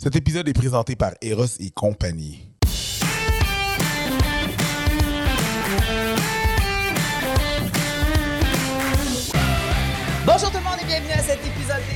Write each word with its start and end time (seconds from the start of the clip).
Cet 0.00 0.14
épisode 0.14 0.48
est 0.48 0.52
présenté 0.52 0.94
par 0.94 1.10
Eros 1.20 1.44
et 1.58 1.70
compagnie. 1.70 2.46
Bonjour 10.24 10.52
tout 10.52 10.58
le 10.58 10.62
monde 10.62 10.78
et 10.80 10.86
bienvenue 10.86 11.10
à 11.10 11.18
cet 11.18 11.44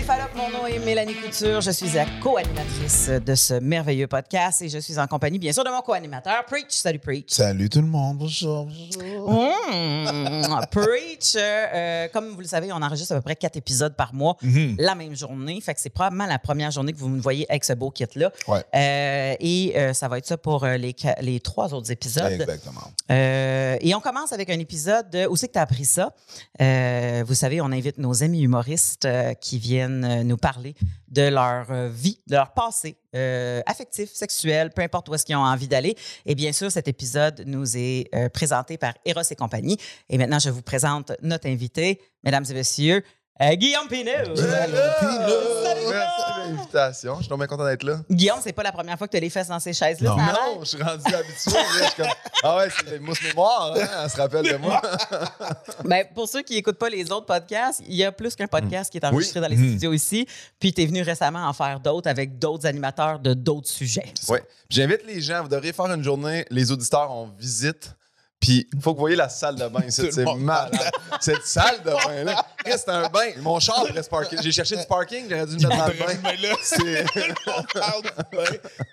des 0.02 0.06
Fallops. 0.06 0.34
Mon 0.36 0.50
nom 0.50 0.66
est 0.66 0.78
Mélanie 0.80 1.14
Couture. 1.14 1.60
Je 1.60 1.70
suis 1.70 1.90
la 1.90 2.06
co-animatrice 2.20 3.08
de 3.24 3.34
ce 3.34 3.54
merveilleux 3.54 4.06
podcast 4.08 4.60
et 4.62 4.68
je 4.68 4.78
suis 4.78 4.98
en 4.98 5.06
compagnie, 5.06 5.38
bien 5.38 5.52
sûr, 5.52 5.62
de 5.64 5.70
mon 5.70 5.80
co-animateur, 5.80 6.44
Preach. 6.46 6.70
Salut, 6.70 6.98
Preach. 6.98 7.26
Salut 7.28 7.68
tout 7.68 7.80
le 7.80 7.86
monde, 7.86 8.18
bonjour. 8.18 8.66
Mmh. 8.66 10.56
Preach, 10.70 11.34
euh, 11.36 11.38
euh, 11.74 12.08
comme 12.12 12.30
vous 12.30 12.40
le 12.40 12.46
savez, 12.46 12.72
on 12.72 12.76
enregistre 12.82 13.12
à 13.12 13.16
peu 13.16 13.22
près 13.22 13.36
quatre 13.36 13.56
épisodes 13.56 13.94
par 13.94 14.12
mois, 14.14 14.36
Mhm. 14.42 14.76
la 14.78 14.94
même 14.94 15.14
journée. 15.14 15.60
Fait 15.60 15.74
que 15.74 15.80
c'est 15.80 15.90
probablement 15.90 16.26
la 16.26 16.38
première 16.38 16.70
journée 16.70 16.92
que 16.92 16.98
vous 16.98 17.08
me 17.08 17.20
voyez 17.20 17.46
avec 17.50 17.62
ce 17.64 17.72
beau 17.74 17.90
kit-là. 17.90 18.32
Ouais. 18.48 18.64
Euh, 18.74 19.36
et 19.38 19.74
euh, 19.76 19.92
ça 19.92 20.08
va 20.08 20.18
être 20.18 20.26
ça 20.26 20.36
pour 20.36 20.64
les, 20.66 20.96
les 21.20 21.40
trois 21.40 21.74
autres 21.74 21.90
épisodes. 21.92 22.32
Exactement. 22.32 22.90
Et 23.10 23.94
on 23.94 24.00
commence 24.00 24.32
avec 24.32 24.50
un 24.50 24.58
épisode 24.58 25.10
de 25.10 25.26
Où 25.26 25.36
c'est 25.36 25.48
que 25.48 25.52
tu 25.52 25.58
as 25.58 25.62
appris 25.62 25.84
ça? 25.84 26.12
Vous 26.58 27.34
savez, 27.34 27.60
on 27.60 27.66
invite 27.66 27.98
nos 27.98 28.22
amis 28.24 28.42
humoristes 28.42 29.06
qui 29.40 29.58
viennent 29.58 29.91
euh, 30.04 30.22
nous 30.22 30.36
parler 30.36 30.74
de 31.08 31.22
leur 31.22 31.70
euh, 31.70 31.88
vie, 31.88 32.18
de 32.26 32.36
leur 32.36 32.52
passé 32.52 32.96
euh, 33.14 33.60
affectif, 33.66 34.10
sexuel, 34.12 34.70
peu 34.70 34.82
importe 34.82 35.08
où 35.08 35.14
est-ce 35.14 35.24
qu'ils 35.24 35.36
ont 35.36 35.40
envie 35.40 35.68
d'aller. 35.68 35.96
Et 36.26 36.34
bien 36.34 36.52
sûr, 36.52 36.70
cet 36.70 36.88
épisode 36.88 37.42
nous 37.46 37.76
est 37.76 38.08
présenté 38.32 38.78
par 38.78 38.94
Eros 39.04 39.22
et 39.30 39.36
compagnie. 39.36 39.76
Et 40.08 40.18
maintenant, 40.18 40.38
je 40.38 40.50
vous 40.50 40.62
présente 40.62 41.12
notre 41.22 41.48
invité, 41.48 42.00
mesdames 42.24 42.44
et 42.48 42.54
messieurs, 42.54 43.04
euh, 43.40 43.54
Guillaume 43.54 43.88
Pinot. 43.88 44.36
Salut, 44.36 44.72
Merci 44.74 46.22
de 46.36 46.54
l'invitation. 46.54 47.16
Je 47.20 47.24
suis 47.24 47.36
bien 47.36 47.46
content 47.46 47.64
d'être 47.64 47.82
là. 47.82 48.00
Guillaume, 48.10 48.38
c'est 48.42 48.52
pas 48.52 48.62
la 48.62 48.72
première 48.72 48.96
fois 48.98 49.06
que 49.06 49.12
tu 49.12 49.16
as 49.16 49.20
les 49.20 49.30
fesses 49.30 49.48
dans 49.48 49.58
ces 49.58 49.72
chaises-là. 49.72 50.10
Non. 50.10 50.16
ça 50.16 50.22
a 50.22 50.32
l'air? 50.32 50.42
Non, 50.54 50.60
je 50.60 50.68
suis 50.68 50.82
rendu 50.82 51.14
habitué. 51.14 51.50
là. 51.52 51.64
Je 51.78 51.84
suis 51.84 51.94
comme, 51.96 52.06
ah 52.44 52.56
ouais, 52.58 52.68
c'est 52.70 52.90
des 52.90 52.98
mousses 52.98 53.22
mémoire. 53.22 53.74
Hein? 53.76 53.86
Elle 54.04 54.10
se 54.10 54.16
rappelle 54.16 54.44
de 54.52 54.56
moi. 54.56 54.80
Ben, 55.84 56.04
pour 56.14 56.28
ceux 56.28 56.42
qui 56.42 56.54
n'écoutent 56.54 56.78
pas 56.78 56.88
les 56.88 57.10
autres 57.10 57.26
podcasts, 57.26 57.82
il 57.88 57.94
y 57.96 58.04
a 58.04 58.12
plus 58.12 58.36
qu'un 58.36 58.46
podcast 58.46 58.90
qui 58.92 58.98
est 58.98 59.04
enregistré 59.04 59.40
dans 59.40 59.48
les 59.48 59.56
Mhm. 59.56 59.68
studios 59.70 59.92
ici. 59.92 60.26
Puis 60.60 60.72
tu 60.72 60.82
es 60.82 60.86
venu 60.86 61.02
récemment 61.02 61.46
en 61.46 61.52
faire 61.52 61.80
d'autres 61.80 62.08
avec 62.08 62.38
d'autres 62.38 62.66
animateurs 62.66 63.18
de 63.18 63.34
d'autres 63.34 63.68
sujets. 63.68 64.12
Ouais. 64.28 64.42
J'invite 64.70 65.04
les 65.06 65.20
gens. 65.20 65.42
Vous 65.42 65.48
devriez 65.48 65.72
faire 65.72 65.86
une 65.86 66.04
journée. 66.04 66.44
Les 66.50 66.70
auditeurs, 66.70 67.10
on 67.10 67.26
visite. 67.38 67.94
Puis, 68.42 68.68
il 68.74 68.80
faut 68.82 68.90
que 68.90 68.96
vous 68.96 69.02
voyez 69.02 69.14
la 69.16 69.28
salle 69.28 69.54
de 69.54 69.68
bain. 69.68 69.82
Le 69.84 69.90
C'est 69.90 70.24
malade. 70.36 70.72
Cette 71.20 71.46
salle 71.46 71.80
de 71.84 71.90
bain-là. 71.92 72.44
C'est 72.66 72.88
un 72.88 73.08
bain. 73.08 73.30
Mon 73.40 73.60
char 73.60 73.84
reste 73.84 74.10
parké. 74.10 74.36
J'ai 74.42 74.50
cherché 74.50 74.76
du 74.76 74.84
parking. 74.84 75.26
J'aurais 75.30 75.46
dû 75.46 75.56
le 75.58 75.68
mettre 75.68 75.84
dans 75.84 75.86
le 75.86 75.92
bain. 75.94 76.18
Mais 76.24 76.36
là, 76.38 76.54
C'est 76.62 77.04
on 77.46 77.62
parle 77.78 78.02
du 78.02 78.36
bain. 78.36 78.44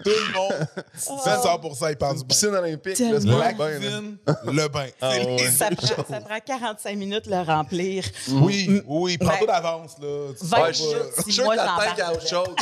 Tout 0.04 0.10
le 0.12 0.34
monde, 0.34 0.68
100% 0.96 1.90
il 1.90 1.96
parle 1.98 2.14
du 2.18 2.22
bain. 2.22 2.28
piscine 2.28 2.50
olympique. 2.56 2.94
Tellement. 2.96 3.38
là, 3.40 3.50
c'est 3.50 3.58
pas 3.58 3.70
La 3.70 3.76
un 3.88 4.02
bain. 4.02 4.52
le 4.54 4.68
bain. 4.68 4.86
Ah 5.02 5.14
Ça 5.58 5.70
prend, 5.76 5.88
ça 6.08 6.22
prend 6.22 6.40
45 6.46 6.96
minutes 6.96 7.26
le 7.26 7.42
remplir. 7.42 8.04
Oui, 8.30 8.82
oui, 8.86 9.18
prends-toi 9.18 9.48
Ben, 9.48 9.54
d'avance. 9.54 9.96
là. 10.00 10.28
Tu 10.40 10.46
20 10.46 10.48
sais 10.48 10.56
Ouais, 10.56 10.62
pas- 10.62 10.72
je 10.72 10.84
minutes, 10.84 10.98
je 11.18 11.22
suis 11.24 11.34
sûr 11.34 11.44
moi, 11.46 11.56
que 11.56 11.60
la 11.62 11.66
tank 11.88 12.00
à 12.00 12.14
eau 12.14 12.18
dedans. 12.18 12.54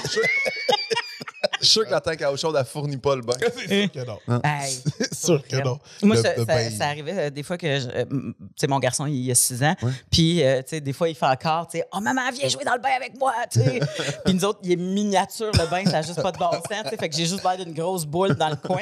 Je 1.59 1.65
suis 1.65 1.73
sûr- 1.73 1.85
que 1.85 1.91
la 1.91 2.01
tank 2.01 2.21
à 2.21 2.31
eau 2.31 2.37
chaude, 2.37 2.55
elle 2.59 2.65
fournit 2.65 2.97
pas 2.97 3.15
le 3.15 3.21
bain. 3.21 3.33
C'est 3.67 3.81
sûr 3.81 3.91
que 3.91 4.05
non. 4.05 4.41
Hey. 4.43 4.77
C'est 4.99 5.15
sûr 5.15 5.47
que 5.47 5.55
non. 5.57 5.79
Moi, 6.03 6.15
Le- 6.15 6.21
ça, 6.21 6.29
le 6.33 6.39
ça- 6.39 6.45
bain, 6.45 6.69
ça 6.69 6.85
arrivait 6.87 7.17
euh, 7.17 7.29
des 7.29 7.43
fois 7.43 7.57
que, 7.57 7.79
je- 7.79 7.87
euh, 7.89 8.01
m- 8.09 8.33
tu 8.39 8.45
sais, 8.57 8.67
mon 8.67 8.79
garçon, 8.79 9.05
il 9.07 9.29
a 9.31 9.35
6 9.35 9.63
ans. 9.63 9.75
Puis, 10.11 10.43
euh, 10.43 10.61
tu 10.61 10.69
sais, 10.69 10.81
des 10.81 10.93
fois, 10.93 11.09
il 11.09 11.15
fait 11.15 11.25
encore, 11.25 11.67
tu 11.67 11.77
sais, 11.79 11.85
oh 11.93 11.99
maman, 11.99 12.21
viens 12.33 12.47
jouer 12.49 12.63
dans 12.63 12.73
le 12.75 12.79
bain 12.81 12.89
avec 12.95 13.17
moi, 13.19 13.33
tu 13.51 13.59
sais. 13.61 13.79
Puis 14.25 14.33
nous 14.33 14.45
autres, 14.45 14.59
il 14.63 14.71
est 14.73 14.75
miniature, 14.75 15.51
le 15.53 15.65
bain, 15.69 15.83
ça 15.85 15.91
n'a 15.93 16.01
juste 16.01 16.21
pas 16.21 16.31
de 16.31 16.37
bon 16.37 16.51
sens, 16.51 16.63
tu 16.83 16.89
sais. 16.89 16.97
Fait 16.97 17.09
que 17.09 17.15
j'ai 17.15 17.25
juste 17.25 17.43
l'air 17.43 17.57
d'une 17.57 17.73
grosse 17.73 18.05
boule 18.05 18.35
dans 18.35 18.49
le 18.49 18.55
coin. 18.55 18.81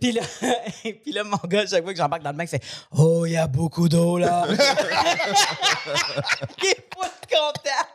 Puis 0.00 0.12
là, 0.12 0.22
puis 0.82 1.12
là, 1.12 1.24
mon 1.24 1.38
gars, 1.46 1.66
chaque 1.66 1.82
fois 1.84 1.92
que 1.92 1.98
j'embarque 1.98 2.22
dans 2.22 2.30
le 2.32 2.36
bain, 2.36 2.44
il 2.44 2.48
fait, 2.48 2.62
oh, 2.96 3.24
il 3.26 3.32
y 3.32 3.36
a 3.36 3.46
beaucoup 3.46 3.88
d'eau 3.88 4.18
là. 4.18 4.46
il 6.62 6.68
est 6.68 6.88
pas 6.94 7.10
content. 7.30 7.86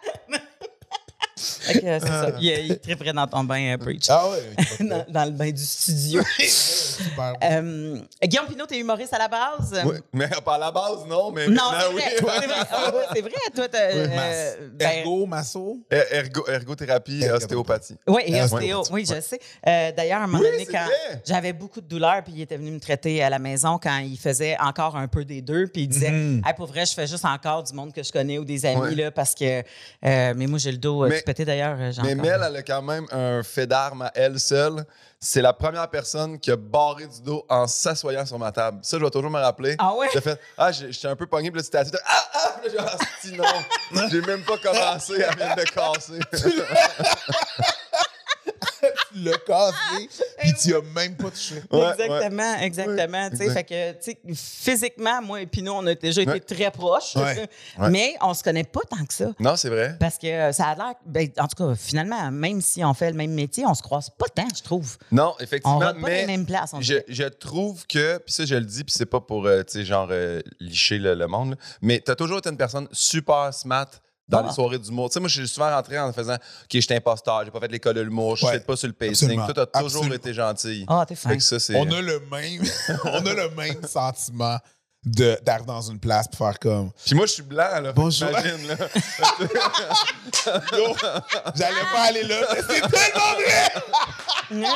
Fait 1.41 1.79
que, 1.81 1.85
euh, 1.85 1.99
c'est 1.99 2.07
ça. 2.07 2.31
Il, 2.39 2.45
il 2.67 2.79
triperait 2.79 3.13
dans 3.13 3.27
ton 3.27 3.43
bain, 3.43 3.73
euh, 3.73 3.77
Preach. 3.77 4.05
Ah 4.09 4.29
ouais. 4.29 4.43
ok, 4.79 4.87
dans, 4.87 5.05
dans 5.09 5.25
le 5.25 5.31
bain 5.31 5.51
du 5.51 5.63
studio. 5.63 6.21
Super. 6.39 7.33
Euh, 7.43 7.99
Guillaume 8.23 8.47
Pinot, 8.47 8.65
t'es 8.65 8.79
humoriste 8.79 9.13
à 9.13 9.17
la 9.17 9.27
base? 9.27 9.81
Oui, 9.85 9.95
mais 10.13 10.27
pas 10.43 10.55
à 10.55 10.57
la 10.57 10.71
base, 10.71 11.05
non, 11.07 11.31
mais 11.31 11.47
Non, 11.47 11.63
c'est 11.71 11.85
vrai. 11.93 11.93
oui. 11.95 12.01
C'est 12.17 12.47
vrai. 12.47 12.55
Ah 12.71 12.91
vrai, 12.91 13.31
toi, 13.55 13.67
t'as. 13.67 13.77
euh, 13.91 14.67
ben, 14.73 14.87
Ergo, 14.99 15.25
masso? 15.25 15.77
Er- 15.89 16.05
Ergo, 16.11 16.45
ergothérapie, 16.47 17.21
Ergo- 17.23 17.35
ostéopathie. 17.37 17.95
oui, 18.07 18.21
et 18.25 18.39
Euh, 18.41 18.45
ostéo. 18.45 18.83
Oui, 18.91 19.05
je 19.07 19.19
sais. 19.21 19.39
Euh, 19.67 19.91
D'ailleurs, 19.95 20.21
à 20.21 20.23
un 20.23 20.27
moment 20.27 20.39
Oui, 20.43 20.51
donné, 20.51 20.65
quand 20.65 20.85
j'avais 21.25 21.53
beaucoup 21.53 21.81
de 21.81 21.87
douleurs, 21.87 22.23
puis 22.23 22.33
il 22.35 22.41
était 22.41 22.57
venu 22.57 22.71
me 22.71 22.79
traiter 22.79 23.21
à 23.23 23.29
la 23.29 23.39
maison 23.39 23.79
quand 23.81 23.97
il 23.99 24.17
faisait 24.17 24.57
encore 24.59 24.95
un 24.95 25.07
peu 25.07 25.25
des 25.25 25.41
deux, 25.41 25.67
puis 25.67 25.83
il 25.83 25.87
disait 25.87 26.11
Mhm. 26.11 26.41
Hey, 26.45 26.53
Pour 26.55 26.67
vrai, 26.67 26.85
je 26.85 26.93
fais 26.93 27.07
juste 27.07 27.25
encore 27.25 27.63
du 27.63 27.73
monde 27.73 27.93
que 27.93 28.03
je 28.03 28.11
connais 28.11 28.37
ou 28.37 28.45
des 28.45 28.65
amis, 28.65 28.79
Ouais. 28.81 28.95
là, 28.95 29.11
parce 29.11 29.33
que. 29.35 29.61
euh, 29.61 30.33
mais 30.35 30.47
moi, 30.47 30.59
j'ai 30.59 30.71
le 30.71 30.77
dos 30.77 31.03
euh, 31.05 31.09
Mais- 31.09 31.21
d'ailleurs. 31.39 31.77
euh, 31.79 31.91
Mais 32.03 32.15
Mel, 32.15 32.41
elle 32.45 32.55
a 32.55 32.63
quand 32.63 32.81
même 32.81 33.05
un 33.11 33.41
fait 33.43 33.67
d'arme 33.67 34.03
à 34.03 34.11
elle 34.15 34.39
seule. 34.39 34.85
C'est 35.19 35.41
la 35.41 35.53
première 35.53 35.87
personne 35.89 36.39
qui 36.39 36.49
a 36.51 36.55
barré 36.55 37.05
du 37.05 37.21
dos 37.21 37.45
en 37.47 37.67
s'assoyant 37.67 38.25
sur 38.25 38.39
ma 38.39 38.51
table. 38.51 38.79
Ça, 38.81 38.97
je 38.97 39.03
vais 39.03 39.09
toujours 39.11 39.29
me 39.29 39.39
rappeler. 39.39 39.75
Ah 39.77 39.93
ouais? 39.93 40.07
J'ai 40.13 40.21
fait 40.21 40.39
Ah, 40.57 40.71
j'étais 40.71 41.07
un 41.07 41.15
peu 41.15 41.27
pogné, 41.27 41.51
puis 41.51 41.59
là, 41.59 41.63
c'était 41.63 41.77
assis. 41.77 41.91
Ah, 42.05 42.23
ah, 42.33 42.55
puis 42.63 42.75
là, 42.75 42.85
j'ai 43.23 43.29
dit, 43.31 43.37
Asti, 43.37 43.37
non. 43.93 44.07
J'ai 44.09 44.21
même 44.21 44.43
pas 44.43 44.57
commencé, 44.57 45.13
elle 45.17 45.35
vient 45.37 45.55
de 45.55 45.63
casser. 45.63 46.19
Tu 49.13 49.19
l'as 49.19 49.37
cassé, 49.39 50.09
puis 50.39 50.53
tu 50.61 50.75
as 50.75 50.81
même 50.95 51.15
pas 51.15 51.29
touché. 51.29 51.55
Ouais, 51.71 51.91
exactement, 51.91 52.55
exactement. 52.61 53.29
tu 53.29 53.41
exact. 53.43 53.53
Fait 53.53 53.63
que, 53.63 53.91
tu 54.03 54.11
sais, 54.11 54.19
physiquement, 54.35 55.21
moi 55.21 55.41
et 55.41 55.45
Pinot, 55.45 55.73
on 55.75 55.87
a 55.87 55.95
déjà 55.95 56.21
été 56.21 56.39
très 56.39 56.71
proches, 56.71 57.15
Ouais. 57.15 57.49
Ouais. 57.79 57.89
mais 57.89 58.15
on 58.21 58.33
se 58.33 58.43
connaît 58.43 58.63
pas 58.63 58.81
tant 58.89 59.05
que 59.05 59.13
ça. 59.13 59.31
Non, 59.39 59.55
c'est 59.55 59.69
vrai. 59.69 59.95
Parce 59.99 60.17
que 60.17 60.27
euh, 60.27 60.51
ça 60.51 60.67
a 60.67 60.75
l'air. 60.75 60.93
ben, 61.05 61.29
en 61.39 61.47
tout 61.47 61.63
cas, 61.63 61.75
finalement, 61.75 62.31
même 62.31 62.61
si 62.61 62.83
on 62.83 62.93
fait 62.93 63.09
le 63.11 63.17
même 63.17 63.31
métier, 63.31 63.65
on 63.65 63.73
se 63.73 63.81
croise 63.81 64.09
pas 64.09 64.27
tant, 64.27 64.47
je 64.55 64.61
trouve. 64.63 64.97
Non, 65.11 65.33
On 65.39 65.43
effectivement. 65.43 65.79
va 65.79 65.87
pas 65.87 65.93
dans 65.93 65.99
mais 65.99 66.21
les 66.21 66.27
mêmes 66.27 66.45
places. 66.45 66.73
On 66.73 66.81
je, 66.81 66.95
je 67.07 67.23
trouve 67.23 67.85
que, 67.87 68.17
puis 68.19 68.33
ça, 68.33 68.45
je 68.45 68.55
le 68.55 68.65
dis, 68.65 68.83
puis 68.83 68.93
c'est 68.97 69.05
pas 69.05 69.19
pour, 69.21 69.45
euh, 69.45 69.63
tu 69.63 69.73
sais, 69.73 69.85
genre, 69.85 70.07
euh, 70.11 70.41
licher 70.59 70.97
le, 70.97 71.13
le 71.15 71.27
monde, 71.27 71.51
là, 71.51 71.55
mais 71.81 71.99
t'as 71.99 72.15
toujours 72.15 72.39
été 72.39 72.49
une 72.49 72.57
personne 72.57 72.87
super 72.91 73.53
smart 73.53 73.87
dans 74.27 74.39
Ah. 74.39 74.47
les 74.47 74.53
soirées 74.53 74.79
d'humour. 74.79 75.09
Tu 75.09 75.13
sais, 75.15 75.19
moi, 75.19 75.27
je 75.29 75.39
suis 75.41 75.47
souvent 75.47 75.69
rentré 75.69 75.99
en 75.99 76.11
faisant, 76.13 76.35
OK, 76.35 76.39
je 76.73 76.79
suis 76.79 76.93
imposteur, 76.93 77.43
j'ai 77.45 77.51
pas 77.51 77.59
fait 77.59 77.67
l'école 77.67 77.95
de 77.95 78.01
l'humour, 78.01 78.35
je 78.37 78.45
Ouais. 78.45 78.51
suis 78.53 78.61
pas 78.61 78.75
sur 78.77 78.87
le 78.87 78.93
pacing. 78.93 79.13
Absolument. 79.29 79.45
Toi, 79.45 79.53
t'as 79.53 79.65
toujours 79.81 80.01
Absolument. 80.03 80.15
été 80.15 80.33
gentil. 80.33 80.85
Ah, 80.87 81.05
t'es 81.07 81.15
fin. 81.15 81.37
Ça. 81.39 81.57
On 81.75 81.91
a 81.91 82.01
le 82.01 82.19
même, 82.31 82.61
on 83.05 83.25
a 83.25 83.33
le 83.33 83.49
même 83.55 83.85
sentiment 83.87 84.57
de 85.03 85.35
d'arriver 85.43 85.65
dans 85.65 85.81
une 85.81 85.99
place 85.99 86.27
pour 86.27 86.37
faire 86.47 86.59
comme 86.59 86.91
Puis 87.03 87.15
moi, 87.15 87.25
je 87.25 87.31
suis 87.31 87.41
blanc, 87.43 87.81
là. 87.81 87.91
Bonjour. 87.91 88.29
Imagine, 88.29 88.67
là. 88.67 88.75
J'allais 91.55 91.81
pas 91.91 92.01
aller 92.03 92.23
là, 92.23 92.37
mais 92.53 92.61
c'est 92.61 92.81
tellement 92.81 93.33
vrai! 93.35 93.73
Non. 94.51 94.73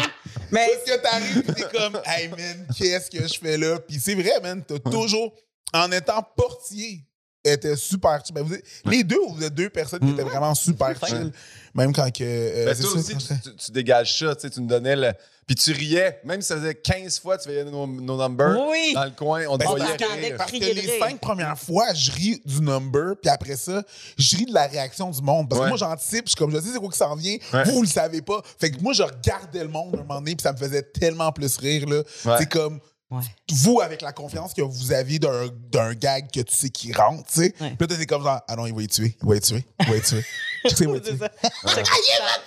Mais 0.51 0.67
Parce 0.85 0.97
que 0.97 1.01
t'arrives 1.01 1.41
pis 1.43 1.53
t'es 1.53 1.77
comme 1.77 1.99
Hey 2.05 2.27
man, 2.29 2.67
qu'est-ce 2.77 3.09
que 3.09 3.27
je 3.27 3.39
fais 3.39 3.57
là? 3.57 3.79
Puis 3.79 3.99
c'est 3.99 4.15
vrai, 4.15 4.39
man, 4.41 4.63
t'as 4.65 4.79
toujours, 4.79 5.33
en 5.73 5.91
étant 5.91 6.21
portier, 6.35 7.03
était 7.53 7.75
super 7.75 8.21
chill. 8.25 8.33
Ben, 8.35 8.41
vous 8.43 8.53
êtes- 8.53 8.65
les 8.85 9.03
deux, 9.03 9.19
vous 9.29 9.43
êtes 9.43 9.53
deux 9.53 9.69
personnes 9.69 9.99
qui 9.99 10.11
étaient 10.11 10.23
vraiment 10.23 10.53
super 10.55 10.93
chill. 11.07 11.31
Même 11.73 11.93
quand 11.93 12.09
que. 12.11 12.23
euh, 12.23 12.65
Ben, 12.65 12.73
c'est 12.75 12.83
toi 12.83 12.91
ça, 12.93 12.97
aussi, 12.99 13.15
tu, 13.17 13.49
tu- 13.49 13.55
tu 13.55 13.71
dégages 13.71 14.17
ça, 14.17 14.33
tu 14.35 14.41
sais, 14.41 14.49
tu 14.49 14.61
nous 14.61 14.67
donnais 14.67 14.95
le. 14.95 15.11
Puis 15.45 15.55
tu 15.55 15.71
riais, 15.73 16.19
même 16.23 16.41
si 16.41 16.47
ça 16.47 16.55
faisait 16.57 16.73
15 16.73 17.19
fois, 17.19 17.37
tu 17.37 17.43
voyais 17.49 17.63
nos, 17.65 17.85
nos 17.85 18.17
numbers 18.17 18.57
Oui. 18.67 18.93
dans 18.95 19.03
le 19.03 19.11
coin, 19.11 19.43
on 19.47 19.57
te 19.59 19.63
Ben, 19.63 19.69
voyait 19.69 19.85
parce 19.85 19.97
qu'en 20.09 20.15
rire. 20.17 20.35
Parce 20.37 20.51
que 20.51 20.57
Crier 20.57 20.73
de 20.73 20.79
les 20.81 20.87
rire. 20.93 21.05
cinq 21.07 21.19
premières 21.19 21.59
fois, 21.59 21.93
je 21.93 22.11
ris 22.13 22.41
du 22.45 22.61
number, 22.61 23.13
puis 23.21 23.29
après 23.29 23.55
ça, 23.55 23.83
je 24.17 24.37
ris 24.37 24.45
de 24.47 24.53
la 24.55 24.65
réaction 24.65 25.11
du 25.11 25.21
monde. 25.21 25.47
Parce 25.47 25.59
que 25.59 25.63
Ouais. 25.65 25.69
moi, 25.69 25.77
j'anticipe, 25.77 26.23
je 26.25 26.29
suis 26.29 26.35
comme 26.35 26.49
je 26.51 26.59
sais 26.61 26.69
c'est 26.73 26.79
quoi 26.79 26.89
qui 26.89 26.97
s'en 26.97 27.15
vient, 27.15 27.37
Ouais. 27.53 27.63
vous, 27.65 27.73
vous 27.73 27.81
le 27.83 27.87
savez 27.87 28.23
pas. 28.23 28.41
Fait 28.59 28.71
que 28.71 28.81
moi, 28.81 28.93
je 28.93 29.03
regardais 29.03 29.61
le 29.61 29.67
monde 29.69 29.93
à 29.95 29.99
un 29.99 30.01
moment 30.01 30.19
donné, 30.19 30.35
puis 30.35 30.41
ça 30.41 30.51
me 30.51 30.57
faisait 30.57 30.81
tellement 30.81 31.31
plus 31.31 31.57
rire. 31.57 31.87
là. 31.87 31.97
Ouais. 32.25 32.35
C'est 32.39 32.49
comme 32.49 32.79
Ouais. 33.11 33.21
vous, 33.51 33.81
avec 33.81 34.01
la 34.01 34.11
confiance 34.11 34.53
que 34.53 34.63
vous 34.63 34.91
aviez 34.91 35.19
d'un 35.19 35.47
d'un 35.71 35.93
gag 35.93 36.31
que 36.31 36.39
tu 36.39 36.55
sais 36.55 36.69
qui 36.69 36.91
rentre, 36.91 37.23
tu 37.25 37.41
sais. 37.41 37.53
Ouais. 37.61 37.75
Puis 37.77 37.87
là, 37.87 37.95
t'es 37.95 38.05
comme 38.05 38.23
genre, 38.23 38.41
ah 38.47 38.55
non, 38.55 38.65
il 38.65 38.73
va 38.73 38.81
y 38.81 38.87
tuer, 38.87 39.15
il 39.21 39.27
va 39.27 39.35
y 39.35 39.39
tuer, 39.39 39.63
il 39.81 39.85
va 39.87 39.97
y 39.97 40.01
tuer. 40.01 40.25
C'est. 40.69 40.85
Check 40.85 41.85
ça. 41.85 42.41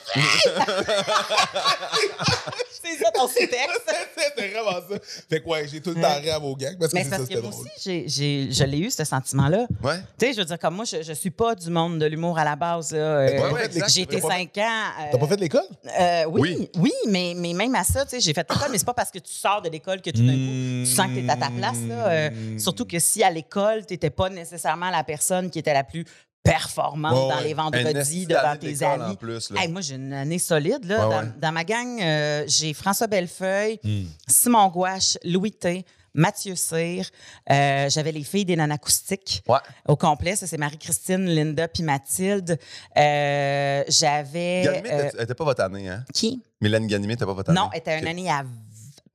C'est 2.80 2.96
ça 3.04 3.10
ton 3.12 3.26
sous-texte. 3.28 3.82
C'était 4.16 4.48
vraiment 4.48 4.70
ça. 4.88 4.98
Fait 5.28 5.40
que 5.40 5.48
ouais, 5.48 5.66
j'ai 5.68 5.80
tout 5.80 5.90
le 5.90 6.00
temps 6.00 6.08
à 6.32 6.38
vos 6.38 6.54
gags 6.56 6.78
parce 6.78 6.92
que 6.92 6.96
Mais 6.96 7.04
c'est 7.04 7.10
c'est 7.10 7.10
ça, 7.10 7.16
parce 7.18 7.28
que 7.28 7.34
c'était 7.34 7.42
moi 7.42 7.50
drôle. 7.50 7.66
aussi, 7.76 7.82
j'ai- 7.84 8.08
j'ai- 8.08 8.52
je 8.52 8.64
l'ai 8.64 8.78
eu, 8.78 8.90
ce 8.90 9.04
sentiment-là. 9.04 9.66
Ouais. 9.82 9.98
Tu 10.18 10.26
sais, 10.26 10.32
je 10.32 10.38
veux 10.38 10.44
dire, 10.44 10.58
comme 10.58 10.76
moi, 10.76 10.84
je, 10.84 11.02
je 11.02 11.12
suis 11.12 11.30
pas 11.30 11.54
du 11.54 11.70
monde 11.70 11.98
de 11.98 12.06
l'humour 12.06 12.38
à 12.38 12.44
la 12.44 12.56
base. 12.56 12.92
là. 12.92 12.98
Euh, 12.98 13.28
t'as 13.30 13.50
pas 13.50 13.56
fait 13.56 13.62
l'exact, 13.64 13.90
j'ai 13.92 14.02
été 14.02 14.16
t'as 14.20 14.22
pas- 14.28 14.34
cinq 14.34 14.58
ans. 14.58 14.84
euh, 15.00 15.04
T'as 15.12 15.18
pas 15.18 15.26
fait 15.26 15.36
de 15.36 15.40
l'école? 15.42 15.62
euh, 16.00 16.24
oui, 16.30 16.40
oui, 16.56 16.70
Oui. 16.78 16.92
mais, 17.08 17.34
mais 17.36 17.52
même 17.52 17.74
à 17.74 17.84
ça, 17.84 18.04
tu 18.04 18.10
sais, 18.10 18.20
j'ai 18.20 18.32
fait 18.32 18.46
l'école, 18.48 18.68
mais 18.70 18.78
c'est 18.78 18.86
pas 18.86 18.94
parce 18.94 19.10
que 19.10 19.18
tu 19.18 19.32
sors 19.32 19.60
de 19.62 19.68
l'école 19.68 20.00
que 20.00 20.10
tout 20.10 20.22
d'un 20.24 20.32
coup, 20.32 20.84
tu 20.84 20.86
sens 20.86 21.06
que 21.08 21.14
tu 21.20 21.26
es 21.26 21.30
à 21.30 21.36
ta 21.36 21.50
place. 21.50 21.76
là. 21.88 22.08
Euh, 22.08 22.30
surtout 22.58 22.84
que 22.86 22.98
si 22.98 23.22
à 23.22 23.30
l'école, 23.30 23.84
tu 23.86 23.94
n'étais 23.94 24.10
pas 24.10 24.30
nécessairement 24.30 24.90
la 24.90 25.04
personne 25.04 25.50
qui 25.50 25.58
était 25.58 25.74
la 25.74 25.84
plus 25.84 26.04
performante 26.52 27.12
Ouais, 27.28 27.34
dans 27.34 27.40
les 27.40 27.54
vendredis 27.54 28.26
devant 28.26 28.56
tes 28.56 28.82
amis. 28.82 29.12
En 29.12 29.14
plus, 29.14 29.50
là. 29.50 29.60
Hey, 29.62 29.68
moi, 29.68 29.80
j'ai 29.80 29.94
une 29.96 30.12
année 30.12 30.38
solide. 30.38 30.84
Là. 30.84 31.08
Ouais, 31.08 31.14
dans, 31.40 31.52
ma 31.52 31.64
gang, 31.64 32.00
euh, 32.00 32.44
j'ai 32.46 32.72
François 32.74 33.06
Bellefeuille, 33.06 33.78
Hmm. 33.84 34.04
Simon 34.26 34.68
Gouache, 34.68 35.18
Louis 35.24 35.52
T, 35.52 35.84
Mathieu 36.14 36.56
Cyr. 36.56 37.04
Euh, 37.50 37.88
J'avais 37.90 38.12
les 38.12 38.24
filles 38.24 38.44
des 38.44 38.56
nanacoustiques 38.56 39.42
Ouais. 39.46 39.58
au 39.86 39.94
complet. 39.96 40.34
Ça, 40.36 40.46
c'est 40.46 40.56
Marie-Christine, 40.58 41.26
Linda 41.26 41.68
puis 41.68 41.82
Mathilde. 41.82 42.58
Euh, 42.96 43.84
J'avais... 43.88 44.62
Ganimé, 44.64 44.88
euh, 44.92 45.10
elle 45.16 45.24
était 45.24 45.34
pas 45.34 45.44
votre 45.44 45.62
année, 45.62 45.88
hein? 45.88 46.04
qui? 46.12 46.42
Mélanie 46.60 46.86
Ganimé, 46.88 47.16
t'es 47.16 47.24
pas 47.26 47.32
votre 47.32 47.50
année? 47.50 47.60
Non, 47.60 47.68
elle 47.72 47.78
était 47.80 47.98
une 48.00 48.06
année 48.08 48.28
à- 48.30 48.42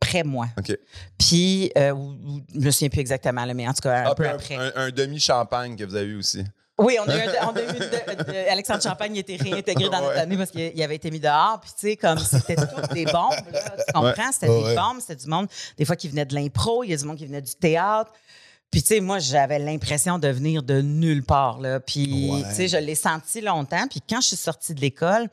après 0.02 0.24
moi. 0.24 0.48
OK. 0.58 0.78
Puis, 1.18 1.72
je 1.76 1.92
me 2.60 2.72
souviens 2.72 2.90
plus 2.90 3.00
exactement, 3.02 3.46
mais 3.54 3.68
en 3.68 3.74
tout 3.74 3.82
cas, 3.82 4.06
un 4.06 4.12
Ah, 4.12 4.16
peu 4.16 4.28
un, 4.28 4.34
après. 4.36 4.56
un- 4.56 4.72
un 4.76 4.90
demi-champagne 4.92 5.76
que 5.76 5.84
vous 5.84 5.96
avez 5.96 6.08
eu 6.08 6.18
aussi. 6.20 6.44
Oui, 6.80 6.98
on 7.00 7.08
a 7.08 7.16
eu, 7.16 7.20
un- 7.30 7.48
on 7.50 7.56
a 7.56 7.62
eu 7.62 7.68
de- 7.68 8.24
de- 8.24 8.50
Alexandre 8.52 8.82
Champagne 8.82 9.16
était 9.16 9.36
réintégré 9.36 9.90
dans 9.90 10.00
notre 10.02 10.16
Ouais. 10.16 10.22
année 10.22 10.38
parce 10.38 10.50
qu'il 10.50 10.72
il 10.74 10.82
avait 10.84 10.96
été 10.96 11.12
mis 11.12 11.20
dehors. 11.20 11.60
Puis, 11.62 11.72
tu 11.80 11.88
sais, 11.90 11.96
comme 11.98 12.18
c'était 12.18 12.56
toutes 12.56 12.92
des 12.94 13.06
bombes, 13.06 13.30
là, 13.52 13.76
tu 13.78 13.94
comprends? 13.94 14.32
C'était 14.32 14.50
Ouais, 14.50 14.70
des 14.70 14.76
bombes, 14.76 15.00
c'était 15.00 15.16
du 15.22 15.28
monde, 15.28 15.48
des 15.78 15.86
fois 15.86 15.96
qui 15.96 16.10
venait 16.10 16.26
de 16.26 16.34
l'impro, 16.34 16.84
il 16.84 16.90
y 16.90 16.94
a 16.94 16.98
du 16.98 17.06
monde 17.06 17.18
qui 17.18 17.28
venait 17.28 17.42
du 17.44 17.54
théâtre. 17.54 18.12
Puis, 18.72 18.82
tu 18.82 18.88
sais, 18.88 19.02
moi, 19.02 19.20
j'avais 19.20 19.60
l'impression 19.60 20.18
de 20.18 20.28
venir 20.30 20.64
de 20.64 20.82
nulle 20.82 21.24
part, 21.24 21.60
là. 21.60 21.80
Puis, 21.80 22.32
tu 22.50 22.56
sais, 22.56 22.68
je 22.68 22.78
l'ai 22.78 22.96
senti 22.96 23.40
longtemps. 23.40 23.88
Puis, 23.88 24.02
quand 24.10 24.20
je 24.20 24.30
suis 24.30 24.36
sortie 24.36 24.74
de 24.74 24.82
l'école, 24.82 25.30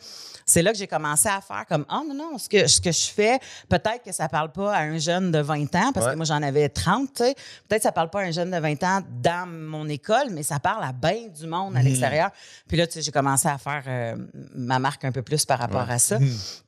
c'est 0.51 0.63
là 0.63 0.73
que 0.73 0.79
j'ai 0.79 0.87
commencé 0.89 1.29
à 1.29 1.41
faire 1.41 1.65
comme, 1.69 1.85
oh 1.91 2.03
non, 2.09 2.15
non, 2.15 2.39
ce 2.39 2.49
que, 2.49 2.67
ce 2.67 2.81
que 2.81 2.91
je 2.91 3.07
fais, 3.07 3.39
peut-être 3.69 4.03
que 4.05 4.13
ça 4.13 4.29
parle 4.29 4.51
pas 4.51 4.75
à 4.75 4.81
un 4.81 4.99
jeune 4.99 5.31
de 5.31 5.39
20 5.39 5.75
ans, 5.77 5.93
parce 5.93 6.07
Ouais. 6.07 6.13
que 6.13 6.17
moi, 6.17 6.25
j'en 6.25 6.43
avais 6.43 6.69
30, 6.69 7.09
tu 7.15 7.23
sais. 7.25 7.35
Peut-être 7.69 7.83
que 7.83 7.89
ça 7.89 7.93
parle 7.93 8.11
pas 8.11 8.21
à 8.21 8.25
un 8.25 8.31
jeune 8.33 8.51
de 8.51 8.59
20 8.59 8.83
ans 8.83 9.01
dans 9.23 9.49
mon 9.49 9.89
école, 9.89 10.31
mais 10.33 10.43
ça 10.43 10.59
parle 10.59 10.83
à 10.83 10.93
bien 10.93 11.29
du 11.29 11.47
monde 11.47 11.77
à 11.77 11.83
l'extérieur. 11.83 12.31
Puis 12.67 12.77
là, 12.77 12.87
tu 12.87 12.95
sais, 12.95 13.03
j'ai 13.03 13.13
commencé 13.13 13.47
à 13.49 13.59
faire 13.59 13.85
euh, 13.87 14.17
ma 14.55 14.79
marque 14.79 15.05
un 15.05 15.13
peu 15.13 15.23
plus 15.23 15.45
par 15.45 15.59
rapport 15.59 15.89
à 15.89 15.99
ça. 15.99 16.19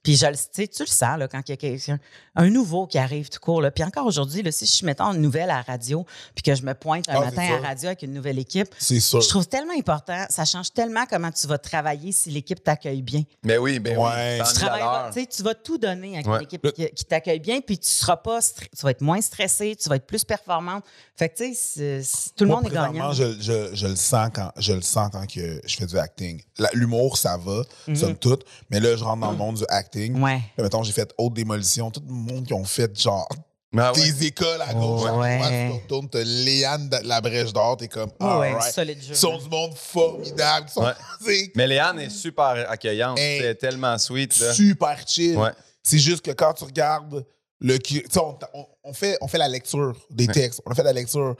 Puis 0.02 0.16
je 0.16 0.26
le 0.26 0.32
tu 0.36 0.42
sais, 0.52 0.68
tu 0.68 0.82
le 0.82 0.88
sens, 0.88 1.18
là, 1.18 1.26
quand 1.28 1.40
il 1.48 1.50
y 1.50 1.54
a 1.54 1.56
quelqu'un, 1.56 1.98
un 2.36 2.48
nouveau 2.50 2.86
qui 2.86 2.98
arrive 2.98 3.28
tout 3.30 3.40
court, 3.40 3.60
là. 3.62 3.70
Puis 3.70 3.82
encore 3.84 4.06
aujourd'hui, 4.06 4.42
là, 4.42 4.52
si 4.52 4.66
je 4.66 4.70
suis, 4.70 4.86
mettons, 4.86 5.12
une 5.12 5.20
nouvelle 5.22 5.50
à 5.50 5.56
la 5.56 5.62
radio, 5.62 6.06
puis 6.34 6.42
que 6.42 6.54
je 6.54 6.62
me 6.62 6.74
pointe 6.74 7.08
un 7.08 7.14
Ah, 7.16 7.24
matin 7.24 7.42
à 7.42 7.60
la 7.60 7.68
radio 7.68 7.88
avec 7.88 8.02
une 8.02 8.12
nouvelle 8.12 8.38
équipe, 8.38 8.68
je 8.80 9.28
trouve 9.28 9.46
tellement 9.48 9.74
important, 9.76 10.24
ça 10.30 10.44
change 10.44 10.72
tellement 10.72 11.04
comment 11.08 11.30
tu 11.32 11.46
vas 11.46 11.58
travailler 11.58 12.12
si 12.12 12.30
l'équipe 12.30 12.62
t'accueille 12.62 13.02
bien. 13.02 13.22
Mais 13.44 13.58
oui, 13.58 13.71
ben 13.78 13.96
Ouais. 13.98 14.38
oui. 14.40 14.46
Tu 14.46 14.52
Tu, 14.54 14.60
100 14.60 14.60
000 14.60 14.66
à 14.66 14.68
travailleras- 14.78 15.02
l'heure. 15.04 15.12
tu 15.14 15.20
sais, 15.20 15.26
tu 15.26 15.42
vas 15.42 15.54
tout 15.54 15.78
donner 15.78 16.14
avec 16.14 16.26
Ouais. 16.26 16.36
une 16.38 16.42
équipe 16.44 16.72
qui, 16.72 16.86
qui 16.90 17.04
t'accueille 17.04 17.40
bien, 17.40 17.60
puis 17.60 17.78
tu 17.78 17.88
seras 17.88 18.16
pas, 18.16 18.40
tu 18.42 18.82
vas 18.82 18.90
être 18.90 19.00
moins 19.00 19.20
stressé, 19.20 19.76
tu 19.76 19.88
vas 19.88 19.96
être 19.96 20.06
plus 20.06 20.24
performante. 20.24 20.84
Fait 21.16 21.28
que 21.28 21.36
tu 21.36 21.54
sais, 21.54 22.02
tout 22.36 22.44
le 22.44 22.50
Moi, 22.50 22.60
monde 22.60 22.70
est 22.70 22.74
gagnant. 22.74 23.12
Je, 23.12 23.36
je- 23.40 23.74
je 23.74 23.86
le 23.86 23.96
sens 23.96 24.30
quand 24.34 24.50
je 24.56 24.72
le 24.72 24.82
sens 24.82 25.10
quand 25.12 25.26
que 25.26 25.60
je 25.64 25.76
fais 25.76 25.86
du 25.86 25.98
acting. 25.98 26.42
L'humour, 26.74 27.16
ça 27.18 27.36
va, 27.36 27.62
Mhm. 27.88 27.96
somme 27.96 28.16
toute. 28.16 28.44
Mais 28.70 28.80
là, 28.80 28.96
je 28.96 29.04
rentre 29.04 29.20
dans 29.20 29.30
le 29.32 29.36
monde 29.36 29.56
du 29.56 29.64
acting. 29.68 30.20
Ouais. 30.20 30.40
Là, 30.56 30.64
mettons, 30.64 30.82
j'ai 30.82 30.92
fait 30.92 31.12
haute 31.18 31.34
démolition. 31.34 31.90
Tout 31.90 32.02
le 32.06 32.12
monde 32.14 32.46
qui 32.46 32.54
ont 32.54 32.64
fait 32.64 32.98
genre 32.98 33.28
Ah 33.76 33.92
ouais. 33.92 34.00
des 34.02 34.26
écoles 34.26 34.60
à 34.60 34.74
gauche, 34.74 35.08
à 35.08 35.14
Ouais. 35.16 35.36
droite, 35.38 35.52
tu 35.52 35.72
retournes, 35.82 36.08
t'as 36.10 36.22
Léane 36.24 36.88
de 36.88 36.96
la 37.04 37.20
brèche 37.20 37.52
d'or, 37.52 37.76
t'es 37.76 37.88
comme, 37.88 38.10
Ouais, 38.20 38.26
ouais, 38.38 38.48
alright. 38.50 38.72
solide 38.74 39.00
jeu. 39.02 39.10
Ils 39.10 39.16
sont 39.16 39.38
du 39.38 39.48
monde 39.48 39.74
formidable. 39.74 40.66
Ils 40.68 40.72
sont 40.72 40.94
Mais 41.54 41.66
Léane 41.66 42.00
est 42.00 42.10
super 42.10 42.70
accueillante. 42.70 43.18
C'est 43.18 43.54
tellement 43.56 43.96
sweet. 43.98 44.38
Là. 44.40 44.52
super 44.52 44.98
chill. 45.06 45.36
Ouais. 45.38 45.50
C'est 45.82 45.98
juste 45.98 46.22
que 46.24 46.30
quand 46.32 46.52
tu 46.54 46.64
regardes 46.64 47.24
le. 47.60 47.78
cu- 47.78 48.02
Tu 48.02 48.10
sais, 48.10 48.20
on, 48.20 48.36
on- 48.54 48.66
on 48.84 48.92
fait, 48.92 49.16
on 49.20 49.28
fait 49.28 49.38
la 49.38 49.48
lecture 49.48 49.96
des 50.10 50.26
Ouais. 50.26 50.32
textes. 50.34 50.60
On 50.66 50.70
a 50.70 50.74
fait 50.74 50.82
la 50.82 50.92
lecture. 50.92 51.34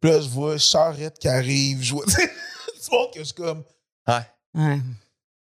Puis 0.00 0.10
là, 0.10 0.20
je 0.20 0.28
vois 0.28 0.58
Charrette 0.58 1.18
qui 1.18 1.28
arrive. 1.28 1.82
Je 1.82 1.94
vois. 1.94 2.04
Tu 2.80 2.90
vois 2.90 3.10
que 3.12 3.18
je 3.20 3.24
suis 3.24 3.34
comme. 3.34 3.64
Ouais. 4.06 4.80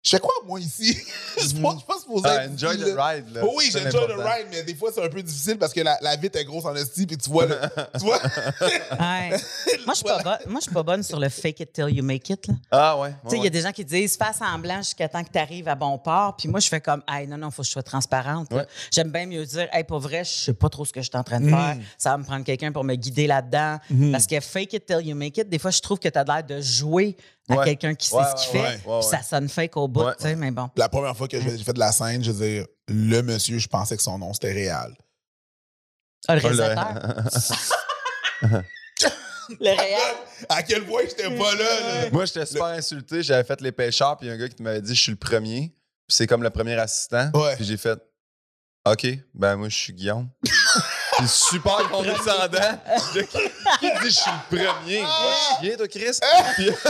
Je 0.05 0.11
fais 0.11 0.19
quoi, 0.21 0.33
moi, 0.47 0.61
ici? 0.61 0.95
je 1.39 1.62
pas 1.62 1.77
je 1.81 1.85
pas 1.87 1.99
supposé 1.99 2.25
Ah, 2.29 2.47
enjoy 2.47 2.77
the 2.77 2.95
ride. 2.95 3.25
Là. 3.33 3.41
Oh 3.43 3.55
oui, 3.56 3.71
C'est 3.73 3.91
j'enjoy 3.91 4.06
the 4.06 4.19
ride, 4.21 4.47
mais 4.51 4.62
des 4.62 4.75
fois, 4.75 4.91
c'est 4.95 5.03
un 5.03 5.09
peu 5.09 5.23
difficile 5.23 5.56
parce 5.56 5.73
que 5.73 5.81
la, 5.81 5.97
la 6.03 6.15
vitre 6.17 6.39
est 6.39 6.45
grosse 6.45 6.67
en 6.67 6.75
esti, 6.75 7.06
puis 7.06 7.17
tu 7.17 7.31
vois 7.31 7.47
le. 7.47 7.59
tu 7.99 8.05
vois? 8.05 8.19
Ouais. 8.21 9.31
moi, 9.87 9.89
je 9.89 9.95
suis 9.95 10.05
pas 10.05 10.23
bonne. 10.23 10.39
Moi, 10.47 10.61
je 10.61 10.65
suis 10.65 10.75
pas 10.75 10.83
bonne 10.83 11.03
sur 11.03 11.19
le 11.19 11.31
fake 11.31 11.61
it 11.61 11.73
till 11.73 11.89
you 11.89 12.05
make 12.05 12.29
it. 12.29 12.47
là. 12.49 12.55
Ah 12.71 12.99
ouais. 12.99 13.15
Tu 13.25 13.31
sais, 13.31 13.37
il 13.39 13.45
y 13.45 13.47
a 13.47 13.51
des 13.51 13.62
gens 13.62 13.73
qui 13.73 13.83
disent 13.85 14.19
fais 14.19 14.33
semblant 14.39 14.77
jusqu'à 14.79 15.09
temps 15.09 15.25
que 15.25 15.31
tu 15.33 15.39
arrives 15.39 15.69
à 15.69 15.75
bon 15.75 15.97
port. 15.97 16.37
Puis 16.37 16.49
moi, 16.49 16.61
je 16.61 16.69
fais 16.69 16.83
comme, 16.83 17.03
hey, 17.09 17.27
non, 17.27 17.39
non, 17.39 17.50
faut 17.50 17.62
que 17.62 17.67
je 17.67 17.73
sois 17.73 17.83
transparente. 17.83 18.53
Ouais. 18.53 18.67
J'aime 18.93 19.11
bien 19.11 19.25
mieux 19.25 19.47
dire, 19.47 19.69
hey, 19.73 19.85
pour 19.85 20.00
vrai, 20.00 20.23
je 20.25 20.31
sais 20.31 20.53
pas 20.55 20.69
trop 20.69 20.85
ce 20.85 20.93
que 20.93 21.00
je 21.00 21.09
suis 21.09 21.19
en 21.19 21.25
train 21.25 21.41
Mm. 21.41 21.45
de 21.47 21.49
faire. 21.49 21.77
Ça 21.97 22.11
va 22.11 22.19
me 22.19 22.25
prendre 22.25 22.45
quelqu'un 22.45 22.73
pour 22.73 22.85
me 22.85 22.95
guider 22.95 23.27
là-dedans. 23.27 23.79
Parce 24.12 24.27
que 24.27 24.39
fake 24.41 24.75
it 24.75 24.85
till 24.87 25.00
you 25.03 25.17
make 25.17 25.39
it, 25.39 25.49
des 25.49 25.59
fois, 25.59 25.71
je 25.71 25.81
trouve 25.81 25.99
que 25.99 26.09
tu 26.11 26.19
as 26.19 26.25
l'air 26.25 26.45
de 26.45 26.61
jouer 26.61 27.17
à 27.49 27.55
Ouais. 27.56 27.64
quelqu'un 27.64 27.94
qui 27.94 28.06
sait 28.08 28.17
Ouais, 28.17 28.25
ce 28.37 28.49
qu'il 28.50 28.61
ouais, 28.61 28.67
fait. 28.67 28.73
ouais, 28.73 28.79
Puis 28.79 28.91
ouais, 28.93 29.02
ça 29.02 29.23
sonne 29.23 29.49
fake 29.49 29.76
au 29.76 29.87
bout, 29.88 30.05
Ouais. 30.05 30.14
tu 30.17 30.23
sais, 30.23 30.37
mais 30.37 30.50
bon. 30.50 30.70
La 30.76 30.88
première 30.88 31.17
fois 31.17 31.29
que 31.29 31.41
j'ai 31.41 31.56
j'ai 31.58 31.64
fait 31.64 31.73
de 31.75 31.79
la 31.79 31.93
scène, 31.93 32.23
je 32.25 32.31
veux 32.31 32.46
dire, 32.46 32.67
le 32.88 33.20
monsieur, 33.23 33.58
je 33.58 33.69
pensais 33.69 33.96
que 33.96 34.02
son 34.02 34.19
nom, 34.19 34.32
c'était 34.32 34.52
réel. 34.52 34.94
Ah, 36.26 36.37
le 36.37 36.41
le- 36.41 36.49
réalisateur? 36.49 37.25
Le 39.61 39.69
réel. 39.79 40.14
À 40.49 40.62
quel 40.62 40.87
point 40.87 41.02
j'étais 41.02 41.25
pas 41.37 41.55
là, 41.55 41.81
là. 42.05 42.11
Moi, 42.12 42.25
j'étais 42.25 42.46
super 42.46 42.64
insulté. 42.67 43.23
J'avais 43.23 43.44
fait 43.44 43.61
les 43.61 43.73
pêcheurs, 43.73 44.17
puis 44.17 44.26
il 44.26 44.31
y 44.31 44.32
a 44.32 44.35
un 44.37 44.38
gars 44.38 44.49
qui 44.49 44.62
m'avait 44.62 44.81
dit 44.81 44.94
je 44.94 45.00
suis 45.02 45.12
le 45.12 45.19
premier. 45.19 45.75
Puis 46.06 46.17
c'est 46.17 46.26
comme 46.26 46.43
le 46.43 46.49
premier 46.50 46.75
assistant. 46.79 47.31
Ouais. 47.35 47.55
Puis 47.56 47.64
j'ai 47.67 47.76
fait 47.76 47.99
OK, 48.87 49.06
ben 49.35 49.56
moi, 49.56 49.69
je 49.69 49.76
suis 49.76 49.93
Guillaume. 49.93 50.29
puis 50.43 51.29
super 51.29 51.88
condescendant. 51.90 52.81
De 53.14 53.20
qui, 53.20 53.38
qui 53.81 53.90
dit 54.05 54.11
je 54.15 54.19
suis 54.19 54.31
le 54.31 54.56
premier? 54.56 55.01
Va 55.03 55.59
chier, 55.61 55.77
toi, 55.77 55.89
Chris. 55.89 56.19
Puis- 56.55 56.71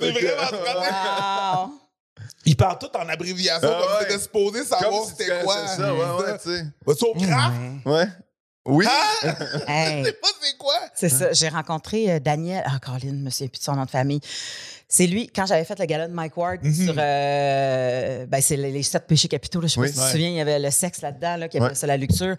C'est 0.00 0.10
vraiment 0.10 0.46
très- 0.48 0.74
Wow. 0.74 1.70
Ils 2.46 2.56
parlent 2.56 2.78
tout 2.78 2.94
en 2.96 3.08
abréviation, 3.08 3.68
Ah 3.72 3.80
comme 3.80 3.90
ouais. 3.92 3.98
si 4.00 4.06
t'étais 4.06 4.18
supposé 4.20 4.64
savoir 4.64 5.04
c'était 5.06 5.26
quoi. 5.42 5.54
connaissais 5.54 5.76
ça. 5.76 5.94
Ouais, 5.94 6.10
ouais, 6.24 6.38
tu 6.38 6.50
sais. 6.50 6.64
Vas-tu 6.86 7.04
au 7.04 7.14
craft? 7.14 7.54
Ouais. 7.86 8.06
Oui. 8.66 8.86
Hein? 8.88 9.34
Hey. 9.68 10.00
Je 10.02 10.06
sais 10.08 10.12
pas 10.14 10.28
c'est 10.40 10.56
quoi. 10.58 10.74
C'est 10.94 11.08
ça. 11.08 11.32
J'ai 11.32 11.48
rencontré 11.48 12.10
euh, 12.12 12.18
Daniel. 12.20 12.62
Ah, 12.66 12.78
Caroline, 12.82 13.18
je 13.18 13.24
me 13.24 13.30
souviens 13.30 13.48
plus 13.48 13.58
de 13.58 13.64
son 13.64 13.74
nom 13.76 13.84
de 13.84 13.90
famille. 13.90 14.20
C'est 14.88 15.06
lui, 15.06 15.28
quand 15.28 15.44
j'avais 15.46 15.64
fait 15.64 15.78
le 15.78 15.84
gala 15.86 16.08
de 16.08 16.12
Mike 16.14 16.36
Ward 16.36 16.60
Mhm. 16.62 16.72
sur. 16.72 16.94
euh, 16.96 18.26
ben, 18.26 18.40
c'est 18.40 18.56
les, 18.56 18.70
les 18.70 18.82
sept 18.82 19.06
péchés 19.06 19.28
capitaux. 19.28 19.60
Là, 19.60 19.66
je 19.66 19.74
sais 19.74 19.80
Oui. 19.80 19.88
pas 19.88 19.92
si 19.92 19.98
tu 19.98 20.04
te 20.06 20.10
souviens, 20.12 20.28
il 20.30 20.36
y 20.36 20.40
avait 20.40 20.58
le 20.58 20.70
sexe 20.70 21.02
là-dedans, 21.02 21.36
là, 21.36 21.48
qui 21.48 21.56
appelait 21.58 21.70
Ouais. 21.70 21.74
ça 21.74 21.86
la 21.86 21.96
luxure. 21.96 22.36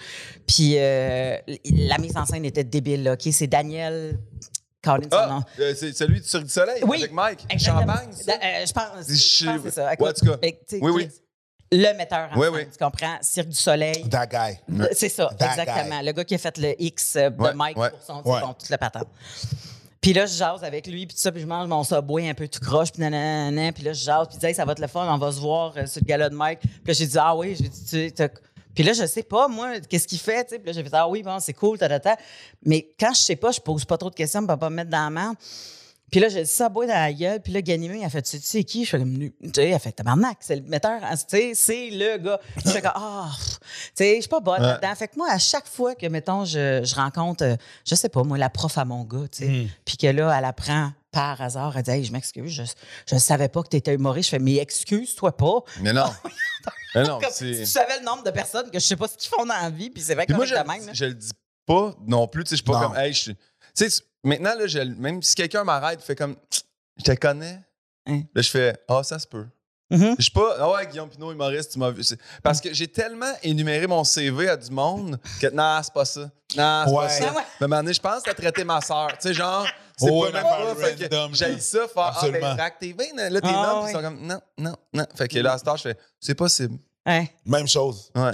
Puis 0.47 0.75
euh, 0.77 1.37
la 1.71 1.97
mise 1.97 2.15
en 2.17 2.25
scène 2.25 2.45
était 2.45 2.63
débile. 2.63 3.03
Là, 3.03 3.13
OK? 3.13 3.27
C'est 3.31 3.47
Daniel. 3.47 4.17
Caroline, 4.81 5.09
son 5.11 5.27
nom. 5.27 5.41
Ah, 5.43 5.61
euh, 5.61 5.73
c'est 5.75 5.93
celui 5.93 6.21
du 6.21 6.27
Cirque 6.27 6.43
du 6.43 6.49
Soleil 6.51 6.83
Oui. 6.87 6.97
avec 6.99 7.11
Mike? 7.11 7.39
Exactement. 7.49 7.87
Champagne, 7.93 8.09
euh, 8.29 8.65
je 8.67 8.71
pense, 8.73 9.07
Je- 9.07 9.13
je 9.15 9.45
pense 9.45 9.57
que 9.63 9.69
c'est 9.69 9.75
ça. 9.75 9.85
Ouais, 9.99 10.09
en 10.09 10.13
tout 10.13 10.25
cas. 10.27 10.37
sais, 10.67 10.79
Oui, 10.79 10.91
oui. 10.91 11.09
Le 11.71 11.97
metteur 11.97 12.29
en 12.33 12.37
Oui, 12.39 12.45
scène, 12.45 12.55
oui. 12.55 12.67
tu 12.71 12.77
comprends? 12.83 13.17
Cirque 13.21 13.49
du 13.49 13.55
Soleil. 13.55 14.07
That 14.09 14.27
guy. 14.27 14.57
Ouais. 14.69 14.89
C'est 14.93 15.09
ça, 15.09 15.29
That 15.37 15.49
exactement. 15.49 15.99
guy. 15.99 16.05
Le 16.05 16.11
gars 16.11 16.23
qui 16.23 16.35
a 16.35 16.37
fait 16.37 16.57
le 16.57 16.75
X 16.81 17.13
de 17.15 17.41
Ouais, 17.41 17.53
Mike 17.53 17.77
ouais. 17.77 17.89
pour 17.89 18.01
son, 18.01 18.21
Ouais. 18.23 18.39
son- 18.39 18.53
toute 18.53 18.69
la 18.69 18.77
patente. 18.77 19.07
Puis 19.99 20.13
là, 20.13 20.27
je 20.27 20.33
jase 20.35 20.63
avec 20.63 20.85
lui, 20.85 21.07
puis 21.07 21.15
tout 21.15 21.21
ça, 21.21 21.31
puis 21.31 21.41
je 21.41 21.47
mange 21.47 21.67
mon 21.67 21.83
subway 21.83 22.29
un 22.29 22.35
peu 22.35 22.47
tout 22.47 22.59
croche, 22.59 22.91
puis 22.91 23.01
nanana, 23.01 23.71
puis 23.71 23.83
là, 23.83 23.91
je 23.93 24.03
jase, 24.03 24.27
puis 24.27 24.37
il 24.37 24.39
dit, 24.39 24.45
Hey, 24.45 24.53
ça 24.53 24.63
va 24.63 24.73
être 24.73 24.79
le 24.79 24.87
fun, 24.87 25.07
on 25.11 25.17
va 25.17 25.31
se 25.31 25.39
voir 25.39 25.73
euh, 25.75 25.87
sur 25.87 26.01
le 26.01 26.05
gala 26.05 26.29
de 26.29 26.35
Mike. 26.35 26.59
Puis 26.59 26.69
là, 26.85 26.93
j'ai 26.93 27.07
dit, 27.07 27.17
ah 27.19 27.35
oui, 27.35 27.55
j'ai 27.59 27.67
dit, 27.67 27.85
tu 27.87 28.11
t'as- 28.13 28.29
Puis 28.75 28.83
là, 28.83 28.93
je 28.93 29.05
sais 29.07 29.23
pas, 29.23 29.47
moi, 29.47 29.79
qu'est-ce 29.79 30.07
qu'il 30.07 30.19
fait, 30.19 30.43
tu 30.43 30.49
sais. 30.51 30.59
Puis 30.59 30.67
là, 30.67 30.73
j'ai 30.73 30.83
fait, 30.83 30.93
ah 30.93 31.07
oui, 31.09 31.23
bon, 31.23 31.39
c'est 31.39 31.53
cool, 31.53 31.79
ta, 31.79 31.89
ta, 31.89 31.99
ta. 31.99 32.17
Mais 32.63 32.87
quand 32.99 33.13
je 33.15 33.21
sais 33.21 33.35
pas, 33.35 33.49
je 33.51 33.59
pose 33.59 33.83
pas 33.85 33.97
trop 33.97 34.11
de 34.11 34.15
questions 34.15 34.45
pour 34.45 34.57
pas 34.59 34.69
me 34.69 34.75
mettre 34.75 34.91
dans 34.91 35.05
la 35.05 35.09
merde. 35.09 35.35
Puis 36.15 36.21
là, 36.21 36.29
j'ai 36.29 36.43
dit 36.43 36.49
ça 36.49 36.69
boy 36.69 36.87
dans 36.87 36.93
la 36.93 37.11
gueule. 37.11 37.41
Puis 37.41 37.51
là, 37.51 37.61
Ganimé, 37.61 38.05
a 38.05 38.09
fait, 38.09 38.21
tu 38.21 38.39
sais 38.39 38.63
qui? 38.63 38.85
Je 38.85 38.91
fais 38.91 38.99
comme, 38.99 39.19
tu 39.19 39.33
sais, 39.53 39.67
il 39.69 39.73
a 39.73 39.79
fait, 39.79 39.91
tabarnak, 39.91 40.37
c'est 40.39 40.55
le 40.55 40.61
metteur, 40.61 41.03
hein, 41.03 41.13
tu 41.17 41.23
sais, 41.27 41.51
c'est 41.53 41.89
le 41.89 42.15
gars. 42.19 42.39
Je 42.65 42.71
fais 42.71 42.81
comme, 42.81 42.93
ah, 42.95 43.29
tu 43.37 43.57
sais, 43.95 44.15
je 44.15 44.21
suis 44.21 44.29
pas 44.29 44.39
bonne 44.39 44.61
Ouais. 44.61 44.65
là-dedans. 44.67 44.95
Fait 44.95 45.09
que 45.09 45.17
moi, 45.17 45.27
à 45.29 45.37
chaque 45.39 45.67
fois 45.67 45.93
que, 45.93 46.05
mettons, 46.07 46.45
je, 46.45 46.85
je 46.85 46.95
rencontre, 46.95 47.43
euh, 47.43 47.55
je 47.85 47.95
sais 47.95 48.07
pas, 48.07 48.23
moi, 48.23 48.37
la 48.37 48.49
prof 48.49 48.77
à 48.77 48.85
mon 48.85 49.03
gars, 49.03 49.27
tu 49.29 49.39
sais, 49.43 49.49
Mm. 49.49 49.67
puis 49.83 49.97
que 49.97 50.07
là, 50.07 50.33
elle 50.39 50.45
apprend 50.45 50.93
par 51.11 51.41
hasard, 51.41 51.75
elle 51.75 51.83
dit, 51.83 51.91
hey, 51.91 52.05
je 52.05 52.13
m'excuse, 52.13 52.49
je, 52.49 52.63
je 53.13 53.17
savais 53.19 53.49
pas 53.49 53.61
que 53.63 53.67
tu 53.67 53.75
étais 53.75 53.93
humoriste. 53.93 54.27
Je 54.29 54.35
fais, 54.37 54.39
mais 54.41 54.55
excuse-toi 54.55 55.35
pas. 55.35 55.63
Mais 55.81 55.91
non. 55.91 56.05
Mais 56.95 57.03
non, 57.03 57.19
Comme 57.19 57.29
tu 57.37 57.65
savais 57.65 57.99
le 57.99 58.05
nombre 58.05 58.23
de 58.23 58.31
personnes 58.31 58.71
que 58.71 58.79
je 58.79 58.85
sais 58.85 58.95
pas 58.95 59.09
ce 59.09 59.17
qu'ils 59.17 59.29
font 59.29 59.45
dans 59.45 59.53
la 59.53 59.69
vie, 59.69 59.89
puis 59.89 60.01
c'est 60.01 60.15
vrai 60.15 60.25
que 60.25 60.31
moi, 60.31 60.45
je, 60.45 60.55
même. 60.55 60.89
je 60.93 61.03
le 61.05 61.13
dis 61.13 61.31
pas 61.65 61.93
non 62.07 62.25
plus. 62.25 62.45
Tu 62.45 62.51
sais, 62.51 62.55
je 62.55 62.61
suis 62.61 62.71
pas 62.71 62.79
Non. 62.81 62.87
comme, 62.87 62.97
hey, 62.99 63.11
je 63.11 63.19
suis. 63.19 63.35
Maintenant, 64.25 64.55
là, 64.57 64.67
je- 64.67 64.79
même 64.79 65.21
si 65.21 65.35
quelqu'un 65.35 65.63
m'arrête, 65.63 66.01
fait 66.01 66.15
comme, 66.15 66.35
je 66.97 67.03
te 67.03 67.11
connais. 67.13 67.59
Hein. 68.07 68.21
Là, 68.33 68.41
je 68.41 68.49
fais, 68.49 68.77
ah, 68.87 69.01
ça 69.03 69.17
se 69.19 69.27
peut. 69.27 69.45
Mhm. 69.91 70.15
Je 70.17 70.23
suis 70.23 70.31
pas, 70.31 70.55
ah 70.59 70.71
ouais, 70.71 70.87
Guillaume 70.87 71.09
Pinot, 71.09 71.31
humoriste, 71.31 71.71
tu 71.73 71.77
m'as 71.79 71.91
vu. 71.91 72.01
Parce 72.41 72.59
que 72.59 72.73
j'ai 72.73 72.87
tellement 72.87 73.31
énuméré 73.43 73.85
mon 73.85 74.03
CV 74.03 74.49
à 74.49 74.57
du 74.57 74.71
monde 74.71 75.19
que, 75.39 75.47
non, 75.51 75.79
c'est 75.83 75.93
pas 75.93 76.05
ça. 76.05 76.21
Non, 76.57 76.83
c'est 76.87 76.91
Ouais. 76.91 76.95
pas 77.03 77.09
ça. 77.09 77.25
Ah. 77.27 77.31
Mais 77.33 77.39
à 77.39 77.65
un 77.65 77.67
moment 77.67 77.81
donné, 77.83 77.93
je 77.93 78.01
pense 78.01 78.23
que 78.23 78.29
t'as 78.29 78.33
traité 78.33 78.63
ma 78.63 78.81
soeur. 78.81 79.09
Tu 79.09 79.27
sais, 79.27 79.33
genre, 79.35 79.67
c'est 79.95 80.09
Oh, 80.11 80.23
pas 80.23 80.31
même 80.31 80.43
pas. 80.43 81.29
J'ai 81.33 81.59
ça, 81.59 81.87
faire, 81.87 82.13
ah, 82.17 82.29
ben, 82.31 82.71
TV, 82.79 83.11
là, 83.15 83.29
t'es 83.41 83.47
Ah 83.47 83.51
là, 83.51 83.73
puis 83.75 83.83
ouais. 83.83 83.91
ils 83.91 83.93
sont 83.93 84.01
comme, 84.01 84.25
non, 84.25 84.39
non, 84.57 84.75
non. 84.93 85.05
Fait 85.15 85.27
que 85.27 85.37
là, 85.39 85.53
à 85.53 85.57
ce 85.59 85.63
temps, 85.63 85.75
je 85.75 85.83
fais, 85.83 85.97
c'est 86.19 86.35
possible. 86.35 86.79
Ouais. 87.05 87.31
Même 87.45 87.67
chose. 87.67 88.11
Ouais. 88.15 88.31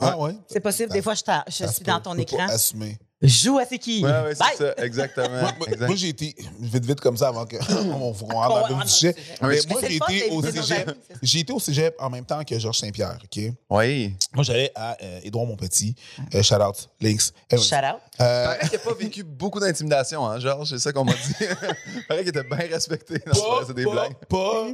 Ah 0.00 0.18
ouais. 0.18 0.34
C'est 0.48 0.60
possible. 0.60 0.92
Des 0.92 1.02
fois, 1.02 1.14
je, 1.14 1.22
je 1.48 1.66
suis 1.66 1.84
dans 1.84 2.00
ton 2.00 2.16
écran. 2.18 2.46
assumer. 2.48 2.98
Joue 3.20 3.58
à 3.58 3.64
c'est 3.66 3.78
qui? 3.78 4.04
Ouais, 4.04 4.10
ouais, 4.12 4.34
c'est 4.36 4.56
ça, 4.56 4.74
exactement. 4.76 5.28
Moi, 5.28 5.52
moi- 5.58 5.66
exact. 5.66 5.86
moi, 5.88 5.96
j'ai 5.96 6.08
été 6.10 6.36
vite, 6.60 6.84
vite 6.84 7.00
comme 7.00 7.16
ça 7.16 7.26
avant 7.28 7.46
que 7.46 7.56
on, 7.92 8.14
faut 8.14 8.26
qu'on 8.26 8.36
rentre 8.36 8.68
dans 8.68 8.76
va 8.76 8.84
le 8.84 8.88
sujet. 8.88 9.12
dans 9.40 9.48
le 9.48 9.56
sujet. 9.56 9.66
Mais 9.68 9.74
Oui, 9.74 9.80
moi, 9.80 9.80
j'ai 9.88 9.96
été 9.96 10.30
au 10.30 10.42
cégep. 10.42 10.90
J'ai 11.20 11.38
été 11.40 11.52
au 11.52 11.58
cégep 11.58 11.96
en 11.98 12.10
même 12.10 12.24
temps 12.24 12.44
que 12.44 12.56
Georges 12.60 12.78
Saint-Pierre. 12.78 13.18
OK? 13.24 13.42
Oui. 13.70 14.14
Moi, 14.34 14.44
j'allais 14.44 14.70
à 14.76 14.96
euh, 15.02 15.20
Édouard 15.24 15.46
Montpetit. 15.46 15.96
Euh, 16.32 16.42
shout 16.44 16.54
out, 16.62 16.88
Links. 17.00 17.32
Shout 17.50 17.56
out. 17.56 18.00
euh, 18.20 18.44
Paraît 18.44 18.58
qu'il 18.68 18.72
n'a 18.78 18.84
pas 18.84 18.94
vécu 18.94 19.24
beaucoup 19.24 19.58
d'intimidation, 19.58 20.24
hein, 20.24 20.38
Georges? 20.38 20.68
C'est 20.70 20.78
ça 20.78 20.92
qu'on 20.92 21.04
m'a 21.04 21.14
dit. 21.14 21.34
Paraît 22.08 22.20
qu'il 22.20 22.28
était 22.28 22.44
bien 22.44 22.56
respecté. 22.56 23.18
Pas, 23.18 23.32
vrai, 23.32 23.64
c'est 23.66 23.74
des 23.74 23.84
pas, 23.84 23.90
blagues. 23.90 24.14
Pas, 24.28 24.66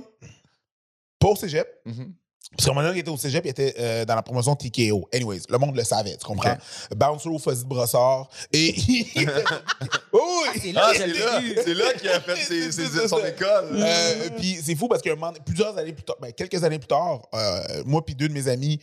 pas 1.18 1.28
au 1.28 1.36
cégep. 1.36 1.66
Mhm. 1.86 2.12
Parce 2.56 2.66
qu'à 2.66 2.70
un 2.70 2.74
moment 2.74 2.86
donné, 2.86 2.98
il 2.98 3.00
était 3.00 3.10
au 3.10 3.16
cégep, 3.16 3.44
il 3.44 3.50
était 3.50 3.74
euh, 3.78 4.04
dans 4.04 4.14
la 4.14 4.22
promotion 4.22 4.54
TKO. 4.54 5.08
Anyways, 5.12 5.40
le 5.48 5.58
monde 5.58 5.76
le 5.76 5.84
savait, 5.84 6.16
tu 6.16 6.26
comprends? 6.26 6.56
Bouncer 6.96 7.28
au 7.28 7.38
fusil 7.38 7.64
de 7.64 7.68
brossard. 7.68 8.28
Et 8.52 8.74
Oui, 10.12 10.20
c'est 10.60 10.72
là 10.72 10.82
Ah, 10.84 10.92
je 10.92 10.98
c'est 10.98 11.06
là, 11.06 11.40
vu. 11.40 11.54
c'est 11.64 11.74
là 11.74 11.92
qu'il 11.94 12.08
a 12.08 12.20
fait 12.20 12.36
ses, 12.36 13.08
son 13.08 13.18
école. 13.24 13.70
Euh, 13.72 14.30
puis 14.36 14.58
c'est 14.62 14.74
fou 14.74 14.88
parce 14.88 15.02
que 15.02 15.10
plusieurs 15.44 15.76
années 15.76 15.92
plus 15.92 16.04
tard, 16.04 16.16
ben, 16.20 16.32
quelques 16.32 16.62
années 16.62 16.78
plus 16.78 16.88
tard, 16.88 17.22
euh, 17.34 17.82
moi 17.86 18.04
puis 18.04 18.14
deux 18.14 18.28
de 18.28 18.32
mes 18.32 18.48
amis, 18.48 18.78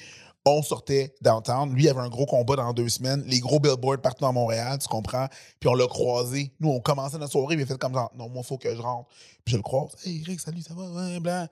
on 0.45 0.61
sortait 0.63 1.13
downtown. 1.21 1.73
Lui 1.73 1.83
il 1.83 1.89
avait 1.89 1.99
un 1.99 2.09
gros 2.09 2.25
combat 2.25 2.55
dans 2.55 2.73
deux 2.73 2.89
semaines. 2.89 3.23
Les 3.27 3.39
gros 3.39 3.59
billboards 3.59 4.01
partout 4.01 4.23
dans 4.23 4.33
Montréal, 4.33 4.77
tu 4.81 4.87
comprends? 4.87 5.27
Puis 5.59 5.69
on 5.69 5.73
l'a 5.75 5.87
croisé. 5.87 6.51
Nous, 6.59 6.69
on 6.69 6.79
commençait 6.79 7.17
notre 7.17 7.31
soirée, 7.31 7.55
il 7.55 7.61
a 7.61 7.65
fait 7.65 7.77
comme 7.77 7.93
ça. 7.93 8.09
Non, 8.17 8.27
moi, 8.29 8.41
il 8.43 8.47
faut 8.47 8.57
que 8.57 8.73
je 8.73 8.81
rentre. 8.81 9.07
Puis 9.45 9.53
je 9.53 9.57
le 9.57 9.63
croise. 9.63 9.91
Hey, 10.05 10.21
Eric, 10.25 10.39
salut, 10.39 10.61
ça 10.61 10.73
va? 10.73 10.83
Ouais, 10.83 11.19
blanc. 11.19 11.47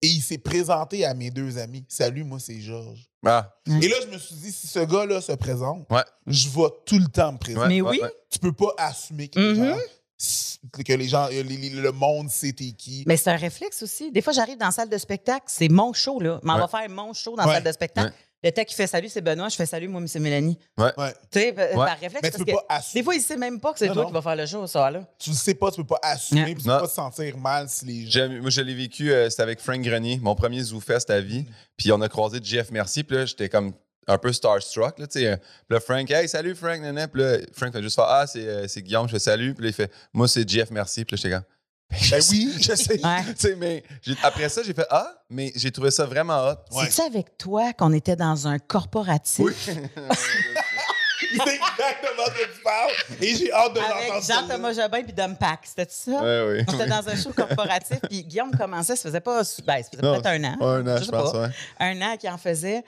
Et 0.00 0.06
il 0.06 0.20
s'est 0.20 0.38
présenté 0.38 1.04
à 1.04 1.12
mes 1.14 1.30
deux 1.30 1.58
amis. 1.58 1.84
Salut, 1.88 2.22
moi, 2.24 2.38
c'est 2.38 2.60
Georges. 2.60 3.08
Ah, 3.26 3.52
Et 3.66 3.88
là, 3.88 3.96
je 4.02 4.06
me 4.12 4.18
suis 4.18 4.36
dit, 4.36 4.52
si 4.52 4.68
ce 4.68 4.78
gars-là 4.78 5.20
se 5.20 5.32
présente, 5.32 5.86
ouais. 5.90 6.04
je 6.26 6.48
vais 6.50 6.68
tout 6.86 6.98
le 6.98 7.08
temps 7.08 7.32
me 7.32 7.38
présenter. 7.38 7.82
Ouais, 7.82 7.92
Mais 7.98 8.02
oui. 8.04 8.10
Tu 8.30 8.38
peux 8.38 8.52
pas 8.52 8.72
assumer 8.78 9.26
que 9.28 9.40
les 9.40 9.58
Mhm. 9.58 9.68
gens, 9.70 9.76
que 10.84 10.92
les 10.92 11.08
gens, 11.08 11.26
les- 11.28 11.42
les- 11.42 11.70
le 11.70 11.90
monde 11.92 12.30
sait 12.30 12.52
t'es 12.52 12.70
qui. 12.72 13.02
Mais 13.06 13.16
c'est 13.16 13.30
un 13.30 13.36
réflexe 13.36 13.82
aussi. 13.82 14.12
Des 14.12 14.22
fois, 14.22 14.32
j'arrive 14.32 14.56
dans 14.58 14.66
la 14.66 14.72
salle 14.72 14.88
de 14.88 14.98
spectacle, 14.98 15.46
c'est 15.48 15.68
mon 15.68 15.92
show, 15.92 16.20
là. 16.20 16.38
Mais 16.44 16.50
on 16.52 16.54
Ouais. 16.54 16.60
va 16.60 16.68
faire 16.68 16.88
mon 16.90 17.12
show 17.12 17.34
dans 17.36 17.44
la 17.44 17.54
salle 17.54 17.64
de 17.64 17.72
spectacle. 17.72 18.12
Le 18.44 18.50
temps 18.52 18.62
qui 18.64 18.74
fait 18.74 18.86
salut, 18.86 19.08
c'est 19.08 19.20
Benoît. 19.20 19.48
Je 19.48 19.56
fais 19.56 19.66
salut, 19.66 19.88
moi, 19.88 20.00
c'est 20.06 20.20
Mélanie. 20.20 20.56
Ouais. 20.76 20.92
Tu 21.30 21.40
sais, 21.40 21.52
par 21.52 21.98
réflexe. 21.98 22.20
Mais 22.22 22.30
tu 22.30 22.36
parce 22.36 22.36
peux 22.38 22.44
que 22.44 22.52
pas 22.52 22.64
assumer. 22.68 23.00
des 23.00 23.04
fois, 23.04 23.14
il 23.16 23.20
sait 23.20 23.36
même 23.36 23.58
pas 23.60 23.72
que 23.72 23.78
c'est 23.80 23.86
toi 23.88 23.96
non. 23.96 24.06
qui 24.06 24.12
vas 24.12 24.22
faire 24.22 24.36
le 24.36 24.46
show, 24.46 24.66
ça, 24.68 24.90
là. 24.90 25.04
tu 25.18 25.30
le 25.30 25.36
sais 25.36 25.54
pas, 25.54 25.70
tu 25.72 25.78
peux 25.78 25.86
pas 25.86 25.98
assumer, 26.02 26.44
puis 26.44 26.54
tu 26.54 26.62
peux 26.62 26.68
pas 26.78 26.86
te 26.86 26.92
sentir 26.92 27.36
mal 27.36 27.68
si 27.68 27.84
les 27.84 28.06
gens. 28.06 28.28
J'ai- 28.30 28.40
Moi, 28.40 28.50
je 28.50 28.60
l'ai 28.60 28.74
vécu, 28.74 29.10
euh, 29.12 29.28
c'était 29.28 29.42
avec 29.42 29.60
Frank 29.60 29.80
Grenier, 29.82 30.20
mon 30.22 30.36
premier 30.36 30.62
ZooFest 30.62 31.10
à 31.10 31.20
vie. 31.20 31.46
Puis 31.76 31.90
on 31.90 32.00
a 32.00 32.08
croisé 32.08 32.38
Jeff 32.42 32.70
Merci. 32.70 33.02
Puis 33.02 33.16
là, 33.16 33.24
j'étais 33.26 33.48
comme 33.48 33.72
un 34.06 34.18
peu 34.18 34.32
starstruck. 34.32 34.98
Là, 35.00 35.06
tu 35.08 35.20
sais. 35.20 35.36
Puis 35.36 35.74
là, 35.74 35.80
Frank, 35.80 36.08
hey, 36.10 36.28
salut 36.28 36.54
Frank, 36.54 36.80
nana. 36.80 37.08
Puis 37.08 37.20
là, 37.20 37.38
Frank 37.52 37.72
fait 37.72 37.82
juste 37.82 37.96
faire, 37.96 38.06
ah, 38.08 38.26
c'est 38.26 38.46
euh, 38.46 38.68
c'est 38.68 38.82
Guillaume, 38.82 39.06
je 39.08 39.12
fais 39.12 39.18
salut. 39.18 39.52
Puis 39.54 39.64
là, 39.64 39.70
il 39.70 39.74
fait, 39.74 39.90
moi, 40.12 40.28
c'est 40.28 40.48
Jeff 40.48 40.70
Merci. 40.70 41.04
Puis 41.04 41.16
là, 41.16 41.20
j'étais 41.22 41.34
comme, 41.34 41.44
Ben 41.90 42.22
oui, 42.30 42.54
je 42.60 42.74
sais. 42.74 43.00
Ouais. 43.04 43.24
Tu 43.28 43.34
sais, 43.38 43.56
mais 43.56 43.82
après 44.22 44.48
ça, 44.48 44.62
j'ai 44.62 44.74
fait, 44.74 44.86
ah, 44.90 45.10
mais 45.30 45.52
j'ai 45.56 45.70
trouvé 45.70 45.90
ça 45.90 46.04
vraiment 46.04 46.38
hot. 46.46 46.56
Ouais. 46.76 46.84
C'est-tu 46.90 47.00
avec 47.00 47.38
toi 47.38 47.72
qu'on 47.72 47.92
était 47.92 48.16
dans 48.16 48.46
un 48.46 48.58
corporatif? 48.58 49.46
C'est 49.64 49.72
exactement 51.32 52.24
ce 52.26 52.30
que 52.42 52.54
tu 52.56 52.62
parles. 52.62 52.90
Et 53.22 53.34
j'ai 53.34 53.52
hâte 53.52 53.74
de 53.74 53.80
avec 53.80 54.08
l'entendre. 54.08 54.26
Jean-Thomas 54.26 54.72
Jobin 54.72 55.02
puis 55.02 55.12
Dom 55.12 55.36
Pack? 55.36 55.60
C'était 55.64 55.86
ça? 55.88 56.10
Ouais, 56.22 56.46
oui. 56.58 56.64
On 56.68 56.74
était 56.74 56.86
dans 56.86 57.08
un 57.08 57.16
show 57.16 57.32
corporatif, 57.32 57.98
puis 58.08 58.22
Guillaume 58.24 58.50
commençait, 58.56 58.94
ça 58.94 59.02
faisait 59.08 59.20
pas. 59.20 59.42
Ben, 59.66 59.82
ça 59.82 59.90
faisait 59.90 60.02
peut-être 60.02 60.26
un 60.26 60.44
an. 60.44 60.56
Un 60.60 60.86
an, 60.86 61.02
je 61.02 61.10
pense, 61.10 61.32
pas. 61.32 61.42
ouais. 61.42 61.48
Un 61.80 62.00
an 62.02 62.16
qu'il 62.16 62.30
en 62.30 62.38
faisait. 62.38 62.84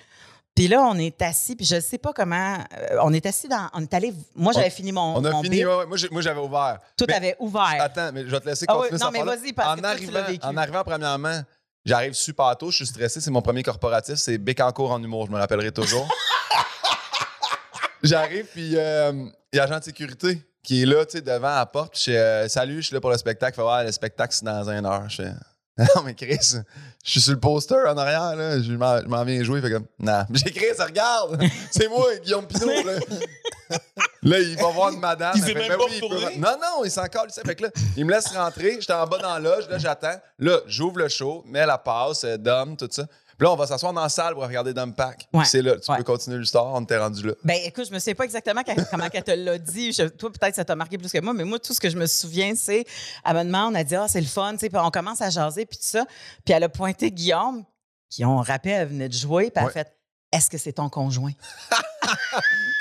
Puis 0.54 0.69
là, 0.69 0.83
on 0.83 0.97
est 0.97 1.23
assis, 1.23 1.57
puis 1.57 1.64
je 1.64 1.80
sais 1.80 1.97
pas 1.99 2.12
comment. 2.12 2.54
euh, 2.78 2.97
on 3.02 3.12
est 3.12 3.25
assis 3.25 3.49
dans. 3.49 3.69
On 3.73 3.83
est 3.83 3.95
allé. 3.95 4.12
Moi, 4.35 4.52
j'avais 4.52 4.69
fini 4.71 4.92
mon. 4.92 5.16
On 5.16 5.25
a 5.25 5.30
mon 5.30 5.42
fini, 5.42 5.57
bit. 5.59 5.66
ouais, 5.66 5.75
ouais. 5.76 5.87
Moi, 5.87 5.97
j'ai- 5.97 6.09
moi, 6.11 6.21
j'avais 6.23 6.40
ouvert. 6.40 6.78
Tout 6.97 7.04
Mais- 7.09 7.14
avait 7.14 7.37
ouvert. 7.38 7.76
Attends, 7.80 8.11
mais 8.12 8.23
je 8.25 8.28
vais 8.30 8.40
te 8.40 8.47
laisser 8.47 8.64
Ah 8.69 8.73
continuer 8.73 8.92
oui, 8.92 8.99
cette 8.99 9.07
non, 9.07 9.11
mais 9.12 9.21
affaire-là. 9.21 9.40
vas-y, 9.40 9.52
parce 9.52 9.69
en 9.73 9.76
que 9.76 9.80
toi, 9.80 9.90
tu 9.97 9.97
arrivant, 10.04 10.26
vécu. 10.26 10.47
En 10.47 10.57
arrivant, 10.57 10.83
premièrement, 10.85 11.40
j'arrive 11.87 12.12
super 12.14 12.57
tôt, 12.59 12.71
je 12.71 12.76
suis 12.76 12.87
stressé, 12.87 13.21
c'est 13.21 13.30
mon 13.30 13.42
premier 13.42 13.62
corporatif, 13.62 14.16
c'est 14.16 14.37
Bécancourt 14.38 14.90
en 14.90 15.02
humour, 15.02 15.26
je 15.26 15.33
me 15.33 15.38
rappellerai 15.38 15.73
toujours. 15.73 16.07
j'arrive, 18.02 18.47
puis 18.52 18.76
euh, 18.76 19.12
il 19.52 19.57
y 19.57 19.61
a 19.61 19.66
l'agent 19.66 19.78
de 19.78 19.85
sécurité 19.85 20.42
qui 20.62 20.83
est 20.83 20.87
là, 20.87 21.04
tu 21.07 21.12
sais, 21.19 21.23
devant 21.23 21.54
la 21.54 21.66
porte, 21.66 21.92
puis 21.92 22.00
je 22.07 22.11
fais, 22.11 22.19
euh, 22.19 22.49
Salut, 22.49 22.83
je 22.83 22.87
suis 22.88 22.95
là 22.95 23.00
pour 23.00 23.11
le 23.11 23.16
spectacle. 23.19 23.54
Il 23.59 23.62
fait 23.62 23.69
Ouais, 23.69 23.85
le 23.85 23.92
spectacle, 23.92 24.35
c'est 24.35 24.45
dans 24.45 24.69
une 24.69 24.85
heure. 24.85 25.09
Je 25.09 25.23
fais 25.23 25.33
Non, 25.97 26.03
mais 26.05 26.15
Chris, 26.15 26.57
je 27.05 27.11
suis 27.11 27.21
sur 27.21 27.33
le 27.33 27.41
poster 27.41 27.77
en 27.87 27.97
arrière, 27.97 28.37
là. 28.37 28.61
Je 28.61 28.73
m'en 28.73 29.25
viens 29.25 29.43
jouer. 29.43 29.61
Il 29.61 29.63
fait 29.63 29.73
comme 29.73 29.87
Non. 29.99 30.25
J'ai 30.33 30.51
Chris, 30.51 30.67
regarde, 30.79 31.43
c'est 31.71 31.89
moi, 31.89 32.07
Guillaume 32.23 32.47
Pinot, 32.47 32.83
là. 32.85 32.93
Là, 34.23 34.39
il 34.39 34.55
va 34.57 34.69
voir 34.69 34.93
une 34.93 35.01
madame. 35.01 35.33
Il 35.35 35.43
s'est 35.43 35.55
même 35.55 35.69
Ben 35.69 35.79
pas 35.79 35.85
oui, 35.89 36.01
peut. 36.01 36.39
Non, 36.39 36.57
non, 36.61 36.85
il 36.85 36.91
s'en 36.91 37.07
colle. 37.07 37.31
Fait 37.31 37.55
que 37.55 37.63
là, 37.63 37.71
il 37.97 38.05
me 38.05 38.11
laisse 38.13 38.27
rentrer. 38.27 38.77
J'étais 38.79 38.93
en 38.93 39.07
bas 39.07 39.17
dans 39.17 39.33
la 39.33 39.41
loge. 39.41 39.67
Là, 39.71 39.79
j'attends. 39.79 40.21
Là, 40.39 40.59
j'ouvre 40.67 40.99
le 40.99 41.09
show, 41.09 41.43
mets 41.47 41.65
la 41.65 41.79
passe, 41.79 42.25
euh, 42.25 42.37
Dom, 42.37 42.77
tout 42.77 42.89
ça. 42.91 43.05
Puis 43.40 43.47
là, 43.47 43.52
on 43.54 43.56
va 43.56 43.66
s'asseoir 43.66 43.94
dans 43.94 44.02
la 44.02 44.11
salle 44.11 44.35
pour 44.35 44.42
regarder 44.42 44.75
Dom 44.75 44.92
Pack. 44.94 45.26
Ouais. 45.32 45.47
C'est 45.47 45.62
là. 45.62 45.76
Tu 45.80 45.90
Ouais. 45.90 45.97
peux 45.97 46.04
continuer 46.04 46.37
l'histoire. 46.38 46.66
On 46.75 46.85
t'est 46.85 46.99
rendu 46.99 47.26
là. 47.26 47.32
Ben, 47.42 47.56
écoute, 47.64 47.87
je 47.88 47.90
me 47.94 47.99
souviens 47.99 48.14
pas 48.14 48.25
exactement 48.25 48.61
comment 48.90 49.09
elle 49.11 49.25
te 49.25 49.30
l'a 49.30 49.56
dit. 49.56 49.94
Je- 49.94 50.09
toi, 50.09 50.30
peut-être, 50.30 50.56
ça 50.56 50.64
t'a 50.66 50.76
marqué 50.76 50.99
plus 50.99 51.11
que 51.11 51.18
moi, 51.23 51.32
mais 51.32 51.44
moi, 51.44 51.59
tout 51.59 51.73
ce 51.73 51.80
que 51.80 51.88
je 51.88 51.97
me 51.97 52.04
souviens, 52.06 52.52
c'est, 52.54 52.85
à 53.25 53.32
me 53.32 53.42
demande, 53.42 53.73
on 53.73 53.78
a 53.78 53.82
dit, 53.82 53.97
ah, 53.97 54.09
c'est 54.09 54.20
le 54.20 54.26
fun, 54.26 54.52
tu 54.52 54.59
sais, 54.59 54.68
puis 54.68 54.78
on 54.78 54.90
commence 54.90 55.23
à 55.23 55.30
jaser, 55.30 55.64
puis 55.64 55.78
tout 55.78 55.87
ça. 55.87 56.04
Puis 56.44 56.52
elle 56.52 56.64
a 56.64 56.68
pointé 56.68 57.11
Guillaume, 57.11 57.64
qui, 58.11 58.26
on 58.26 58.37
rappelle, 58.42 58.73
elle 58.82 58.88
venait 58.88 59.09
de 59.09 59.14
jouer, 59.14 59.50
puis 59.50 59.62
elle 59.64 59.68
a 59.68 59.70
fait, 59.70 59.97
est-ce 60.32 60.50
que 60.50 60.59
c'est 60.59 60.75
ton 60.75 60.90
conjoint? 60.90 61.32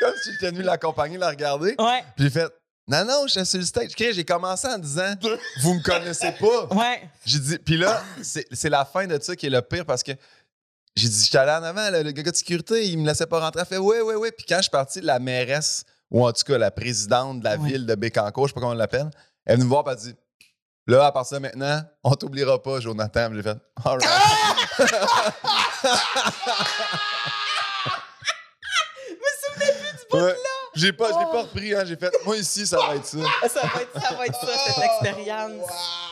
Comme 0.02 0.14
si 0.24 0.32
j'étais 0.34 0.52
venu 0.52 0.62
l'accompagner, 0.64 1.18
la 1.18 1.30
regarder. 1.30 1.76
Ouais, 1.80 2.04
Puis 2.18 2.26
j'ai 2.26 2.30
fait 2.30 2.52
Non, 2.88 3.06
non, 3.06 3.24
je 3.28 3.34
suis 3.34 3.46
sur 3.46 3.60
le 3.60 3.66
stage. 3.66 3.92
J'ai 3.98 4.26
commencé 4.26 4.68
en 4.68 4.78
disant 4.78 5.14
Vous 5.62 5.74
me 5.76 5.82
connaissez 5.84 6.32
pas. 6.34 6.66
ouais. 6.76 7.10
J'ai 7.26 7.40
dit, 7.40 7.58
puis 7.60 7.78
là, 7.78 8.02
c'est 8.24 8.48
c'est 8.52 8.70
la 8.70 8.84
fin 8.86 9.06
de 9.06 9.22
ça 9.22 9.36
qui 9.36 9.46
est 9.46 9.50
le 9.52 9.62
pire 9.62 9.86
parce 9.86 10.02
que 10.04 10.12
j'ai 11.00 11.10
dit, 11.10 11.24
j'étais 11.26 11.38
allé 11.38 11.52
en 11.52 11.64
avant, 11.64 11.90
le, 11.92 12.04
le 12.04 12.12
gars 12.12 12.32
de 12.32 12.36
sécurité, 12.36 12.86
il 12.88 12.98
me 13.00 13.06
laissait 13.08 13.26
pas 13.28 13.40
rentrer. 13.40 13.62
Elle 13.62 13.68
fait, 13.68 13.78
ouais, 13.78 14.02
ouais, 14.02 14.16
ouais. 14.16 14.32
Puis 14.32 14.46
quand 14.48 14.58
je 14.58 14.64
suis 14.64 14.70
parti, 14.72 15.02
la 15.02 15.20
mairesse, 15.20 15.84
ou 16.12 16.26
en 16.26 16.32
tout 16.32 16.44
cas 16.44 16.58
la 16.58 16.72
présidente 16.72 17.40
de 17.40 17.44
la 17.46 17.58
Ouais. 17.58 17.68
ville 17.70 17.86
de 17.86 17.96
Bécancourt, 17.96 18.48
je 18.48 18.52
sais 18.52 18.56
pas 18.56 18.62
comment 18.62 18.74
on 18.74 18.76
l'appelle, 18.76 19.10
elle 19.46 19.54
est 19.54 19.56
venue 19.58 19.66
me 19.66 19.70
voir 19.70 19.88
et 19.88 19.92
elle 19.92 19.98
dit, 19.98 20.16
là, 20.88 21.06
à 21.06 21.12
partir 21.12 21.38
de 21.38 21.42
maintenant, 21.44 21.82
on 22.04 22.14
t'oubliera 22.16 22.62
pas, 22.62 22.80
Jonathan. 22.80 23.30
J'ai 23.34 23.44
fait, 23.44 23.58
all 23.86 24.00
right. 24.00 24.80
Ouais. 30.12 30.36
J'ai 30.76 30.94
pas, 30.94 31.08
je 31.12 31.20
l'ai 31.20 31.26
pas 31.32 31.42
repris, 31.42 31.74
hein. 31.74 31.84
J'ai 31.86 31.96
fait, 31.96 32.12
moi 32.26 32.38
ici, 32.38 32.66
ça 32.68 32.78
va 32.78 32.96
être 32.96 33.06
ça. 33.06 33.18
Ça 33.48 33.62
va 33.62 33.82
être 33.82 34.02
ça, 34.02 34.14
va 34.16 34.26
être 34.28 34.40
ça, 34.40 34.48
cette 34.74 34.84
expérience. 34.84 35.68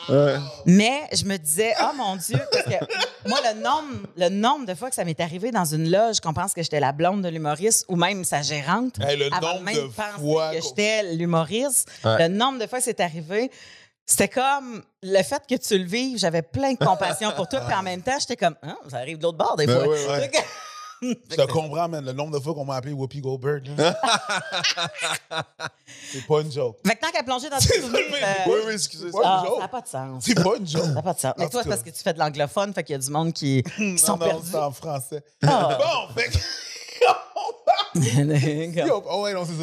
Ouais. 0.08 0.36
Mais 0.66 1.02
je 1.12 1.24
me 1.24 1.36
disais, 1.36 1.74
oh 1.80 1.94
mon 1.96 2.16
Dieu, 2.16 2.38
parce 2.50 2.64
que 2.64 3.28
moi, 3.28 3.38
le 3.44 3.60
nombre, 3.60 4.06
le 4.16 4.28
nombre 4.28 4.66
de 4.66 4.74
fois 4.74 4.88
que 4.88 4.94
ça 4.96 5.04
m'est 5.04 5.20
arrivé 5.20 5.50
dans 5.50 5.64
une 5.64 5.90
loge 5.90 6.20
qu'on 6.20 6.32
pense 6.34 6.54
que 6.54 6.62
j'étais 6.62 6.80
la 6.80 6.92
blonde 6.92 7.22
de 7.22 7.28
l'humoriste 7.28 7.84
ou 7.88 7.96
même 7.96 8.24
sa 8.24 8.42
gérante, 8.42 8.98
Hey, 9.00 9.16
le 9.16 9.32
avant 9.32 9.52
nombre 9.54 9.62
même 9.64 9.74
de 9.76 9.80
penser 9.88 10.18
fois 10.20 10.50
que 10.54 10.60
j'étais 10.60 11.02
l'humoriste, 11.14 11.88
Ouais. 12.04 12.28
le 12.28 12.34
nombre 12.34 12.58
de 12.58 12.66
fois 12.66 12.78
que 12.78 12.84
c'est 12.84 13.00
arrivé, 13.00 13.50
c'était 14.06 14.28
comme 14.28 14.82
le 15.02 15.22
fait 15.22 15.42
que 15.48 15.54
tu 15.56 15.78
le 15.78 15.84
vives, 15.84 16.18
j'avais 16.18 16.42
plein 16.42 16.72
de 16.72 16.78
compassion 16.78 17.30
pour 17.32 17.46
toi, 17.48 17.60
puis 17.60 17.74
en 17.74 17.82
même 17.82 18.00
temps, 18.02 18.16
j'étais 18.18 18.36
comme, 18.36 18.56
Ah, 18.62 18.76
ça 18.90 18.96
arrive 18.98 19.18
de 19.18 19.22
l'autre 19.24 19.38
bord 19.38 19.56
des 19.56 19.66
Ben 19.66 19.78
fois. 19.78 19.88
ouais. 19.88 20.30
Je 21.30 21.36
te 21.36 21.42
comprends, 21.52 21.88
man, 21.88 22.04
le 22.04 22.12
nombre 22.12 22.36
de 22.38 22.42
fois 22.42 22.54
qu'on 22.54 22.64
m'a 22.64 22.76
appelé 22.76 22.92
Whoopi 22.92 23.20
Goldberg. 23.20 23.70
c'est 26.12 26.26
pas 26.26 26.40
une 26.40 26.50
joke. 26.52 26.76
Fait 26.86 26.96
que 26.96 27.00
tant 27.00 27.10
qu'à 27.10 27.22
plonger 27.22 27.48
dans 27.48 27.58
tes 27.58 27.80
souvenirs, 27.80 28.00
euh, 28.14 28.34
Oui, 28.46 28.58
oui, 28.66 28.72
excusez. 28.74 29.10
Ouais. 29.10 29.22
ah, 29.24 29.42
une 29.44 29.48
joke. 29.48 29.56
ça 29.56 29.62
n'a 29.62 29.68
pas 29.68 29.80
de 29.80 29.88
sens. 29.88 30.24
C'est 30.24 30.34
pas 30.34 30.56
une 30.58 30.66
joke. 30.66 30.82
Ça 30.82 30.88
n'a 30.92 31.02
pas 31.02 31.12
de 31.14 31.18
sens. 31.20 31.34
Mais 31.38 31.48
toi, 31.48 31.62
c'est 31.62 31.68
parce 31.68 31.82
que 31.82 31.90
tu 31.90 32.02
fais 32.02 32.12
de 32.12 32.18
l'anglophone, 32.18 32.72
fait 32.74 32.82
qu'il 32.84 32.94
y 32.94 32.96
a 32.96 33.02
du 33.02 33.10
monde 33.10 33.32
qui, 33.32 33.62
qui 33.76 33.98
sont 33.98 34.16
non, 34.16 34.26
non, 34.26 34.30
perdus. 34.32 34.48
c'est 34.50 34.56
en 34.58 34.72
français. 34.72 35.22
Ah. 35.46 35.78
Bon, 35.78 36.14
fait 36.14 36.28
que- 36.30 36.38
Yo, 37.00 37.12
Oh 39.10 39.22
ouais, 39.22 39.32
non, 39.34 39.44
c'est 39.44 39.54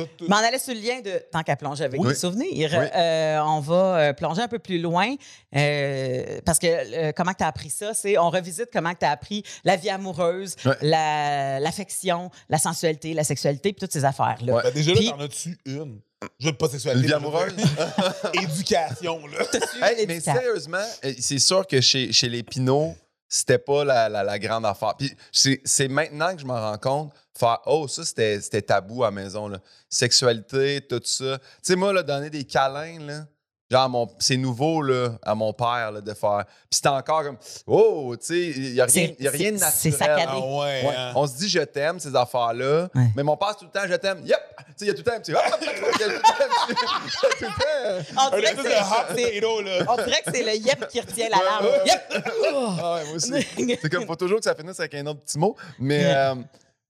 sur 0.60 0.74
le 0.74 0.80
lien 0.80 1.02
de 1.02 1.22
tant 1.32 1.44
qu'à 1.44 1.56
plonger 1.56 1.84
avec 1.84 2.02
Oui. 2.02 2.10
les 2.10 2.16
souvenirs. 2.16 2.70
Oui. 2.74 2.86
euh, 2.96 3.40
on 3.42 3.60
va 3.60 3.98
euh, 3.98 4.14
plonger 4.14 4.42
un 4.42 4.48
peu 4.48 4.60
plus 4.60 4.80
loin 4.80 5.14
euh, 5.56 6.40
parce 6.46 6.60
que 6.60 6.68
euh, 6.68 7.12
comment 7.16 7.34
tu 7.34 7.44
as 7.44 7.48
appris 7.48 7.70
ça, 7.70 7.94
c'est 7.94 8.18
on 8.18 8.30
revisite 8.30 8.70
comment 8.72 8.94
tu 8.94 9.06
as 9.06 9.12
appris 9.12 9.44
la 9.64 9.76
vie 9.76 9.90
amoureuse, 9.90 10.56
Ouais. 10.66 10.76
l'affection, 11.60 12.30
la, 12.50 12.58
sensualité, 12.58 13.14
la 13.14 13.24
sexualité, 13.24 13.74
puis 13.74 13.80
toutes 13.82 13.94
ces 13.94 14.06
affaires-là. 14.06 14.54
Ouais. 14.54 14.64
Ben, 14.64 14.74
déjà, 14.74 14.92
là, 14.92 14.98
Puis- 14.98 15.10
t'en 15.10 15.20
as-tu 15.20 15.58
une? 15.66 16.00
Je 16.40 16.48
veux 16.48 16.54
pas 16.54 16.68
sexualité. 16.70 17.08
Vie 17.08 17.14
amoureuse? 17.14 17.54
Éducation, 18.34 19.22
là. 19.28 19.90
Hey, 19.92 20.06
mais 20.08 20.20
sérieusement, 20.20 20.78
c'est 21.20 21.40
sûr 21.40 21.68
que 21.68 21.82
chez, 21.82 22.12
chez 22.12 22.30
les 22.30 22.42
Pinots, 22.42 22.96
c'était 23.36 23.58
pas 23.58 23.84
la, 23.84 24.08
la- 24.08 24.40
grande 24.40 24.66
affaire. 24.66 24.96
Puis 24.98 25.14
c'est 25.32 25.88
maintenant 25.90 26.34
que 26.34 26.42
je 26.42 26.46
m'en 26.46 26.60
rends 26.60 26.78
compte, 26.78 27.14
faire 27.38 27.60
Oh, 27.66 27.88
ça, 27.88 28.06
c'était 28.06 28.40
c'était 28.40 28.62
tabou 28.62 29.04
à 29.04 29.08
la 29.08 29.12
maison. 29.12 29.48
Là. 29.50 29.60
Sexualité, 29.90 30.82
tout 30.88 31.02
ça. 31.04 31.38
Tu 31.40 31.46
sais, 31.64 31.76
moi, 31.76 31.92
là, 31.92 32.02
donner 32.04 32.30
des 32.30 32.46
câlins, 32.46 33.00
là, 33.00 33.26
genre, 33.72 33.90
mon, 33.90 34.08
c'est 34.20 34.38
nouveau, 34.38 34.82
là, 34.82 35.18
à 35.24 35.34
mon 35.36 35.52
père, 35.54 35.92
là, 35.92 36.02
de 36.02 36.14
faire. 36.14 36.46
Puis 36.46 36.76
c'était 36.78 36.90
encore 36.90 37.24
comme, 37.24 37.38
oh, 37.68 38.16
tu 38.20 38.26
sais, 38.26 38.40
il 38.60 38.74
n'y 38.74 38.82
a 38.82 38.86
rien, 38.86 39.10
y 39.20 39.28
a 39.28 39.32
rien 39.32 39.52
de 39.52 39.58
naturel. 39.58 39.94
saccadé. 39.94 40.32
Ah 40.34 40.40
ouais, 40.40 40.84
Ouais. 40.86 40.94
hein. 40.98 41.12
On 41.16 41.26
se 41.28 41.38
dit 41.38 41.50
je 41.50 41.60
t'aime, 41.62 42.00
ces 42.00 42.16
affaires-là. 42.16 42.90
Ouais. 42.94 43.08
Mais 43.16 43.24
mon 43.24 43.36
père, 43.38 43.50
c'est 43.54 43.60
tout 43.66 43.72
le 43.74 43.80
temps 43.80 43.88
je 43.88 43.96
t'aime. 43.96 44.22
Yep! 44.26 44.40
Tu 44.58 44.64
sais, 44.64 44.86
il 44.86 44.88
y 44.88 44.92
a 44.92 44.94
tout 44.94 45.00
le 45.00 45.04
temps 45.04 45.16
un 45.16 45.20
petit. 45.20 45.34
Hop! 45.34 45.42
Il 45.62 45.66
y 45.66 45.70
a 45.70 45.74
tout 45.74 45.86
le 45.86 46.22
temps 46.22 46.28
un 46.28 46.48
petit- 46.48 46.66
il 46.68 46.72
y 46.72 47.26
a 47.26 47.30
tout 47.30 47.46
le 47.46 47.48
temps. 47.48 48.22
On 48.28 48.30
dirait 48.36 48.56
que 48.56 48.62
c'est- 48.62 48.70
c'est- 48.70 49.40
potato, 49.42 49.62
là. 49.62 49.86
on 49.90 49.96
dirait 49.96 50.22
que 50.26 50.32
c'est 50.34 50.44
le 50.44 50.56
yep 50.56 50.88
qui 50.88 51.00
retient. 51.02 51.28
Ouais, 51.28 51.68
ouais. 51.68 51.82
Yep! 51.86 52.24
Ah 52.54 52.96
ouais, 52.96 53.06
moi 53.06 53.16
aussi. 53.16 53.48
C'est 53.82 53.90
comme, 53.90 54.06
faut 54.06 54.16
toujours 54.16 54.38
que 54.40 54.44
ça 54.44 54.56
finisse 54.56 54.80
avec 54.80 54.94
un 54.96 55.06
autre 55.08 55.22
petit 55.22 55.38
mot. 55.40 55.56
Mais 55.80 56.04
euh, 56.06 56.36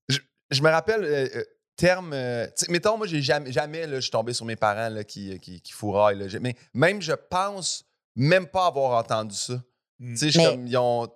je, 0.08 0.18
je 0.50 0.62
me 0.62 0.70
rappelle, 0.70 1.04
euh, 1.04 1.28
euh, 1.36 1.44
terme. 1.76 2.12
euh, 2.12 2.46
mettons, 2.68 2.96
moi, 2.96 3.06
j'ai 3.06 3.22
jamais, 3.22 3.52
jamais 3.52 3.86
là, 3.86 3.96
je 3.96 4.00
suis 4.00 4.10
tombé 4.10 4.32
sur 4.32 4.44
mes 4.46 4.56
parents 4.56 4.88
là, 4.88 5.04
qui, 5.04 5.38
qui, 5.40 5.60
qui 5.60 5.72
fourraillent. 5.72 6.18
là. 6.18 6.26
Mais 6.40 6.56
même, 6.74 7.00
je 7.00 7.12
pense 7.12 7.84
même 8.14 8.46
pas 8.46 8.66
avoir 8.66 8.98
entendu 8.98 9.36
ça. 9.36 9.62
Mm. 9.98 10.14
Tu 10.16 10.32
sais, 10.32 10.58
ils 10.66 10.76
ont. 10.76 11.08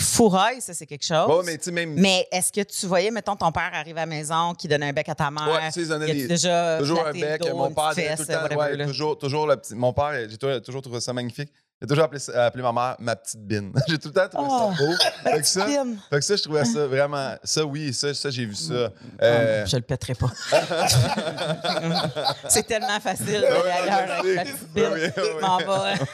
Fourraille, 0.00 0.60
ça, 0.60 0.74
c'est 0.74 0.86
quelque 0.86 1.04
chose. 1.04 1.44
Mais 1.46 1.56
tu 1.56 1.64
sais, 1.64 1.70
même. 1.70 1.94
Mais 1.94 2.26
est-ce 2.32 2.50
que 2.50 2.62
tu 2.62 2.86
voyais, 2.86 3.10
mettons, 3.12 3.36
ton 3.36 3.52
père 3.52 3.70
arrive 3.72 3.96
à 3.96 4.00
la 4.00 4.06
maison, 4.06 4.52
qui 4.54 4.66
donne 4.66 4.82
un 4.82 4.92
bec 4.92 5.08
à 5.08 5.14
ta 5.14 5.30
mère? 5.30 5.46
Ouais, 5.48 5.70
tu 5.72 5.84
sais, 5.84 5.98
des- 6.00 6.26
déjà 6.26 6.78
Toujours 6.78 7.06
un 7.06 7.12
bec? 7.12 7.40
dos, 7.40 7.56
Mon 7.56 7.72
père, 7.72 7.90
disait 7.90 8.10
tout 8.16 8.24
fesse, 8.24 8.28
le 8.28 8.48
temps, 8.48 8.56
ouais, 8.56 8.86
toujours, 8.86 9.18
toujours 9.18 9.46
le 9.46 9.56
petit. 9.56 9.74
Mon 9.76 9.92
père, 9.92 10.12
j'ai 10.28 10.36
toujours, 10.36 10.60
toujours 10.62 10.82
trouvé 10.82 11.00
ça 11.00 11.12
magnifique. 11.12 11.52
Il 11.80 11.84
a 11.84 11.88
toujours 11.88 12.04
appelé, 12.04 12.20
appelé 12.34 12.62
ma 12.62 12.72
mère 12.72 12.96
ma 13.00 13.14
petite 13.16 13.40
bine. 13.40 13.72
j'ai 13.88 13.98
tout 13.98 14.08
le 14.08 14.14
temps 14.14 14.28
trouvé 14.28 14.48
Oh, 14.50 14.72
ça 14.76 14.84
beau. 14.84 14.92
Fait 15.30 15.40
que 15.40 15.46
ça, 15.46 15.66
fait 15.66 16.16
que 16.18 16.20
ça, 16.24 16.36
je 16.36 16.42
trouvais 16.42 16.64
ça 16.64 16.86
vraiment. 16.86 17.34
Ça, 17.44 17.64
oui, 17.64 17.92
ça, 17.92 18.14
ça 18.14 18.30
j'ai 18.30 18.46
vu 18.46 18.54
ça. 18.54 18.90
Ah, 19.20 19.24
Euh, 19.24 19.66
Je 19.66 19.76
le 19.76 19.82
pèterai 19.82 20.14
pas. 20.14 20.30
c'est 22.48 22.62
tellement 22.66 23.00
facile 23.00 23.40
d'aller 23.40 23.70
ailleurs 23.70 24.18
avec 24.18 24.34
la 24.36 24.44
petite 24.44 24.72
bine. 24.72 24.88
Oui, 24.92 25.00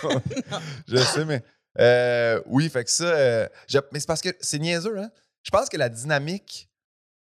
oui, 0.04 0.18
je 0.88 0.96
sais, 0.96 1.24
mais. 1.24 1.42
Euh, 1.78 2.40
oui, 2.46 2.68
fait 2.68 2.84
que 2.84 2.90
ça. 2.90 3.04
euh, 3.04 3.48
mais 3.92 4.00
c'est 4.00 4.06
parce 4.06 4.20
que 4.22 4.30
c'est 4.40 4.58
niaiseux, 4.58 4.98
hein? 4.98 5.10
Je 5.42 5.50
pense 5.50 5.68
que 5.68 5.76
la 5.76 5.88
dynamique 5.88 6.68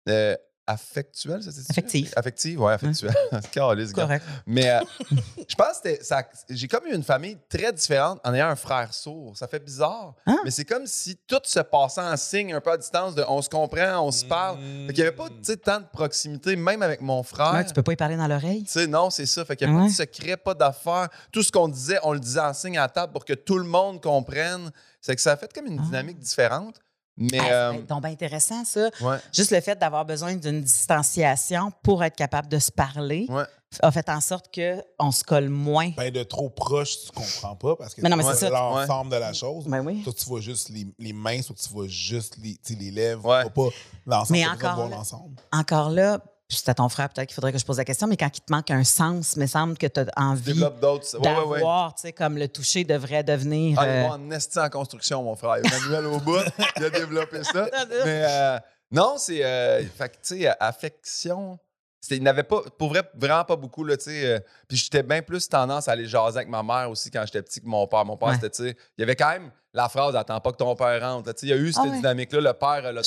euh, 0.09 0.37
affectuelle, 0.67 1.43
ça 1.43 1.51
c'est 1.53 1.71
Affective. 1.71 2.13
Affective, 2.17 2.61
ouais, 2.61 2.73
affectuelle. 2.73 3.15
Calisse, 3.53 3.93
gars. 3.93 4.03
Correct. 4.05 4.25
Mais 4.47 4.71
euh, 4.71 4.81
je 5.49 5.55
pense 5.55 5.81
que 5.83 6.03
ça- 6.05 6.23
j'ai 6.51 6.69
comme 6.69 6.87
eu 6.87 6.95
une 6.95 7.03
famille 7.03 7.37
très 7.49 7.73
différente 7.73 8.21
en 8.25 8.33
ayant 8.35 8.49
un 8.49 8.57
frère 8.57 8.93
sourd. 8.95 9.37
Ça 9.37 9.47
fait 9.49 9.59
bizarre, 9.63 10.15
Hein? 10.27 10.39
mais 10.45 10.51
c'est 10.51 10.65
comme 10.65 10.87
si 10.87 11.17
tout 11.27 11.41
se 11.45 11.61
passait 11.61 12.01
en 12.01 12.17
signe 12.17 12.53
un 12.55 12.61
peu 12.61 12.73
à 12.73 12.77
distance 12.77 13.15
de 13.15 13.25
on 13.29 13.43
se 13.43 13.49
comprend, 13.49 14.01
on 14.07 14.11
se 14.11 14.25
parle. 14.25 14.59
Mm. 14.59 14.87
Fait 14.87 14.93
qu'il 14.93 15.03
n'y 15.05 15.09
avait 15.09 15.17
pas 15.17 15.29
tant 15.63 15.81
de 15.81 15.87
proximité, 15.93 16.57
même 16.57 16.83
avec 16.83 17.01
mon 17.01 17.23
frère. 17.23 17.53
Ouais, 17.53 17.65
tu 17.65 17.73
peux 17.75 17.83
pas 17.83 17.93
y 17.93 17.97
parler 17.97 18.17
dans 18.17 18.27
l'oreille? 18.29 18.65
Tu 18.65 18.71
sais, 18.73 18.87
non, 18.87 19.11
c'est 19.11 19.27
ça. 19.27 19.45
Fait 19.45 19.57
qu'il 19.57 19.69
n'y 19.71 19.77
a 19.77 19.81
pas 19.81 19.87
de 19.89 19.93
secret, 19.93 20.37
pas 20.37 20.55
d'affaires. 20.55 21.09
Tout 21.33 21.43
ce 21.43 21.53
qu'on 21.53 21.69
disait, 21.69 21.99
on 22.03 22.13
le 22.13 22.21
disait 22.21 22.41
en 22.41 22.53
signe 22.55 22.79
à 22.79 22.89
table 22.89 23.13
pour 23.13 23.25
que 23.25 23.33
tout 23.35 23.59
le 23.59 23.65
monde 23.65 24.01
comprenne. 24.03 24.71
C'est 25.01 25.15
que 25.15 25.21
ça 25.21 25.33
a 25.33 25.37
fait 25.37 25.53
comme 25.53 25.67
une 25.67 25.79
Ah. 25.81 25.85
dynamique 25.85 26.19
différente. 26.19 26.77
Mais, 27.17 27.39
Ah, 27.41 27.45
euh, 27.71 27.73
c'est 27.77 27.87
donc 27.87 28.05
intéressant, 28.05 28.65
ça. 28.65 28.91
ouais, 29.01 29.19
Juste 29.33 29.53
le 29.53 29.61
fait 29.61 29.79
d'avoir 29.79 30.05
besoin 30.05 30.35
d'une 30.35 30.63
distanciation 30.63 31.71
pour 31.83 32.03
être 32.03 32.17
capable 32.17 32.49
de 32.49 32.59
se 32.59 32.73
parler 32.73 33.27
ouais. 33.29 33.45
a 33.81 33.91
fait 33.93 34.09
en 34.09 34.21
sorte 34.21 34.53
qu'on 34.53 35.11
se 35.13 35.23
colle 35.23 35.49
moins. 35.49 35.91
Ben, 35.97 36.11
de 36.13 36.23
trop 36.25 36.51
proche, 36.51 37.05
tu 37.07 37.13
comprends 37.13 37.55
pas 37.55 37.77
parce 37.77 37.95
que 37.95 38.01
Mais 38.03 38.09
non, 38.09 38.17
mais 38.17 38.25
tu 38.25 38.31
c'est 38.35 38.51
l'ensemble 38.51 39.11
de 39.13 39.17
la 39.17 39.33
chose. 39.33 39.65
Ben 39.67 39.85
oui. 39.87 40.03
Toi, 40.03 40.13
tu 40.13 40.25
vois 40.27 40.41
juste 40.41 40.71
les, 40.71 40.87
les 40.99 41.13
mains, 41.13 41.41
soit 41.43 41.55
tu 41.57 41.69
vois 41.69 41.87
juste 41.87 42.37
les, 42.43 42.59
les 42.77 42.91
lèvres, 42.91 43.25
Ouais. 43.29 43.45
tu 43.45 43.51
vois 43.55 43.71
pas 43.71 43.77
l'ensemble. 44.07 44.39
Mais 44.41 44.47
encore 44.47 44.75
voir 44.75 44.89
là- 44.89 44.97
l'ensemble. 44.97 45.37
Encore 45.53 45.91
là, 45.91 46.19
c'est 46.49 46.69
à 46.69 46.75
ton 46.75 46.89
frère 46.89 47.09
peut-être 47.09 47.29
qu'il 47.29 47.35
faudrait 47.35 47.53
que 47.53 47.59
je 47.59 47.65
pose 47.65 47.79
la 47.79 47.85
question, 47.85 48.07
mais 48.07 48.17
quand 48.17 48.31
il 48.37 48.41
te 48.41 48.53
manque 48.53 48.71
un 48.71 48.85
sens, 48.85 49.35
il 49.37 49.41
me 49.41 49.47
semble 49.47 49.77
que 49.79 49.87
tu 49.87 50.01
as 50.01 50.07
envie 50.17 50.61
d'autres. 50.81 51.19
Ouais, 51.19 51.29
ouais, 51.29 51.43
ouais. 51.45 51.59
d'avoir, 51.59 51.95
tu 51.95 52.03
sais, 52.03 52.13
comme 52.13 52.37
le 52.39 52.49
toucher 52.49 52.85
devrait 52.85 53.25
devenir... 53.25 53.79
Ah, 53.81 53.85
euh, 53.85 54.09
en 54.09 54.31
esti 54.31 54.59
en 54.59 54.69
construction, 54.69 55.23
mon 55.23 55.35
frère. 55.37 55.59
Il 55.65 55.71
y 55.71 55.75
a 55.75 55.79
Manuel 55.81 56.07
au 56.07 56.19
bout, 56.21 56.39
il 56.77 56.85
a 56.85 56.91
développé 56.91 57.43
ça. 57.45 57.67
Mais 58.05 58.25
euh, 58.29 58.59
non, 58.91 59.17
c'est. 59.19 59.45
euh, 59.45 59.83
fait 59.97 60.09
que, 60.11 60.15
tu 60.17 60.41
sais, 60.43 60.51
affection. 60.61 61.59
c'était- 62.01 62.17
Il 62.17 62.23
n'avait 62.23 62.43
pas, 62.43 62.61
pour 62.79 62.91
vrai, 62.91 63.03
vraiment 63.15 63.45
pas 63.45 63.57
beaucoup, 63.57 63.83
là, 63.85 63.97
tu 63.97 64.05
sais. 64.05 64.27
euh, 64.27 64.39
puis 64.69 64.77
j'étais 64.77 65.03
bien 65.03 65.23
plus 65.23 65.49
tendance 65.49 65.89
à 65.89 65.93
aller 65.93 66.07
jaser 66.07 66.37
avec 66.37 66.49
ma 66.49 66.63
mère 66.63 66.91
aussi 66.91 67.11
quand 67.11 67.23
j'étais 67.25 67.43
petit 67.43 67.61
que 67.61 67.67
mon 67.67 67.87
père. 67.87 68.05
Mon 68.05 68.17
père, 68.17 68.35
c'était, 68.35 68.51
tu 68.51 68.63
sais, 68.65 68.77
il 68.99 69.01
y 69.01 69.03
avait 69.03 69.17
quand 69.17 69.31
même 69.31 69.51
la 69.73 69.89
phrase 69.89 70.15
Attends 70.15 70.41
pas 70.41 70.53
que 70.53 70.59
ton 70.59 70.77
père 70.77 71.01
rentre. 71.01 71.33
Tu 71.33 71.41
sais, 71.41 71.47
il 71.47 71.51
y 71.51 71.53
a 71.53 71.57
eu 71.57 71.73
cette 71.73 71.85
Ah 71.87 71.97
dynamique-là. 71.97 72.41
Le 72.41 72.53
père, 72.53 72.93
l'a 72.93 73.03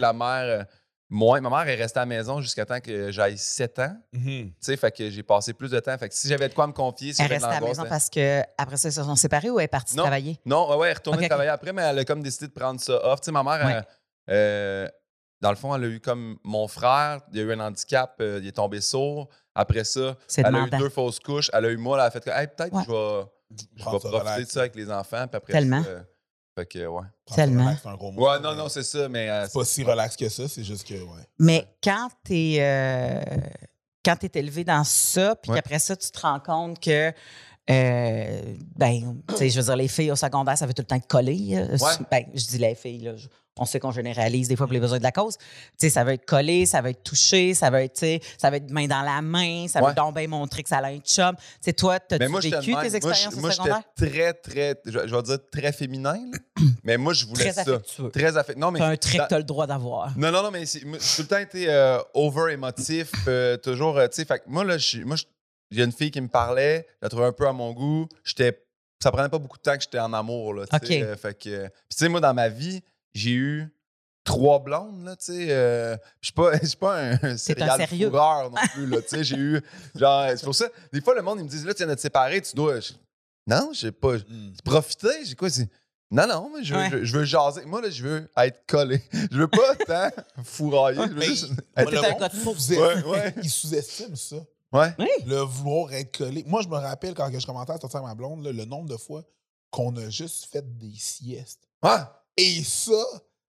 la 0.00 0.12
mère, 0.12 0.66
moins. 1.10 1.40
Ma 1.40 1.50
mère 1.50 1.68
est 1.68 1.74
restée 1.74 1.98
à 1.98 2.02
la 2.02 2.06
maison 2.06 2.40
jusqu'à 2.40 2.64
temps 2.64 2.80
que 2.80 3.10
j'aille 3.10 3.36
7 3.36 3.78
ans. 3.80 3.96
Mhm. 4.12 4.22
Tu 4.22 4.54
sais, 4.60 4.76
fait 4.76 4.96
que 4.96 5.10
j'ai 5.10 5.22
passé 5.22 5.52
plus 5.52 5.70
de 5.70 5.80
temps. 5.80 5.96
Fait 5.98 6.08
que 6.08 6.14
si 6.14 6.28
j'avais 6.28 6.48
de 6.48 6.54
quoi 6.54 6.66
me 6.66 6.72
confier, 6.72 7.12
si 7.12 7.20
elle 7.20 7.28
reste 7.28 7.44
à 7.44 7.60
la 7.60 7.60
maison 7.60 7.82
ben- 7.82 7.88
parce 7.88 8.08
que 8.08 8.40
après 8.56 8.76
ça, 8.76 8.88
ils 8.88 8.92
se 8.92 9.02
sont 9.02 9.16
séparés 9.16 9.50
ou 9.50 9.58
elle 9.58 9.64
est 9.64 9.68
partie 9.68 9.96
Non. 9.96 10.04
travailler? 10.04 10.38
Non, 10.46 10.70
ouais, 10.70 10.76
ouais, 10.76 10.86
elle 10.86 10.92
est 10.92 10.96
retournée 10.98 11.28
travailler 11.28 11.50
après, 11.50 11.72
mais 11.72 11.82
elle 11.82 11.98
a 11.98 12.04
comme 12.04 12.22
décidé 12.22 12.46
de 12.46 12.52
prendre 12.52 12.80
ça 12.80 12.94
off. 13.12 13.20
Tu 13.20 13.26
sais, 13.26 13.32
ma 13.32 13.42
mère, 13.42 13.66
Ouais. 13.66 13.74
euh, 13.76 13.82
euh, 14.30 14.88
dans 15.40 15.50
le 15.50 15.56
fond, 15.56 15.74
elle 15.74 15.84
a 15.84 15.86
eu 15.88 16.00
comme 16.00 16.38
mon 16.44 16.68
frère, 16.68 17.20
il 17.32 17.40
a 17.40 17.42
eu 17.42 17.52
un 17.52 17.60
handicap, 17.60 18.14
euh, 18.20 18.38
il 18.42 18.48
est 18.48 18.52
tombé 18.52 18.80
sourd. 18.80 19.28
Après 19.54 19.84
ça, 19.84 20.16
C'est 20.28 20.42
elle 20.46 20.54
a 20.54 20.66
eu 20.66 20.70
deux 20.70 20.88
fausses 20.90 21.18
couches. 21.18 21.50
Elle 21.52 21.64
a 21.64 21.70
eu 21.70 21.76
moi, 21.76 21.98
elle 21.98 22.04
a 22.06 22.10
fait 22.10 22.22
que, 22.24 22.30
hey, 22.30 22.46
peut-être 22.46 22.72
Ouais. 22.74 22.82
je 22.86 22.90
vais, 22.92 23.26
je 23.50 23.64
vais 23.76 23.82
profiter 23.82 24.16
relax. 24.16 24.46
de 24.46 24.50
ça 24.50 24.60
avec 24.60 24.76
les 24.76 24.90
enfants. 24.90 25.26
Puis 25.26 25.36
après 25.36 25.52
Tellement. 25.52 25.82
ça, 25.82 25.88
euh, 25.88 26.00
fait 26.60 26.66
que, 26.66 26.86
ouais. 26.86 27.02
Tellement. 27.34 27.64
relax, 27.64 27.80
c'est 27.82 27.88
un 27.88 27.94
gros 27.96 28.12
mot. 28.12 28.28
Ouais, 28.28 28.40
non, 28.40 28.54
non, 28.54 28.68
c'est 28.68 28.82
ça, 28.82 29.08
mais. 29.08 29.28
euh, 29.30 29.46
C'est 29.46 29.58
pas 29.58 29.64
si 29.64 29.84
relax 29.84 30.16
que 30.16 30.28
ça, 30.28 30.48
c'est 30.48 30.64
juste 30.64 30.86
que, 30.86 30.94
ouais. 30.94 31.22
Mais 31.38 31.66
quand 31.82 32.08
tu 32.24 32.34
es, 32.34 33.20
quand 34.04 34.16
t'es 34.16 34.38
élevé 34.38 34.64
dans 34.64 34.84
ça, 34.84 35.36
puis 35.36 35.50
Ouais. 35.50 35.56
qu'après 35.58 35.78
ça, 35.78 35.94
tu 35.96 36.10
te 36.10 36.20
rends 36.20 36.40
compte 36.40 36.80
que, 36.80 37.12
euh, 37.70 38.40
ben, 38.76 39.16
tu 39.28 39.36
sais, 39.36 39.50
je 39.50 39.58
veux 39.60 39.64
dire, 39.66 39.76
les 39.76 39.88
filles 39.88 40.10
au 40.10 40.16
secondaire, 40.16 40.58
ça 40.58 40.66
veut 40.66 40.74
tout 40.74 40.82
le 40.82 40.86
temps 40.86 40.96
être 40.96 41.06
collé. 41.06 41.50
euh, 41.52 41.76
Ouais. 41.78 41.92
Ben, 42.10 42.24
je 42.34 42.44
dis 42.46 42.58
les 42.58 42.74
filles, 42.74 42.98
là, 43.04 43.16
je- 43.16 43.28
on 43.58 43.64
sait 43.66 43.78
qu'on 43.78 43.90
généralise 43.90 44.48
des 44.48 44.56
fois 44.56 44.66
pour 44.66 44.72
les 44.72 44.80
besoins 44.80 44.98
de 44.98 45.02
la 45.02 45.12
cause. 45.12 45.36
Tu 45.36 45.44
sais, 45.78 45.90
ça 45.90 46.02
va 46.02 46.14
être 46.14 46.24
collé, 46.24 46.64
ça 46.66 46.80
va 46.80 46.90
être 46.90 47.02
touché, 47.02 47.52
ça 47.52 47.68
va 47.68 47.82
être, 47.82 48.04
ça 48.38 48.48
va 48.48 48.56
être 48.56 48.70
main 48.70 48.86
dans 48.86 49.02
la 49.02 49.20
main, 49.20 49.66
ça 49.68 49.80
Ouais. 49.80 49.88
va 49.88 49.92
donc 49.92 50.14
bien 50.16 50.26
montrer 50.28 50.62
que 50.62 50.68
ça 50.68 50.78
a 50.78 50.86
un 50.88 50.98
chum. 50.98 51.34
Tu 51.36 51.42
sais, 51.60 51.72
toi, 51.74 51.98
moi, 52.28 52.40
j'étais 52.40 52.56
vécu 52.56 52.66
tes 52.66 52.72
Moi, 52.72 52.84
expériences 52.86 53.32
je- 53.34 53.36
au 53.36 53.40
moi, 53.40 53.52
secondaire? 53.52 53.82
très, 53.96 54.32
très, 54.32 54.80
je, 54.86 55.06
je 55.06 55.14
vais 55.14 55.22
dire 55.22 55.38
très 55.52 55.72
féminin, 55.72 56.14
là. 56.32 56.38
mais 56.84 56.96
moi, 56.96 57.12
je 57.12 57.26
voulais 57.26 57.44
Très 57.44 57.52
ça. 57.52 57.60
affectueux. 57.62 58.10
Très 58.10 58.36
affectueux. 58.36 58.60
Non, 58.60 58.70
mais. 58.70 58.78
C'est 58.78 58.84
un 58.86 58.96
trait 58.96 59.18
que 59.18 59.28
tu 59.28 59.34
as 59.34 59.38
le 59.38 59.44
droit 59.44 59.66
d'avoir. 59.66 60.16
Non, 60.16 60.30
non, 60.32 60.42
non, 60.42 60.50
mais 60.50 60.64
moi, 60.86 60.98
j'ai 60.98 61.16
tout 61.16 61.22
le 61.22 61.26
temps 61.28 61.38
été 61.38 61.66
euh, 61.68 61.98
over 62.14 62.52
émotif, 62.52 63.10
euh, 63.28 63.56
toujours, 63.58 64.00
tu 64.10 64.24
sais, 64.24 64.26
moi, 64.46 64.64
là, 64.64 64.78
je- 64.78 65.02
moi, 65.02 65.16
je- 65.16 65.24
il 65.70 65.78
y 65.78 65.82
a 65.82 65.84
une 65.84 65.92
fille 65.92 66.10
qui 66.10 66.20
me 66.20 66.28
parlait, 66.28 66.86
je 66.94 66.96
la 67.02 67.08
trouvais 67.08 67.26
un 67.26 67.32
peu 67.32 67.46
à 67.46 67.52
mon 67.52 67.72
goût, 67.72 68.08
j'étais, 68.24 68.64
ça 69.02 69.10
prenait 69.10 69.28
pas 69.28 69.38
beaucoup 69.38 69.56
de 69.58 69.62
temps 69.62 69.76
que 69.76 69.82
j'étais 69.82 69.98
en 70.00 70.12
amour, 70.12 70.54
là, 70.54 70.66
tu 70.66 70.76
sais, 70.86 71.02
OK. 71.02 71.02
euh, 71.08 71.16
fait 71.16 71.38
que, 71.38 71.48
euh, 71.50 71.68
puis 71.88 71.96
tu 71.96 72.04
sais, 72.04 72.08
moi, 72.08 72.20
dans 72.20 72.34
ma 72.34 72.48
vie, 72.48 72.82
j'ai 73.14 73.30
eu 73.32 73.68
trois 74.24 74.58
blondes, 74.58 75.04
là, 75.04 75.16
tu 75.16 75.26
sais, 75.26 75.46
euh, 75.50 75.96
je 76.20 76.26
suis 76.26 76.32
pas, 76.34 76.52
pas 76.80 77.00
un 77.22 77.36
serial 77.36 77.76
sérieux. 77.80 78.10
fourreur 78.10 78.50
non 78.50 78.56
plus, 78.72 78.86
là, 78.86 79.00
tu 79.02 79.08
sais, 79.08 79.24
j'ai 79.24 79.36
eu, 79.36 79.60
genre, 79.94 80.26
c'est 80.30 80.44
pour 80.44 80.54
ça, 80.54 80.66
des 80.92 81.00
fois, 81.00 81.14
le 81.14 81.22
monde, 81.22 81.38
ils 81.40 81.44
me 81.44 81.48
disent, 81.48 81.64
là, 81.64 81.72
tu 81.72 81.78
viens 81.78 81.86
de 81.88 81.94
te 81.94 82.00
séparer, 82.00 82.40
tu 82.42 82.54
dois, 82.54 82.80
je- 82.80 82.92
non, 83.46 83.70
j'ai 83.72 83.90
pas, 83.92 84.16
Mm. 84.18 84.52
profiter, 84.64 85.24
j'ai 85.24 85.34
quoi, 85.34 85.48
c'est... 85.50 85.68
Non, 86.12 86.26
non, 86.26 86.50
mais 86.52 86.64
je 86.64 86.74
veux, 86.74 86.80
Ouais. 86.80 86.88
je, 86.90 87.04
je 87.04 87.16
veux 87.18 87.24
jaser. 87.24 87.64
Moi, 87.66 87.80
là, 87.80 87.88
je 87.88 88.02
veux 88.02 88.28
être 88.38 88.64
collé. 88.66 89.00
Je 89.30 89.36
veux 89.38 89.46
pas 89.46 89.76
tant 89.76 90.10
fourrailler. 90.42 91.00
Je 91.04 91.08
veux 91.08 91.14
Mais 91.14 91.26
juste 91.26 91.50
moi, 91.50 91.56
être... 91.76 91.90
le 91.92 91.98
un 91.98 93.04
Ouais, 93.04 93.04
ouais. 93.04 93.34
il 93.40 93.48
sous-estime 93.48 94.16
ça. 94.16 94.36
Ouais. 94.72 94.94
Oui. 94.98 95.08
Le 95.26 95.36
vouloir 95.40 95.92
être 95.94 96.16
collé. 96.18 96.44
Moi, 96.46 96.62
je 96.62 96.68
me 96.68 96.76
rappelle 96.76 97.14
quand 97.14 97.30
je 97.36 97.44
commençais 97.44 97.72
à 97.72 97.78
sortir 97.78 98.02
ma 98.02 98.14
blonde, 98.14 98.44
là, 98.44 98.52
le 98.52 98.64
nombre 98.64 98.88
de 98.88 98.96
fois 98.96 99.22
qu'on 99.70 99.96
a 99.96 100.08
juste 100.10 100.46
fait 100.46 100.64
des 100.78 100.94
siestes. 100.96 101.68
Et 102.36 102.62
ça, 102.62 102.92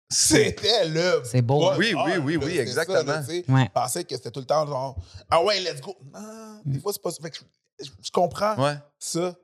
c'était 0.09 0.89
le. 0.89 1.23
C'est 1.25 1.43
beau. 1.43 1.59
bonheur, 1.59 1.79
Oui, 1.79 1.95
oui, 1.95 2.17
oui, 2.19 2.35
là, 2.39 2.47
oui, 2.47 2.59
exactement. 2.59 3.23
Ouais. 3.29 3.65
Je 3.67 3.71
pensais 3.73 4.05
que 4.05 4.17
c'était 4.17 4.31
tout 4.31 4.41
le 4.41 4.47
temps 4.47 4.67
genre 4.67 4.97
Ah 5.31 5.43
ouais, 5.45 5.61
let's 5.61 5.81
go. 5.81 5.97
Non, 6.13 6.61
des 6.65 6.81
fois, 6.81 6.93
c'est 6.93 7.03
pas 7.03 7.11
ça. 7.11 7.23
Fait 7.23 7.31
que 7.31 7.37
je, 7.39 7.85
je- 7.85 7.91
je 8.03 8.11
comprends 8.11 8.57
ouais. 8.63 8.77
ça. 8.99 9.35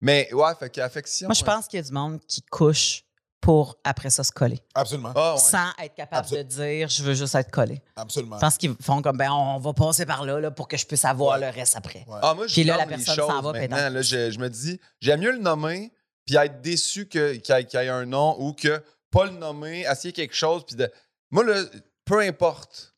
Mais 0.00 0.32
ouais, 0.32 0.54
fait 0.58 0.70
qu'affection. 0.70 1.28
Moi, 1.28 1.34
je 1.34 1.44
pense 1.44 1.66
qu'il 1.68 1.78
y 1.78 1.80
a 1.80 1.86
du 1.86 1.92
monde 1.92 2.20
qui 2.26 2.42
couche 2.42 3.04
pour 3.40 3.78
après 3.84 4.10
ça 4.10 4.22
se 4.24 4.32
coller. 4.32 4.60
Absolument. 4.74 5.12
Ah, 5.16 5.32
ouais. 5.34 5.38
sans 5.40 5.70
être 5.82 5.94
capable 5.94 6.26
Absol- 6.26 6.36
de 6.38 6.42
dire 6.42 6.88
je 6.88 7.02
veux 7.02 7.14
juste 7.14 7.34
être 7.34 7.50
collé. 7.50 7.80
Absolument. 7.96 8.36
Je 8.36 8.40
pense 8.40 8.58
qu'ils 8.58 8.74
font 8.82 9.00
comme 9.02 9.16
ben 9.16 9.30
on 9.32 9.58
va 9.58 9.72
passer 9.72 10.04
par 10.06 10.24
là, 10.24 10.38
là 10.40 10.50
pour 10.50 10.68
que 10.68 10.76
je 10.76 10.86
puisse 10.86 11.04
avoir 11.04 11.38
Ouais. 11.40 11.46
le 11.50 11.54
reste 11.54 11.76
après. 11.76 12.04
Ouais. 12.06 12.18
Ah, 12.22 12.34
moi, 12.34 12.46
je 12.46 12.52
Puis 12.52 12.64
là, 12.64 12.76
la 12.76 12.82
nomme 12.84 12.90
les 12.98 13.04
personne 13.04 13.24
s'en 13.26 13.42
choses 13.42 13.52
va, 13.52 13.66
Là, 13.90 14.02
je, 14.02 14.30
je 14.30 14.38
me 14.38 14.48
dis, 14.50 14.78
j'aime 15.00 15.20
mieux 15.20 15.32
le 15.32 15.38
nommer, 15.38 15.92
puis 16.26 16.36
être 16.36 16.60
déçu 16.60 17.06
que- 17.08 17.34
qu'il 17.36 17.54
y, 17.54 17.58
ait- 17.58 17.64
qu'il 17.64 17.80
y 17.80 17.82
ait 17.84 17.88
un 17.88 18.04
nom 18.06 18.36
ou 18.38 18.52
que 18.52 18.82
pas 19.10 19.24
le 19.24 19.32
nommer, 19.32 19.80
essayer 19.90 20.12
quelque 20.12 20.34
chose, 20.34 20.64
puis 20.66 20.76
de. 20.76 20.90
Moi, 21.30 21.44
là, 21.44 21.62
peu 22.04 22.20
importe. 22.20 22.94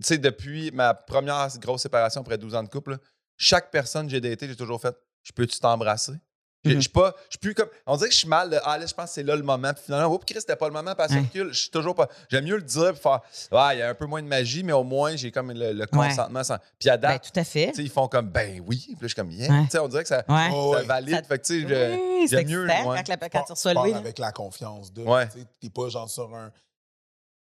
Tu 0.00 0.06
sais, 0.08 0.18
depuis 0.18 0.70
ma 0.72 0.94
première 0.94 1.48
grosse 1.58 1.82
séparation 1.82 2.20
après 2.20 2.38
12 2.38 2.54
ans 2.54 2.62
de 2.62 2.68
couple, 2.68 2.92
là, 2.92 2.98
chaque 3.36 3.70
personne 3.70 4.06
que 4.06 4.12
j'ai 4.12 4.20
daté, 4.20 4.46
j'ai 4.46 4.54
toujours 4.56 4.80
fait 4.80 4.94
Je 5.24 5.32
peux-tu 5.32 5.58
t'embrasser? 5.58 6.12
Je 6.64 6.72
je 6.72 6.80
suis 6.80 6.88
pas, 6.88 7.14
je 7.26 7.30
suis 7.30 7.38
plus 7.38 7.54
comme. 7.54 7.68
On 7.86 7.96
dirait 7.96 8.08
que 8.08 8.14
je 8.14 8.18
suis 8.18 8.28
mal 8.28 8.50
de. 8.50 8.58
Ah, 8.64 8.76
là, 8.78 8.84
je 8.84 8.92
pense 8.92 9.06
que 9.06 9.10
c'est 9.12 9.22
là 9.22 9.36
le 9.36 9.42
moment. 9.44 9.72
Puis 9.72 9.84
finalement, 9.86 10.12
oups, 10.12 10.24
Chris, 10.24 10.40
c'était 10.40 10.56
pas 10.56 10.66
le 10.66 10.72
moment, 10.72 10.94
parce 10.96 11.12
que 11.12 11.18
Ouais. 11.18 11.28
Je 11.34 11.52
suis 11.52 11.70
toujours 11.70 11.94
pas. 11.94 12.08
J'aime 12.28 12.44
mieux 12.44 12.56
le 12.56 12.62
dire, 12.62 12.92
puis 12.92 13.00
faire. 13.00 13.20
Ouais, 13.52 13.76
il 13.76 13.78
y 13.78 13.82
a 13.82 13.88
un 13.90 13.94
peu 13.94 14.06
moins 14.06 14.20
de 14.22 14.26
magie, 14.26 14.64
mais 14.64 14.72
au 14.72 14.82
moins, 14.82 15.14
j'ai 15.14 15.30
comme 15.30 15.52
le, 15.52 15.72
le 15.72 15.86
consentement. 15.86 16.42
sans- 16.42 16.58
Puis 16.78 16.88
à 16.90 16.96
Ben, 16.96 17.10
date, 17.10 17.30
tout 17.32 17.40
à 17.40 17.44
fait. 17.44 17.68
tu 17.68 17.74
sais, 17.76 17.82
ils 17.84 17.90
font 17.90 18.08
comme, 18.08 18.28
ben 18.28 18.60
oui. 18.66 18.78
Puis 18.86 18.92
là, 18.94 18.98
je 19.02 19.06
suis 19.06 19.14
comme, 19.14 19.30
yeah. 19.30 19.50
Ouais. 19.52 19.64
Tu 19.64 19.70
sais, 19.70 19.78
on 19.78 19.88
dirait 19.88 20.02
que 20.02 20.08
ça, 20.08 20.24
Ouais. 20.28 20.48
Oh, 20.52 20.74
ça 20.76 20.82
valide. 20.82 21.14
Ça- 21.14 21.22
fait 21.22 21.38
que, 21.38 21.46
tu 21.46 21.60
sais, 21.68 21.96
Oui, 21.96 22.28
c'est 22.28 22.36
j'aime 22.38 22.48
mieux, 22.48 22.66
quand, 22.66 22.92
la- 23.08 23.28
quand 23.28 23.42
tu 23.44 23.52
reçois 23.52 23.96
avec 23.96 24.18
la 24.18 24.32
confiance 24.32 24.92
de. 24.92 25.02
Ouais. 25.04 25.28
tu 25.60 25.70
pas 25.70 25.88
genre 25.88 26.10
sur 26.10 26.34
un. 26.34 26.50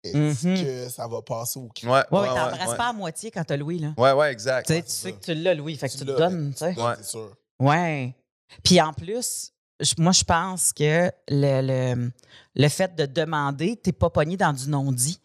Est-ce 0.03 0.47
Mhm. 0.47 0.63
que 0.63 0.89
ça 0.89 1.07
va 1.07 1.21
passer 1.23 1.59
au 1.59 1.67
cri? 1.69 1.87
Ouais, 1.87 1.93
Ouais, 1.93 2.03
ouais, 2.11 2.19
ouais, 2.19 2.29
ouais, 2.29 2.35
t'embrasses 2.35 2.69
ouais. 2.69 2.77
pas 2.77 2.89
à 2.89 2.93
moitié 2.93 3.31
quand 3.31 3.43
t'as 3.43 3.57
Louis, 3.57 3.79
là. 3.79 3.93
Ouais, 3.97 4.11
ouais, 4.13 4.31
exact. 4.31 4.67
Tu 4.67 4.73
sais, 4.73 4.79
Ouais, 4.79 4.83
tu 4.83 4.89
c'est 4.91 4.95
sais 4.95 5.09
ça. 5.09 5.15
que 5.17 5.23
tu 5.25 5.33
l'as, 5.33 5.53
Louis, 5.55 5.75
fait 5.75 5.89
que 5.89 5.97
tu 5.97 6.05
l'as, 6.05 6.13
donnes, 6.13 6.51
tu 6.53 6.59
sais. 6.59 6.75
C'est 6.97 7.03
sûr. 7.05 7.31
Ouais. 7.59 8.15
Puis 8.63 8.79
en 8.81 8.93
plus, 8.93 9.51
moi, 9.97 10.11
je 10.11 10.23
pense 10.23 10.73
que 10.73 11.11
le, 11.29 11.61
le, 11.95 12.11
le 12.55 12.69
fait 12.69 12.95
de 12.95 13.05
demander, 13.05 13.75
t'es 13.77 13.91
pas 13.91 14.09
pogné 14.09 14.37
dans 14.37 14.53
du 14.53 14.67
non-dit. 14.69 15.19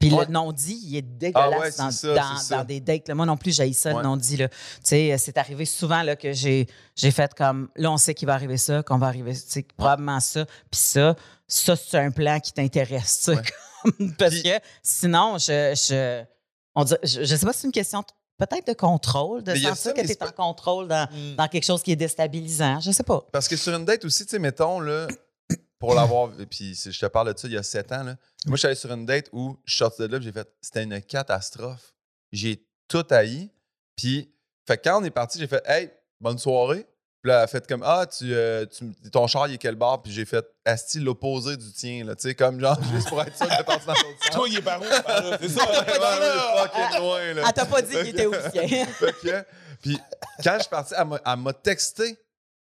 Puis 0.00 0.12
Ouais. 0.12 0.26
le 0.26 0.32
non-dit, 0.32 0.78
il 0.86 0.96
est 0.96 1.02
dégueulasse 1.02 1.52
Ah 1.54 1.58
ouais, 1.60 1.70
c'est 1.70 2.14
dans, 2.14 2.36
ça, 2.36 2.56
dans- 2.58 2.64
des 2.64 2.80
dates. 2.80 3.08
là. 3.08 3.14
Moi 3.14 3.24
non 3.26 3.36
plus, 3.36 3.54
j'ai 3.54 3.72
ça, 3.72 3.90
Ouais. 3.90 3.96
le 3.98 4.02
non-dit. 4.02 4.38
sais, 4.82 5.16
c'est 5.18 5.38
arrivé 5.38 5.64
souvent 5.64 6.02
là, 6.02 6.16
que 6.16 6.32
j'ai 6.32 6.66
fait 6.96 7.32
comme, 7.34 7.68
là, 7.76 7.90
on 7.92 7.96
sait 7.96 8.12
qu'il 8.12 8.26
va 8.26 8.34
arriver 8.34 8.56
ça, 8.58 8.82
qu'on 8.82 8.98
va 8.98 9.06
arriver, 9.06 9.32
tu 9.34 9.40
sais, 9.46 9.64
probablement 9.76 10.20
ça, 10.20 10.44
puis 10.70 10.80
ça. 10.80 11.14
Ça, 11.46 11.76
c'est 11.76 11.98
un 11.98 12.10
plan 12.10 12.40
qui 12.40 12.52
t'intéresse, 12.52 13.30
Parce 14.18 14.40
que 14.42 14.58
sinon, 14.82 15.36
je, 15.38 15.74
je, 15.76 16.24
on 16.74 16.84
dirait- 16.84 17.00
je, 17.04 17.22
je 17.22 17.36
sais 17.36 17.46
pas 17.46 17.52
si 17.52 17.60
c'est 17.60 17.66
une 17.66 17.72
question 17.72 18.02
peut-être 18.46 18.66
de 18.66 18.72
contrôle, 18.72 19.42
de 19.42 19.54
sentir 19.54 19.76
ça, 19.76 19.92
que 19.92 20.00
tu 20.00 20.12
es 20.12 20.22
en 20.22 20.30
contrôle 20.32 20.88
dans, 20.88 21.08
Mm. 21.10 21.36
dans 21.36 21.48
quelque 21.48 21.64
chose 21.64 21.82
qui 21.82 21.92
est 21.92 21.96
déstabilisant. 21.96 22.80
Je 22.80 22.90
sais 22.90 23.02
pas. 23.02 23.24
Parce 23.32 23.48
que 23.48 23.56
sur 23.56 23.74
une 23.74 23.84
date 23.84 24.04
aussi, 24.04 24.24
tu 24.24 24.30
sais, 24.30 24.38
mettons, 24.38 24.80
là, 24.80 25.06
pour 25.78 25.94
l'avoir, 25.94 26.30
puis 26.50 26.74
je 26.74 26.98
te 26.98 27.06
parle 27.06 27.32
de 27.32 27.38
ça 27.38 27.46
il 27.46 27.54
y 27.54 27.56
a 27.58 27.62
sept 27.62 27.92
ans, 27.92 28.02
là, 28.02 28.16
moi, 28.46 28.56
je 28.56 28.56
suis 28.56 28.66
allé 28.66 28.76
sur 28.76 28.92
une 28.92 29.06
date 29.06 29.28
où 29.32 29.56
je 29.64 29.72
suis 29.72 29.78
sorti 29.78 30.02
de 30.02 30.06
là, 30.06 30.20
j'ai 30.20 30.32
fait, 30.32 30.48
c'était 30.60 30.82
une 30.82 31.00
catastrophe. 31.02 31.94
J'ai 32.32 32.66
tout 32.88 33.04
haï. 33.10 33.50
Puis, 33.96 34.30
fait 34.66 34.78
quand 34.78 35.00
on 35.00 35.04
est 35.04 35.10
parti, 35.10 35.38
j'ai 35.38 35.46
fait, 35.46 35.62
hey, 35.66 35.90
bonne 36.20 36.38
soirée. 36.38 36.86
Puis 37.24 37.30
là, 37.30 37.38
elle 37.38 37.44
a 37.44 37.46
fait 37.46 37.66
comme, 37.66 37.82
ah, 37.86 38.04
tu, 38.04 38.34
euh, 38.34 38.66
tu- 38.66 38.92
ton 39.10 39.26
char, 39.26 39.48
il 39.48 39.54
est 39.54 39.56
quel 39.56 39.76
bar? 39.76 40.02
Puis 40.02 40.12
j'ai 40.12 40.26
fait, 40.26 40.44
asti, 40.66 41.00
l'opposé 41.00 41.56
du 41.56 41.72
tien, 41.72 42.04
là, 42.04 42.14
tu 42.14 42.28
sais, 42.28 42.34
comme 42.34 42.60
genre, 42.60 42.78
juste 42.94 43.08
pour 43.08 43.22
être 43.22 43.34
sûr 43.34 43.46
de 43.46 43.62
partir 43.62 43.86
dans 43.86 43.94
l'autre 43.94 44.22
sens. 44.24 44.30
Toi, 44.30 44.46
il 44.50 44.58
est 44.58 44.60
par 44.60 44.78
où? 44.82 44.84
C'est 45.40 45.48
ça. 45.48 45.64
Par 45.64 46.20
là. 46.20 46.54
ouais, 46.54 46.68
fucking 46.68 46.98
loin, 47.00 47.32
là. 47.32 47.42
Elle 47.46 47.52
t'a 47.54 47.64
pas 47.64 47.80
dit 47.80 47.92
qu'il 47.94 48.08
était 48.08 48.50
sien. 48.68 48.84
Fait 48.98 49.12
que, 49.22 49.44
puis 49.80 49.98
quand 50.44 50.52
je 50.56 50.60
suis 50.60 50.68
parti, 50.68 50.92
elle 50.98 51.06
m'a- 51.06 51.20
elle 51.24 51.36
m'a 51.38 51.52
texté 51.54 52.18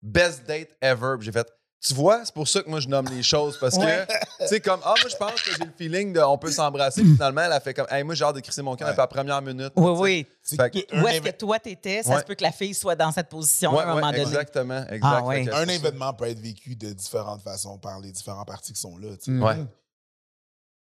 best 0.00 0.46
date 0.46 0.68
ever. 0.80 1.16
Puis 1.18 1.26
j'ai 1.26 1.32
fait, 1.32 1.46
tu 1.80 1.94
vois, 1.94 2.24
c'est 2.24 2.34
pour 2.34 2.48
ça 2.48 2.62
que 2.62 2.68
moi 2.70 2.80
je 2.80 2.88
nomme 2.88 3.06
les 3.10 3.22
choses 3.22 3.58
parce 3.60 3.76
Ouais. 3.76 4.06
que, 4.08 4.42
tu 4.44 4.48
sais, 4.48 4.60
comme, 4.60 4.80
ah, 4.82 4.94
moi 5.00 5.08
je 5.08 5.16
pense 5.16 5.40
que 5.42 5.50
j'ai 5.52 5.64
le 5.64 5.72
feeling 5.76 6.12
de 6.12 6.20
on 6.20 6.36
peut 6.38 6.50
s'embrasser. 6.50 7.02
Finalement, 7.02 7.42
elle 7.42 7.52
a 7.52 7.60
fait 7.60 7.74
comme, 7.74 7.86
hey, 7.90 8.02
moi 8.02 8.14
j'ai 8.14 8.24
hâte 8.24 8.34
de 8.36 8.40
crisser 8.40 8.62
mon 8.62 8.74
camp 8.76 8.84
Ouais. 8.86 8.90
depuis 8.90 9.00
la 9.02 9.06
première 9.06 9.42
minute. 9.42 9.72
Oui, 9.76 9.90
oui. 10.00 10.26
Fait 10.56 10.70
que 10.70 11.00
Où 11.02 11.06
est-ce 11.06 11.20
que 11.20 11.30
toi 11.30 11.58
t'étais? 11.60 12.02
Ça 12.02 12.10
Ouais. 12.14 12.20
se 12.20 12.24
peut 12.24 12.34
que 12.34 12.42
la 12.42 12.50
fille 12.52 12.74
soit 12.74 12.96
dans 12.96 13.12
cette 13.12 13.28
position 13.28 13.72
Ouais, 13.74 13.82
à 13.82 13.90
un 13.90 13.94
ouais, 13.94 14.00
moment 14.00 14.10
donné. 14.10 14.22
exactement, 14.22 14.82
exact. 14.88 15.00
Ah, 15.02 15.22
ouais. 15.24 15.44
que 15.44 15.50
Un 15.54 15.68
événement 15.68 16.12
peut 16.14 16.26
être 16.26 16.40
vécu 16.40 16.74
de 16.76 16.92
différentes 16.92 17.42
façons 17.42 17.78
par 17.78 18.00
les 18.00 18.10
différents 18.10 18.44
parties 18.44 18.72
qui 18.72 18.80
sont 18.80 18.96
là. 18.98 19.10
Mm. 19.26 19.42
Ouais. 19.42 19.56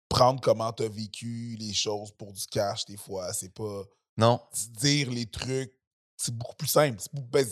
Prendre 0.09 0.41
comment 0.41 0.73
tu 0.73 0.83
as 0.83 0.89
vécu 0.89 1.55
les 1.57 1.73
choses 1.73 2.11
pour 2.11 2.33
du 2.33 2.45
cash, 2.47 2.85
des 2.85 2.97
fois, 2.97 3.31
c'est 3.33 3.53
pas. 3.53 3.83
Non. 4.17 4.41
Dire 4.81 5.09
les 5.09 5.25
trucs, 5.25 5.71
c'est 6.17 6.35
beaucoup 6.35 6.55
plus 6.55 6.67
simple. 6.67 6.97
C'est 6.99 7.13
beaucoup- 7.13 7.29
ben, 7.31 7.47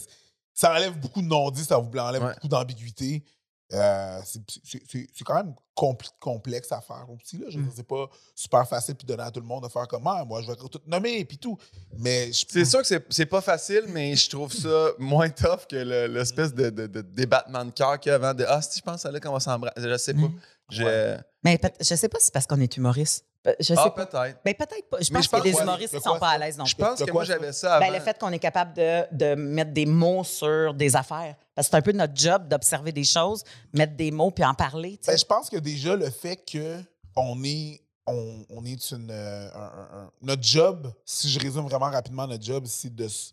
ça 0.53 0.71
enlève 0.73 0.97
beaucoup 0.99 1.21
de 1.21 1.27
non-dits, 1.27 1.63
ça 1.63 1.77
vous 1.77 1.89
enlève 1.97 2.23
Ouais. 2.23 2.33
beaucoup 2.33 2.47
d'ambiguïté. 2.47 3.23
Euh, 3.71 4.19
c'est- 4.25 5.23
quand 5.23 5.35
même 5.35 5.53
compl- 5.77 6.09
complexe 6.19 6.71
à 6.71 6.81
faire 6.81 7.05
aussi. 7.09 7.38
Là. 7.38 7.45
Je 7.49 7.59
Mm. 7.59 7.69
C'est 7.75 7.88
pas 7.88 8.09
super 8.33 8.67
facile 8.67 8.95
puis 8.95 9.05
donner 9.05 9.21
à 9.21 9.29
tout 9.29 9.39
le 9.39 9.45
monde 9.45 9.63
de 9.63 9.69
faire 9.69 9.88
comment. 9.88 10.25
Moi, 10.25 10.41
je 10.41 10.47
vais 10.47 10.55
tout 10.55 10.81
nommer 10.88 11.23
puis 11.23 11.38
tout. 11.38 11.55
Mais 11.99 12.31
je- 12.33 12.45
C'est 12.49 12.65
sûr 12.65 12.79
que 12.81 12.88
c'est- 12.88 13.05
c'est 13.12 13.27
pas 13.27 13.41
facile, 13.41 13.83
mais 13.89 14.15
je 14.15 14.27
trouve 14.27 14.51
ça 14.51 14.88
moins 14.97 15.29
tough 15.29 15.67
que 15.69 15.75
le- 15.75 16.07
l'espèce 16.07 16.51
de, 16.51 16.71
de, 16.71 16.88
de 16.88 17.01
débattement 17.01 17.63
de 17.63 17.69
cœur 17.69 17.99
qu'il 17.99 18.09
y 18.09 18.13
a 18.13 18.15
avant 18.15 18.33
de 18.33 18.43
Ah, 18.47 18.59
si 18.59 18.79
je 18.79 18.83
pense 18.83 19.05
à 19.05 19.12
là 19.12 19.19
qu'on 19.19 19.33
va 19.33 19.39
s'embrasser. 19.39 19.79
Je 19.88 19.97
sais 19.97 20.13
pas. 20.15 20.19
Mm. 20.21 20.39
Je- 20.71 20.83
Ouais. 20.83 21.17
Mais 21.43 21.59
je 21.79 21.93
sais 21.95 22.09
pas 22.09 22.17
si 22.17 22.25
c'est 22.25 22.33
parce 22.33 22.47
qu'on 22.47 22.59
est 22.62 22.75
humoriste. 22.75 23.23
Je 23.60 23.63
sais 23.63 23.75
Ah, 23.78 23.89
peut-être. 23.91 24.38
Ben, 24.43 24.54
peut-être 24.54 24.89
pas. 24.89 24.97
Je 24.99 25.10
pense 25.10 25.23
je 25.23 25.30
que 25.30 25.36
pense- 25.38 25.45
les 25.45 25.52
humoristes 25.54 25.93
ne 25.93 25.99
sont 25.99 26.10
quoi 26.12 26.19
pas 26.19 26.30
à 26.32 26.38
l'aise 26.38 26.58
non 26.58 26.65
Je 26.65 26.75
plus. 26.75 26.84
pense 26.84 26.99
De 26.99 27.06
que 27.06 27.12
moi 27.12 27.23
j'avais 27.23 27.54
ça? 27.54 27.75
avant. 27.75 27.86
Ben, 27.88 27.93
le 27.93 27.99
fait 28.04 28.19
qu'on 28.19 28.32
est 28.32 28.39
capable 28.39 28.73
de, 28.73 29.04
de 29.12 29.36
mettre 29.36 29.71
des 29.71 29.86
mots 29.86 30.23
sur 30.25 30.73
des 30.73 30.95
affaires. 30.95 31.36
Parce 31.56 31.67
que 31.67 31.71
c'est 31.71 31.78
un 31.78 31.82
peu 31.82 31.91
notre 31.93 32.15
job 32.15 32.47
d'observer 32.49 32.91
des 32.91 33.06
choses, 33.06 33.43
mettre 33.73 33.95
des 33.95 34.12
mots 34.12 34.30
puis 34.32 34.43
en 34.43 34.54
parler. 34.54 34.97
tu 34.97 35.06
sais. 35.06 35.12
Ben, 35.12 35.17
je 35.17 35.25
pense 35.25 35.49
que 35.49 35.58
déjà 35.58 35.95
le 35.95 36.10
fait 36.10 36.36
que 36.38 36.82
on 37.15 37.41
est 37.43 37.82
on, 38.08 38.45
on 38.49 38.65
est 38.65 38.91
une 38.91 39.10
euh, 39.12 39.49
un- 39.54 39.60
un- 39.60 39.99
un- 40.02 40.12
notre 40.21 40.43
job, 40.43 40.91
si 41.06 41.30
je 41.30 41.39
résume 41.39 41.65
vraiment 41.67 41.89
rapidement 41.91 42.25
notre 42.28 42.43
job, 42.43 42.65
c'est 42.67 42.93
de 42.93 43.08
se 43.08 43.32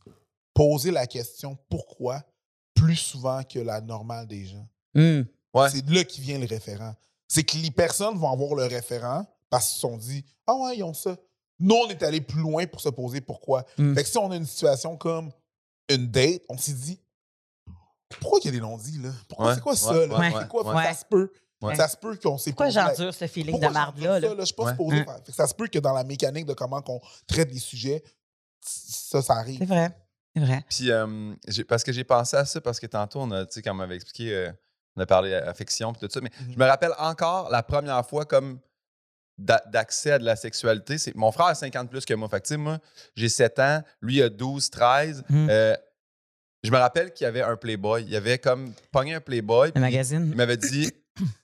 poser 0.54 0.90
la 0.90 1.06
question 1.06 1.56
pourquoi 1.68 2.22
plus 2.74 2.96
souvent 2.96 3.42
que 3.42 3.58
la 3.58 3.80
normale 3.80 4.26
des 4.26 4.44
gens. 4.44 4.66
Ouais. 4.94 5.70
C'est 5.70 5.82
de 5.84 5.94
là 5.94 6.04
qui 6.04 6.20
vient 6.20 6.38
le 6.38 6.46
référent. 6.46 6.94
C'est 7.26 7.42
que 7.42 7.56
les 7.56 7.70
personnes 7.70 8.16
vont 8.18 8.30
avoir 8.30 8.54
le 8.54 8.64
référent 8.66 9.26
parce 9.50 9.66
qu'ils 9.68 9.74
se 9.74 9.80
sont 9.80 9.96
dit 9.96 10.24
ah 10.46 10.54
ouais 10.54 10.76
ils 10.78 10.82
ont 10.82 10.94
ça. 10.94 11.16
Nous 11.58 11.74
on 11.74 11.88
est 11.88 12.02
allé 12.02 12.20
plus 12.20 12.40
loin 12.40 12.66
pour 12.66 12.80
se 12.80 12.88
poser 12.88 13.20
pourquoi. 13.20 13.64
Mm. 13.78 13.94
Fait 13.94 14.02
que 14.02 14.08
si 14.08 14.18
on 14.18 14.30
a 14.30 14.36
une 14.36 14.46
situation 14.46 14.96
comme 14.96 15.30
une 15.88 16.08
date, 16.10 16.42
on 16.48 16.58
s'est 16.58 16.72
dit 16.72 17.00
pourquoi 18.20 18.38
il 18.42 18.46
y 18.46 18.48
a 18.48 18.52
des 18.52 18.60
non-dits 18.60 18.98
là? 19.02 19.10
Pourquoi 19.28 19.46
Ouais, 19.48 19.54
c'est 19.54 19.60
quoi 19.60 19.76
ça 19.76 19.92
ouais, 19.92 20.06
là? 20.06 20.18
ouais, 20.18 20.32
C'est 20.40 20.48
quoi? 20.48 20.74
ouais. 20.74 20.84
Ça 20.84 20.94
se 20.94 21.04
peut. 21.04 21.30
Ouais. 21.62 21.74
Ça 21.74 21.88
se 21.88 21.96
peut 21.96 22.16
qu'on 22.22 22.36
s'est 22.38 22.50
Pourquoi 22.50 22.68
j'endure 22.70 23.14
ce 23.14 23.26
feeling 23.26 23.52
pourquoi 23.58 23.68
de 23.70 23.74
là? 24.04 24.34
Je 24.40 24.44
suis 24.44 24.54
pas 24.54 24.64
Ouais. 24.64 24.70
supposé 24.72 24.96
Hein. 25.00 25.04
faire. 25.04 25.16
Fait 25.24 25.32
que 25.32 25.36
ça 25.36 25.46
se 25.46 25.54
peut 25.54 25.66
que 25.68 25.78
dans 25.78 25.92
la 25.94 26.04
mécanique 26.04 26.44
de 26.46 26.52
comment 26.52 26.82
on 26.86 27.00
traite 27.26 27.50
des 27.50 27.58
sujets, 27.58 28.04
ça, 28.60 29.22
ça 29.22 29.34
arrive. 29.34 29.58
C'est 29.58 29.64
vrai. 29.66 29.96
C'est 30.34 30.40
vrai. 30.42 30.64
Puis, 30.68 30.90
euh, 30.90 31.34
parce 31.66 31.82
que 31.82 31.92
j'ai 31.92 32.04
pensé 32.04 32.36
à 32.36 32.44
ça, 32.44 32.60
parce 32.60 32.78
que 32.78 32.86
tantôt, 32.86 33.20
on 33.20 33.30
a, 33.30 33.46
tu 33.46 33.54
sais, 33.54 33.62
quand 33.62 33.70
on 33.72 33.74
m'avait 33.76 33.96
expliqué, 33.96 34.34
euh, 34.34 34.52
on 34.96 35.00
a 35.00 35.06
parlé 35.06 35.32
affection 35.34 35.92
et 35.94 35.96
tout 35.98 36.08
ça, 36.10 36.20
mais 36.20 36.30
Mhm. 36.42 36.52
je 36.52 36.58
me 36.58 36.64
rappelle 36.66 36.92
encore 36.98 37.48
la 37.50 37.62
première 37.62 38.06
fois 38.06 38.26
comme 38.26 38.60
d'accès 39.38 40.12
à 40.12 40.18
de 40.18 40.24
la 40.24 40.36
sexualité. 40.36 40.98
C'est, 40.98 41.14
mon 41.14 41.30
frère 41.32 41.46
a 41.46 41.54
50 41.54 41.90
plus 41.90 42.04
que 42.04 42.14
moi. 42.14 42.28
Fait 42.28 42.40
que, 42.40 42.54
moi, 42.54 42.78
j'ai 43.14 43.28
7 43.28 43.58
ans, 43.58 43.82
lui 44.00 44.22
a 44.22 44.28
12, 44.28 44.70
13. 44.70 45.24
Mhm. 45.28 45.48
Euh, 45.50 45.76
je 46.62 46.70
me 46.70 46.78
rappelle 46.78 47.12
qu'il 47.12 47.24
y 47.24 47.28
avait 47.28 47.42
un 47.42 47.56
Playboy. 47.56 48.04
Il 48.06 48.16
avait 48.16 48.38
comme 48.38 48.72
pogné 48.90 49.14
un 49.14 49.20
Playboy. 49.20 49.72
Puis 49.72 49.80
magazine. 49.80 50.28
Il 50.30 50.36
m'avait 50.36 50.56
dit, 50.56 50.90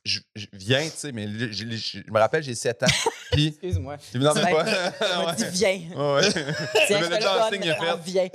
je, 0.05 0.21
je- 0.37 0.47
viens, 0.53 0.83
tu 0.85 0.91
sais, 0.97 1.13
mais 1.13 1.27
je, 1.29 1.51
je- 1.53 1.71
je- 1.71 1.99
je 2.07 2.11
me 2.13 2.19
rappelle, 2.19 2.43
j'ai 2.43 2.55
7 2.55 2.83
ans. 2.83 2.87
Puis, 3.33 3.47
Excuse-moi. 3.49 3.97
il 4.13 4.21
me 4.21 4.25
demandait 4.25 4.45
Ouais. 4.45 4.65
pas. 4.65 4.93
On 5.21 5.25
m'a 5.27 5.35
dit 5.35 5.45
viens. 5.53 5.81
Ouais. 5.97 6.23
Tiens, 6.87 7.01
le 7.01 7.07
il 7.07 7.15
a 7.15 7.41
mais 7.51 7.61
fait. 7.61 7.99
viens. 8.05 8.29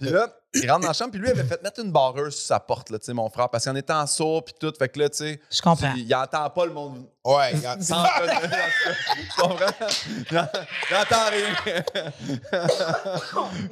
Puis 0.00 0.10
là, 0.10 0.28
il 0.54 0.70
rentre 0.70 0.80
dans 0.82 0.88
la 0.88 0.92
chambre, 0.94 1.10
puis 1.12 1.20
lui 1.20 1.28
avait 1.30 1.44
fait 1.44 1.62
mettre 1.62 1.80
une 1.80 1.92
barreuse 1.92 2.34
sur 2.36 2.46
sa 2.46 2.60
porte, 2.60 2.90
là, 2.90 2.98
tu 2.98 3.06
sais, 3.06 3.12
mon 3.12 3.28
frère, 3.30 3.48
parce 3.48 3.64
qu'en 3.64 3.74
étant 3.74 4.06
sourd, 4.06 4.44
puis 4.44 4.54
tout, 4.58 4.72
fait 4.78 4.88
que 4.88 4.98
là, 4.98 5.08
tu 5.10 5.18
sais, 5.18 5.40
Je 5.50 5.60
comprends. 5.62 5.92
il, 5.96 6.02
il 6.06 6.14
entend 6.14 6.48
pas 6.50 6.66
le 6.66 6.72
monde. 6.72 7.06
Ouais, 7.24 7.52
regarde. 7.54 7.82
Sans 7.82 8.02
Tu 8.04 9.40
comprends? 9.40 9.66
Il 10.30 10.38
en- 10.38 10.48
il 10.90 10.96
entend 10.96 11.30
rien. 11.30 11.54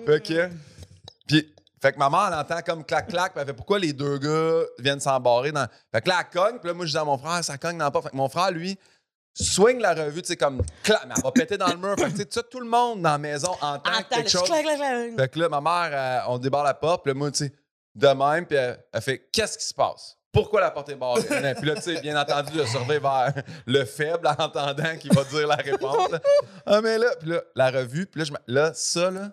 fait 0.07 0.21
que. 0.23 0.51
Puis, 1.27 1.53
fait 1.83 1.93
que 1.93 1.99
ma 1.99 2.11
mère, 2.11 2.29
elle 2.29 2.39
entend 2.39 2.61
comme 2.63 2.85
clac-clac, 2.85 3.33
puis 3.33 3.41
elle 3.41 3.47
fait 3.47 3.55
pourquoi 3.55 3.79
les 3.79 3.93
deux 3.93 4.19
gars 4.19 4.67
viennent 4.79 5.01
s'embarrer 5.01 5.53
dans? 5.53 5.67
Fait 5.93 6.03
que 6.03 6.09
là, 6.09 6.21
elle 6.21 6.31
cogne, 6.31 6.59
puis 6.59 6.69
là, 6.69 6.75
moi, 6.75 6.85
je 6.85 6.91
dis 6.91 6.99
à 6.99 7.05
mon 7.05 7.17
frère, 7.17 7.43
ça 7.43 7.57
cogne 7.59 7.79
dans 7.79 7.85
la 7.87 7.91
porte. 7.91 8.05
Fait 8.05 8.11
que 8.11 8.17
mon 8.17 8.29
frère, 8.29 8.51
lui, 8.51 8.79
swing 9.35 9.81
la 9.81 9.95
revue, 9.95 10.21
tu 10.23 10.29
sais, 10.29 10.37
comme 10.37 10.63
clac, 10.83 11.01
mais 11.07 11.15
elle 11.17 11.23
va 11.23 11.33
péter 11.33 11.57
dans 11.57 11.69
le 11.69 11.77
mur. 11.77 11.95
Fait 11.97 12.13
que, 12.13 12.23
tu 12.23 12.27
sais, 12.31 12.43
tout 12.43 12.61
le 12.61 12.69
monde 12.69 13.01
dans 13.03 13.13
la 13.13 13.19
maison 13.19 13.53
entend 13.61 13.77
Entends 13.77 14.03
quelque 14.11 14.25
le 14.25 14.29
chose. 14.29 14.43
clac, 14.45 14.63
clac, 14.63 14.77
clac. 14.77 15.17
Fait 15.19 15.29
que 15.29 15.39
là, 15.39 15.49
ma 15.49 15.61
mère, 15.61 16.25
on 16.29 16.39
débarre 16.39 16.65
la 16.65 16.75
porte, 16.75 17.03
puis 17.05 17.13
là, 17.13 17.19
moi, 17.19 17.31
tu 17.31 17.45
sais, 17.45 17.53
de 17.95 18.09
même, 18.09 18.47
puis 18.47 18.57
elle, 18.57 18.85
elle 18.93 19.01
fait 19.03 19.29
Qu'est-ce 19.33 19.57
qui 19.59 19.65
se 19.65 19.75
passe? 19.75 20.17
Pourquoi 20.33 20.61
la 20.61 20.71
porte 20.71 20.91
est 20.91 20.95
barrée? 20.95 21.23
puis 21.57 21.67
là, 21.67 21.75
tu 21.77 21.83
sais, 21.83 22.01
bien 22.01 22.21
entendu, 22.21 22.53
je 22.55 22.65
surveille 22.65 23.01
vers 23.01 23.33
le 23.67 23.85
faible 23.85 24.27
en 24.27 24.45
entendant 24.45 24.97
qu'il 24.97 25.13
va 25.13 25.25
dire 25.25 25.47
la 25.49 25.57
réponse. 25.57 26.11
là. 26.11 26.21
Ah, 26.67 26.81
mais 26.81 26.99
là, 26.99 27.09
puis 27.19 27.31
là, 27.31 27.43
la 27.57 27.71
revue, 27.71 28.07
puis 28.07 28.21
là, 28.21 28.25
je 28.27 28.53
là, 28.53 28.71
ça, 28.75 29.11
là, 29.11 29.31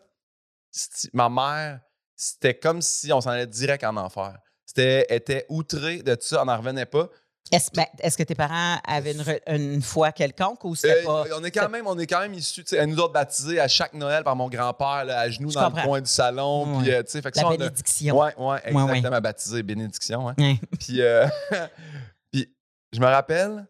ma 1.13 1.29
mère, 1.29 1.79
c'était 2.17 2.55
comme 2.55 2.81
si 2.81 3.13
on 3.13 3.21
s'en 3.21 3.29
allait 3.29 3.47
direct 3.47 3.83
en 3.85 3.95
enfer. 3.95 4.37
C'était, 4.65 5.05
était 5.15 5.45
outrée 5.47 6.01
de 6.03 6.15
tout 6.15 6.25
ça, 6.27 6.41
on 6.41 6.45
n'en 6.45 6.57
revenait 6.57 6.85
pas. 6.85 7.07
Est-ce 7.49 7.71
ben, 7.73 7.85
que 7.95 8.23
tes 8.23 8.35
parents 8.35 8.77
avaient 8.85 9.13
une, 9.13 9.23
une 9.55 9.81
foi 9.81 10.11
quelconque 10.11 10.65
ou 10.65 10.75
c'était 10.75 11.03
Euh, 11.03 11.05
pas. 11.05 11.25
on 11.37 11.43
est 11.45 11.51
quand 11.51 11.69
même, 11.69 11.87
on 11.87 11.97
est 11.97 12.05
quand 12.05 12.19
même 12.19 12.33
issus, 12.33 12.61
tu 12.65 12.71
sais, 12.71 12.75
elle 12.75 12.89
nous 12.89 12.97
autres 12.99 13.13
baptisés 13.13 13.61
à 13.61 13.69
chaque 13.69 13.93
Noël 13.93 14.25
par 14.25 14.35
mon 14.35 14.49
grand-père, 14.49 15.05
à 15.09 15.29
genoux 15.29 15.49
Je 15.51 15.53
dans 15.55 15.65
comprends. 15.67 15.81
le 15.83 15.87
coin 15.87 16.01
du 16.01 16.09
salon, 16.11 16.79
Ouais. 16.79 16.83
puis, 16.83 16.91
euh, 16.91 17.03
fait 17.05 17.31
que 17.31 17.37
La 17.37 17.43
ça, 17.43 17.49
bénédiction. 17.49 18.19
Ouais, 18.19 18.33
ouais, 18.37 18.73
ouais. 18.73 18.83
exactement, 18.83 19.21
baptisé, 19.21 19.63
bénédiction, 19.63 20.25
ouais. 20.25 20.33
Ouais. 20.37 20.59
Puis, 20.77 21.01
euh, 21.01 21.25
puis 22.33 22.53
je 22.91 22.99
me 22.99 23.05
rappelle 23.05 23.65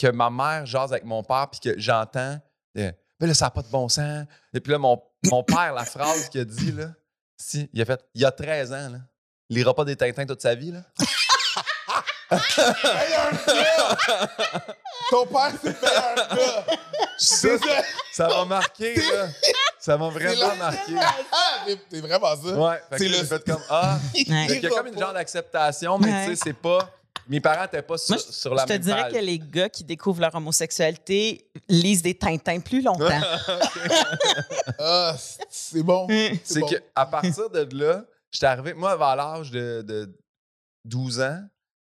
que 0.00 0.06
ma 0.10 0.30
mère 0.30 0.64
jase 0.64 0.92
avec 0.92 1.04
mon 1.04 1.22
père, 1.22 1.48
puis 1.50 1.60
que 1.60 1.78
j'entends, 1.78 2.38
euh, 2.78 2.90
mais 3.20 3.26
là, 3.26 3.34
ça 3.34 3.46
n'a 3.46 3.50
pas 3.50 3.60
de 3.62 3.68
bon 3.68 3.88
sens. 3.90 4.24
Et 4.54 4.60
puis 4.60 4.72
là, 4.72 4.78
mon, 4.78 4.98
mon 5.30 5.42
père, 5.44 5.74
la 5.74 5.84
phrase 5.84 6.30
qu'il 6.30 6.40
a 6.40 6.44
dit, 6.46 6.72
là, 6.72 6.86
si, 7.40 7.68
il 7.72 7.80
a 7.80 7.84
fait, 7.86 8.04
il 8.14 8.20
y 8.20 8.24
a 8.24 8.30
13 8.30 8.72
ans, 8.72 8.90
là, 8.90 8.98
lira 9.48 9.74
pas 9.74 9.84
des 9.84 9.96
Tintins 9.96 10.26
toute 10.26 10.42
sa 10.42 10.54
vie, 10.54 10.72
là. 10.72 10.80
Meilleur 12.30 13.32
gars! 13.46 13.98
Ton 15.10 15.26
père, 15.26 15.50
c'est 15.62 15.68
le 15.68 15.80
meilleur 15.80 16.14
gars! 16.16 16.66
Ça! 17.18 17.48
Ça 18.12 18.28
m'a 18.28 18.44
marqué, 18.44 18.94
là. 18.94 19.28
Ça 19.78 19.96
m'a 19.96 20.08
vraiment 20.10 20.54
marqué. 20.56 20.92
Ah, 21.32 21.64
C'est 21.90 22.00
vraiment 22.00 22.36
ça. 22.36 22.48
Ouais, 22.54 22.80
fait 22.90 22.98
C'est 22.98 23.04
que 23.06 23.10
le- 23.10 23.16
j'ai 23.18 23.24
fait 23.24 23.44
comme 23.44 23.62
Ah. 23.70 23.98
Qu'il 24.14 24.28
y 24.62 24.66
a 24.66 24.68
comme 24.68 24.86
une 24.88 24.98
genre 24.98 25.12
d'acceptation, 25.14 25.98
mais 25.98 26.12
Ouais. 26.12 26.26
tu 26.26 26.36
sais, 26.36 26.42
c'est 26.44 26.52
pas. 26.52 26.90
Mes 27.28 27.40
parents 27.40 27.62
n'étaient 27.62 27.82
pas 27.82 27.98
sur, 27.98 28.14
Moi, 28.16 28.24
je, 28.26 28.32
sur 28.32 28.54
la 28.54 28.62
je 28.62 28.66
te 28.66 28.72
même 28.72 28.82
dirais 28.82 29.02
page. 29.02 29.12
que 29.12 29.18
les 29.18 29.38
gars 29.38 29.68
qui 29.68 29.84
découvrent 29.84 30.20
leur 30.20 30.34
homosexualité 30.34 31.48
lisent 31.68 32.02
des 32.02 32.14
Tintins 32.16 32.60
plus 32.60 32.82
longtemps. 32.82 33.08
Ah, 34.78 35.14
c'est 35.50 35.82
bon. 35.82 36.06
C'est 36.44 36.60
bon. 36.60 36.68
que 36.68 36.76
à 36.94 37.06
partir 37.06 37.50
de 37.50 37.68
là, 37.76 38.04
j'étais 38.30 38.46
arrivé. 38.46 38.74
Moi, 38.74 38.96
vers 38.96 39.16
l'âge 39.16 39.50
de, 39.50 39.82
de 39.82 40.16
12 40.84 41.20
ans, 41.20 41.42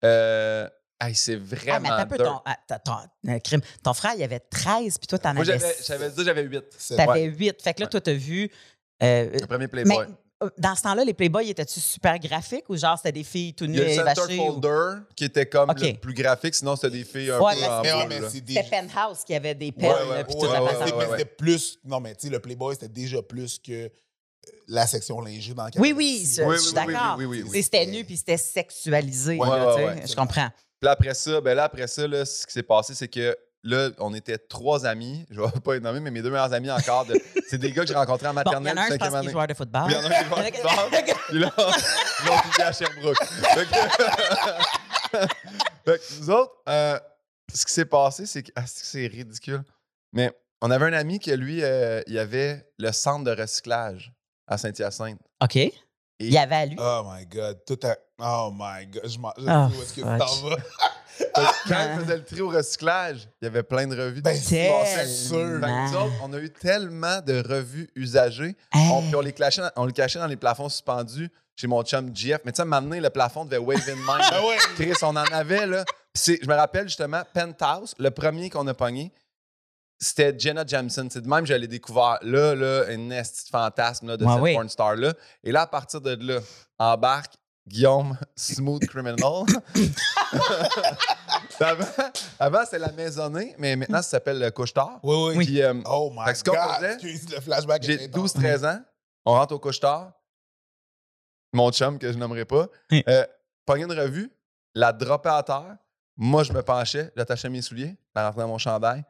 euh, 0.04 0.68
hey, 1.00 1.14
c'est 1.14 1.34
ah, 1.34 1.38
mais 1.38 1.56
vraiment. 1.56 1.88
attends 1.90 2.02
un 2.02 2.06
peu, 2.06 2.16
ton, 2.18 2.40
ah, 2.44 2.56
t'as- 2.66 2.78
ton- 2.78 2.92
euh, 3.28 3.38
crime. 3.40 3.60
ton 3.82 3.94
frère, 3.94 4.12
il 4.16 4.22
avait 4.22 4.40
13, 4.40 4.98
puis 4.98 5.06
toi, 5.06 5.18
t'en 5.18 5.34
Moi, 5.34 5.42
avais 5.48 5.58
j'avais 5.58 5.74
j'avais 5.84 6.10
dit 6.10 6.24
j'avais 6.24 6.42
8. 6.42 6.64
C'est- 6.78 6.96
T'avais 6.96 7.28
Ouais. 7.28 7.34
8. 7.36 7.62
Fait 7.62 7.74
que 7.74 7.80
là, 7.80 7.86
toi, 7.86 8.00
t'as 8.00 8.12
vu. 8.14 8.50
euh, 9.02 9.30
Le 9.32 9.40
premier 9.46 9.58
mais 9.60 9.68
Playboy. 9.68 10.06
Dans 10.58 10.74
ce 10.74 10.82
temps-là, 10.82 11.04
les 11.04 11.14
Playboys, 11.14 11.48
étaient-tu 11.48 11.80
super 11.80 12.18
graphiques 12.18 12.68
ou 12.68 12.76
genre 12.76 12.96
c'était 12.98 13.12
des 13.12 13.24
filles 13.24 13.54
tout 13.54 13.64
Il 13.64 13.70
nues 13.70 13.78
y 13.78 13.80
a 13.82 13.92
et 13.92 13.96
vachées? 14.02 14.20
Center 14.20 14.38
ou- 14.40 14.52
Folder 14.52 14.98
qui 15.14 15.24
était 15.24 15.46
comme 15.46 15.72
le 15.74 15.92
plus 15.98 16.12
graphique, 16.14 16.54
sinon 16.54 16.76
c'était 16.76 16.90
des 16.90 17.04
filles 17.04 17.30
un 17.30 17.40
Ouais, 17.40 17.54
peu 17.54 17.60
mais 17.60 17.66
en 17.68 18.30
c'est 18.30 18.40
des. 18.42 18.54
C'était 18.54 18.68
Penthouse 18.68 19.24
qui 19.24 19.34
avait 19.34 19.54
des 19.54 19.66
Ouais, 19.66 19.72
pelles, 19.72 20.08
ouais, 20.08 20.24
puis 20.24 20.34
toute 20.38 20.50
la 20.52 20.60
mais 20.60 21.06
c'était 21.10 21.24
plus. 21.24 21.78
Non, 21.84 22.00
mais 22.00 22.14
tu 22.14 22.26
sais, 22.26 22.32
le 22.32 22.40
Playboy, 22.40 22.74
c'était 22.74 22.88
déjà 22.88 23.22
plus 23.22 23.58
que 23.58 23.72
euh, 23.86 23.88
la 24.68 24.86
section 24.86 25.20
lingerie 25.22 25.54
dans 25.54 25.64
le 25.66 25.80
Oui, 25.80 25.92
oui, 25.96 26.24
ça, 26.26 26.46
Oui, 26.46 26.56
je 26.56 26.60
suis 26.60 26.74
oui, 26.76 26.82
oui, 26.86 26.92
d'accord. 26.92 27.14
oui, 27.18 27.24
oui, 27.24 27.36
oui, 27.38 27.38
Tu 27.38 27.44
oui. 27.50 27.56
sais, 27.56 27.62
C'était 27.62 27.86
nu 27.86 28.04
puis 28.04 28.16
c'était 28.18 28.36
sexualisé. 28.36 29.38
Ouais, 29.38 29.48
là, 29.48 29.66
ouais, 29.66 29.72
tu 29.74 29.78
sais, 29.80 30.00
ouais. 30.02 30.06
Je 30.06 30.14
comprends. 30.14 30.48
Puis 30.50 30.84
là, 30.84 30.90
après 30.90 31.14
ça, 31.14 31.40
ben 31.40 31.54
là, 31.54 31.64
après 31.64 31.86
ça, 31.86 32.06
là, 32.06 32.24
ce 32.26 32.46
qui 32.46 32.52
s'est 32.52 32.62
passé, 32.62 32.94
c'est 32.94 33.08
que 33.08 33.34
là, 33.66 33.90
on 33.98 34.14
était 34.14 34.38
trois 34.38 34.86
amis. 34.86 35.26
Je 35.30 35.40
vais 35.40 35.46
pas 35.62 35.74
les 35.74 35.80
nommer, 35.80 36.00
mais 36.00 36.10
mes 36.10 36.22
deux 36.22 36.30
meilleurs 36.30 36.52
amis 36.52 36.70
encore. 36.70 37.04
de- 37.06 37.20
c'est 37.48 37.58
des 37.58 37.72
gars 37.72 37.82
que 37.82 37.88
j'ai 37.88 37.94
rencontrés 37.94 38.26
en 38.28 38.34
Bon, 38.34 38.40
il 38.40 38.48
y 38.48 38.54
maternelle, 38.62 38.78
en 38.78 38.80
a 38.80 38.84
un, 38.84 38.88
je 38.90 38.96
pense, 38.96 39.26
est 39.26 39.30
joueur 39.30 39.46
de 39.46 39.54
football. 39.54 39.84
Il 39.88 39.92
y 39.92 39.96
en 39.96 40.00
a 40.02 40.06
un 40.06 40.08
qui 40.08 40.14
est 40.16 40.24
joueur 40.28 40.44
de 40.44 40.56
football. 40.56 41.16
Puis 41.28 41.38
là, 41.38 41.52
l'autre, 41.58 42.44
il 42.56 42.60
est 42.60 42.64
à 42.64 42.72
Sherbrooke. 42.72 43.24
Fait 45.84 45.98
que, 45.98 46.20
nous 46.20 46.30
autres, 46.30 46.52
euh, 46.68 46.98
ce 47.52 47.64
qui 47.64 47.72
s'est 47.72 47.84
passé, 47.84 48.26
c'est 48.26 48.42
que 48.42 48.50
ah, 48.56 48.62
c'est 48.66 48.80
que 48.82 48.86
c'est 48.86 49.06
ridicule. 49.06 49.62
Mais 50.12 50.32
on 50.62 50.70
avait 50.70 50.86
un 50.86 50.92
ami 50.92 51.18
qui, 51.18 51.34
lui, 51.36 51.62
euh, 51.62 52.02
il 52.06 52.18
avait 52.18 52.68
le 52.78 52.90
centre 52.92 53.24
de 53.24 53.30
recyclage 53.40 54.12
à 54.46 54.58
Saint-Hyacinthe. 54.58 55.20
OK. 55.42 55.56
Il 56.18 56.32
y 56.32 56.38
avait 56.38 56.54
à 56.56 56.66
lui. 56.66 56.76
Oh 56.78 57.02
my 57.06 57.26
God. 57.26 57.58
Tout 57.66 57.78
à... 57.84 57.96
Oh 58.18 58.50
my 58.52 58.86
God. 58.86 59.02
Je, 59.08 59.18
m'en- 59.18 59.34
je 59.36 59.42
Oh, 59.46 59.70
sais 59.70 59.78
où 59.78 59.82
est-ce 59.82 59.92
que 59.94 60.00
tu 60.00 60.18
t'en 60.18 60.48
vas. 60.48 60.56
Que 61.18 61.68
Quand 61.68 61.94
il 61.94 62.00
faisait 62.00 62.16
le 62.16 62.24
tri 62.24 62.40
au 62.40 62.48
recyclage, 62.48 63.28
il 63.40 63.44
y 63.44 63.48
avait 63.48 63.62
plein 63.62 63.86
de 63.86 63.96
revues. 64.00 64.20
Ben, 64.22 64.36
c'est 64.36 65.06
sûr. 65.06 65.60
On 66.22 66.32
a 66.32 66.38
eu 66.38 66.50
tellement 66.50 67.20
de 67.20 67.42
revues 67.46 67.88
usagées. 67.94 68.56
Hey. 68.72 68.90
On, 68.92 69.02
puis 69.02 69.14
on 69.16 69.20
les 69.20 69.32
cachait, 69.32 69.60
dans- 69.62 69.70
on 69.76 69.84
le 69.86 69.92
cachait 69.92 70.18
dans 70.18 70.26
les 70.26 70.36
plafonds 70.36 70.68
suspendus 70.68 71.30
chez 71.54 71.66
mon 71.66 71.82
chum 71.82 72.14
GF. 72.14 72.40
Mais 72.44 72.52
tu 72.52 72.56
sais, 72.56 72.64
m'amener 72.64 73.00
le 73.00 73.10
plafond 73.10 73.44
devait 73.44 73.58
wave 73.58 73.82
in 73.88 73.94
mind. 73.96 74.06
Ah 74.30 74.46
ouais. 74.46 74.56
Chris, 74.76 74.92
on 75.02 75.08
en 75.16 75.24
avait, 75.24 75.66
là. 75.66 75.84
Puis 76.14 76.38
je 76.42 76.46
me 76.48 76.54
rappelle 76.54 76.88
justement, 76.88 77.22
Penthouse, 77.34 77.94
le 77.98 78.10
premier 78.10 78.48
qu'on 78.50 78.66
a 78.66 78.74
pogné, 78.74 79.12
c'était 79.98 80.34
Jenna 80.38 80.64
Jameson. 80.66 81.08
C'est 81.10 81.22
de 81.22 81.28
même 81.28 81.40
que 81.42 81.48
je 81.48 81.54
l'ai 81.54 81.68
découvert. 81.68 82.18
Là, 82.22 82.54
là, 82.54 82.84
une 82.90 83.14
fantasme 83.50 84.08
là, 84.08 84.16
de 84.16 84.24
Ouais, 84.24 84.32
cette 84.34 84.42
oui. 84.42 84.54
porn 84.54 84.68
star-là. 84.68 85.14
Et 85.42 85.52
là, 85.52 85.62
à 85.62 85.66
partir 85.66 86.00
de 86.02 86.16
là, 86.20 86.40
embarque 86.78 87.32
Guillaume 87.66 88.16
Smooth 88.36 88.86
Criminal. 88.86 89.16
avant, 91.60 91.84
avant 92.38 92.64
c'était 92.64 92.78
la 92.78 92.92
maisonnée, 92.92 93.54
mais 93.58 93.74
maintenant, 93.76 93.98
ça 94.02 94.10
s'appelle 94.10 94.38
le 94.38 94.50
couche-tard. 94.50 95.00
Oui, 95.02 95.36
oui. 95.36 95.44
Puis, 95.44 95.62
euh, 95.62 95.74
Oh 95.86 96.12
my 96.14 96.26
Fait 96.26 96.42
que 96.42 96.50
God. 96.50 96.98
faisait, 97.00 97.34
le 97.34 97.40
flashback. 97.40 97.82
j'ai 97.82 98.02
est 98.02 98.04
intense. 98.06 98.36
12-13 98.36 98.66
ans. 98.66 98.82
On 99.24 99.32
rentre 99.32 99.54
au 99.54 99.58
couche-tard. 99.58 100.12
Mon 101.52 101.70
chum, 101.72 101.98
que 101.98 102.12
je 102.12 102.18
nommerai 102.18 102.44
pas, 102.44 102.68
euh, 102.92 103.24
pognait 103.64 103.84
une 103.84 103.92
revue, 103.98 104.30
la 104.74 104.92
dropait 104.92 105.30
à 105.30 105.42
terre. 105.42 105.76
Moi, 106.16 106.42
je 106.44 106.52
me 106.52 106.62
penchais, 106.62 107.10
j'attachais 107.16 107.48
mes 107.48 107.62
souliers, 107.62 107.96
la 108.14 108.26
rentrais 108.26 108.42
dans 108.42 108.48
mon 108.48 108.58
chandail, 108.58 109.04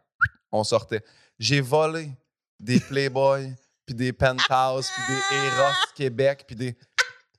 on 0.52 0.64
sortait. 0.64 1.04
J'ai 1.38 1.60
volé 1.60 2.10
des 2.58 2.80
Playboy, 2.80 3.52
puis 3.84 3.94
des 3.94 4.12
Penthouse, 4.12 4.88
puis 4.94 5.14
des 5.14 5.36
Eros 5.46 5.72
Québec, 5.94 6.44
puis 6.46 6.56
des. 6.56 6.76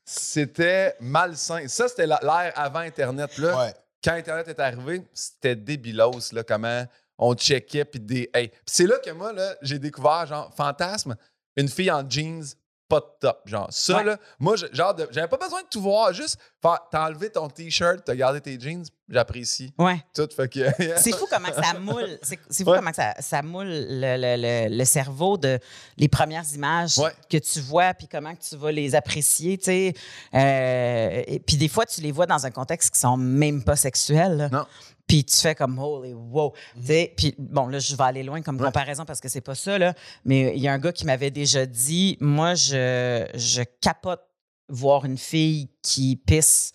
C'était 0.10 0.96
malsain. 1.02 1.68
Ça, 1.68 1.90
c'était 1.90 2.08
l'ère 2.08 2.54
avant 2.56 2.80
Internet. 2.80 3.38
Là. 3.38 3.66
Ouais. 3.66 3.74
Quand 4.02 4.14
Internet 4.14 4.48
est 4.48 4.60
arrivé, 4.60 5.02
c'était 5.14 5.56
débilos, 5.58 6.32
là, 6.32 6.44
comment 6.44 6.86
on 7.18 7.36
checkait, 7.36 7.84
puis 7.84 8.00
des. 8.00 8.30
Hey. 8.34 8.52
C'est 8.66 8.88
là 8.88 9.00
que 9.00 9.10
moi, 9.12 9.34
là, 9.34 9.56
j'ai 9.62 9.80
découvert, 9.80 10.26
genre, 10.26 10.54
fantasme, 10.56 11.18
une 11.58 11.68
fille 11.68 11.92
en 11.92 12.10
jeans, 12.10 12.46
pas 12.90 13.00
de 13.02 13.06
top. 13.20 13.42
Genre, 13.46 13.68
ça, 13.70 13.98
Ouais. 13.98 14.04
là, 14.04 14.18
moi, 14.40 14.56
genre, 14.56 14.96
j'avais 15.12 15.28
pas 15.28 15.38
besoin 15.38 15.62
de 15.62 15.68
tout 15.68 15.82
voir, 15.82 16.14
juste 16.14 16.38
faire, 16.62 16.80
t'as 16.92 17.08
enlevé 17.08 17.30
ton 17.30 17.50
t-shirt, 17.50 18.02
t'as 18.06 18.16
gardé 18.16 18.40
tes 18.42 18.60
jeans, 18.60 18.84
j'apprécie. 19.10 19.74
Ouais. 19.78 20.02
Tout, 20.16 20.28
fait 20.36 20.48
que. 20.48 20.60
C'est 20.98 21.12
fou 21.16 21.26
comment 21.30 21.52
ça 21.54 21.78
moule. 21.80 22.18
C'est 22.22 22.64
fou 22.64 22.70
Ouais. 22.72 22.78
comment 22.78 22.94
ça, 22.94 23.14
ça 23.20 23.42
moule 23.42 23.68
le, 23.68 24.16
le- 24.18 24.70
le- 24.70 24.78
le 24.78 24.86
cerveau 24.86 25.38
de 25.38 25.60
les 25.98 26.08
premières 26.08 26.46
images 26.54 26.98
Ouais. 26.98 27.12
que 27.30 27.38
tu 27.38 27.60
vois, 27.60 27.94
puis 27.94 28.08
comment 28.08 28.34
que 28.36 28.42
tu 28.42 28.56
vas 28.56 28.72
les 28.72 28.96
apprécier, 28.96 29.58
tu 29.58 29.66
sais. 29.66 29.94
Euh, 30.34 31.24
et 31.28 31.40
puis 31.40 31.58
des 31.58 31.68
fois, 31.68 31.86
tu 31.86 32.02
les 32.02 32.12
vois 32.12 32.26
dans 32.26 32.46
un 32.46 32.52
contexte 32.52 32.94
qui 32.94 33.00
sont 33.00 33.18
même 33.18 33.64
pas 33.64 33.76
sexuels. 33.76 34.50
Non. 34.52 34.66
Puis 35.08 35.24
tu 35.24 35.36
fais 35.38 35.56
comme 35.56 35.80
holy 35.80 36.14
wow. 36.14 36.54
Sais, 36.84 37.14
Puis 37.16 37.34
bon, 37.38 37.68
là, 37.68 37.80
je 37.80 37.96
vais 37.96 38.04
aller 38.04 38.24
loin 38.24 38.42
comme 38.42 38.58
Ouais. 38.60 38.66
comparaison 38.66 39.06
parce 39.06 39.22
que 39.22 39.30
c'est 39.30 39.42
pas 39.42 39.56
ça, 39.56 39.78
là. 39.78 39.94
Mais 40.26 40.54
il 40.56 40.62
y 40.62 40.68
a 40.68 40.74
un 40.74 40.80
gars 40.80 40.92
qui 40.92 41.06
m'avait 41.06 41.32
déjà 41.32 41.66
dit 41.66 42.18
Moi, 42.20 42.56
je, 42.56 43.26
je 43.34 43.62
capote 43.82 44.22
voir 44.70 45.06
une 45.06 45.18
fille 45.18 45.70
qui 45.82 46.18
pisse 46.18 46.74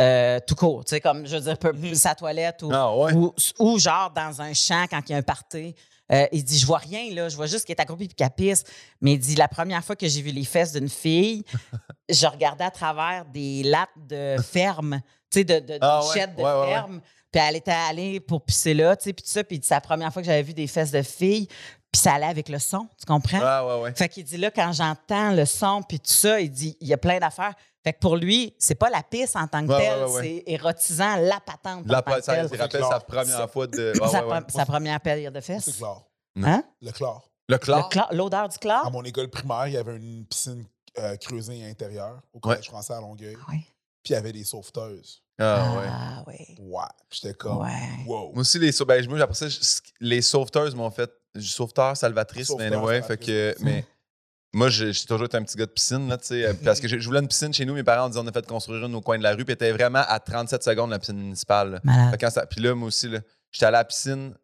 euh, 0.00 0.38
tout 0.46 0.54
court. 0.54 0.84
Tu 0.84 0.90
sais, 0.90 1.00
comme, 1.00 1.26
je 1.26 1.36
veux 1.36 1.42
dire, 1.42 1.58
peu- 1.58 1.74
sa 1.94 2.14
toilette 2.14 2.62
ou, 2.62 2.70
Ah, 2.72 2.96
ouais. 2.96 3.12
ou, 3.14 3.34
ou 3.58 3.78
genre 3.78 4.10
dans 4.14 4.40
un 4.40 4.54
champ 4.54 4.86
quand 4.88 5.00
il 5.08 5.12
y 5.12 5.14
a 5.14 5.18
un 5.18 5.22
party. 5.22 5.74
Euh, 6.12 6.26
il 6.32 6.42
dit, 6.42 6.58
je 6.58 6.66
vois 6.66 6.78
rien, 6.78 7.12
là. 7.14 7.28
Je 7.28 7.36
vois 7.36 7.46
juste 7.46 7.64
qu'elle 7.66 7.76
est 7.76 7.80
accroupie 7.82 8.06
puis 8.08 8.14
qu'elle 8.14 8.30
pisse. 8.30 8.64
Mais 9.00 9.12
il 9.12 9.18
dit, 9.18 9.34
la 9.36 9.46
première 9.48 9.84
fois 9.84 9.96
que 9.96 10.08
j'ai 10.08 10.22
vu 10.22 10.30
les 10.30 10.44
fesses 10.44 10.72
d'une 10.72 10.88
fille, 10.88 11.44
je 12.08 12.26
regardais 12.26 12.64
à 12.64 12.70
travers 12.70 13.24
des 13.26 13.62
lattes 13.64 13.88
de 14.08 14.36
ferme, 14.42 15.00
tu 15.30 15.40
sais, 15.40 15.44
de, 15.44 15.58
de, 15.60 15.78
Ah 15.80 16.00
ouais, 16.08 16.26
de 16.26 16.42
ouais, 16.42 16.60
ouais. 16.60 16.66
ferme. 16.68 17.00
Puis 17.32 17.40
elle 17.40 17.56
était 17.56 17.70
allée 17.70 18.18
pour 18.20 18.42
pisser 18.42 18.74
là, 18.74 18.96
tu 18.96 19.04
sais, 19.04 19.12
puis 19.12 19.22
tout 19.24 19.30
ça. 19.30 19.44
Puis 19.44 19.56
il 19.56 19.60
dit, 19.60 19.66
c'est 19.68 19.74
la 19.74 19.80
première 19.80 20.12
fois 20.12 20.20
que 20.22 20.26
j'avais 20.26 20.42
vu 20.42 20.52
des 20.54 20.66
fesses 20.66 20.90
de 20.90 21.02
filles. 21.02 21.46
Puis 21.92 22.00
ça 22.02 22.14
allait 22.14 22.26
avec 22.26 22.48
le 22.48 22.58
son, 22.60 22.86
tu 22.98 23.04
comprends? 23.06 23.40
Ah, 23.42 23.66
ouais, 23.66 23.82
ouais. 23.82 23.94
Fait 23.94 24.08
qu'il 24.08 24.22
dit 24.24 24.36
là, 24.36 24.50
quand 24.52 24.72
j'entends 24.72 25.32
le 25.32 25.44
son 25.44 25.82
puis 25.82 25.98
tout 25.98 26.10
ça, 26.12 26.40
il 26.40 26.50
dit 26.50 26.76
il 26.80 26.86
y 26.86 26.92
a 26.92 26.96
plein 26.98 27.18
d'affaires. 27.18 27.54
Fait 27.82 27.92
que 27.94 27.98
pour 27.98 28.16
lui, 28.16 28.54
c'est 28.58 28.74
pas 28.76 28.90
la 28.90 29.02
piste 29.02 29.34
en 29.36 29.46
tant 29.48 29.66
que 29.66 29.72
Ouais, 29.72 29.78
telle, 29.78 29.98
ouais, 29.98 30.04
ouais, 30.04 30.12
ouais. 30.12 30.42
c'est 30.46 30.52
érotisant 30.52 31.16
la 31.16 31.40
patente. 31.40 31.84
en 31.86 31.92
La, 31.92 32.02
que 32.02 32.20
ça, 32.22 32.42
il 32.44 32.56
rappelle 32.56 32.84
sa 32.84 33.00
première 33.00 33.50
fois 33.50 33.66
de. 33.66 33.92
sa, 34.08 34.40
sa 34.48 34.66
première 34.66 35.00
paire 35.00 35.32
de 35.32 35.40
fesses. 35.40 35.82
Hein? 36.42 36.62
Le 36.80 36.92
chlore. 36.92 37.28
Le 37.48 37.54
Le 37.54 37.58
chlore. 37.58 37.88
cla- 37.90 38.08
L'odeur 38.14 38.48
du 38.48 38.54
À 38.54 38.58
chlore? 38.58 38.90
mon 38.92 39.02
école 39.02 39.28
primaire, 39.28 39.66
il 39.66 39.72
y 39.72 39.76
avait 39.76 39.96
une 39.96 40.24
piscine 40.26 40.64
euh, 40.98 41.16
creusée 41.16 41.64
intérieure 41.68 42.20
au 42.32 42.38
collège 42.38 42.60
Ouais. 42.60 42.64
français 42.68 42.92
à 42.92 43.00
Longueuil. 43.00 43.36
Oui. 43.48 43.56
Puis 44.04 44.10
il 44.10 44.12
y 44.12 44.16
avait 44.16 44.32
des 44.32 44.44
sauveteuses. 44.44 45.22
Ah, 45.40 45.72
ouais. 45.76 45.86
Ah 45.88 46.24
oui. 46.26 46.56
Ouais. 46.60 46.82
Puis 47.08 47.20
j'étais 47.22 47.34
comme, 47.34 47.58
Ouais. 47.58 47.70
wow. 48.06 48.32
Moi 48.32 48.40
aussi, 48.40 48.58
les 48.58 48.72
sau- 48.72 48.84
ben, 48.84 49.06
moi, 49.08 49.20
après 49.20 49.34
ça, 49.34 49.48
je- 49.48 49.58
les 50.00 50.22
sauveteurs 50.22 50.74
m'ont 50.76 50.90
fait. 50.90 51.10
Sauveteur, 51.40 51.96
salvatrice, 51.96 52.50
mais 52.58 52.64
Sauveteur, 52.68 52.82
ouais, 52.84 53.02
fait 53.02 53.16
que. 53.16 53.24
salvatrice. 53.56 53.64
Mais 53.64 53.84
moi, 54.52 54.68
j'ai 54.68 54.92
j'ai 54.92 55.04
toujours 55.06 55.26
été 55.26 55.36
un 55.36 55.42
petit 55.44 55.56
gars 55.56 55.66
de 55.66 55.70
piscine, 55.70 56.08
là, 56.08 56.18
tu 56.18 56.26
sais. 56.26 56.44
euh, 56.44 56.52
Parce 56.64 56.80
que 56.80 56.88
j'ai- 56.88 56.98
je 57.00 57.06
voulais 57.06 57.20
une 57.20 57.28
piscine 57.28 57.52
chez 57.54 57.64
nous, 57.64 57.74
mes 57.74 57.84
parents 57.84 58.06
ont 58.06 58.10
dit 58.10 58.18
on 58.18 58.26
a 58.26 58.32
fait 58.32 58.44
construire 58.46 58.84
une 58.84 58.94
au 58.96 59.00
coin 59.00 59.16
de 59.16 59.22
la 59.22 59.30
rue, 59.30 59.44
puis 59.44 59.52
elle 59.52 59.66
était 59.68 59.72
vraiment 59.72 60.02
à 60.08 60.18
37 60.18 60.62
secondes, 60.64 60.90
la 60.90 60.98
piscine 60.98 61.18
municipale. 61.18 61.70
là. 61.70 61.80
Fait 61.80 61.86
Malade. 61.86 62.16
que 62.16 62.24
quand 62.24 62.30
ça- 62.30 62.46
Puis 62.46 62.60
là, 62.60 62.74
moi 62.74 62.88
aussi, 62.88 63.08
là, 63.08 63.20
j'étais 63.52 63.66
à 63.66 63.70
la 63.70 63.84
piscine 63.84 64.34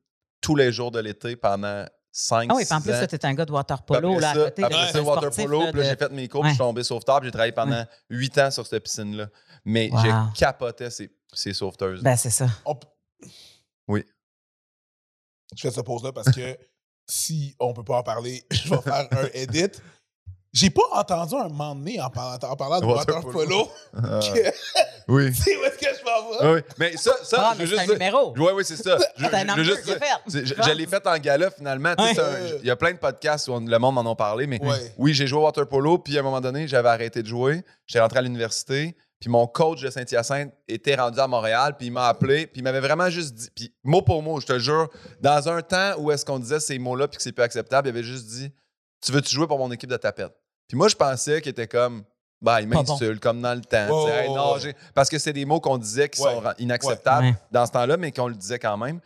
tous 0.41 0.55
les 0.55 0.71
jours 0.71 0.93
de 0.93 1.01
l'été 1.01 1.35
pendant 1.35 1.85
5 2.19 2.47
Ah 2.51 2.55
oui, 2.55 2.65
puis 2.65 2.75
en 2.75 2.81
plus, 2.81 2.93
t'es 3.09 3.27
un 3.27 3.35
gars 3.35 3.45
de 3.45 3.53
water 3.53 3.83
polo, 3.83 4.13
après 4.13 4.21
là, 4.23 4.31
à 4.31 4.35
ça, 4.35 4.45
côté. 4.45 4.63
après 4.65 4.93
ça, 4.93 5.03
water 5.03 5.23
sportif, 5.33 5.45
polo, 5.45 5.61
là, 5.65 5.73
de- 5.73 5.83
j'ai 5.83 5.97
fait 5.97 6.13
mes 6.13 6.29
cours, 6.29 6.41
puis 6.41 6.49
je 6.49 6.55
suis 6.55 6.59
tombé 6.59 6.83
sauveteur, 6.83 7.21
puis 7.21 7.27
j'ai 7.29 7.33
travaillé 7.33 7.53
pendant 7.53 7.85
8 8.09 8.39
ans 8.39 8.51
sur 8.51 8.67
cette 8.67 8.83
piscine-là. 8.85 9.29
Mais 9.67 9.91
Wow. 9.93 9.99
j'ai 10.03 10.13
capoté 10.39 10.89
ces, 10.89 11.11
ces 11.35 11.53
sauveteuses. 11.53 12.03
Ben, 12.03 12.17
c'est 12.17 12.31
ça. 12.31 12.47
On 12.65 12.75
Oui. 13.89 14.03
Je 15.55 15.61
fais 15.61 15.71
cette 15.71 15.85
pause-là 15.85 16.13
parce 16.13 16.31
que 16.31 16.57
si 17.07 17.55
on 17.61 17.75
peut 17.75 17.85
pas 17.85 17.99
en 17.99 18.03
parler, 18.03 18.47
je 18.51 18.69
vais 18.71 18.81
faire 18.81 19.07
un 19.13 19.27
edit. 19.35 19.73
J'ai 20.57 20.71
pas 20.71 20.83
entendu 20.93 21.35
un 21.35 21.49
moment 21.49 21.75
donné 21.75 22.01
en 22.01 22.09
parlant, 22.09 22.39
en 22.51 22.57
parlant 22.57 22.81
de 22.81 22.87
Water 22.87 23.17
water 23.17 23.31
polo. 23.31 23.47
polo. 23.47 23.71
Ah, 23.95 24.21
que- 24.21 24.51
oui. 25.09 25.31
C'est 25.45 25.55
où 25.57 25.65
est-ce 25.65 25.77
que 25.77 25.87
je 25.99 26.03
m'en 26.05 26.31
vais? 26.31 26.37
Ah 26.41 26.53
oui. 26.53 26.61
Mais 26.79 26.97
ça, 26.97 27.13
ça 27.25 27.37
Ah, 27.51 27.53
je 27.55 27.59
mais 27.59 27.65
veux 27.67 27.77
c'est 27.77 27.83
un 27.83 27.85
juste 27.85 27.93
numéro. 27.93 28.35
Oui, 28.39 28.51
oui, 28.55 28.65
c'est 28.65 28.77
ça. 28.77 28.97
Je, 29.19 29.27
C'est 29.27 29.35
un 29.35 29.57
je 29.57 29.63
juste 29.63 29.85
fait. 29.85 30.01
c'est- 30.29 30.47
Je, 30.47 30.55
je 30.55 30.71
l'ai 30.71 30.87
fait 30.87 31.07
en 31.07 31.19
gala 31.19 31.51
finalement. 31.51 31.95
C'est 31.99 32.59
Il 32.63 32.67
y 32.67 32.71
a 32.71 32.77
plein 32.77 32.93
de 32.93 32.99
podcasts 32.99 33.49
où 33.49 33.53
on- 33.53 33.61
le 33.61 33.79
monde 33.79 33.97
m'en 33.97 34.11
a 34.11 34.17
parlé, 34.17 34.47
mais 34.47 34.59
Ouais. 34.65 34.95
oui, 34.97 35.13
j'ai 35.13 35.27
joué 35.27 35.39
au 35.41 35.45
water 35.45 35.69
polo, 35.69 35.99
puis 35.99 36.17
à 36.17 36.21
un 36.21 36.25
moment 36.25 36.41
donné, 36.41 36.67
j'avais 36.67 36.89
arrêté 36.89 37.23
de 37.23 37.29
jouer. 37.29 37.63
J'étais 37.87 38.01
rentré 38.01 38.21
à 38.21 38.23
l'université, 38.23 38.97
puis 39.21 39.29
mon 39.29 39.47
coach 39.47 39.83
de 39.83 39.91
Saint-Hyacinthe 39.91 40.53
était 40.69 40.95
rendu 40.95 41.21
à 41.21 41.27
Montréal, 41.27 41.75
puis 41.77 41.89
il 41.89 41.93
m'a 41.93 42.09
appelé, 42.09 42.47
puis 42.47 42.61
il 42.61 42.65
m'avait 42.65 42.81
vraiment 42.81 43.11
juste 43.11 43.35
dit, 43.35 43.49
puis 43.55 43.75
mot 43.85 44.01
pour 44.01 44.23
mot, 44.23 44.41
je 44.41 44.47
te 44.47 44.59
jure, 44.59 44.89
dans 45.21 45.49
un 45.51 45.61
temps 45.61 45.97
où 45.99 46.11
est-ce 46.11 46.25
qu'on 46.25 46.39
disait 46.39 46.61
ces 46.61 46.79
mots-là, 46.79 47.09
puis 47.09 47.19
que 47.19 47.23
c'est 47.23 47.33
plus 47.33 47.45
acceptable, 47.45 47.89
il 47.89 47.91
avait 47.91 48.03
juste 48.03 48.27
dit 48.27 48.51
Tu 49.05 49.13
veux-tu 49.13 49.35
jouer 49.35 49.47
pour 49.47 49.59
mon 49.59 49.71
équipe 49.71 49.91
de 49.91 49.97
tapette 49.99 50.33
Puis 50.69 50.77
moi, 50.77 50.89
je 50.89 50.97
pensais 50.97 51.41
qu'il 51.41 51.51
était 51.51 51.69
comme. 51.69 52.05
Ben, 52.43 52.61
il 52.61 52.69
m'insulte 52.69 53.21
comme 53.21 53.41
dans 53.41 53.55
le 53.55 53.63
temps. 53.63 54.09
Hey, 54.09 54.29
non, 54.29 54.57
ouais. 54.57 54.77
Parce 54.95 55.09
que 55.09 55.19
c'est 55.19 55.33
des 55.33 55.47
mots 55.47 55.59
qu'on 55.59 55.79
disait 55.79 56.09
qui 56.11 56.21
Ouais. 56.21 56.35
sont 56.35 56.43
inacceptables 56.59 57.29
Ouais. 57.29 57.35
dans 57.51 57.65
ce 57.65 57.73
temps-là, 57.73 57.97
mais 57.97 58.13
qu'on 58.13 58.29
le 58.29 58.35
disait 58.35 58.59
quand 58.59 58.77
même. 58.77 59.01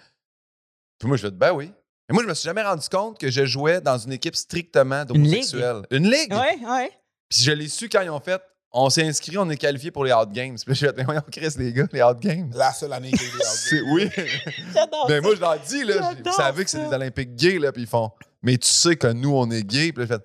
Puis 0.99 1.07
moi, 1.09 1.17
je 1.17 1.23
vais 1.23 1.31
dire, 1.31 1.39
ben 1.39 1.53
oui. 1.53 1.73
Mais 2.09 2.15
moi, 2.15 2.25
je 2.25 2.29
me 2.29 2.35
suis 2.35 2.47
jamais 2.47 2.63
rendu 2.63 2.89
compte 2.89 3.19
que 3.19 3.31
je 3.31 3.45
jouais 3.47 3.81
dans 3.81 3.97
une 3.97 4.13
équipe 4.13 4.35
strictement 4.35 5.05
d'homosexuels. 5.05 5.83
Une 5.93 6.11
ligue? 6.11 6.33
Oui, 6.33 6.61
oui. 6.67 6.89
Puis 7.29 7.43
je 7.43 7.53
l'ai 7.53 7.69
su 7.69 7.89
quand 7.89 8.01
ils 8.03 8.11
ont 8.11 8.19
fait, 8.21 8.43
on 8.73 8.91
s'est 8.91 9.07
inscrit, 9.07 9.39
on 9.39 9.49
est 9.49 9.57
qualifié 9.57 9.93
pour 9.93 10.05
les 10.05 10.13
Hot 10.13 10.27
Games. 10.27 10.57
Puis 10.67 10.75
j'ai 10.75 10.87
fait, 10.89 10.97
mais 10.97 11.05
voyons, 11.05 11.23
Chris, 11.31 11.55
les 11.57 11.73
gars, 11.73 11.87
les 11.93 12.03
Hot 12.03 12.15
Games. 12.15 12.51
La 12.55 12.73
seule 12.73 12.93
année 12.93 13.13
qu'il 13.13 13.23
y 13.23 13.31
a 13.31 13.35
eu 13.35 13.39
des 13.39 13.45
C'est, 13.45 13.81
oui. 13.83 14.11
J'adore 14.75 15.07
Mais 15.09 15.17
ça. 15.17 15.21
moi, 15.21 15.35
je 15.37 15.41
leur 15.41 15.59
dis, 15.61 15.85
là, 15.85 16.13
vous 16.25 16.33
savez 16.33 16.65
que 16.65 16.71
c'est 16.71 16.85
des 16.89 16.93
Olympiques 16.95 17.37
gays, 17.37 17.59
là, 17.61 17.71
puis 17.71 17.83
ils 17.83 17.89
font, 17.89 18.11
mais 18.43 18.59
tu 18.59 18.69
sais 18.69 18.97
que 18.97 19.07
nous, 19.07 19.33
on 19.37 19.49
est 19.53 19.63
gays. 19.63 19.93
Puis 19.93 20.03
là, 20.03 20.09
j'ai 20.11 20.15
fait, 20.19 20.25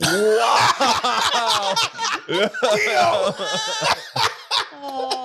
Oh. 4.88 5.15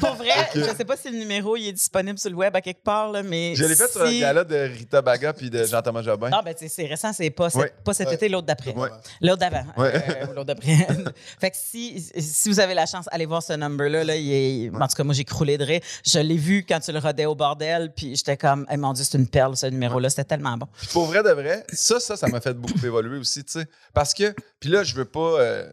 Pour 0.00 0.14
vrai, 0.14 0.48
je 0.54 0.60
sais 0.76 0.84
pas 0.84 0.96
si 0.96 1.10
le 1.10 1.18
numéro 1.18 1.56
il 1.56 1.68
est 1.68 1.72
disponible 1.72 2.18
sur 2.18 2.30
le 2.30 2.36
web 2.36 2.54
à 2.56 2.60
quelque 2.60 2.82
part, 2.82 3.10
là, 3.12 3.22
mais. 3.22 3.54
Je 3.54 3.64
l'ai 3.64 3.74
fait 3.76 3.88
sur 3.88 4.02
le 4.02 4.10
si- 4.10 4.20
gala 4.20 4.44
de 4.44 4.56
Rita 4.56 5.02
Baga 5.02 5.32
puis 5.32 5.50
de 5.50 5.64
Jean-Thomas 5.64 6.02
Jobin. 6.02 6.30
Non, 6.30 6.40
ben, 6.44 6.54
c'est 6.58 6.86
récent, 6.86 7.12
c'est 7.12 7.30
pas, 7.30 7.48
pas 7.84 7.94
cet 7.94 8.12
été, 8.12 8.28
l'autre 8.28 8.46
d'après. 8.46 8.72
Ouais. 8.74 8.88
L'autre 9.20 9.38
d'avant. 9.38 9.64
Ouais. 9.76 9.92
Euh, 9.94 10.26
ou 10.26 10.32
l'autre 10.32 10.44
d'après. 10.46 10.86
fait 11.40 11.50
que 11.50 11.56
si, 11.56 12.00
si 12.18 12.48
vous 12.48 12.60
avez 12.60 12.74
la 12.74 12.86
chance, 12.86 13.06
allez 13.12 13.26
voir 13.26 13.42
ce 13.42 13.52
number-là. 13.52 14.04
Là, 14.04 14.16
est- 14.16 14.70
En 14.74 14.88
tout 14.88 14.96
cas, 14.96 15.04
moi, 15.04 15.14
j'ai 15.14 15.24
croulé 15.24 15.58
de 15.58 15.64
rire. 15.64 15.80
Je 16.06 16.18
l'ai 16.18 16.36
vu 16.36 16.64
quand 16.68 16.80
tu 16.80 16.92
le 16.92 16.98
rodais 16.98 17.26
au 17.26 17.34
bordel, 17.34 17.92
puis 17.94 18.16
j'étais 18.16 18.36
comme, 18.36 18.66
Eh, 18.70 18.76
mon 18.76 18.92
Dieu, 18.92 19.04
c'est 19.08 19.18
une 19.18 19.28
perle, 19.28 19.56
ce 19.56 19.66
numéro-là. 19.66 20.08
C'était 20.10 20.24
tellement 20.24 20.56
bon. 20.56 20.66
Puis 20.78 20.88
pour 20.92 21.06
vrai 21.06 21.22
de 21.22 21.30
vrai, 21.30 21.64
ça, 21.72 22.00
ça, 22.00 22.16
ça 22.16 22.26
m'a 22.28 22.40
fait 22.40 22.54
beaucoup 22.54 22.78
évoluer 22.84 23.18
aussi, 23.18 23.44
tu 23.44 23.52
sais. 23.60 23.66
Parce 23.92 24.14
que, 24.14 24.34
puis 24.58 24.70
là, 24.70 24.82
je 24.84 24.94
veux 24.94 25.04
pas 25.04 25.20
euh, 25.40 25.70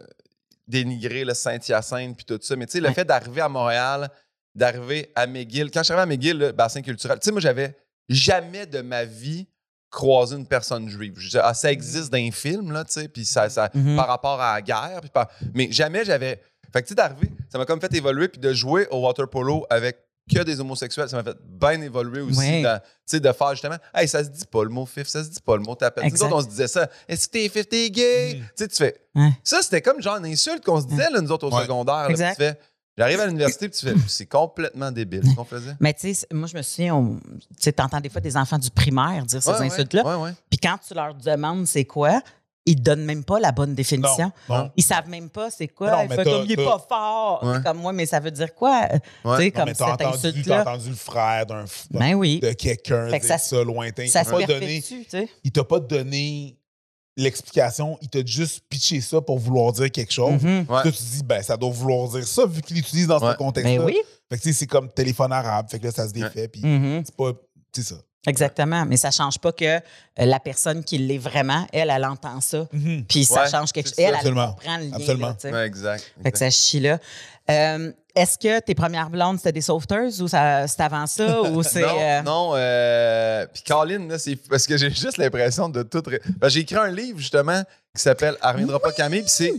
dénigrer 0.68 1.24
le 1.26 1.34
Saint-Hyacinthe 1.34 2.16
puis 2.16 2.26
tout 2.26 2.40
ça, 2.42 2.56
mais 2.56 2.66
tu 2.66 2.74
sais, 2.74 2.80
le 2.80 2.92
fait 2.92 3.06
d'arriver 3.06 3.42
à 3.42 3.50
Montréal, 3.50 4.10
d'arriver 4.56 5.12
à 5.16 5.28
McGill, 5.28 5.72
quand 5.72 5.80
je 5.82 5.86
suis 5.86 5.94
arrivé 5.94 6.04
à 6.04 6.06
McGill, 6.18 6.38
le 6.38 6.52
bassin 6.52 6.82
culturel, 6.82 7.20
tu 7.20 7.26
sais, 7.26 7.32
moi, 7.32 7.40
j'avais 7.42 7.76
jamais 8.10 8.66
de 8.66 8.82
ma 8.82 9.06
vie 9.06 9.48
croisé 9.90 10.36
une 10.36 10.46
personne 10.48 10.90
juive. 10.90 11.14
Je 11.18 11.28
disais, 11.28 11.40
ah, 11.42 11.54
ça 11.54 11.72
existe 11.72 12.12
dans 12.12 12.18
les 12.18 12.32
films, 12.32 12.72
là, 12.72 12.84
tu 12.84 12.92
sais, 12.94 13.08
puis 13.08 13.24
ça, 13.26 13.50
ça, 13.50 13.70
Mhm. 13.74 13.96
par 13.96 14.08
rapport 14.08 14.42
à 14.42 14.56
la 14.56 14.62
guerre, 14.62 15.00
puis 15.02 15.10
par- 15.10 15.30
mais 15.54 15.72
jamais 15.72 16.04
j'avais. 16.04 16.42
Fait 16.74 16.82
que, 16.82 16.88
tu 16.88 16.90
sais, 16.90 16.96
d'arriver, 16.96 17.32
ça 17.50 17.58
m'a 17.58 17.66
comme 17.66 17.80
fait 17.80 17.94
évoluer, 17.94 18.28
puis 18.28 18.42
de 18.42 18.52
jouer 18.54 18.88
au 18.92 19.00
water 19.06 19.30
polo 19.30 19.66
avec 19.70 19.98
que 20.34 20.44
des 20.44 20.60
homosexuels, 20.60 21.10
ça 21.10 21.16
m'a 21.18 21.24
fait 21.24 21.38
bien 21.44 21.82
évoluer 21.82 22.22
aussi. 22.22 22.40
Ouais. 22.40 22.64
sais, 23.06 23.20
de 23.20 23.32
faire 23.32 23.52
justement, 23.52 23.78
hey, 23.94 24.08
ça 24.08 24.24
se 24.24 24.30
dit 24.30 24.46
pas 24.52 24.64
le 24.64 24.70
mot 24.70 24.86
fif, 24.86 25.08
ça 25.08 25.24
se 25.24 25.30
dit 25.30 25.40
pas 25.40 25.56
le 25.56 25.64
mot 25.64 25.76
tapette. 25.76 26.04
Nous 26.12 26.24
autres, 26.24 26.36
on 26.36 26.42
se 26.42 26.48
disait 26.48 26.68
ça, 26.68 26.90
est-ce 27.08 27.28
que 27.28 27.34
t'es 27.34 27.50
fif, 27.50 27.68
t'es 27.70 27.90
gay? 27.90 28.36
Mm. 28.36 28.40
Tu 28.40 28.46
sais, 28.56 28.68
tu 28.68 28.76
fais. 28.76 29.02
Ça, 29.44 29.62
c'était 29.62 29.82
comme 29.82 30.02
genre 30.02 30.18
une 30.18 30.26
insulte 30.26 30.64
qu'on 30.64 30.82
se 30.82 30.88
disait, 30.88 31.10
là, 31.10 31.22
nous 31.22 31.32
autres, 31.32 31.48
au 31.48 31.56
Ouais. 31.56 31.62
secondaire. 31.64 32.10
là, 32.10 32.30
tu 32.32 32.36
fais, 32.36 32.60
j'arrive 32.98 33.20
à 33.22 33.26
l'université, 33.28 33.70
puis 33.70 33.78
tu 33.80 33.86
fais, 33.86 33.96
c'est 34.08 34.26
complètement 34.26 34.92
débile 34.92 35.24
ce 35.30 35.36
qu'on 35.36 35.46
faisait. 35.46 35.76
Mais 35.80 35.94
tu 35.94 36.14
sais, 36.14 36.28
moi, 36.34 36.48
je 36.48 36.58
me 36.58 36.62
souviens, 36.62 36.96
on- 36.96 37.16
tu 37.20 37.40
sais, 37.60 37.72
t'entends 37.72 38.02
des 38.02 38.10
fois 38.10 38.22
des 38.22 38.36
enfants 38.36 38.58
du 38.60 38.70
primaire 38.70 39.26
dire 39.26 39.42
ces 39.42 39.50
Ouais, 39.52 39.62
insultes-là. 39.68 40.04
Ouais, 40.06 40.24
ouais. 40.24 40.34
Puis 40.50 40.60
quand 40.60 40.78
tu 40.86 40.94
leur 40.94 41.14
demandes 41.16 41.66
c'est 41.68 41.86
quoi, 41.86 42.22
ils 42.68 42.76
donnent 42.82 43.04
même 43.06 43.24
pas 43.24 43.40
la 43.40 43.52
bonne 43.52 43.74
définition. 43.74 44.32
Non, 44.48 44.58
non. 44.58 44.72
Ils 44.78 44.84
savent 44.84 45.10
même 45.10 45.30
pas 45.30 45.50
c'est 45.50 45.68
quoi. 45.70 45.90
Non, 46.04 46.08
t'as- 46.16 46.24
comme 46.24 46.44
il 46.46 46.52
est 46.52 46.56
pas 46.64 46.86
fort. 46.88 47.40
Ouais. 47.44 47.58
Comme 47.66 47.78
moi, 47.80 47.94
mais 47.94 48.06
ça 48.06 48.20
veut 48.20 48.30
dire 48.30 48.54
quoi? 48.54 48.88
Ouais. 49.26 49.38
Tu 49.38 49.44
sais, 49.44 49.52
comme 49.52 49.68
cette 49.70 49.82
entendu, 49.82 50.44
t'as 50.44 50.62
entendu 50.62 50.90
le 50.90 50.96
frère 50.96 51.46
d'un 51.48 51.66
Ben 51.92 52.14
oui. 52.14 52.40
de 52.40 52.52
quelqu'un 52.52 53.10
Fait 53.10 53.20
que 53.20 53.26
ça- 53.26 53.38
ça, 53.40 53.64
lointain. 53.64 54.06
Ça 54.08 54.22
il 54.22 54.26
se 54.26 54.30
t'a 54.30 54.38
pas 54.38 54.46
donné, 54.46 54.60
perpétue, 54.82 55.04
tu 55.06 55.10
sais. 55.10 55.30
il 55.44 55.52
t'a 55.52 55.64
pas 55.64 55.80
donné 55.80 56.58
l'explication, 57.16 57.98
il 58.02 58.10
t'a 58.10 58.24
juste 58.26 58.62
pitché 58.70 59.02
ça 59.02 59.22
pour 59.22 59.40
vouloir 59.40 59.72
dire 59.74 59.92
quelque 59.92 60.14
chose. 60.14 60.42
Mhm. 60.44 60.60
Ouais. 60.70 60.82
Toi, 60.84 60.84
tu 60.84 60.92
te 60.92 61.02
dis, 61.04 61.24
ben, 61.24 61.42
ça 61.42 61.58
doit 61.58 61.70
vouloir 61.70 62.08
dire 62.10 62.28
ça, 62.28 62.46
vu 62.46 62.62
qu'il 62.62 62.76
l'utilise 62.78 63.08
dans 63.08 63.20
Ouais. 63.20 63.32
ce 63.32 63.38
contexte-là. 63.38 63.80
Ben 63.80 63.86
oui. 63.86 63.98
Fait 64.30 64.38
que, 64.38 64.44
tu 64.44 64.50
sais, 64.54 64.60
c'est 64.60 64.68
comme 64.68 64.90
téléphone 64.92 65.32
arabe. 65.32 65.68
Fait 65.70 65.80
que 65.80 65.86
là, 65.86 65.92
ça 65.92 66.08
se 66.08 66.14
défait, 66.14 66.48
puis 66.48 66.62
Mhm. 66.64 67.04
c'est 67.06 67.16
pas. 67.16 67.32
C'est 67.74 67.84
ça. 67.84 67.96
Exactement. 68.28 68.86
Mais 68.86 68.98
ça 68.98 69.10
change 69.12 69.40
pas 69.40 69.52
que 69.52 69.66
euh, 69.66 69.80
la 70.18 70.40
personne 70.40 70.84
qui 70.84 70.98
l'est 70.98 71.18
vraiment, 71.18 71.66
elle, 71.74 71.90
elle 71.90 72.06
entend 72.06 72.42
ça. 72.42 72.68
Puis 73.08 73.26
ça 73.26 73.44
Ouais, 73.44 73.50
change 73.50 73.72
quelque 73.72 73.88
chose. 73.88 73.96
Elle, 74.00 74.06
elle 74.10 74.16
Absolument. 74.16 74.48
comprend 74.54 74.78
le 74.78 74.84
lien. 74.86 74.96
Absolument. 74.96 75.38
là. 75.44 75.52
Ouais, 75.52 75.66
exact. 75.66 76.14
Fait 76.22 76.32
que 76.32 76.38
ça 76.38 76.50
chie 76.50 76.80
là. 76.82 77.00
Euh, 77.50 77.92
Est-ce 78.14 78.38
que 78.38 78.60
tes 78.60 78.76
premières 78.76 79.10
blondes, 79.10 79.38
c'était 79.38 79.54
des 79.54 79.62
sauveteuses 79.62 80.22
ou 80.22 80.28
c'était 80.28 80.84
avant 80.84 81.08
ça? 81.08 81.42
ou 81.52 81.64
c'est. 81.64 81.82
Non, 81.82 81.98
euh, 82.00 82.22
non. 82.24 82.52
Euh, 82.56 83.46
puis 83.54 83.64
Colin, 83.66 84.08
là, 84.10 84.20
c'est 84.20 84.36
parce 84.36 84.68
que 84.68 84.76
j'ai 84.78 84.90
juste 84.92 85.18
l'impression 85.18 85.70
de 85.70 85.84
tout. 85.84 86.04
j'ai 86.48 86.60
écrit 86.60 86.76
un 86.76 86.92
livre, 86.92 87.20
justement, 87.20 87.64
qui 87.96 88.02
s'appelle 88.02 88.36
Elle 88.44 88.50
reviendra 88.52 88.80
pas 88.80 88.92
Camille. 88.92 89.22
Puis 89.22 89.32
c'est, 89.34 89.54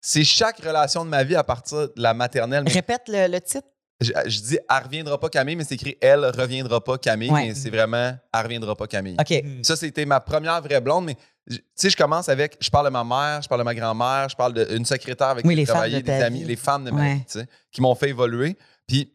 c'est 0.00 0.24
chaque 0.24 0.58
relation 0.60 1.04
de 1.04 1.10
ma 1.10 1.22
vie 1.24 1.36
à 1.36 1.44
partir 1.44 1.76
de 1.78 1.92
la 1.96 2.14
maternelle. 2.14 2.62
Mais 2.64 2.72
Répète 2.72 3.02
le, 3.08 3.26
le 3.28 3.40
titre. 3.40 3.66
Je, 4.00 4.12
je 4.26 4.40
dis 4.40 4.58
Elle 4.68 4.84
reviendra 4.84 5.18
pas 5.18 5.28
Camille, 5.28 5.56
mais 5.56 5.64
c'est 5.64 5.74
écrit 5.76 5.96
Elle 6.00 6.24
reviendra 6.26 6.82
pas 6.82 6.98
Camille. 6.98 7.30
Ouais. 7.30 7.48
Mais 7.48 7.54
c'est 7.54 7.70
vraiment 7.70 8.16
Elle 8.32 8.42
reviendra 8.42 8.74
pas 8.76 8.86
Camille. 8.86 9.16
Ça, 9.62 9.76
c'était 9.76 10.04
ma 10.04 10.20
première 10.20 10.60
vraie 10.62 10.80
blonde, 10.80 11.06
mais 11.06 11.16
je- 11.46 11.56
tu 11.56 11.62
sais, 11.74 11.90
je 11.90 11.96
commence 11.96 12.28
avec, 12.28 12.56
je 12.60 12.68
parle 12.70 12.86
de 12.86 12.90
ma 12.90 13.04
mère, 13.04 13.40
je 13.42 13.48
parle 13.48 13.60
de 13.60 13.64
ma 13.64 13.74
grand-mère, 13.74 14.28
je 14.28 14.36
parle 14.36 14.52
d'une 14.66 14.84
secrétaire 14.84 15.28
avec 15.28 15.44
Oui, 15.46 15.54
qui 15.54 15.60
j'ai 15.60 15.66
travaillé, 15.66 16.00
de 16.02 16.06
des 16.06 16.12
amis, 16.12 16.40
vie. 16.40 16.44
les 16.48 16.56
femmes 16.56 16.84
de 16.84 16.90
ma 16.90 17.00
Ouais. 17.00 17.14
vie, 17.14 17.24
tu 17.24 17.38
sais, 17.40 17.46
qui 17.70 17.80
m'ont 17.80 17.94
fait 17.94 18.08
évoluer. 18.10 18.56
Puis 18.86 19.12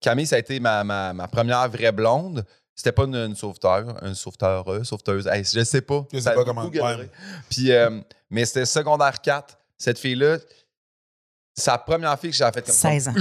Camille, 0.00 0.26
ça 0.26 0.36
a 0.36 0.38
été 0.40 0.60
ma, 0.60 0.84
ma, 0.84 1.12
ma 1.12 1.26
première 1.28 1.68
vraie 1.68 1.92
blonde. 1.92 2.44
C'était 2.74 2.92
pas 2.92 3.04
une, 3.04 3.16
une 3.16 3.34
sauveteur, 3.34 3.96
une 4.04 4.14
sauveteur, 4.14 4.68
euh, 4.72 4.84
sauveteuse. 4.84 5.26
Hey, 5.26 5.42
je 5.42 5.64
sais 5.64 5.80
pas. 5.80 6.06
Je 6.12 6.20
sais 6.20 6.32
pas 6.34 6.44
comment- 6.44 6.66
ouais. 6.68 7.10
Puis, 7.50 7.72
euh, 7.72 8.00
mais 8.30 8.44
c'était 8.44 8.66
secondaire 8.66 9.20
4. 9.20 9.58
Cette 9.76 9.98
fille-là, 9.98 10.38
la 11.66 11.78
première 11.78 12.18
fille 12.20 12.30
que 12.30 12.36
j'ai 12.36 12.44
fait 12.52 12.62
comme 12.64 12.74
ça. 12.74 12.90
16 12.90 13.08
ans. 13.08 13.14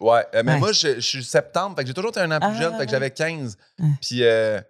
Ouais. 0.00 0.24
euh, 0.34 0.42
mais 0.44 0.52
Ouais. 0.54 0.58
moi, 0.58 0.72
je, 0.72 0.94
je 0.96 1.00
suis 1.00 1.24
septembre, 1.24 1.76
fait 1.76 1.82
que 1.82 1.88
j'ai 1.88 1.94
toujours 1.94 2.10
été 2.10 2.20
un 2.20 2.30
an 2.32 2.40
plus 2.40 2.48
Ah, 2.56 2.60
jeune, 2.60 2.76
fait 2.78 2.86
que 2.86 2.90
j'avais 2.90 3.10
15. 3.10 3.56
Ouais. 3.78 3.86
Puis, 4.00 4.24
euh, 4.24 4.60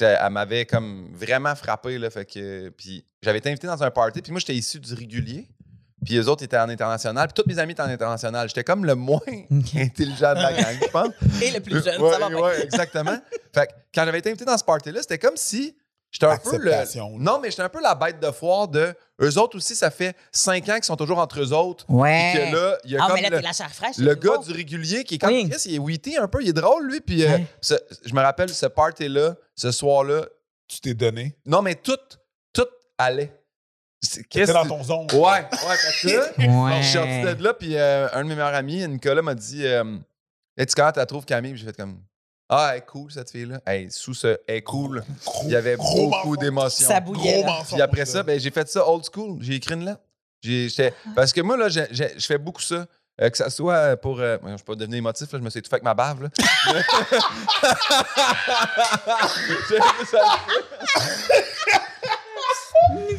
elle 0.00 0.30
m'avait 0.32 0.64
comme 0.66 1.10
vraiment 1.14 1.54
frappé, 1.54 1.98
là. 1.98 2.10
Fait 2.10 2.24
que, 2.24 2.68
puis 2.70 3.04
j'avais 3.22 3.38
été 3.38 3.48
invité 3.50 3.66
dans 3.66 3.82
un 3.82 3.90
party, 3.90 4.20
puis 4.22 4.32
moi, 4.32 4.40
j'étais 4.40 4.54
issu 4.54 4.78
du 4.80 4.92
régulier. 4.94 5.48
Puis 6.04 6.14
les 6.14 6.28
autres 6.28 6.44
étaient 6.44 6.58
en 6.58 6.68
international. 6.68 7.26
Puis 7.28 7.42
tous 7.42 7.48
mes 7.48 7.58
amis 7.58 7.72
étaient 7.72 7.82
en 7.82 7.86
international. 7.88 8.46
J'étais 8.48 8.62
comme 8.64 8.84
le 8.84 8.94
moins 8.94 9.18
intelligent 9.76 10.34
de 10.34 10.40
la 10.42 10.52
gang, 10.52 10.76
je 10.80 10.88
pense. 10.90 11.08
Et 11.42 11.50
le 11.50 11.60
plus 11.60 11.82
jeune, 11.82 12.00
ouais, 12.00 12.12
ça 12.12 12.18
va 12.18 12.28
ouais, 12.40 12.62
exactement. 12.64 13.16
fait 13.54 13.66
que 13.66 13.72
quand 13.94 14.04
j'avais 14.04 14.18
été 14.18 14.28
invité 14.28 14.44
dans 14.44 14.58
ce 14.58 14.62
party-là, 14.64 15.00
c'était 15.00 15.18
comme 15.18 15.36
si 15.36 15.74
j'étais 16.18 16.26
un 16.32 16.38
peu 16.38 16.56
le. 16.56 17.18
Non, 17.18 17.38
mais 17.40 17.50
j'étais 17.50 17.62
un 17.62 17.68
peu 17.68 17.80
la 17.82 17.94
bête 17.94 18.20
de 18.20 18.30
foire 18.30 18.68
de. 18.68 18.94
Eux 19.20 19.38
autres 19.38 19.56
aussi, 19.56 19.74
ça 19.74 19.90
fait 19.90 20.14
cinq 20.32 20.68
ans 20.68 20.74
qu'ils 20.74 20.84
sont 20.84 20.96
toujours 20.96 21.18
entre 21.18 21.40
eux 21.40 21.52
autres. 21.52 21.84
Ouais. 21.88 22.32
Puis 22.34 22.50
que 22.50 22.54
là, 22.56 22.78
il 22.84 22.90
y 22.92 22.96
a 22.96 23.00
Ah, 23.02 23.06
comme 23.06 23.16
mais 23.16 23.22
là, 23.22 23.30
le, 23.30 23.36
t'es 23.36 23.42
la 23.42 23.52
chair 23.52 23.70
fraîche. 23.70 23.96
le 23.98 24.10
c'est 24.12 24.18
gars 24.28 24.38
du 24.38 24.52
régulier 24.52 25.04
qui 25.04 25.14
est 25.14 25.18
comme 25.18 25.30
Oui. 25.30 25.48
Chris, 25.48 25.62
il 25.66 25.74
est 25.76 25.78
witty 25.78 26.16
un 26.16 26.28
peu, 26.28 26.42
il 26.42 26.48
est 26.48 26.52
drôle 26.52 26.86
lui. 26.90 27.00
Puis 27.00 27.24
euh, 27.24 27.38
ce- 27.60 27.74
je 28.04 28.14
me 28.14 28.20
rappelle 28.20 28.48
ce 28.50 28.66
party-là, 28.66 29.34
ce 29.54 29.70
soir-là. 29.72 30.26
Tu 30.68 30.80
t'es 30.80 30.94
donné? 30.94 31.36
Non, 31.46 31.62
mais 31.62 31.76
tout, 31.76 31.96
tout 32.52 32.66
allait. 32.98 33.32
T'es 34.30 34.44
dans 34.46 34.66
ton 34.66 34.82
zone. 34.84 35.06
Ouais, 35.12 35.18
ouais, 35.20 35.46
parce 35.50 36.00
que 36.02 36.08
Ouais. 36.38 36.76
je 36.82 36.86
suis 36.86 36.92
sorti 36.98 37.22
de 37.38 37.42
là, 37.42 37.54
puis 37.54 37.76
euh, 37.76 38.08
un 38.12 38.22
de 38.24 38.28
mes 38.28 38.34
meilleurs 38.34 38.54
amis, 38.54 38.86
Nicolas, 38.88 39.22
m'a 39.22 39.34
dit 39.34 39.64
euh, 39.66 39.96
Hey, 40.56 40.66
Tu 40.66 40.74
comment 40.74 40.92
tu 40.92 40.98
la 40.98 41.06
trouves, 41.06 41.24
Camille 41.24 41.52
Puis 41.52 41.60
j'ai 41.60 41.66
fait 41.66 41.76
comme 41.76 42.00
Ah, 42.48 42.70
elle 42.72 42.78
est 42.78 42.86
cool, 42.86 43.10
cette 43.10 43.28
fille-là. 43.30 43.60
Hey, 43.66 43.90
sous 43.90 44.14
ce 44.14 44.38
Elle 44.46 44.56
est 44.56 44.62
cool, 44.62 45.02
il 45.44 45.50
y 45.50 45.56
avait 45.56 45.74
gros 45.76 46.10
beaucoup 46.10 46.36
d'émotions. 46.36 46.86
Ça 46.86 47.00
bouillait. 47.00 47.42
Là. 47.42 47.58
Puis 47.66 47.82
après 47.82 48.04
ça, 48.06 48.22
ben, 48.22 48.38
j'ai 48.38 48.50
fait 48.52 48.68
ça 48.68 48.88
old 48.88 49.02
school. 49.12 49.38
J'ai 49.40 49.54
écrit 49.54 49.74
une 49.74 49.84
lettre. 49.84 50.00
J'ai- 50.42 50.68
j'étais- 50.68 50.94
Parce 51.16 51.32
que 51.32 51.40
moi, 51.40 51.56
là, 51.56 51.68
j'ai- 51.68 51.88
j'ai- 51.90 52.14
je 52.16 52.24
fais 52.26 52.38
beaucoup 52.38 52.62
ça. 52.62 52.86
Euh, 53.20 53.30
que 53.30 53.36
ça 53.38 53.48
soit 53.48 53.96
pour. 53.96 54.20
euh, 54.20 54.36
je 54.44 54.48
ne 54.50 54.56
peux 54.58 54.64
pas 54.64 54.74
devenir 54.74 54.98
émotif, 54.98 55.32
là, 55.32 55.38
je 55.38 55.44
me 55.44 55.48
suis 55.48 55.58
étouffé 55.58 55.76
avec 55.76 55.84
ma 55.84 55.94
bave. 55.94 56.22
Là. 56.24 56.28
J'ai 59.70 59.80
fait 59.80 60.04
ça. 60.04 60.20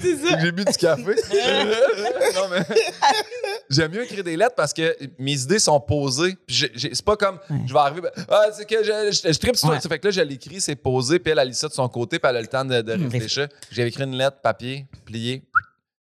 J'ai 0.42 0.52
bu 0.52 0.66
du 0.66 0.74
café. 0.74 1.04
non, 2.36 2.48
mais 2.50 2.60
j'aime 3.70 3.92
mieux 3.92 4.04
écrire 4.04 4.24
des 4.24 4.38
lettres 4.38 4.56
parce 4.56 4.74
que 4.74 4.96
mes 5.20 5.42
idées 5.42 5.60
sont 5.60 5.80
posées. 5.80 6.38
C'est 6.48 7.02
pas 7.04 7.16
comme 7.16 7.40
Ouais. 7.50 7.58
je 7.68 7.74
vais 7.74 7.80
arriver. 7.80 8.02
ben, 8.02 8.26
ah, 8.30 8.46
c'est 8.54 8.66
que 8.66 8.84
je, 8.84 9.12
je, 9.12 9.32
je 9.34 9.40
tripe 9.40 9.56
sur 9.56 9.70
Ouais. 9.70 9.80
Fait 9.80 10.00
que 10.00 10.08
là, 10.08 10.12
je 10.12 10.22
l'écris, 10.22 10.62
c'est 10.62 10.76
posé, 10.76 11.20
puis 11.20 11.32
elle, 11.32 11.40
elle 11.40 11.48
lit 11.50 11.54
ça 11.54 11.68
de 11.68 11.74
son 11.74 11.88
côté, 11.90 12.20
puis 12.20 12.30
elle 12.30 12.38
a 12.38 12.42
le 12.42 12.48
temps 12.48 12.66
de, 12.66 12.82
de 12.82 12.94
Hum, 12.94 13.08
réfléchir. 13.10 13.48
J'ai 13.72 13.86
écrit 13.86 14.04
une 14.04 14.16
lettre, 14.16 14.38
papier, 14.42 14.86
plié. 15.06 15.44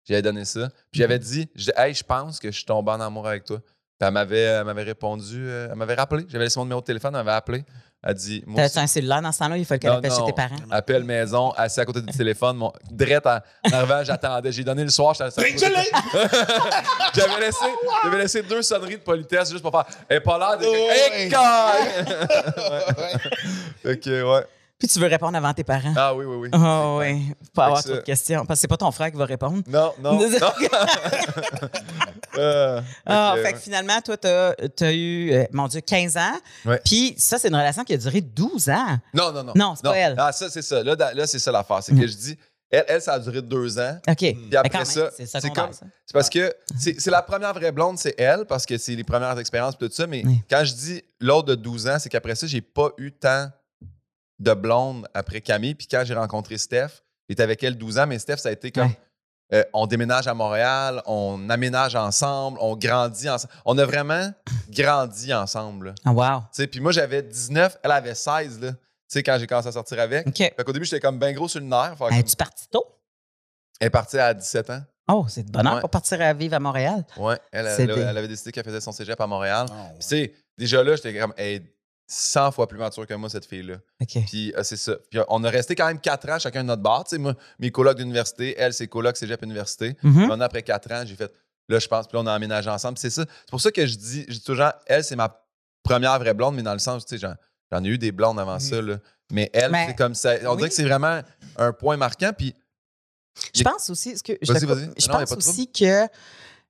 J'avais 0.06 0.22
donné 0.22 0.44
ça. 0.44 0.68
Puis 0.90 1.00
j'avais 1.00 1.18
dit, 1.18 1.48
je 1.54 1.70
hey, 1.76 1.94
je 1.94 2.04
pense 2.04 2.38
que 2.38 2.50
je 2.50 2.56
suis 2.56 2.64
tombé 2.66 2.90
en 2.92 3.00
amour 3.00 3.26
avec 3.26 3.44
toi. 3.44 3.58
Puis 3.98 4.06
elle 4.08 4.12
m'avait, 4.12 4.38
elle 4.40 4.64
m'avait 4.64 4.82
répondu, 4.82 5.36
euh, 5.38 5.68
elle 5.70 5.76
m'avait 5.76 5.94
rappelé. 5.94 6.24
J'avais 6.28 6.44
laissé 6.44 6.58
mon 6.58 6.64
numéro 6.66 6.80
de 6.80 6.86
téléphone, 6.86 7.14
elle 7.14 7.24
m'avait 7.24 7.36
appelé. 7.36 7.64
Elle 8.06 8.14
dit, 8.14 8.44
T'as-tu 8.54 8.66
aussi, 8.66 8.80
un 8.80 8.86
cellulaire 8.86 9.22
dans 9.22 9.32
ce 9.32 9.38
temps-là? 9.38 9.56
Il 9.56 9.64
fallait 9.64 9.78
qu'elle 9.78 9.92
appelle 9.92 10.12
chez 10.12 10.24
tes 10.26 10.32
parents. 10.34 10.56
appel 10.70 11.04
maison, 11.04 11.52
assis 11.52 11.80
à 11.80 11.86
côté 11.86 12.02
du 12.02 12.12
téléphone. 12.12 12.58
Mon, 12.58 12.70
direct 12.90 13.26
en, 13.26 13.38
arrivant, 13.72 14.04
j'attendais. 14.04 14.52
J'ai 14.52 14.62
donné 14.62 14.84
le 14.84 14.90
soir! 14.90 15.14
J'avais 17.14 17.40
laissé, 17.40 17.64
j'avais 18.02 18.18
laissé 18.18 18.42
deux 18.42 18.60
sonneries 18.62 18.96
de 18.96 19.02
politesse 19.02 19.50
juste 19.50 19.62
pour 19.62 19.70
faire. 19.70 19.86
Elle 20.08 20.22
pas 20.22 20.38
l'air 20.38 20.58
de. 20.58 20.66
Oh, 20.66 20.90
Hey, 20.90 21.24
ouais. 21.24 21.28
Kai! 21.30 21.38
Ouais. 23.84 23.92
ok, 23.94 24.06
ouais. 24.06 24.46
Puis 24.84 24.92
tu 24.92 25.00
veux 25.00 25.06
répondre 25.06 25.34
avant 25.34 25.54
tes 25.54 25.64
parents. 25.64 25.94
Ah 25.96 26.14
oui, 26.14 26.26
oui, 26.26 26.36
oui. 26.36 26.48
Ah 26.52 26.96
oui, 26.98 27.32
pas 27.54 27.64
avoir 27.66 27.82
trop 27.82 27.94
de 27.94 28.00
questions. 28.00 28.44
Parce 28.44 28.58
que 28.58 28.60
c'est 28.62 28.68
pas 28.68 28.76
ton 28.76 28.90
frère 28.90 29.10
qui 29.10 29.16
va 29.16 29.24
répondre. 29.24 29.62
Non, 29.66 29.92
non. 29.98 30.18
non. 30.28 30.28
Euh, 32.36 32.80
Ah, 33.06 33.36
fait 33.40 33.52
que 33.52 33.58
finalement, 33.60 34.00
toi, 34.00 34.16
t'as 34.16 34.54
as 34.80 34.92
eu, 34.92 35.30
euh, 35.32 35.44
mon 35.52 35.68
Dieu, 35.68 35.80
15 35.80 36.16
ans. 36.16 36.32
Ouais. 36.66 36.80
Puis 36.84 37.14
ça, 37.16 37.38
c'est 37.38 37.46
une 37.46 37.54
relation 37.54 37.84
qui 37.84 37.94
a 37.94 37.96
duré 37.96 38.20
12 38.20 38.70
ans. 38.70 38.98
Non, 39.14 39.30
non, 39.32 39.44
non. 39.44 39.52
Non, 39.54 39.74
c'est 39.76 39.84
pas 39.84 39.96
elle. 39.96 40.16
Ah, 40.18 40.32
ça, 40.32 40.50
c'est 40.50 40.60
ça. 40.62 40.82
Là, 40.82 40.96
là 41.14 41.26
c'est 41.28 41.38
ça 41.38 41.52
l'affaire. 41.52 41.80
C'est 41.82 41.92
Mm. 41.92 42.00
que 42.00 42.06
je 42.08 42.16
dis, 42.16 42.38
elle, 42.70 42.84
elle, 42.88 43.00
ça 43.00 43.12
a 43.12 43.18
duré 43.20 43.40
deux 43.40 43.78
ans. 43.78 43.98
OK. 44.08 44.16
Puis 44.18 44.56
après 44.56 44.78
même, 44.78 44.84
ça, 44.84 45.10
c'est 45.16 45.50
comme. 45.54 45.72
ça. 45.72 45.86
C'est 46.04 46.12
parce 46.12 46.28
que 46.28 46.52
c'est 46.76 47.06
la 47.10 47.22
première 47.22 47.54
vraie 47.54 47.70
blonde, 47.70 47.98
c'est 47.98 48.14
elle, 48.18 48.44
parce 48.46 48.66
que 48.66 48.76
c'est 48.78 48.96
les 48.96 49.04
premières 49.04 49.38
expériences 49.38 49.74
et 49.74 49.86
tout 49.88 49.92
ça. 49.94 50.06
Mais 50.08 50.22
Oui. 50.26 50.40
quand 50.50 50.64
je 50.64 50.74
dis 50.74 51.02
l'autre 51.20 51.46
de 51.46 51.54
12 51.54 51.86
ans, 51.86 51.98
c'est 52.00 52.08
qu'après 52.08 52.34
ça, 52.34 52.48
j'ai 52.48 52.60
pas 52.62 52.90
eu 52.98 53.12
tant 53.12 53.48
de 54.44 54.54
blondes 54.54 55.08
après 55.14 55.40
Camille. 55.40 55.74
Puis 55.74 55.88
quand 55.88 56.02
j'ai 56.04 56.14
rencontré 56.14 56.56
Steph, 56.58 57.02
j'étais 57.28 57.42
avec 57.42 57.62
elle 57.64 57.76
12 57.76 57.98
ans, 57.98 58.06
mais 58.06 58.18
Steph, 58.20 58.36
ça 58.36 58.50
a 58.50 58.52
été 58.52 58.70
comme. 58.70 58.86
Ouais. 58.88 58.98
euh, 59.54 59.64
on 59.72 59.86
déménage 59.86 60.26
à 60.28 60.34
Montréal, 60.34 61.02
on 61.06 61.48
aménage 61.50 61.96
ensemble, 61.96 62.58
on 62.60 62.76
grandit 62.76 63.28
ensemble. 63.28 63.52
On 63.64 63.76
a 63.78 63.84
vraiment 63.84 64.30
grandi 64.70 65.32
ensemble. 65.34 65.88
là. 65.88 65.94
Ah, 66.04 66.12
wow. 66.12 66.40
Tu 66.52 66.62
sais, 66.62 66.66
Puis 66.66 66.80
moi, 66.80 66.92
j'avais 66.92 67.22
19, 67.22 67.78
elle 67.82 67.90
avait 67.90 68.14
16, 68.14 68.60
là. 68.60 68.72
Tu 68.72 68.78
sais, 69.18 69.22
quand 69.22 69.36
j'ai 69.38 69.46
commencé 69.46 69.68
à 69.68 69.72
sortir 69.72 70.00
avec. 70.00 70.26
OK. 70.26 70.36
Fait 70.38 70.64
qu'au 70.64 70.72
début, 70.72 70.84
j'étais 70.86 71.00
comme 71.00 71.18
bien 71.18 71.32
gros 71.32 71.46
sur 71.48 71.60
le 71.60 71.66
nerf. 71.66 71.96
Que 71.98 72.14
Es-tu 72.14 72.36
parti 72.36 72.68
tôt? 72.68 72.84
Elle 73.80 73.88
est 73.88 73.90
partie 73.90 74.18
à 74.18 74.32
17 74.32 74.70
ans. 74.70 74.80
Oh, 75.08 75.26
c'est 75.28 75.42
de 75.42 75.50
bonheur 75.50 75.74
Ouais. 75.74 75.80
pour 75.80 75.90
partir 75.90 76.18
à 76.22 76.32
vivre 76.32 76.54
à 76.54 76.60
Montréal. 76.60 77.04
Ouais, 77.18 77.36
elle, 77.52 77.66
elle, 77.66 77.76
C'était- 77.76 78.00
elle 78.00 78.16
avait 78.16 78.28
décidé 78.28 78.50
qu'elle 78.52 78.64
faisait 78.64 78.80
son 78.80 78.92
cégep 78.92 79.20
à 79.20 79.26
Montréal. 79.26 79.66
Ah, 79.70 79.74
ouais. 79.74 79.88
Puis, 79.90 79.98
tu 80.00 80.06
sais, 80.06 80.34
déjà 80.56 80.82
là, 80.82 80.96
j'étais 80.96 81.18
comme, 81.18 81.34
100 82.06 82.52
fois 82.52 82.66
plus 82.68 82.78
mature 82.78 83.06
que 83.06 83.14
moi, 83.14 83.28
cette 83.30 83.46
fille-là. 83.46 83.76
Puis, 84.26 84.52
euh, 84.56 84.62
c'est 84.62 84.76
ça. 84.76 84.96
Puis, 85.10 85.18
euh, 85.18 85.24
on 85.28 85.42
a 85.44 85.50
resté 85.50 85.74
quand 85.74 85.86
même 85.86 86.00
4 86.00 86.28
ans 86.30 86.38
chacun 86.38 86.62
de 86.62 86.68
notre 86.68 86.82
bar. 86.82 87.04
Tu 87.04 87.10
sais, 87.10 87.18
moi, 87.18 87.34
mes 87.58 87.70
colocs 87.70 87.96
d'université, 87.96 88.54
elle, 88.58 88.74
ses 88.74 88.88
colocs 88.88 89.16
cégep 89.16 89.42
université. 89.42 89.94
Puis, 89.94 90.10
maintenant, 90.10 90.44
après 90.44 90.62
4 90.62 90.92
ans, 90.92 91.02
j'ai 91.06 91.16
fait, 91.16 91.32
là, 91.68 91.78
je 91.78 91.88
pense, 91.88 92.06
puis 92.06 92.16
là, 92.16 92.22
on 92.22 92.26
a 92.26 92.36
emménagé 92.36 92.68
ensemble. 92.68 92.98
C'est 92.98 93.10
ça. 93.10 93.24
C'est 93.40 93.50
pour 93.50 93.60
ça 93.60 93.70
que 93.72 93.86
je 93.86 93.96
dis, 93.96 94.24
je 94.28 94.34
dis 94.34 94.42
toujours, 94.44 94.70
elle, 94.86 95.02
c'est 95.02 95.16
ma 95.16 95.40
première 95.82 96.18
vraie 96.18 96.34
blonde, 96.34 96.54
mais 96.56 96.62
dans 96.62 96.72
le 96.74 96.78
sens, 96.78 97.06
tu 97.06 97.16
sais, 97.16 97.18
j'en, 97.18 97.34
j'en 97.72 97.82
ai 97.84 97.88
eu 97.88 97.98
des 97.98 98.12
blondes 98.12 98.38
avant 98.38 98.54
Mhm. 98.54 98.60
ça, 98.60 98.82
là. 98.82 98.98
Mais 99.32 99.50
elle, 99.54 99.72
Mais- 99.72 99.86
c'est 99.88 99.94
comme 99.96 100.14
ça. 100.14 100.34
On 100.44 100.50
oui. 100.50 100.56
dirait 100.58 100.68
que 100.68 100.74
c'est 100.74 100.84
vraiment 100.84 101.20
un 101.56 101.72
point 101.72 101.96
marquant. 101.96 102.32
Puis, 102.36 102.54
Je 103.52 103.62
pense 103.64 103.90
aussi, 103.90 104.16
ce 104.16 104.22
que 104.22 104.34
je, 104.40 104.52
Vas-y, 104.52 104.60
te- 104.60 104.66
vas-y. 104.66 104.90
je 104.96 105.08
pense 105.08 105.32
aussi 105.32 105.66
que 105.72 106.06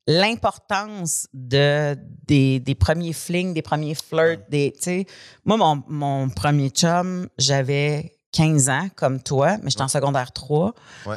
l'importance 0.07 1.27
de, 1.33 1.97
des, 2.27 2.61
des 2.61 2.75
premiers 2.75 3.13
flings, 3.13 3.55
des 3.55 3.63
premiers 3.63 3.95
flirts, 3.95 4.49
des, 4.51 4.73
tu 4.73 4.83
sais, 4.83 5.07
moi, 5.45 5.57
mon, 5.57 5.83
mon 5.89 6.29
premier 6.29 6.71
chum, 6.71 7.29
j'avais 7.39 8.17
15 8.33 8.69
ans, 8.69 8.89
comme 8.97 9.23
toi, 9.23 9.57
mais 9.63 9.71
j'étais 9.71 9.83
en 9.83 9.89
secondaire 9.89 10.33
3. 10.33 10.75
Ouais. 11.07 11.17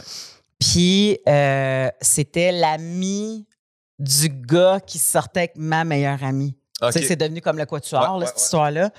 Puis, 0.60 1.18
euh, 1.28 1.90
c'était 2.02 2.52
l'ami 2.52 3.46
du 4.00 4.30
gars 4.30 4.80
qui 4.80 5.00
sortait 5.00 5.40
avec 5.42 5.54
ma 5.58 5.84
meilleure 5.84 6.24
amie. 6.24 6.56
OK. 6.82 6.92
Tu 6.94 7.00
sais, 7.00 7.06
c'est 7.08 7.16
devenu 7.16 7.42
comme 7.42 7.58
le 7.58 7.66
quatuor, 7.66 8.02
Ouais, 8.02 8.08
là, 8.08 8.18
ouais, 8.18 8.26
cette 8.28 8.40
histoire-là. 8.42 8.92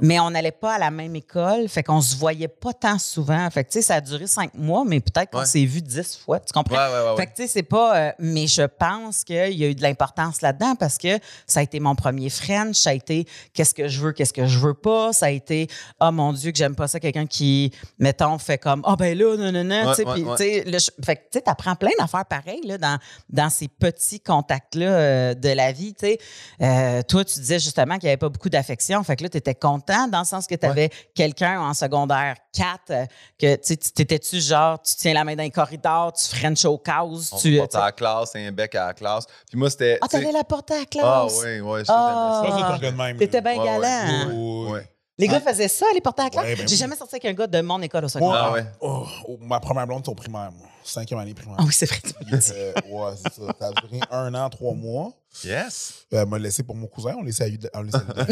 Mais 0.00 0.20
on 0.20 0.30
n'allait 0.30 0.52
pas 0.52 0.74
à 0.74 0.78
la 0.78 0.90
même 0.90 1.14
école, 1.16 1.68
fait 1.68 1.82
qu'on 1.82 2.00
se 2.00 2.16
voyait 2.16 2.48
pas 2.48 2.72
tant 2.72 2.98
souvent. 2.98 3.48
Fait 3.50 3.64
que, 3.64 3.70
tu 3.70 3.78
sais, 3.78 3.82
ça 3.82 3.94
a 3.96 4.00
duré 4.00 4.26
cinq 4.26 4.54
mois, 4.54 4.84
mais 4.86 5.00
peut-être 5.00 5.30
qu'on 5.30 5.44
s'est 5.44 5.64
vu 5.64 5.80
dix 5.82 6.16
fois. 6.16 6.40
Tu 6.40 6.52
comprends? 6.52 6.76
Ouais, 6.76 6.82
ouais, 6.92 7.00
ouais, 7.04 7.10
ouais. 7.10 7.16
Fait 7.16 7.26
que, 7.26 7.36
tu 7.36 7.42
sais, 7.42 7.48
c'est 7.48 7.62
pas. 7.62 7.96
euh, 7.96 8.12
mais 8.18 8.46
je 8.46 8.62
pense 8.62 9.24
qu'il 9.24 9.52
y 9.52 9.64
a 9.64 9.68
eu 9.68 9.74
de 9.74 9.82
l'importance 9.82 10.42
là-dedans 10.42 10.74
parce 10.74 10.98
que 10.98 11.18
ça 11.46 11.60
a 11.60 11.62
été 11.62 11.80
mon 11.80 11.94
premier 11.94 12.30
French. 12.30 12.76
Ça 12.76 12.90
a 12.90 12.92
été 12.92 13.26
qu'est-ce 13.54 13.74
que 13.74 13.88
je 13.88 14.00
veux, 14.00 14.12
qu'est-ce 14.12 14.32
que 14.32 14.46
je 14.46 14.58
veux 14.58 14.74
pas. 14.74 15.12
Ça 15.12 15.26
a 15.26 15.30
été, 15.30 15.68
oh 16.00 16.10
mon 16.10 16.32
Dieu, 16.32 16.52
que 16.52 16.58
j'aime 16.58 16.74
pas 16.74 16.88
ça, 16.88 17.00
quelqu'un 17.00 17.26
qui, 17.26 17.72
mettons, 17.98 18.38
fait 18.38 18.58
comme, 18.58 18.82
ah 18.84 18.96
ben 18.96 19.16
là, 19.16 19.36
non, 19.36 19.52
non, 19.52 19.64
non. 19.64 19.90
Tu 19.90 20.02
sais, 20.02 20.06
ouais, 20.06 20.14
puis, 20.14 20.24
ouais. 20.24 20.36
tu 20.36 20.42
sais, 20.42 20.64
le 20.64 20.78
ch- 20.78 20.90
fait 21.04 21.16
que, 21.16 21.20
tu 21.22 21.26
sais, 21.34 21.40
t'apprends 21.42 21.74
plein 21.76 21.90
d'affaires 21.98 22.26
pareilles, 22.26 22.66
là, 22.66 22.78
dans, 22.78 22.98
dans 23.30 23.50
ces 23.50 23.68
petits 23.68 24.20
contacts-là 24.20 24.86
euh, 24.86 25.34
de 25.34 25.48
la 25.50 25.72
vie, 25.72 25.94
tu 25.94 26.06
sais. 26.06 26.18
Euh, 26.60 27.02
toi, 27.02 27.24
tu 27.24 27.38
disais 27.38 27.58
justement 27.58 27.94
qu'il 27.98 28.04
n'y 28.06 28.10
avait 28.10 28.16
pas 28.16 28.28
beaucoup 28.28 28.48
d'affection. 28.48 29.02
Fait 29.04 29.16
que 29.16 29.22
là, 29.22 29.28
tu 29.28 29.38
étais 29.38 29.54
content 29.54 29.85
dans 29.86 30.18
le 30.20 30.24
sens 30.24 30.46
que 30.46 30.54
tu 30.54 30.66
avais 30.66 30.90
quelqu'un 31.14 31.60
en 31.60 31.74
secondaire 31.74 32.36
4 32.52 32.80
euh, 32.90 33.06
que, 33.38 33.56
tu 33.56 33.76
t'étais-tu 33.76 34.40
genre, 34.40 34.80
tu 34.80 34.94
tiens 34.96 35.14
la 35.14 35.24
main 35.24 35.34
dans 35.36 35.42
les 35.42 35.50
corridors, 35.50 36.12
tu 36.12 36.36
French 36.36 36.64
au 36.64 36.78
caos, 36.78 37.32
On 37.32 37.38
tu. 37.38 37.54
se 37.54 37.58
portait 37.58 37.76
à 37.76 37.84
la 37.86 37.92
classe, 37.92 38.36
un 38.36 38.52
bec 38.52 38.74
à 38.74 38.86
la 38.88 38.94
classe. 38.94 39.26
Puis 39.48 39.58
moi, 39.58 39.70
c'était. 39.70 39.98
Ah, 40.00 40.08
t'allais 40.08 40.32
la 40.32 40.44
porter 40.44 40.74
à 40.74 40.78
la 40.80 40.86
classe? 40.86 41.04
Ah 41.04 41.26
oui, 41.44 41.60
oui. 41.60 41.80
Ah. 41.88 42.78
même. 42.96 43.16
T'étais 43.16 43.40
bien 43.40 43.52
Ouais, 43.52 43.58
ouais. 43.58 43.80
galant. 43.80 44.30
Oh, 44.34 44.68
Ouais. 44.72 44.88
Les 45.18 45.28
gars 45.28 45.40
faisaient 45.40 45.68
ça, 45.68 45.86
les 45.94 46.02
porter 46.02 46.20
à 46.22 46.24
la 46.26 46.30
classe. 46.30 46.44
Ouais, 46.44 46.56
ben 46.56 46.68
J'ai 46.68 46.74
oui. 46.74 46.78
jamais 46.78 46.94
sorti 46.96 47.14
avec 47.14 47.24
un 47.24 47.32
gars 47.32 47.46
de 47.46 47.60
mon 47.62 47.80
école 47.80 48.00
au 48.00 48.02
Moi, 48.02 48.10
secondaire. 48.10 48.42
Ah 48.44 48.52
ouais. 48.52 48.66
oh, 48.80 49.06
oh, 49.28 49.38
ma 49.40 49.60
première 49.60 49.86
blonde, 49.86 50.02
c'est 50.04 50.10
au 50.10 50.14
primaire, 50.14 50.52
moi. 50.52 50.66
Cinquième 50.84 51.18
année 51.20 51.32
primaire. 51.32 51.56
Ah 51.58 51.64
oui, 51.66 51.72
c'est 51.72 51.86
vrai. 51.86 51.98
tu 52.02 52.12
me. 52.30 52.36
Euh, 52.52 52.72
ouais, 52.90 53.12
c'est 53.16 53.32
ça. 53.32 53.52
Ça 53.58 53.66
a 53.68 53.72
duré 53.72 54.00
un 54.10 54.34
an, 54.34 54.50
trois 54.50 54.74
mois. 54.74 55.12
Yes. 55.42 56.04
Euh, 56.12 56.20
Elle 56.22 56.28
m'a 56.28 56.38
laissé 56.38 56.62
pour 56.62 56.74
mon 56.76 56.86
cousin. 56.86 57.14
On 57.18 57.22
laissait 57.22 57.44
à 57.44 57.48
Uda- 57.48 57.70
on 57.74 57.82
laissait 57.82 57.96
à 57.96 58.00
Uda- 58.00 58.26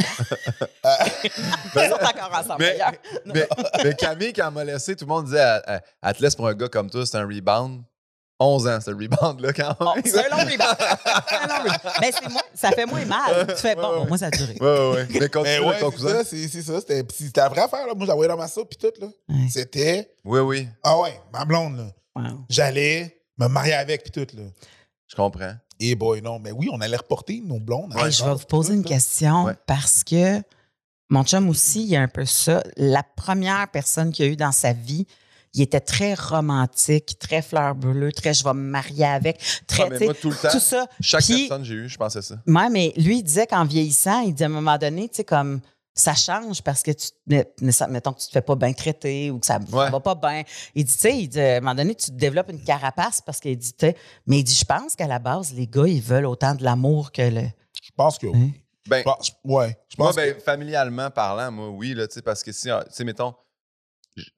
Ils 1.24 1.88
sont 1.88 1.94
encore 1.94 2.38
ensemble, 2.38 2.56
Mais, 2.60 2.72
d'ailleurs. 2.78 2.92
mais, 3.26 3.48
mais 3.82 3.94
Camille, 3.94 4.32
quand 4.34 4.48
elle 4.48 4.54
m'a 4.54 4.64
laissé, 4.64 4.94
tout 4.94 5.04
le 5.06 5.08
monde 5.08 5.24
disait 5.24 5.38
elle, 5.38 5.62
elle- 5.66 5.82
elle 6.02 6.14
te 6.14 6.22
laisse 6.22 6.36
pour 6.36 6.46
un 6.48 6.54
gars 6.54 6.68
comme 6.68 6.90
toi, 6.90 7.04
c'est 7.06 7.16
un 7.16 7.26
rebound. 7.26 7.82
11 8.40 8.66
ans, 8.66 8.78
ce 8.80 8.90
rebound-là, 8.90 9.52
quand 9.52 9.76
Oh, 9.80 9.92
même. 9.94 10.02
c'est 10.04 10.18
un 10.26 10.28
long 10.36 10.42
rebound. 10.44 10.76
C'est 10.78 11.36
un 11.36 11.46
long 11.46 11.62
rebound. 11.62 11.80
Ben, 12.00 12.10
c'est 12.12 12.28
moins- 12.30 12.42
ça 12.54 12.70
fait 12.72 12.86
moins 12.86 13.04
mal. 13.04 13.46
Tu 13.48 13.54
fais, 13.56 13.74
bon, 13.76 14.00
Ouais, 14.02 14.06
moi, 14.08 14.18
ça 14.18 14.26
a 14.26 14.30
duré. 14.30 14.56
Ouais, 14.60 14.90
ouais. 14.94 15.06
Mais 15.20 15.28
continue 15.28 15.60
Mais 15.60 15.66
ouais, 15.66 15.78
ton 15.80 15.90
c'est 15.90 15.96
cousin. 15.96 16.08
ça, 16.08 16.24
c'est 16.24 16.62
ça. 16.62 16.80
C'était 16.80 17.40
la 17.40 17.48
vraie 17.48 17.62
affaire. 17.62 17.86
Là. 17.86 17.94
Moi, 17.94 18.06
j'envoyais 18.06 18.28
dans 18.28 18.36
ma 18.36 18.48
soupe 18.48 18.68
puis 18.70 18.78
tout. 18.78 18.92
là. 19.00 19.06
Ouais. 19.28 19.46
C'était, 19.50 20.10
Oui, 20.24 20.40
oui, 20.40 20.68
ah 20.82 20.98
ouais, 21.00 21.20
ma 21.32 21.44
blonde. 21.44 21.76
là. 21.76 21.86
Wow. 22.16 22.40
J'allais 22.48 23.20
me 23.38 23.46
marier 23.48 23.74
avec 23.74 24.02
puis 24.02 24.10
tout. 24.10 24.36
là. 24.36 24.42
je 25.06 25.14
comprends. 25.16 25.54
Et 25.80 25.94
boy, 25.94 26.20
non. 26.22 26.38
Mais 26.38 26.50
oui, 26.52 26.68
on 26.72 26.80
allait 26.80 26.96
reporter 26.96 27.40
nos 27.44 27.58
blondes. 27.60 27.92
Hey, 27.96 28.10
je 28.12 28.24
vais 28.24 28.32
vous 28.32 28.46
poser 28.46 28.74
une 28.74 28.84
question 28.84 29.44
Ouais. 29.44 29.54
parce 29.66 30.02
que 30.04 30.40
mon 31.10 31.22
chum 31.24 31.48
aussi, 31.48 31.82
il 31.82 31.88
y 31.90 31.96
a 31.96 32.00
un 32.00 32.08
peu 32.08 32.24
ça. 32.24 32.62
La 32.76 33.02
première 33.02 33.68
personne 33.70 34.12
qu'il 34.12 34.24
a 34.24 34.28
eu 34.28 34.36
dans 34.36 34.52
sa 34.52 34.72
vie, 34.72 35.06
il 35.54 35.62
était 35.62 35.80
très 35.80 36.14
romantique, 36.14 37.16
très 37.18 37.40
fleur 37.42 37.74
bleue, 37.74 38.12
très 38.12 38.34
je 38.34 38.44
vais 38.44 38.52
me 38.54 38.60
marier 38.70 39.04
avec, 39.06 39.40
très, 39.66 39.84
Ah, 39.84 39.88
mais 39.90 39.98
tu 39.98 40.04
moi, 40.04 40.14
tout 40.14 40.30
le 40.30 40.36
temps, 40.36 40.48
tout 40.50 40.60
ça. 40.60 40.86
chaque 41.00 41.22
Puis- 41.24 41.48
personne 41.48 41.62
que 41.62 41.68
j'ai 41.68 41.74
eu, 41.74 41.88
je 41.88 41.96
pensais 41.96 42.22
ça. 42.22 42.36
Ouais, 42.46 42.68
mais 42.70 42.92
lui, 42.96 43.18
il 43.18 43.22
disait 43.22 43.46
qu'en 43.46 43.64
vieillissant, 43.64 44.20
il 44.20 44.34
dit 44.34 44.42
à 44.42 44.46
un 44.46 44.50
moment 44.50 44.76
donné, 44.78 45.08
tu 45.08 45.16
sais, 45.16 45.24
comme 45.24 45.60
ça 45.96 46.12
change 46.14 46.60
parce 46.60 46.82
que 46.82 46.90
tu, 46.90 47.06
mettons 47.28 48.12
que 48.12 48.20
tu 48.20 48.26
te 48.26 48.32
fais 48.32 48.40
pas 48.42 48.56
bien 48.56 48.72
traiter 48.72 49.30
ou 49.30 49.38
que 49.38 49.46
ça, 49.46 49.60
va 49.68 50.00
pas 50.00 50.16
bien. 50.16 50.42
Il 50.74 50.84
dit, 50.84 50.92
tu 50.92 50.98
sais, 50.98 51.16
il 51.16 51.28
dit, 51.28 51.40
à 51.40 51.56
un 51.58 51.60
moment 51.60 51.76
donné, 51.76 51.94
tu 51.94 52.06
te 52.06 52.16
développes 52.16 52.50
une 52.50 52.64
carapace 52.64 53.20
parce 53.20 53.38
qu'il 53.38 53.56
dit, 53.56 53.72
tu 53.74 53.86
sais, 53.86 53.96
mais 54.26 54.40
il 54.40 54.44
dit, 54.44 54.54
je 54.56 54.64
pense 54.64 54.96
qu'à 54.96 55.06
la 55.06 55.20
base, 55.20 55.54
les 55.54 55.68
gars, 55.68 55.86
ils 55.86 56.02
veulent 56.02 56.26
autant 56.26 56.54
de 56.56 56.64
l'amour 56.64 57.12
que 57.12 57.22
le. 57.22 57.42
Je 57.82 57.90
pense 57.96 58.18
que 58.18 58.26
oui. 58.26 58.54
Ben, 58.88 58.98
Je 58.98 59.02
pense- 59.04 59.32
ouais. 59.44 59.78
Je 59.88 59.94
moi, 59.96 60.08
pense 60.08 60.16
ben, 60.16 60.34
que- 60.34 60.40
familialement 60.40 61.10
parlant, 61.10 61.50
moi, 61.52 61.70
oui, 61.70 61.94
là, 61.94 62.08
tu 62.08 62.14
sais, 62.14 62.22
parce 62.22 62.42
que 62.42 62.50
si, 62.52 62.62
tu 62.68 62.70
sais, 62.90 63.04
mettons, 63.04 63.32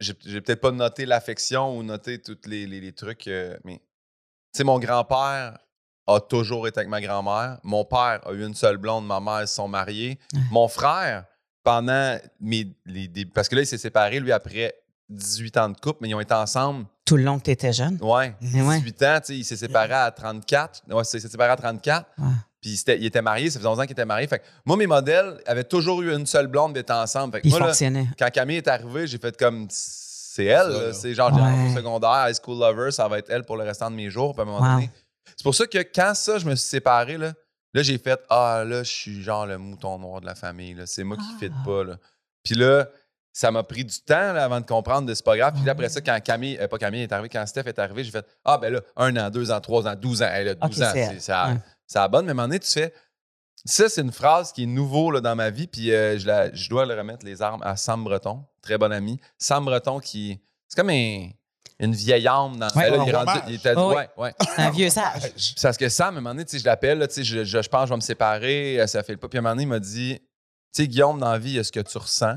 j'ai 0.01 0.15
peut-être 0.41 0.61
pas 0.61 0.71
noté 0.71 1.07
l'affection 1.07 1.77
ou 1.77 1.83
noté 1.83 2.21
tous 2.21 2.39
les, 2.47 2.67
les- 2.67 2.81
les 2.81 2.93
trucs, 2.93 3.27
euh, 3.29 3.57
mais, 3.65 3.77
tu 3.79 4.59
sais, 4.59 4.65
mon 4.65 4.79
grand-père 4.79 5.59
a 6.07 6.21
toujours 6.21 6.67
été 6.69 6.79
avec 6.79 6.89
ma 6.89 7.01
grand-mère. 7.01 7.59
Mon 7.65 7.85
père 7.85 8.21
a 8.27 8.33
eu 8.33 8.45
une 8.47 8.55
seule 8.55 8.77
blonde, 8.77 9.07
ma 9.07 9.21
mère, 9.21 9.43
ils 9.43 9.49
sont 9.49 9.69
mariés. 9.69 10.19
Mon 10.51 10.69
frère, 10.69 11.25
pendant 11.65 12.17
mes, 12.41 12.69
les 12.87 13.09
parce 13.27 13.49
que 13.49 13.57
là, 13.57 13.63
il 13.63 13.67
s'est 13.67 13.77
séparé, 13.79 14.21
lui, 14.21 14.33
après 14.33 14.75
18 15.09 15.57
ans 15.57 15.69
de 15.69 15.77
couple, 15.79 15.99
mais 16.03 16.09
ils 16.09 16.15
ont 16.15 16.21
été 16.21 16.35
ensemble, 16.35 16.87
Tout 17.05 17.17
le 17.17 17.23
long 17.25 17.39
que 17.39 17.45
tu 17.45 17.51
étais 17.51 17.73
jeune. 17.73 17.99
ouais. 18.03 18.35
18 18.41 19.03
ans, 19.03 19.19
tu 19.21 19.27
sais, 19.27 19.37
il 19.39 19.45
s'est 19.45 19.57
séparé 19.57 19.93
à 19.93 20.11
34. 20.11 20.83
Ouais, 20.89 21.03
il 21.03 21.05
s'est 21.05 21.21
séparé 21.21 21.51
à 21.51 21.57
34. 21.57 22.09
Ouais. 22.19 22.25
Puis 22.75 22.83
il 22.99 23.07
était 23.07 23.23
marié, 23.23 23.49
ça 23.49 23.61
faisait 23.61 23.69
11 23.69 23.79
ans 23.79 23.83
qu'il 23.83 23.93
était 23.93 24.05
marié. 24.05 24.27
Fait 24.27 24.41
que 24.41 24.45
moi, 24.65 24.77
mes 24.77 24.89
modèles 24.89 25.39
avaient 25.47 25.63
toujours 25.65 26.03
eu 26.03 26.13
une 26.13 26.27
seule 26.27 26.49
blonde 26.49 26.73
d'être 26.73 26.91
ensemble. 26.91 27.35
Fait 27.35 27.39
que 27.39 27.43
Puis 27.43 27.51
il 27.51 27.59
moi, 27.61 27.69
là, 27.69 28.03
quand 28.19 28.31
Camille 28.33 28.57
est 28.57 28.67
arrivée, 28.69 29.07
j'ai 29.07 29.19
fait 29.19 29.37
comme 29.37 29.69
c'est 29.71 30.47
elle. 30.47 30.93
C'est 30.93 31.15
genre, 31.15 31.33
j'ai 31.33 31.41
Ouais. 31.41 31.75
secondaire, 31.77 32.27
high 32.29 32.35
school 32.35 32.59
lover, 32.59 32.91
ça 32.91 33.07
va 33.07 33.19
être 33.19 33.31
elle 33.31 33.45
pour 33.45 33.57
le 33.57 33.63
restant 33.65 33.89
de 33.91 33.95
mes 33.97 34.11
jours. 34.11 34.33
Puis 34.35 34.41
à 34.41 34.43
un 34.43 34.47
moment 34.47 34.59
Wow. 34.67 34.75
donné. 34.75 34.91
C'est 35.37 35.45
pour 35.45 35.55
ça 35.55 35.67
que 35.67 35.79
quand 35.79 36.13
ça, 36.15 36.39
je 36.39 36.47
me 36.47 36.55
suis 36.57 36.69
séparé, 36.69 37.17
là, 37.19 37.33
là 37.73 37.83
j'ai 37.83 37.99
fait 37.99 38.19
Ah, 38.29 38.65
là, 38.67 38.83
je 38.83 38.91
suis 38.91 39.23
genre 39.23 39.47
le 39.47 39.59
mouton 39.59 39.99
noir 39.99 40.21
de 40.21 40.27
la 40.27 40.35
famille. 40.35 40.75
là. 40.75 40.87
C'est 40.87 41.05
moi 41.05 41.17
qui 41.17 41.23
ne 41.23 41.29
Ah. 41.37 41.39
fit 41.39 41.65
pas. 41.65 41.85
Là. 41.85 41.95
Puis 42.43 42.55
là, 42.57 42.87
ça 43.33 43.51
m'a 43.51 43.63
pris 43.63 43.85
du 43.85 44.01
temps 44.01 44.33
là, 44.33 44.45
avant 44.45 44.61
de 44.61 44.67
comprendre 44.67 45.07
de 45.07 45.15
c'est 45.15 45.25
pas 45.25 45.37
grave. 45.37 45.55
Puis 45.55 45.65
là, 45.65 45.73
après 45.73 45.89
ça, 45.91 46.01
quand 46.01 46.19
Camille, 46.25 46.57
euh, 46.61 46.69
pas 46.69 46.79
Camille 46.79 47.03
est 47.03 47.13
arrivé, 47.13 47.29
quand 47.29 47.45
Steph 47.47 47.65
est 47.67 47.79
arrivé, 47.79 48.03
j'ai 48.03 48.11
fait 48.11 48.27
Ah, 48.45 48.59
ben 48.59 48.73
là, 48.73 48.81
un 48.97 49.15
an, 49.19 49.31
deux 49.31 49.51
ans, 49.51 49.61
trois 49.61 49.87
ans, 49.87 49.95
douze 49.95 50.23
ans. 50.23 50.29
Elle 50.33 50.49
a 50.49 50.55
12 50.55 50.81
Ok, 50.81 50.87
ans. 50.87 50.91
c'est 50.95 51.21
ça, 51.21 51.49
Ouais. 51.49 51.57
Ça 51.87 52.03
a 52.05 52.09
bonne. 52.09 52.25
Mais 52.27 52.31
à 52.31 52.33
un 52.33 52.35
moment 52.35 52.49
donné, 52.49 52.61
tu 52.61 52.71
fais. 52.71 52.93
Ça, 53.65 53.89
c'est 53.89 54.01
une 54.03 54.13
phrase 54.13 54.53
qui 54.53 54.63
est 54.63 54.67
nouveau 54.67 55.11
là, 55.11 55.21
dans 55.21 55.35
ma 55.35 55.51
vie. 55.51 55.67
Puis 55.67 55.93
euh, 55.93 56.19
je, 56.19 56.27
la- 56.27 56.55
je 56.55 56.69
dois 56.71 56.87
le 56.87 56.95
remettre 56.95 57.25
les 57.25 57.43
armes 57.43 57.63
à 57.65 57.77
Sam 57.77 58.05
Breton, 58.05 58.45
très 58.63 58.79
bon 58.79 58.93
ami. 58.93 59.19
Sam 59.39 59.65
Breton 59.65 59.99
qui. 60.01 60.39
C'est 60.69 60.77
comme 60.81 60.91
un- 60.91 61.29
une 61.79 61.95
vieille 61.95 62.27
âme 62.27 62.57
dans 62.57 62.69
Ouais, 62.75 62.89
là, 62.91 63.05
il, 63.07 63.15
rendu- 63.15 63.41
il 63.49 63.55
était- 63.57 63.75
Oh, 63.77 63.93
ouais, 63.95 64.09
ouais. 64.17 64.33
Un 64.57 64.71
vieux 64.71 64.89
sage. 64.89 65.31
C'est 65.37 65.61
Parce 65.61 65.77
que 65.77 65.89
Sam, 65.91 66.15
à 66.15 66.19
un 66.19 66.21
moment 66.23 66.35
donné, 66.35 66.47
je 66.51 66.65
l'appelle, 66.65 67.07
je, 67.15 67.23
je, 67.23 67.45
je 67.45 67.69
pense 67.69 67.83
que 67.83 67.87
je 67.89 67.93
vais 67.93 67.97
me 67.97 68.01
séparer, 68.01 68.81
euh, 68.81 68.87
ça 68.87 69.03
fait 69.03 69.13
le 69.13 69.19
pas. 69.19 69.29
Puis 69.29 69.37
à 69.37 69.41
un 69.41 69.43
moment 69.43 69.53
donné, 69.55 69.65
il 69.65 69.69
m'a 69.69 69.79
dit, 69.79 70.19
tu 70.19 70.23
sais, 70.73 70.89
Guillaume, 70.89 71.19
dans 71.21 71.31
la 71.33 71.39
vie, 71.39 71.51
il 71.51 71.57
y 71.57 71.59
a 71.59 71.65
ce 71.65 71.73
que 71.73 71.81
tu 71.81 71.99
ressens. 71.99 72.37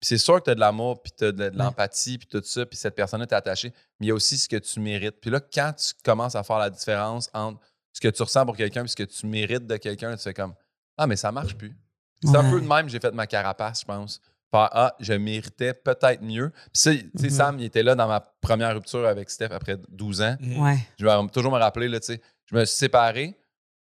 Puis 0.00 0.08
c'est 0.08 0.18
sûr 0.18 0.38
que 0.40 0.44
tu 0.44 0.50
as 0.50 0.54
de 0.56 0.60
l'amour, 0.60 1.02
puis 1.02 1.12
tu 1.16 1.24
as 1.26 1.30
de, 1.32 1.50
de 1.50 1.56
l'empathie, 1.58 2.18
puis 2.18 2.26
tout 2.26 2.42
ça, 2.44 2.66
puis 2.66 2.76
cette 2.76 2.94
personne-là 2.96 3.26
t'est 3.26 3.34
attachée, 3.36 3.72
mais 4.00 4.06
il 4.06 4.08
y 4.08 4.12
a 4.12 4.14
aussi 4.14 4.38
ce 4.38 4.48
que 4.48 4.56
tu 4.56 4.80
mérites. 4.80 5.20
Puis 5.20 5.30
là, 5.30 5.38
quand 5.40 5.72
tu 5.74 5.92
commences 6.02 6.34
à 6.34 6.42
faire 6.42 6.58
la 6.58 6.70
différence 6.70 7.28
entre 7.32 7.60
ce 7.92 8.00
que 8.00 8.08
tu 8.08 8.22
ressens 8.22 8.44
pour 8.46 8.56
quelqu'un 8.56 8.86
ce 8.86 8.96
que 8.96 9.02
tu 9.02 9.26
mérites 9.26 9.66
de 9.66 9.76
quelqu'un, 9.76 10.16
tu 10.16 10.22
fais 10.22 10.34
comme, 10.34 10.54
ah, 10.96 11.06
mais 11.06 11.16
ça 11.16 11.32
marche 11.32 11.54
plus. 11.56 11.74
C'est 12.22 12.36
un 12.36 12.50
peu 12.50 12.60
de 12.60 12.66
même 12.66 12.86
que 12.86 12.92
j'ai 12.92 13.00
fait 13.00 13.12
ma 13.12 13.26
carapace, 13.26 13.80
je 13.80 13.84
pense. 13.86 14.20
Faire, 14.50 14.68
ah, 14.72 14.94
je 15.00 15.12
méritais 15.14 15.72
peut-être 15.74 16.22
mieux. 16.22 16.50
Puis 16.50 16.70
ça, 16.74 16.90
tu 16.92 16.98
sais, 17.16 17.24
Mhm. 17.26 17.30
Sam, 17.30 17.58
il 17.60 17.64
était 17.64 17.82
là 17.82 17.94
dans 17.94 18.08
ma 18.08 18.20
première 18.20 18.74
rupture 18.74 19.06
avec 19.06 19.30
Steph 19.30 19.48
après 19.52 19.76
12 19.88 20.20
ans. 20.22 20.36
Ouais. 20.58 20.76
Je 20.98 21.06
vais 21.06 21.12
toujours 21.32 21.52
me 21.52 21.58
rappeler, 21.58 21.88
là, 21.88 22.00
tu 22.00 22.06
sais, 22.06 22.20
je 22.46 22.56
me 22.56 22.64
suis 22.64 22.76
séparé. 22.76 23.36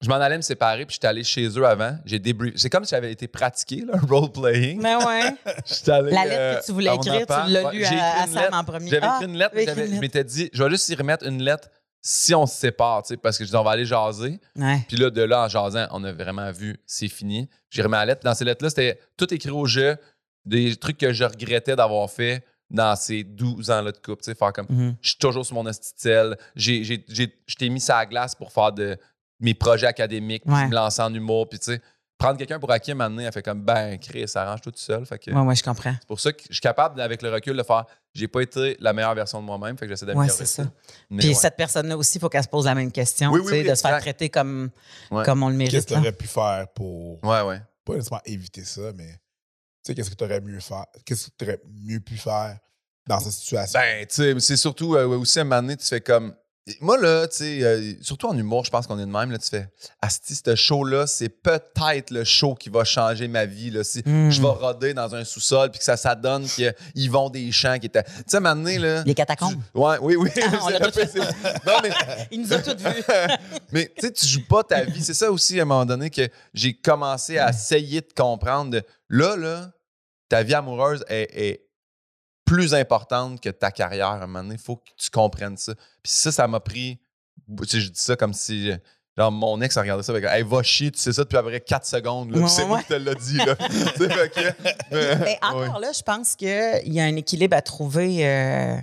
Je 0.02 0.10
m'en 0.10 0.16
allais 0.16 0.38
me 0.38 0.42
séparer, 0.42 0.86
puis 0.86 0.96
j'étais 0.96 1.08
allé 1.08 1.24
chez 1.24 1.48
eux 1.48 1.66
avant. 1.66 1.98
J'ai 2.06 2.20
débrief. 2.20 2.54
C'est 2.58 2.70
comme 2.70 2.84
si 2.84 2.92
j'avais 2.92 3.12
été 3.12 3.28
pratiqué, 3.28 3.84
un 3.92 4.00
role-playing. 4.08 4.82
Mais 4.82 4.96
ouais. 4.96 5.36
J'étais 5.66 5.92
allé, 5.92 6.12
La 6.12 6.26
lettre 6.26 6.38
euh, 6.40 6.60
que 6.60 6.66
tu 6.66 6.72
voulais 6.74 6.96
écrire, 6.96 7.22
appart. 7.22 7.48
tu 7.48 7.54
l'as 7.54 7.64
Ouais, 7.66 7.74
lu 7.74 7.80
j'ai 7.86 8.00
à, 8.00 8.26
Sam 8.28 8.36
lettre. 8.36 8.58
en 8.58 8.64
premier. 8.64 8.90
J'avais 8.90 9.06
Ah, 9.08 9.16
écrit 9.22 9.32
une 9.32 9.38
lettre, 9.38 9.58
écrit 9.58 9.72
une 9.74 9.86
je 9.86 9.90
lettre. 9.92 10.02
m'étais 10.02 10.24
dit, 10.24 10.50
je 10.52 10.64
vais 10.64 10.70
juste 10.70 10.90
y 10.90 10.96
remettre 10.96 11.26
une 11.26 11.42
lettre 11.42 11.70
si 12.08 12.36
on 12.36 12.46
se 12.46 12.56
sépare, 12.56 13.02
tu 13.02 13.08
sais, 13.10 13.18
parce 13.18 13.36
que 13.36 13.46
je 13.46 13.50
dis, 13.50 13.56
on 13.56 13.64
va 13.64 13.72
aller 13.72 13.84
jaser. 13.86 14.40
Ouais. 14.56 14.86
Puis 14.88 14.96
là, 14.96 15.10
de 15.10 15.24
là, 15.24 15.46
en 15.46 15.48
jasant, 15.48 15.88
on 15.90 16.04
a 16.04 16.12
vraiment 16.12 16.52
vu, 16.52 16.78
c'est 16.86 17.08
fini. 17.08 17.50
J'ai 17.72 17.82
remis 17.82 17.94
la 17.96 18.06
lettre. 18.06 18.22
Dans 18.24 18.36
ces 18.36 18.46
lettres-là, 18.46 18.70
c'était 18.70 19.00
tout 19.18 19.34
écrit 19.34 19.50
au 19.50 19.66
jeu, 19.66 19.98
des 20.46 20.76
trucs 20.76 21.00
que 21.00 21.12
je 21.14 21.24
regrettais 21.24 21.76
d'avoir 21.76 22.08
fait 22.12 22.46
dans 22.70 22.96
ces 22.96 23.24
12 23.24 23.72
ans-là 23.72 23.92
de 23.92 23.98
couple. 23.98 24.22
Tu 24.24 24.26
sais, 24.32 24.36
faire 24.36 24.54
comme, 24.54 24.68
Mhm. 24.70 24.96
je 25.02 25.10
suis 25.10 25.18
toujours 25.18 25.44
sur 25.48 25.56
mon 25.56 25.66
j'ai- 26.56 26.84
je 26.84 27.56
t'ai 27.56 27.70
mis 27.70 27.80
ça 27.80 27.98
à 27.98 28.02
la 28.02 28.06
glace 28.06 28.36
pour 28.36 28.52
faire 28.52 28.72
de 28.72 28.98
mes 29.40 29.56
projets 29.56 29.88
académiques, 29.88 30.44
puis 30.46 30.54
Ouais. 30.54 30.68
me 30.68 30.76
lancer 30.76 31.02
en 31.02 31.12
humour. 31.12 31.50
Puis, 31.50 31.58
tu 31.58 31.66
sais, 31.74 31.82
prendre 32.20 32.38
quelqu'un 32.38 32.60
pour 32.60 32.72
acquis, 32.72 32.94
maintenant, 32.94 33.24
elle 33.24 33.32
fait 33.32 33.42
comme, 33.42 33.62
ben, 33.64 33.98
Chris, 33.98 34.28
ça 34.28 34.44
arrange 34.44 34.62
tout 34.62 34.72
seul. 34.76 35.08
Fait 35.08 35.18
que 35.18 35.32
Ouais, 35.32 35.42
ouais, 35.42 35.56
je 35.56 35.64
comprends. 35.64 35.94
c'est 36.00 36.08
pour 36.08 36.20
ça 36.20 36.32
que 36.32 36.44
je 36.48 36.54
suis 36.54 36.62
capable, 36.62 37.02
avec 37.02 37.24
le 37.24 37.32
recul, 37.32 37.58
de 37.58 37.64
faire, 37.64 37.86
j'ai 38.16 38.28
pas 38.28 38.42
été 38.42 38.78
la 38.80 38.94
meilleure 38.94 39.14
version 39.14 39.40
de 39.42 39.46
moi-même. 39.46 39.78
Fait 39.78 39.86
que 39.86 39.92
j'essaie 39.92 40.06
d'améliorer 40.06 40.30
Ouais, 40.30 40.34
c'est 40.36 40.46
ça. 40.46 40.64
Mais 41.10 41.20
Puis 41.20 41.28
ouais. 41.30 41.34
cette 41.36 41.56
personne-là 41.58 41.98
aussi, 41.98 42.18
il 42.18 42.22
faut 42.22 42.30
qu'elle 42.30 42.44
se 42.44 42.48
pose 42.48 42.66
la 42.66 42.74
même 42.74 42.92
question, 42.92 43.30
Oui, 43.32 43.42
tu 43.46 43.52
oui, 43.52 43.64
de 43.64 43.76
se 43.76 43.82
faire 43.82 44.00
traiter 44.00 44.30
comme, 44.30 44.72
Ouais. 45.12 45.24
comme 45.26 45.44
on 45.44 45.50
le 45.50 45.58
Qu'est-ce 45.58 45.72
mérite. 45.74 45.88
que 45.90 45.94
là. 45.94 46.00
tu 46.00 46.08
aurais 46.08 46.16
pu 46.18 46.28
faire 46.28 46.68
pour 46.74 47.24
Ouais, 47.24 47.42
ouais. 47.42 47.62
pas 47.84 47.94
nécessairement 47.94 48.22
éviter 48.26 48.64
ça, 48.64 48.82
mais 48.96 49.12
tu 49.12 49.92
sais, 49.92 49.96
qu'est-ce 49.96 50.10
que 50.10 50.16
tu 50.16 50.24
aurais 50.24 50.42
mieux 50.42 50.60
faire? 50.62 50.86
Qu'est-ce 51.06 51.28
que 51.28 51.32
tu 51.38 51.46
aurais 51.46 51.62
mieux 51.84 52.00
pu 52.00 52.16
faire 52.18 52.58
dans 53.06 53.20
cette 53.20 53.34
situation? 53.34 53.80
Ben, 53.80 54.06
tu 54.08 54.16
sais, 54.16 54.40
c'est 54.40 54.58
surtout 54.58 54.96
euh, 54.96 55.06
aussi 55.08 55.38
à 55.40 55.42
un 55.42 55.46
moment 55.46 55.62
donné, 55.62 55.78
tu 55.78 55.86
fais 55.86 56.02
comme. 56.02 56.34
Moi, 56.82 56.98
là, 57.00 57.28
tu 57.28 57.38
sais, 57.38 57.64
euh, 57.64 57.94
surtout 58.02 58.26
en 58.28 58.36
humour, 58.36 58.66
je 58.66 58.72
pense 58.72 58.88
qu'on 58.88 58.98
est 58.98 59.06
de 59.06 59.12
même, 59.12 59.30
là, 59.32 59.38
tu 59.38 59.50
fais. 59.50 59.68
Asti, 60.02 60.34
ce 60.34 60.56
show-là, 60.56 61.06
c'est 61.06 61.30
peut-être 61.30 62.10
le 62.10 62.24
show 62.24 62.56
qui 62.56 62.70
va 62.70 62.84
changer 62.84 63.28
ma 63.28 63.46
vie, 63.46 63.70
là. 63.70 63.84
Si 63.84 64.02
Mm. 64.04 64.32
je 64.32 64.42
vais 64.42 64.48
roder 64.48 64.96
dans 64.96 65.14
un 65.14 65.24
sous-sol, 65.24 65.70
puis 65.70 65.78
que 65.78 65.86
ça, 65.86 65.96
ça 65.96 66.16
donne 66.16 66.48
qu'ils 66.48 67.12
vont 67.12 67.30
des 67.30 67.52
champs 67.52 67.78
qui 67.78 67.86
étaient. 67.86 68.04
Tu 68.04 68.12
sais, 68.26 68.38
à 68.38 68.40
un 68.40 68.42
moment 68.42 68.56
donné, 68.56 68.80
là. 68.80 69.04
Les 69.04 69.14
catacombes. 69.14 69.54
tu- 69.74 69.80
Ouais, 69.80 69.98
oui, 70.02 70.16
oui. 70.16 70.30
Ah, 70.42 70.60
on 70.82 70.92
fait. 70.92 71.14
non, 71.68 71.74
mais. 71.84 71.92
Il 72.32 72.42
nous 72.42 72.52
a 72.52 72.58
tous 72.58 72.76
vus. 72.84 73.04
mais 73.72 73.92
tu 74.00 74.08
sais, 74.08 74.12
tu 74.12 74.26
joues 74.26 74.48
pas 74.48 74.64
ta 74.64 74.84
vie. 74.86 75.04
C'est 75.04 75.14
ça 75.14 75.32
aussi, 75.32 75.60
à 75.60 75.62
un 75.62 75.66
moment 75.66 75.86
donné, 75.86 76.10
que 76.10 76.28
j'ai 76.56 76.74
commencé 76.74 77.38
à 77.38 77.52
essayer 77.52 78.02
de 78.02 78.12
comprendre. 78.16 78.72
de- 78.72 78.84
là, 79.10 79.36
là, 79.36 79.72
ta 80.30 80.42
vie 80.42 80.56
amoureuse 80.56 81.06
est, 81.10 81.30
est 81.32 81.65
plus 82.46 82.74
importante 82.74 83.42
que 83.42 83.50
ta 83.50 83.72
carrière. 83.72 84.08
À 84.08 84.14
un 84.16 84.28
moment 84.28 84.44
donné, 84.44 84.56
il 84.56 84.62
faut 84.62 84.78
que 84.78 84.90
tu 84.98 85.10
comprennes 85.10 85.58
ça. 85.58 85.74
Puis 86.04 86.12
ça, 86.14 86.32
ça 86.32 86.48
m'a 86.48 86.60
pris. 86.60 87.00
Tu 87.62 87.68
sais, 87.68 87.82
je 87.82 87.90
dis 87.90 88.00
ça 88.02 88.16
comme 88.16 88.34
si. 88.34 88.72
euh, 88.72 88.78
Genre, 89.18 89.32
mon 89.32 89.62
ex 89.62 89.78
a 89.78 89.82
regardé 89.82 90.04
ça 90.04 90.12
avec 90.12 90.26
Hey, 90.26 90.44
va 90.44 90.62
chier, 90.62 90.92
tu 90.92 91.00
sais 91.00 91.14
ça 91.14 91.24
depuis 91.24 91.38
à 91.38 91.42
peu 91.42 91.48
près 91.48 91.62
4 91.62 91.86
secondes. 91.86 92.32
Là, 92.36 92.42
Ouais, 92.42 92.48
c'est 92.50 92.66
moi 92.66 92.78
ouais. 92.80 92.84
qui 92.84 92.90
te 92.90 92.94
l'ai 92.96 93.16
dit. 93.16 93.38
Là. 93.38 93.56
Tu 93.96 94.08
que, 94.10 95.24
mais- 95.24 95.40
encore 95.42 95.56
ouais. 95.62 95.80
là, 95.80 95.92
je 95.96 96.02
pense 96.02 96.36
qu'il 96.36 96.50
y 96.94 97.00
a 97.00 97.04
un 97.06 97.16
équilibre 97.16 97.56
à 97.56 97.62
trouver. 97.62 98.28
euh, 98.28 98.76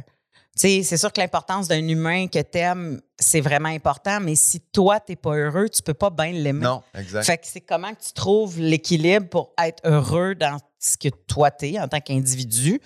tu 0.57 0.61
sais, 0.69 0.83
c'est 0.85 0.97
sûr 0.97 1.13
que 1.13 1.21
l'importance 1.21 1.69
d'un 1.69 1.87
humain 1.87 2.29
que 2.29 2.39
t'aimes, 2.41 3.03
c'est 3.23 3.41
vraiment 3.41 3.68
important, 3.68 4.18
mais 4.20 4.35
si 4.35 4.61
toi, 4.61 5.01
t'es 5.01 5.16
pas 5.16 5.35
heureux, 5.37 5.68
tu 5.68 5.83
peux 5.83 5.95
pas 5.95 6.11
bien 6.11 6.33
l'aimer. 6.33 6.64
Non, 6.64 6.83
exact. 6.95 7.25
Fait 7.25 7.39
que 7.39 7.47
c'est 7.47 7.61
comment 7.61 7.91
que 7.95 8.03
tu 8.07 8.12
trouves 8.12 8.59
l'équilibre 8.61 9.29
pour 9.29 9.53
être 9.62 9.81
heureux 9.85 10.35
dans 10.35 10.59
ce 10.85 10.97
que 10.97 11.11
toi 11.29 11.49
t'es 11.53 11.79
en 11.79 11.87
tant 11.87 12.01
qu'individu, 12.01 12.81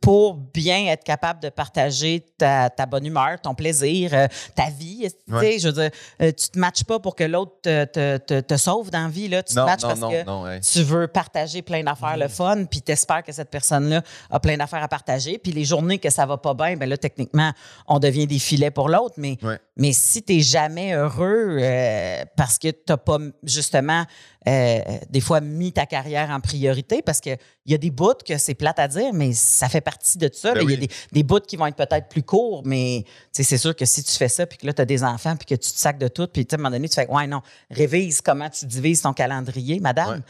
pour 0.00 0.34
bien 0.36 0.86
être 0.86 1.04
capable 1.04 1.38
de 1.42 1.50
partager 1.50 2.24
ta, 2.38 2.70
ta 2.70 2.86
bonne 2.86 3.04
humeur, 3.04 3.38
ton 3.42 3.54
plaisir, 3.54 4.14
euh, 4.14 4.26
ta 4.54 4.70
vie. 4.70 5.06
Tu 5.28 5.34
Ouais. 5.34 5.58
je 5.58 5.68
veux 5.68 5.74
dire, 5.74 5.90
euh, 6.22 6.32
tu 6.32 6.48
te 6.48 6.58
matches 6.58 6.84
pas 6.84 6.98
pour 6.98 7.14
que 7.14 7.24
l'autre 7.24 7.52
te, 7.62 7.84
te, 7.84 8.16
te, 8.16 8.40
te 8.40 8.56
sauve 8.56 8.90
dans 8.90 9.02
la 9.02 9.08
vie, 9.08 9.28
là. 9.28 9.42
Tu 9.42 9.54
non, 9.54 9.64
te 9.66 9.70
matches 9.70 9.82
non, 9.82 9.88
parce 9.88 10.00
non, 10.00 10.10
que 10.44 10.46
ouais. 10.48 10.60
tu 10.60 10.82
veux 10.82 11.06
partager 11.08 11.60
plein 11.60 11.84
d'affaires 11.84 12.16
le 12.16 12.28
fun, 12.28 12.64
puis 12.64 12.80
t'espères 12.80 13.22
que 13.22 13.32
cette 13.32 13.50
personne-là 13.50 14.02
a 14.30 14.40
plein 14.40 14.56
d'affaires 14.56 14.82
à 14.82 14.88
partager. 14.88 15.36
Puis 15.36 15.52
les 15.52 15.66
journées 15.66 15.98
que 15.98 16.08
ça 16.08 16.24
va 16.24 16.38
pas 16.38 16.54
bien, 16.54 16.76
ben 16.78 16.88
là, 16.88 16.96
techniquement, 16.96 17.52
on 17.86 17.98
devient 17.98 18.26
des 18.26 18.38
filets 18.38 18.70
pour 18.70 18.88
l'autre. 18.88 19.16
Mais, 19.18 19.36
Ouais. 19.42 19.58
Mais 19.82 19.92
si 19.92 20.22
t'es 20.22 20.38
jamais 20.38 20.94
heureux 20.94 21.58
euh, 21.60 22.24
parce 22.36 22.56
que 22.56 22.68
t'as 22.68 22.96
pas, 22.96 23.18
justement, 23.42 24.04
euh, 24.46 24.78
des 25.10 25.20
fois 25.20 25.40
mis 25.40 25.72
ta 25.72 25.86
carrière 25.86 26.30
en 26.30 26.38
priorité, 26.38 27.02
parce 27.02 27.20
qu'il 27.20 27.36
y 27.66 27.74
a 27.74 27.78
des 27.78 27.90
bouts 27.90 28.14
que 28.24 28.38
c'est 28.38 28.54
plate 28.54 28.78
à 28.78 28.86
dire, 28.86 29.12
mais 29.12 29.32
ça 29.32 29.68
fait 29.68 29.80
partie 29.80 30.18
de 30.18 30.30
ça. 30.32 30.54
Ben 30.54 30.62
Il 30.62 30.70
y 30.70 30.74
a 30.74 30.76
des, 30.76 30.88
des 31.10 31.22
bouts 31.24 31.40
qui 31.40 31.56
vont 31.56 31.66
être 31.66 31.74
peut-être 31.74 32.08
plus 32.08 32.22
courts, 32.22 32.62
mais 32.64 33.04
tu 33.34 33.42
c'est 33.42 33.58
sûr 33.58 33.74
que 33.74 33.84
si 33.84 34.04
tu 34.04 34.12
fais 34.12 34.28
ça, 34.28 34.46
puis 34.46 34.56
que 34.56 34.66
là, 34.66 34.72
tu 34.72 34.82
as 34.82 34.84
des 34.84 35.02
enfants, 35.02 35.34
puis 35.34 35.46
que 35.46 35.60
tu 35.60 35.72
te 35.72 35.78
sacs 35.78 35.98
de 35.98 36.06
tout, 36.06 36.28
puis 36.28 36.46
tu 36.46 36.54
à 36.54 36.58
un 36.58 36.62
moment 36.62 36.70
donné, 36.70 36.88
tu 36.88 36.94
fais 36.94 37.08
Ouais, 37.08 37.26
non, 37.26 37.42
révise 37.68 38.20
comment 38.20 38.50
tu 38.50 38.66
divises 38.66 39.02
ton 39.02 39.12
calendrier, 39.12 39.80
madame. 39.80 40.10
Ouais. 40.10 40.20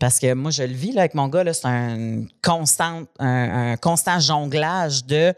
Parce 0.00 0.18
que 0.18 0.34
moi, 0.34 0.50
je 0.50 0.64
le 0.64 0.74
vis 0.74 0.90
là, 0.90 1.02
avec 1.02 1.14
mon 1.14 1.28
gars, 1.28 1.44
c'est 1.54 1.66
un 1.66 2.24
constant, 2.42 3.04
un, 3.20 3.70
un 3.70 3.76
constant 3.76 4.18
jonglage 4.18 5.04
de. 5.04 5.32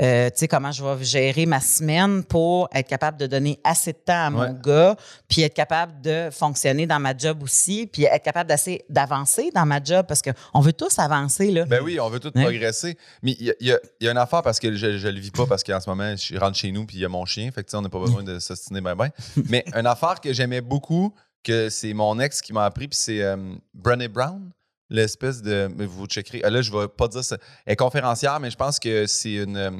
Euh, 0.00 0.30
tu 0.30 0.36
sais, 0.38 0.48
comment 0.48 0.72
je 0.72 0.82
vais 0.82 1.04
gérer 1.04 1.44
ma 1.44 1.60
semaine 1.60 2.24
pour 2.24 2.68
être 2.72 2.88
capable 2.88 3.18
de 3.18 3.26
donner 3.26 3.60
assez 3.62 3.92
de 3.92 3.98
temps 3.98 4.26
à 4.26 4.30
mon 4.30 4.40
Ouais. 4.40 4.54
gars, 4.64 4.96
puis 5.28 5.42
être 5.42 5.52
capable 5.54 6.00
de 6.00 6.30
fonctionner 6.32 6.86
dans 6.86 6.98
ma 6.98 7.14
job 7.16 7.42
aussi, 7.42 7.86
puis 7.86 8.04
être 8.04 8.22
capable 8.22 8.48
d'assez 8.48 8.84
d'avancer 8.88 9.50
dans 9.54 9.66
ma 9.66 9.82
job, 9.82 10.06
parce 10.08 10.22
qu'on 10.22 10.60
veut 10.60 10.72
tous 10.72 10.98
avancer, 10.98 11.50
là. 11.50 11.64
Ben 11.66 11.82
oui, 11.82 12.00
on 12.00 12.08
veut 12.08 12.20
tout 12.20 12.32
Ouais. 12.34 12.42
progresser. 12.44 12.96
Mais 13.22 13.32
il 13.38 13.46
y 13.46 13.50
a, 13.72 13.78
y 14.00 14.04
y 14.06 14.08
une 14.08 14.16
affaire 14.16 14.42
parce 14.42 14.58
que 14.58 14.74
je, 14.74 14.96
je 14.96 15.08
le 15.08 15.20
vis 15.20 15.30
pas 15.30 15.46
parce 15.46 15.62
qu'en 15.62 15.78
ce 15.80 15.90
moment, 15.90 16.14
je 16.16 16.38
rentre 16.38 16.56
chez 16.56 16.72
nous 16.72 16.86
puis 16.86 16.96
il 16.96 17.00
y 17.00 17.04
a 17.04 17.08
mon 17.10 17.26
chien. 17.26 17.50
Fait 17.50 17.62
que 17.62 17.76
on 17.76 17.82
n'a 17.82 17.88
pas 17.90 17.98
besoin 18.00 18.22
de 18.22 18.38
s'ostiner 18.38 18.80
ben 18.80 18.94
ben. 18.96 19.10
Mais 19.50 19.64
une 19.76 19.86
affaire 19.86 20.20
que 20.20 20.32
j'aimais 20.32 20.60
beaucoup, 20.62 21.14
que 21.44 21.68
c'est 21.68 21.92
mon 21.92 22.18
ex 22.20 22.40
qui 22.40 22.52
m'a 22.52 22.64
appris, 22.64 22.88
puis 22.88 22.98
c'est 22.98 23.20
euh, 23.22 23.36
Brené 23.74 24.08
Brown. 24.08 24.50
L'espèce 24.92 25.40
de. 25.42 25.68
mais 25.76 25.86
Vous 25.86 26.06
checkerez. 26.06 26.40
Ah, 26.44 26.50
Là, 26.50 26.60
je 26.62 26.70
vais 26.70 26.86
pas 26.88 27.08
dire 27.08 27.24
ça. 27.24 27.36
Elle 27.66 27.72
est 27.72 27.76
conférencière, 27.76 28.38
mais 28.40 28.50
je 28.50 28.56
pense 28.56 28.78
que 28.78 29.06
c'est 29.06 29.32
une. 29.34 29.56
euh, 29.56 29.70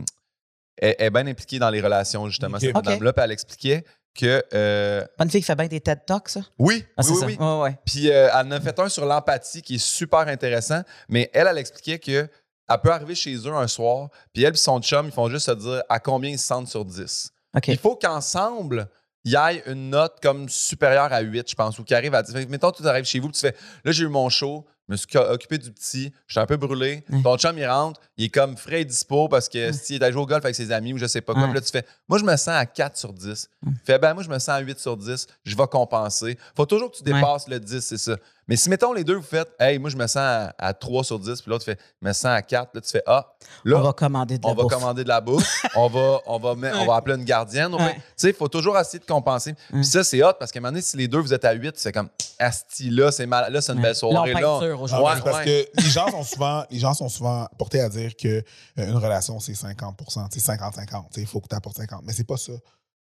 Elle, 0.79 0.97
elle 0.99 1.07
est 1.07 1.11
bien 1.11 1.27
impliquée 1.27 1.59
dans 1.59 1.71
les 1.71 1.81
relations, 1.81 2.29
justement, 2.29 2.57
Ok. 2.57 2.61
cette 2.63 2.77
Ok. 2.77 2.85
madame-là. 2.85 3.13
Puis 3.13 3.25
elle 3.25 3.31
expliquait 3.33 3.85
que. 4.19 4.43
euh, 4.55 5.05
Pas 5.19 5.25
une 5.25 5.31
fille 5.31 5.41
qui 5.41 5.47
fait 5.47 5.55
bien 5.55 5.67
des 5.69 5.81
TED 5.81 6.01
Talks, 6.07 6.29
ça? 6.31 6.41
oui, 6.59 6.85
Ah, 6.97 7.03
oui, 7.05 7.11
oui, 7.13 7.19
ça. 7.21 7.27
oui. 7.27 7.37
Ouais, 7.39 7.61
ouais. 7.63 7.79
Puis 7.85 8.11
euh, 8.11 8.29
elle 8.33 8.47
en 8.47 8.51
a 8.53 8.61
fait 8.61 8.79
un 8.79 8.89
sur 8.89 9.05
l'empathie 9.07 9.61
qui 9.63 9.75
est 9.77 9.85
super 9.85 10.21
intéressant. 10.21 10.83
Mais 11.09 11.31
elle, 11.35 11.47
elle 11.47 11.59
expliquait 11.59 11.99
que 11.99 12.29
elle 12.69 12.81
peut 12.83 12.91
arriver 12.93 13.15
chez 13.15 13.35
eux 13.37 13.53
un 13.55 13.69
soir, 13.69 14.09
puis 14.33 14.45
elle 14.45 14.55
et 14.55 14.57
son 14.57 14.81
chum, 14.81 15.07
ils 15.07 15.13
font 15.13 15.29
juste 15.29 15.47
se 15.47 15.51
dire 15.53 15.83
à 15.91 16.01
combien 16.01 16.31
ils 16.31 16.39
se 16.39 16.47
sentent 16.47 16.69
sur 16.69 16.85
10. 16.87 17.31
OK. 17.55 17.69
Il 17.69 17.77
faut 17.77 17.97
qu'ensemble, 17.97 18.89
il 19.25 19.33
y 19.33 19.37
ait 19.37 19.63
une 19.67 19.91
note 19.91 20.17
comme 20.23 20.49
supérieure 20.49 21.13
à 21.13 21.21
8, 21.21 21.51
je 21.51 21.55
pense, 21.55 21.79
ou 21.79 21.85
qui 21.85 21.95
arrive 21.95 22.15
à 22.15 22.23
10. 22.23 22.33
Fait 22.33 22.47
que, 22.47 22.51
Mettons, 22.51 22.71
tu 22.73 22.87
arrives 22.87 23.05
chez 23.05 23.21
vous, 23.21 23.31
tu 23.31 23.41
fais 23.41 23.55
là, 23.85 23.93
j'ai 23.93 24.05
eu 24.05 24.09
mon 24.09 24.29
show, 24.31 24.65
me 24.89 24.97
suis 24.97 25.07
occupé 25.17 25.59
du 25.59 25.71
petit, 25.71 26.13
je 26.27 26.33
suis 26.33 26.41
un 26.41 26.47
peu 26.47 26.57
brûlé. 26.57 27.05
Ouais. 27.11 27.23
Ton 27.23 27.37
chum, 27.37 27.57
il 27.57 27.67
rentre, 27.67 28.01
il 28.17 28.27
est 28.27 28.29
comme 28.29 28.57
frais 28.57 28.83
et 28.83 28.85
dispo 28.85 29.29
parce 29.29 29.49
que 29.49 29.73
s'il 29.73 29.97
est 29.97 30.05
allé 30.05 30.13
jouer 30.13 30.23
au 30.23 30.27
golf 30.27 30.45
avec 30.45 30.57
ses 30.57 30.73
amis 30.73 30.93
ou 30.93 30.99
je 30.99 31.07
sais 31.07 31.21
pas 31.21 31.35
quoi, 31.35 31.45
puis 31.45 31.55
là, 31.55 31.61
tu 31.61 31.71
fais 31.71 31.87
moi, 32.09 32.19
je 32.19 32.25
me 32.25 32.37
sens 32.37 32.49
à 32.49 32.67
4 32.67 32.97
sur 32.97 33.13
10. 33.13 33.49
Mm. 33.63 33.71
Fait 33.85 33.99
ben, 33.99 34.15
moi, 34.15 34.23
je 34.23 34.29
me 34.29 34.39
sens 34.39 34.51
à 34.51 34.59
8 34.59 34.79
sur 34.79 34.97
10, 34.97 35.27
je 35.45 35.57
vais 35.57 35.67
compenser. 35.67 36.39
Faut 36.57 36.67
toujours 36.67 36.91
que 36.91 36.97
tu 36.97 37.03
dépasses 37.03 37.49
le 37.49 37.61
10, 37.61 37.81
c'est 37.81 37.99
ça. 37.99 38.17
Mais 38.49 38.57
si, 38.57 38.69
mettons, 38.69 38.93
les 38.93 39.05
deux, 39.05 39.15
vous 39.17 39.23
faites, 39.23 39.49
hey, 39.61 39.79
moi, 39.79 39.89
je 39.89 39.97
me 39.97 40.07
sens 40.07 40.17
à, 40.17 40.55
à 40.59 40.75
3 40.75 41.05
sur 41.05 41.19
10, 41.19 41.41
puis 41.43 41.51
l'autre 41.51 41.65
fait, 41.65 41.79
je 42.03 42.09
me 42.09 42.13
sens 42.13 42.27
à 42.27 42.43
4, 42.43 42.75
là, 42.75 42.81
tu 42.81 42.91
fais, 42.91 43.03
ah, 43.07 43.33
là, 43.65 43.77
on 43.79 43.83
va 43.83 43.93
commander 43.93 44.37
de 44.39 44.45
la 44.45 44.51
on 44.51 44.55
va 44.55 44.63
bouffe. 44.65 44.73
commander 44.73 45.05
de 45.05 45.09
la 45.09 45.21
bouffe, 45.21 45.65
on 45.77 45.89
va, 45.89 46.19
on 46.27 46.39
va, 46.39 46.55
mettre- 46.57 46.79
on 46.81 46.87
va 46.87 46.97
appeler 46.97 47.15
une 47.17 47.25
gardienne. 47.25 47.73
Ouais. 47.75 47.95
Tu 47.95 48.01
sais, 48.17 48.29
il 48.31 48.35
faut 48.35 48.49
toujours 48.49 48.77
essayer 48.79 48.99
de 48.99 49.05
compenser. 49.05 49.51
Ouais. 49.51 49.57
Puis 49.81 49.85
ça, 49.85 50.03
c'est 50.03 50.23
hot 50.25 50.33
parce 50.39 50.51
qu'à 50.51 50.59
un 50.59 50.63
moment 50.63 50.73
donné, 50.73 50.83
si 50.83 50.97
les 50.97 51.07
deux, 51.07 51.21
vous 51.21 51.33
êtes 51.33 51.45
à 51.45 51.53
8, 51.53 51.75
c'est 51.77 51.93
comme, 51.93 52.09
Asti, 52.39 52.91
là, 52.91 53.13
c'est 53.13 53.27
mal, 53.27 53.53
là, 53.53 53.61
c'est 53.61 53.73
une 53.73 53.79
Ouais. 53.79 53.85
belle 53.85 53.95
soirée. 53.97 54.33
Là, 54.33 54.59
Ah, 54.93 55.21
parce 55.25 55.45
que 55.45 55.67
les 55.81 55.91
gens 55.91 56.09
sont 56.11 56.25
souvent, 56.25 56.65
les 56.71 56.79
gens 56.81 56.95
sont 56.95 57.09
souvent 57.09 57.47
portés 57.57 57.81
à 57.81 57.89
dire 57.89 58.17
que 58.17 58.29
euh, 58.29 58.43
une 58.77 58.97
relation 58.97 59.39
c'est 59.39 59.53
50% 59.53 60.27
c'est 60.33 60.41
50-50. 60.41 61.05
Il 61.17 61.27
faut 61.27 61.41
que 61.41 61.49
tu 61.49 61.55
apportes 61.55 61.77
50. 61.77 62.03
Mais 62.05 62.13
c'est 62.13 62.27
pas 62.27 62.37
ça. 62.37 62.53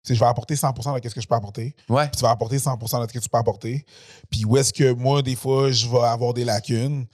C'est 0.03 0.15
je 0.15 0.19
vais 0.19 0.25
apporter 0.25 0.55
100% 0.55 0.99
de 1.01 1.09
ce 1.09 1.13
que 1.15 1.21
je 1.21 1.27
peux 1.27 1.35
apporter. 1.35 1.75
Ouais. 1.89 2.03
Puis 2.07 2.17
tu 2.17 2.21
vas 2.23 2.31
apporter 2.31 2.57
100% 2.57 3.01
de 3.03 3.07
ce 3.07 3.13
que 3.13 3.19
tu 3.19 3.29
peux 3.29 3.37
apporter. 3.37 3.85
Puis 4.29 4.45
où 4.45 4.57
est-ce 4.57 4.73
que 4.73 4.93
moi, 4.93 5.21
des 5.21 5.35
fois, 5.35 5.71
je 5.71 5.87
vais 5.87 5.99
avoir 5.99 6.33
des 6.33 6.43
lacunes, 6.43 7.05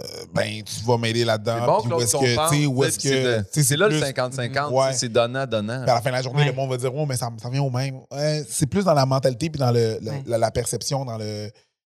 euh, 0.00 0.04
ben, 0.32 0.62
tu 0.62 0.84
vas 0.84 0.96
m'aider 0.98 1.24
là-dedans. 1.24 1.66
Bon 1.66 1.96
où 1.96 2.00
est-ce 2.00 2.12
que, 2.16 2.36
compense, 2.36 2.50
tu 2.52 2.58
sais, 2.60 2.66
où 2.66 2.82
tu 2.82 2.88
est-ce 2.88 3.00
sais, 3.00 3.08
puis 3.10 3.22
que. 3.22 3.44
c'est 3.50 3.62
C'est 3.64 3.76
là 3.76 3.88
le 3.88 3.98
plus- 3.98 4.06
50-50, 4.06 4.70
Ouais. 4.72 4.92
c'est 4.92 5.08
donnant-donnant. 5.08 5.82
Puis 5.82 5.90
à 5.90 5.94
la 5.94 6.00
fin 6.02 6.10
de 6.10 6.14
la 6.16 6.22
journée, 6.22 6.42
Ouais. 6.42 6.48
le 6.50 6.52
monde 6.54 6.70
va 6.70 6.76
dire, 6.76 6.94
oh, 6.94 7.04
mais 7.06 7.16
ça, 7.16 7.30
ça 7.42 7.48
vient 7.50 7.62
au 7.62 7.70
même. 7.70 7.98
Ouais, 8.12 8.44
c'est 8.48 8.66
plus 8.66 8.84
dans 8.84 8.94
la 8.94 9.06
mentalité 9.06 9.50
puis 9.50 9.58
dans 9.58 9.72
le, 9.72 9.98
la, 10.02 10.12
Ouais. 10.12 10.22
la- 10.26 10.38
la 10.38 10.50
perception, 10.52 11.04
dans 11.04 11.16
le 11.18 11.50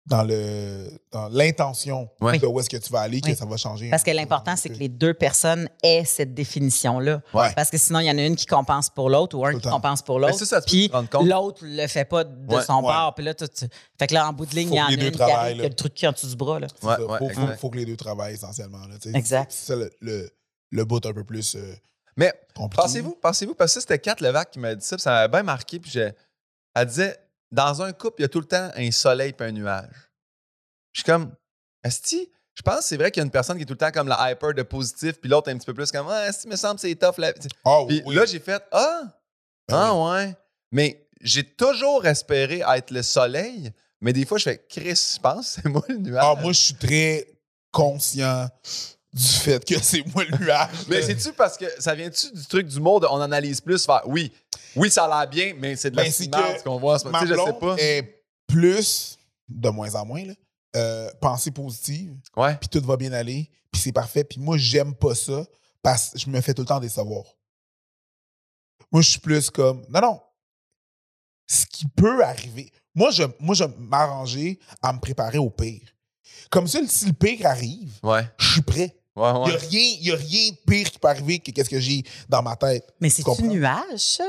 dans 0.07 0.23
le 0.23 0.89
dans 1.11 1.29
l'intention 1.29 2.09
Ouais. 2.21 2.39
de 2.39 2.47
où 2.47 2.59
est-ce 2.59 2.69
que 2.69 2.77
tu 2.77 2.91
vas 2.91 3.01
aller 3.01 3.21
Oui. 3.23 3.31
que 3.31 3.37
ça 3.37 3.45
va 3.45 3.55
changer. 3.55 3.89
Parce 3.91 4.01
que 4.03 4.09
l'important, 4.11 4.55
c'est 4.55 4.69
que 4.69 4.77
les 4.79 4.89
deux 4.89 5.13
personnes 5.13 5.69
aient 5.83 6.03
cette 6.05 6.33
définition-là. 6.33 7.21
Ouais. 7.33 7.53
Parce 7.55 7.69
que 7.69 7.77
sinon, 7.77 7.99
il 7.99 8.07
y 8.07 8.11
en 8.11 8.17
a 8.17 8.21
une 8.23 8.35
qui 8.35 8.47
compense 8.47 8.89
pour 8.89 9.09
l'autre 9.11 9.37
ou 9.37 9.45
un 9.45 9.53
qui 9.59 9.67
compense 9.69 10.01
pour 10.01 10.19
Mais 10.19 10.27
l'autre. 10.31 10.61
Puis 10.65 10.89
te 10.89 10.93
rendre 10.95 11.09
compte. 11.09 11.27
l'autre 11.27 11.59
le 11.63 11.85
fait 11.87 12.05
pas 12.05 12.23
de 12.23 12.55
Ouais. 12.55 12.63
son 12.63 12.77
Ouais. 12.77 12.81
bord. 12.81 13.13
Puis 13.15 13.23
là, 13.25 13.33
tout- 13.35 13.47
tu- 13.47 13.67
Fait 13.99 14.07
que 14.07 14.13
là, 14.15 14.27
en 14.27 14.33
bout 14.33 14.47
de 14.47 14.55
ligne, 14.55 14.69
il 14.73 14.77
y 14.77 14.81
en 14.81 14.87
a 14.87 14.91
une 14.91 15.11
qui 15.11 15.21
arrive, 15.21 15.57
là. 15.57 15.65
a 15.65 15.67
le 15.69 15.75
truc 15.75 15.93
qui 15.93 16.05
est 16.05 16.07
en 16.07 16.11
dessous 16.13 16.27
du 16.27 16.35
bras. 16.35 16.59
Là. 16.59 16.67
Ça. 16.81 16.97
faut, 16.97 17.07
faut- 17.17 17.29
exact. 17.29 17.59
faut 17.59 17.69
que 17.69 17.77
les 17.77 17.85
deux 17.85 17.95
travaillent 17.97 18.33
essentiellement. 18.33 18.85
Là. 18.87 18.95
Exact. 19.13 19.51
C'est 19.51 19.67
ça 19.67 19.75
le, 19.75 19.91
le, 20.01 20.29
le 20.71 20.85
bout 20.85 21.05
un 21.05 21.13
peu 21.13 21.23
plus 21.23 21.55
euh, 21.55 21.75
Mais 22.17 22.33
pensez-vous, 22.75 23.15
pensez-vous, 23.21 23.53
parce 23.55 23.71
que 23.71 23.73
ça, 23.75 23.81
c'était 23.81 23.99
Kat 23.99 24.15
Levac 24.19 24.49
qui 24.51 24.59
m'a 24.59 24.73
dit 24.73 24.85
ça, 24.85 24.95
puis 24.95 25.03
ça 25.03 25.11
m'avait 25.11 25.27
bien 25.29 25.43
marqué. 25.43 25.79
Puis 25.79 25.91
j'ai- 25.91 26.11
elle 26.75 26.85
disait 26.87 27.15
dans 27.51 27.81
un 27.81 27.91
couple, 27.91 28.19
il 28.19 28.21
y 28.23 28.25
a 28.25 28.29
tout 28.29 28.39
le 28.39 28.45
temps 28.45 28.71
un 28.75 28.91
soleil 28.91 29.33
et 29.37 29.43
un 29.43 29.51
nuage. 29.51 30.11
Je 30.93 31.01
suis 31.01 31.05
comme, 31.05 31.33
Esti, 31.83 32.31
je 32.53 32.61
pense 32.61 32.79
que 32.79 32.83
c'est 32.83 32.97
vrai 32.97 33.11
qu'il 33.11 33.21
y 33.21 33.23
a 33.23 33.25
une 33.25 33.31
personne 33.31 33.57
qui 33.57 33.63
est 33.63 33.65
tout 33.65 33.73
le 33.73 33.77
temps 33.77 33.91
comme 33.91 34.07
la 34.07 34.31
hyper 34.31 34.53
de 34.53 34.63
positif, 34.63 35.19
puis 35.19 35.29
l'autre 35.29 35.49
un 35.51 35.57
petit 35.57 35.65
peu 35.65 35.73
plus 35.73 35.91
comme, 35.91 36.07
ah, 36.09 36.27
Esti, 36.27 36.47
me 36.47 36.55
semble 36.55 36.75
que 36.75 36.81
c'est 36.81 36.95
tough. 36.95 37.17
Là. 37.17 37.33
Oh, 37.65 37.85
Puis 37.87 38.01
oui. 38.05 38.15
là, 38.15 38.25
j'ai 38.25 38.39
fait, 38.39 38.63
ah, 38.71 39.03
Ben 39.67 39.77
ah 39.77 39.95
ouais. 39.95 40.35
Mais 40.71 41.07
j'ai 41.21 41.43
toujours 41.43 42.05
espéré 42.05 42.63
être 42.67 42.91
le 42.91 43.03
soleil, 43.03 43.71
mais 43.99 44.13
des 44.13 44.25
fois, 44.25 44.37
je 44.37 44.43
fais, 44.43 44.65
Chris, 44.69 45.13
je 45.15 45.19
pense 45.19 45.55
que 45.55 45.61
c'est 45.61 45.69
moi 45.69 45.83
le 45.87 45.97
nuage. 45.97 46.23
Ah, 46.25 46.35
moi, 46.41 46.51
je 46.51 46.59
suis 46.59 46.75
très 46.75 47.27
conscient 47.71 48.49
du 49.13 49.23
fait 49.23 49.63
que 49.65 49.77
c'est 49.81 50.05
moi 50.13 50.23
le 50.23 50.37
nuage. 50.37 50.69
Mais 50.87 51.01
c'est-tu 51.01 51.33
parce 51.33 51.57
que 51.57 51.65
ça 51.81 51.93
vient-tu 51.95 52.31
du 52.31 52.45
truc 52.45 52.67
du 52.67 52.79
monde, 52.79 53.05
on 53.09 53.19
analyse 53.19 53.59
plus, 53.61 53.85
faire 53.85 54.01
oui, 54.05 54.31
oui, 54.75 54.89
ça 54.89 55.05
a 55.05 55.19
l'air 55.21 55.29
bien, 55.29 55.53
mais 55.57 55.75
c'est 55.75 55.91
de 55.91 55.97
la 55.97 56.03
Ben, 56.03 56.61
qu'on 56.63 56.79
voit. 56.79 56.95
en 56.95 56.99
ce 56.99 57.05
moment. 57.05 57.19
Ma 57.21 57.25
je 57.25 57.33
sais 57.35 57.53
pas. 57.59 57.75
est 57.77 58.23
plus, 58.47 59.17
de 59.49 59.69
moins 59.69 59.93
en 59.95 60.05
moins, 60.05 60.23
là, 60.25 60.33
euh, 60.77 61.09
pensée 61.19 61.51
positive, 61.51 62.15
Ouais. 62.37 62.55
puis 62.55 62.69
tout 62.69 62.81
va 62.85 62.95
bien 62.95 63.11
aller, 63.11 63.49
puis 63.71 63.81
c'est 63.81 63.91
parfait. 63.91 64.23
Puis 64.23 64.39
moi, 64.39 64.57
j'aime 64.57 64.95
pas 64.95 65.13
ça 65.15 65.45
parce 65.83 66.11
que 66.11 66.19
je 66.19 66.29
me 66.29 66.39
fais 66.39 66.53
tout 66.53 66.61
le 66.61 66.67
temps 66.67 66.79
décevoir. 66.79 67.23
Moi, 68.91 69.01
je 69.01 69.09
suis 69.11 69.19
plus 69.19 69.49
comme, 69.49 69.85
non, 69.89 70.01
non, 70.01 70.21
ce 71.47 71.65
qui 71.65 71.85
peut 71.87 72.23
arriver. 72.23 72.71
Moi, 72.95 73.11
je, 73.11 73.23
moi, 73.39 73.55
je 73.55 73.63
vais 73.65 73.73
m'arranger 73.77 74.59
à 74.81 74.91
me 74.93 74.99
préparer 74.99 75.37
au 75.37 75.49
pire. 75.49 75.93
Comme 76.49 76.67
ça, 76.67 76.79
si 76.87 77.07
le 77.07 77.13
pire 77.13 77.45
arrive, 77.45 77.91
Ouais. 78.03 78.25
je 78.37 78.51
suis 78.53 78.61
prêt. 78.61 78.97
Ouais, 79.15 79.29
Il 79.45 79.49
n'y 79.49 79.55
a, 79.55 79.57
rien- 79.57 79.97
y 80.01 80.11
a 80.11 80.15
rien 80.15 80.51
de 80.51 80.57
pire 80.71 80.89
qui 80.89 80.97
peut 80.99 81.07
arriver 81.09 81.39
que 81.39 81.51
qu'est-ce 81.51 81.69
que 81.69 81.79
j'ai 81.79 82.03
dans 82.29 82.41
ma 82.41 82.55
tête. 82.55 82.87
Mais 83.01 83.09
c'est-tu 83.09 83.23
comprends? 83.23 83.45
nuage, 83.45 83.81
ça? 83.97 84.23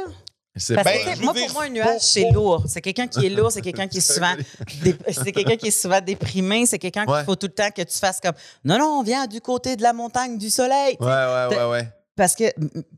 C'est 0.56 0.74
Parce 0.74 0.86
Ben, 0.86 1.18
moi, 1.22 1.32
pour 1.32 1.50
moi, 1.52 1.62
un 1.64 1.68
nuage, 1.70 2.00
c'est 2.00 2.30
lourd. 2.30 2.64
C'est 2.68 2.82
quelqu'un 2.82 3.06
qui 3.06 3.24
est 3.24 3.30
lourd, 3.30 3.50
c'est 3.50 3.62
quelqu'un 3.62 3.86
qui 3.88 3.98
est 3.98 4.00
souvent, 4.12 4.34
dé- 4.82 4.96
c'est 5.10 5.32
quelqu'un 5.32 5.56
qui 5.56 5.68
est 5.68 5.70
souvent 5.70 6.00
déprimé, 6.00 6.66
c'est 6.66 6.78
quelqu'un 6.78 7.06
Ouais. 7.06 7.18
qu'il 7.18 7.24
faut 7.24 7.36
tout 7.36 7.46
le 7.46 7.54
temps 7.54 7.70
que 7.70 7.80
tu 7.82 7.96
fasses 7.98 8.20
comme 8.20 8.34
non, 8.64 8.76
non, 8.78 8.98
on 8.98 9.02
vient 9.02 9.26
du 9.26 9.40
côté 9.40 9.76
de 9.76 9.82
la 9.82 9.92
montagne, 9.94 10.36
du 10.36 10.50
soleil. 10.50 10.96
Ouais, 11.00 11.06
ouais, 11.06 11.46
ouais, 11.56 11.70
ouais. 11.70 11.88
Parce 12.14 12.34
que, 12.34 12.44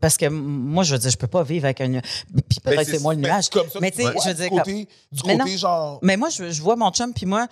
parce 0.00 0.16
que 0.16 0.26
moi, 0.26 0.82
je 0.82 0.94
veux 0.94 0.98
dire, 0.98 1.10
je 1.10 1.16
peux 1.16 1.28
pas 1.28 1.44
vivre 1.44 1.66
avec 1.66 1.80
un 1.80 1.86
nuage. 1.86 2.02
Puis 2.02 2.58
Mais 2.64 2.72
peut-être 2.74 2.86
c'est- 2.86 2.92
c'est 2.96 3.02
moi 3.02 3.14
le 3.14 3.20
Ben, 3.20 3.28
nuage. 3.28 3.44
c'est 3.44 3.52
comme 3.52 3.70
ça 3.70 3.78
Mais 3.80 3.92
que 3.92 3.96
tu 3.98 4.02
sais, 4.02 4.08
je 4.24 4.28
veux 4.28 4.34
du 4.34 4.40
dire, 4.40 4.50
côté, 4.50 4.88
du 5.12 5.22
Mais 5.26 5.38
côté 5.38 5.56
genre. 5.58 5.98
Mais 6.02 6.16
moi, 6.16 6.30
je, 6.30 6.50
je 6.50 6.60
vois 6.60 6.74
mon 6.74 6.90
chum 6.90 7.12
puis 7.14 7.24
moi 7.26 7.46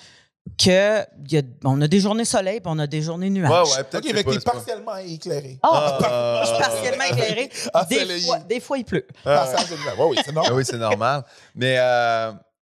que 0.58 1.00
y 1.30 1.38
a- 1.38 1.42
on 1.64 1.80
a 1.80 1.88
des 1.88 2.00
journées 2.00 2.24
soleil 2.24 2.60
puis 2.60 2.68
on 2.72 2.78
a 2.78 2.86
des 2.86 3.00
journées 3.02 3.30
nuages. 3.30 3.50
Ouais, 3.50 3.58
ouais, 3.76 3.84
peut-être 3.84 4.04
Ok, 4.04 4.10
que 4.10 4.12
mais 4.12 4.18
c'est 4.18 4.24
pas- 4.24 4.30
t'es 4.32 4.38
c'est 4.38 4.44
pas- 4.44 4.52
partiellement 4.52 4.96
éclairé. 4.96 5.58
Ah, 5.62 5.98
Ah. 6.02 6.42
je 6.44 6.48
suis 6.50 6.58
partiellement 6.58 7.04
éclairé. 7.04 7.50
Des 7.88 8.20
fois, 8.20 8.38
des 8.38 8.60
fois, 8.60 8.78
il 8.78 8.84
pleut. 8.84 9.06
Partiellement. 9.24 9.76
Ouais, 9.98 10.10
oui, 10.10 10.16
c'est 10.24 10.30
Ah 10.30 10.32
normal. 10.32 10.52
oui, 10.54 10.64
c'est 10.64 10.78
normal. 10.78 11.24
Mais, 11.54 11.76
euh, 11.78 12.32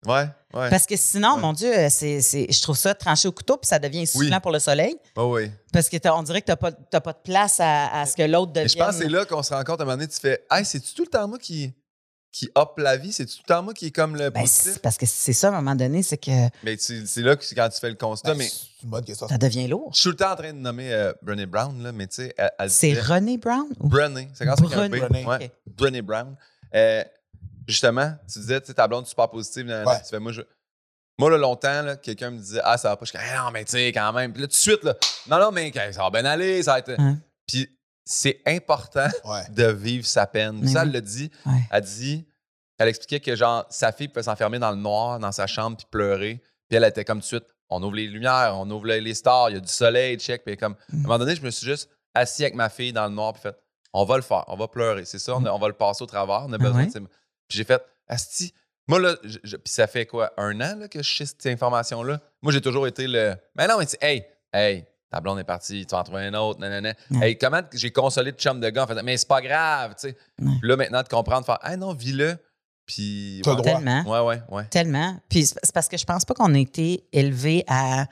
ouais, 0.07 0.25
ouais. 0.53 0.69
Parce 0.69 0.85
que 0.85 0.95
sinon, 0.95 1.35
Ouais. 1.35 1.41
mon 1.41 1.53
Dieu, 1.53 1.71
c'est, 1.89 2.21
c'est- 2.21 2.51
je 2.51 2.61
trouve 2.61 2.77
ça 2.77 2.95
tranché 2.95 3.27
au 3.27 3.31
couteau 3.31 3.57
puis 3.57 3.67
ça 3.67 3.79
devient 3.79 4.01
insuffisant 4.03 4.35
Oui. 4.35 4.41
pour 4.41 4.51
le 4.51 4.59
soleil. 4.59 4.95
Oui. 5.17 5.51
Parce 5.73 5.89
que 5.89 5.97
t'as- 5.97 6.15
on 6.15 6.23
dirait 6.23 6.41
que 6.41 6.45
tu 6.47 6.51
n'as 6.51 6.55
pas, 6.57 6.71
t'as 6.71 7.01
pas 7.01 7.13
de 7.13 7.19
place 7.23 7.59
à, 7.59 7.99
à 8.01 8.05
ce 8.05 8.15
que 8.15 8.23
l'autre 8.23 8.53
Mais 8.55 8.63
devienne. 8.63 8.69
je 8.69 8.77
pense 8.85 8.97
que 8.97 9.03
c'est 9.03 9.09
là 9.09 9.25
qu'on 9.25 9.43
se 9.43 9.53
rend 9.53 9.63
compte 9.63 9.79
à 9.79 9.83
un 9.83 9.85
moment 9.85 9.97
donné, 9.97 10.07
tu 10.07 10.19
fais, 10.19 10.43
hey, 10.51 10.63
c'est-tu 10.65 10.93
tout 10.93 11.03
le 11.03 11.09
temps 11.09 11.27
moi 11.27 11.37
qui, 11.37 11.73
qui 12.31 12.49
hop 12.55 12.77
la 12.77 12.97
vie? 12.97 13.11
C'est-tu 13.11 13.35
tout 13.37 13.41
le 13.45 13.47
temps 13.47 13.63
moi 13.63 13.73
qui 13.73 13.87
est 13.87 13.91
comme 13.91 14.15
le 14.15 14.29
Ben, 14.29 14.41
positif? 14.41 14.73
c'est 14.73 14.81
parce 14.81 14.97
que 14.97 15.05
c'est 15.05 15.33
ça, 15.33 15.47
à 15.47 15.51
un 15.51 15.55
moment 15.55 15.75
donné, 15.75 16.03
c'est 16.03 16.17
que 16.17 16.47
Mais 16.63 16.77
c'est 16.77 17.05
c'est 17.07 17.21
là 17.21 17.35
que 17.35 17.43
c'est 17.43 17.55
quand 17.55 17.69
tu 17.69 17.79
fais 17.79 17.89
le 17.89 17.95
constat. 17.95 18.31
Ben, 18.31 18.37
mais 18.39 18.47
C'est 18.47 18.83
une 18.83 18.89
bonne 18.89 19.03
question. 19.05 19.27
ça 19.27 19.37
devient 19.37 19.67
lourd. 19.67 19.89
je 19.93 19.99
suis 19.99 20.03
tout 20.05 20.11
le 20.11 20.15
temps 20.17 20.31
en 20.31 20.35
train 20.35 20.53
de 20.53 20.59
nommer 20.59 20.93
euh, 20.93 21.13
Brené 21.21 21.45
Brown, 21.45 21.81
là, 21.81 21.91
mais 21.91 22.07
tu 22.07 22.15
sais, 22.15 22.33
elle, 22.37 22.51
elle 22.59 22.69
C'est 22.69 22.93
René 22.93 23.37
Brown? 23.37 23.65
ou- 23.79 23.87
Brené. 23.89 24.29
C'est 24.33 24.45
quand 24.45 24.55
ça 24.55 24.63
avec 24.65 24.77
un 24.77 24.89
B. 24.89 24.99
Brené. 24.99 25.25
Ouais. 25.25 25.45
Ok. 25.45 25.51
Brené 25.75 26.01
Brown. 26.01 26.35
Euh, 26.75 27.03
justement, 27.67 28.13
tu 28.31 28.39
disais, 28.39 28.59
tu 28.61 28.67
sais, 28.67 28.73
ta 28.73 28.87
blonde 28.87 29.07
super 29.07 29.29
positive. 29.29 29.65
nan, 29.65 29.87
Ouais. 29.87 29.99
Tu 30.03 30.09
fais, 30.09 30.19
moi, 30.19 30.31
je... 30.31 30.41
moi, 31.17 31.29
là, 31.31 31.37
longtemps, 31.37 31.81
là, 31.81 31.95
quelqu'un 31.95 32.29
me 32.31 32.37
disait, 32.37 32.61
ah, 32.63 32.77
ça 32.77 32.89
va 32.89 32.97
pas. 32.97 33.05
Je 33.05 33.09
suis 33.09 33.17
comme, 33.17 33.27
Ah, 33.33 33.45
non, 33.45 33.51
mais 33.51 33.65
tu 33.65 33.71
sais, 33.71 33.87
quand 33.87 34.13
même. 34.13 34.31
Puis 34.33 34.41
là, 34.41 34.47
tout 34.47 34.51
de 34.51 34.57
suite, 34.57 34.83
là, 34.83 34.95
non, 35.27 35.39
non, 35.39 35.51
mais 35.51 35.71
ça 35.91 36.03
va 36.03 36.09
bien 36.11 36.25
aller. 36.25 36.61
Ça 36.63 36.73
va 36.73 36.79
être. 36.79 36.93
Hein? 36.99 37.17
Puis 37.47 37.67
c'est 38.09 38.41
important 38.45 39.07
Ouais. 39.25 39.41
de 39.49 39.65
vivre 39.65 40.05
sa 40.05 40.25
peine. 40.27 40.59
Mais 40.61 40.67
ça, 40.67 40.81
oui. 40.81 40.85
elle 40.87 40.93
l'a 40.93 41.01
dit. 41.01 41.31
Ouais. 41.45 41.53
Elle 41.71 41.83
dit, 41.83 42.25
elle 42.79 42.87
expliquait 42.87 43.19
que, 43.19 43.35
genre, 43.35 43.65
sa 43.69 43.91
fille 43.91 44.07
pouvait 44.07 44.23
s'enfermer 44.23 44.59
dans 44.59 44.71
le 44.71 44.77
noir, 44.77 45.19
dans 45.19 45.31
sa 45.31 45.47
chambre, 45.47 45.77
puis 45.77 45.87
pleurer. 45.89 46.41
Puis 46.69 46.77
elle 46.77 46.83
était 46.83 47.03
comme 47.05 47.17
tout 47.19 47.23
de 47.23 47.27
suite, 47.27 47.45
on 47.69 47.81
ouvre 47.83 47.95
les 47.95 48.07
lumières, 48.07 48.53
on 48.55 48.69
ouvre 48.69 48.87
les 48.87 49.13
stars, 49.13 49.49
il 49.49 49.53
y 49.53 49.57
a 49.57 49.59
du 49.59 49.67
soleil, 49.67 50.17
check. 50.17 50.43
Puis 50.45 50.55
comme, 50.57 50.73
à 50.91 50.95
un 50.95 50.99
moment 50.99 51.17
donné, 51.19 51.35
je 51.35 51.41
me 51.41 51.49
suis 51.51 51.65
juste 51.65 51.89
assis 52.13 52.43
avec 52.43 52.55
ma 52.55 52.69
fille 52.69 52.93
dans 52.93 53.07
le 53.07 53.13
noir, 53.13 53.33
puis 53.33 53.41
fait, 53.41 53.55
on 53.93 54.05
va 54.05 54.15
le 54.17 54.21
faire, 54.23 54.43
on 54.47 54.55
va 54.55 54.67
pleurer. 54.67 55.05
C'est 55.05 55.19
ça, 55.19 55.35
on, 55.35 55.45
a- 55.45 55.51
on 55.51 55.59
va 55.59 55.67
le 55.67 55.73
passer 55.73 56.03
au 56.03 56.07
travers. 56.07 56.43
On 56.47 56.53
a 56.53 56.57
besoin 56.57 56.79
ouais. 56.81 56.85
de 56.87 56.91
ces- 56.91 56.99
Puis 56.99 57.57
j'ai 57.57 57.63
fait, 57.63 57.81
Asti, 58.07 58.53
moi, 58.87 58.99
là, 58.99 59.15
je- 59.23 59.39
je- 59.43 59.57
puis 59.57 59.73
ça 59.73 59.85
fait 59.87 60.05
quoi, 60.05 60.31
un 60.37 60.59
an 60.61 60.75
là, 60.77 60.87
que 60.87 61.01
je 61.03 61.17
sais 61.17 61.25
cette 61.25 61.45
information-là? 61.47 62.21
Moi, 62.41 62.53
j'ai 62.53 62.61
toujours 62.61 62.87
été 62.87 63.05
le. 63.07 63.35
Mais 63.55 63.67
non, 63.67 63.77
mais 63.79 63.85
tu 63.85 63.97
hey, 64.01 64.25
hey, 64.53 64.85
ta 65.09 65.21
blonde 65.21 65.39
est 65.39 65.43
partie, 65.43 65.85
tu 65.85 65.91
vas 65.91 66.01
en 66.01 66.03
trouver 66.03 66.23
un 66.25 66.33
autre, 66.33 66.59
nanana. 66.59 66.93
Ouais. 67.11 67.29
Hey, 67.29 67.37
comment 67.37 67.61
j'ai 67.73 67.91
consolé 67.91 68.31
de 68.31 68.37
chum 68.37 68.59
de 68.59 68.69
gars 68.69 68.83
en 68.83 68.87
faisant, 68.87 69.03
mais 69.03 69.17
c'est 69.17 69.27
pas 69.27 69.41
grave, 69.41 69.95
tu 69.99 70.09
sais. 70.09 70.17
Ouais. 70.41 70.51
Puis 70.59 70.69
là, 70.69 70.75
maintenant, 70.75 71.01
de 71.01 71.07
comprendre, 71.07 71.45
faire, 71.45 71.59
ah 71.61 71.77
non, 71.77 71.93
vis-le. 71.93 72.37
Puis. 72.85 73.41
T'as 73.43 73.51
le 73.51 73.57
ouais. 73.57 73.61
droit. 73.63 73.75
Tellement. 73.79 74.03
Ouais, 74.03 74.19
ouais, 74.19 74.41
ouais. 74.49 74.63
Tellement. 74.65 75.17
Puis 75.29 75.45
c'est 75.45 75.73
parce 75.73 75.87
que 75.87 75.97
je 75.97 76.05
pense 76.05 76.25
pas 76.25 76.33
qu'on 76.33 76.53
a 76.53 76.59
été 76.59 77.03
élevé 77.11 77.63
à 77.67 78.05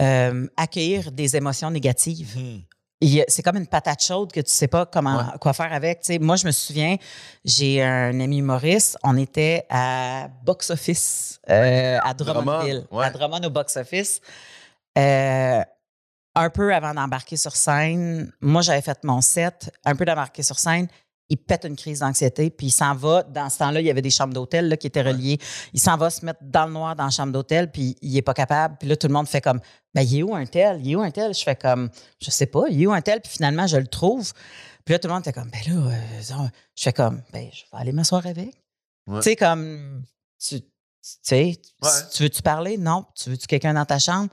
euh, 0.00 0.46
accueillir 0.56 1.12
des 1.12 1.36
émotions 1.36 1.70
négatives. 1.70 2.36
Hmm. 2.36 2.60
C'est 3.28 3.42
comme 3.42 3.56
une 3.56 3.66
patate 3.66 4.02
chaude 4.02 4.30
que 4.30 4.40
tu 4.40 4.50
sais 4.50 4.68
pas 4.68 4.84
comment 4.84 5.16
Ouais. 5.16 5.38
quoi 5.40 5.54
faire 5.54 5.72
avec. 5.72 6.00
Tu 6.00 6.12
sais, 6.12 6.18
moi, 6.18 6.36
je 6.36 6.46
me 6.46 6.52
souviens, 6.52 6.96
j'ai 7.44 7.82
un 7.82 8.20
ami 8.20 8.38
humoriste, 8.38 8.98
on 9.02 9.16
était 9.16 9.64
à 9.70 10.28
box 10.44 10.70
office 10.70 11.40
euh, 11.48 11.98
à 12.02 12.12
Drummondville, 12.12 12.84
Drummond, 12.90 12.98
ouais. 12.98 13.06
à 13.06 13.10
Drummond 13.10 13.42
au 13.44 13.50
box 13.50 13.76
office. 13.78 14.20
Euh, 14.98 15.62
un 16.34 16.50
peu 16.50 16.74
avant 16.74 16.94
d'embarquer 16.94 17.36
sur 17.36 17.56
scène, 17.56 18.32
moi 18.40 18.62
j'avais 18.62 18.82
fait 18.82 19.02
mon 19.04 19.20
set, 19.20 19.70
un 19.84 19.96
peu 19.96 20.04
d'embarquer 20.04 20.42
sur 20.42 20.58
scène, 20.58 20.86
il 21.28 21.36
pète 21.36 21.64
une 21.64 21.76
crise 21.76 22.00
d'anxiété, 22.00 22.50
puis 22.50 22.68
il 22.68 22.72
s'en 22.72 22.92
va. 22.94 23.22
Dans 23.22 23.48
ce 23.48 23.58
temps-là, 23.58 23.80
il 23.80 23.86
y 23.86 23.90
avait 23.90 24.02
des 24.02 24.10
chambres 24.10 24.34
d'hôtel 24.34 24.76
qui 24.78 24.88
étaient 24.88 25.02
reliées. 25.02 25.38
Il 25.72 25.78
s'en 25.80 25.96
va 25.96 26.10
se 26.10 26.24
mettre 26.24 26.40
dans 26.42 26.66
le 26.66 26.72
noir 26.72 26.96
dans 26.96 27.04
la 27.04 27.10
chambre 27.10 27.32
d'hôtel, 27.32 27.70
puis 27.70 27.96
il 28.02 28.16
est 28.16 28.22
pas 28.22 28.34
capable. 28.34 28.76
Puis 28.80 28.88
là, 28.88 28.96
tout 28.96 29.06
le 29.06 29.12
monde 29.12 29.28
fait 29.28 29.40
comme, 29.40 29.60
ben, 29.94 30.02
il 30.02 30.18
est 30.18 30.22
où 30.24 30.34
un 30.34 30.44
tel? 30.46 30.80
Il 30.84 30.90
est 30.90 30.96
où 30.96 31.00
un 31.00 31.10
tel? 31.12 31.32
Je 31.32 31.42
fais 31.44 31.54
comme, 31.54 31.88
je 32.20 32.30
sais 32.32 32.46
pas, 32.46 32.64
il 32.68 32.82
est 32.82 32.86
où 32.88 32.92
un 32.92 33.00
tel? 33.00 33.20
Puis 33.20 33.30
finalement, 33.30 33.68
je 33.68 33.76
le 33.76 33.86
trouve. 33.86 34.32
Puis 34.84 34.92
là, 34.92 34.98
tout 34.98 35.06
le 35.06 35.14
monde 35.14 35.22
était 35.22 35.32
comme, 35.32 35.50
ben 35.50 35.72
là, 35.72 35.92
euh, 35.92 36.48
je 36.76 36.82
fais 36.82 36.92
comme, 36.92 37.22
ben, 37.32 37.48
je 37.52 37.62
vais 37.72 37.78
aller 37.80 37.92
m'asseoir 37.92 38.26
avec. 38.26 38.60
Ouais. 39.06 39.18
Tu 39.20 39.22
sais, 39.30 39.36
comme, 39.36 40.02
tu 40.44 40.62
tu 40.62 40.66
sais, 41.22 41.52
Ouais. 41.82 41.90
tu 42.12 42.24
veux-tu 42.24 42.42
parler? 42.42 42.76
Non. 42.76 43.06
Tu 43.14 43.30
veux-tu 43.30 43.46
quelqu'un 43.46 43.72
dans 43.72 43.86
ta 43.86 43.98
chambre? 43.98 44.28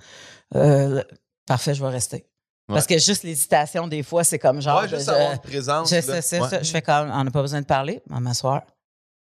Euh, 0.55 1.01
parfait, 1.47 1.73
je 1.73 1.83
vais 1.83 1.89
rester. 1.89 2.25
Parce 2.67 2.85
que 2.85 2.97
juste 2.99 3.23
l'hésitation, 3.23 3.87
des 3.87 4.03
fois, 4.03 4.23
c'est 4.25 4.39
comme 4.39 4.61
genre. 4.61 4.81
ouais, 4.81 4.89
juste 4.89 5.05
je- 5.05 5.09
avoir 5.11 5.31
une 5.31 5.39
présence. 5.39 5.89
je 5.89 6.01
sais, 6.01 6.41
Ouais. 6.41 6.49
ça. 6.49 6.61
Je 6.61 6.69
fais 6.69 6.81
comme, 6.81 7.09
on 7.09 7.23
n'a 7.23 7.31
pas 7.31 7.41
besoin 7.41 7.61
de 7.61 7.65
parler, 7.65 8.01
on 8.09 8.15
va 8.15 8.19
m'asseoir. 8.19 8.63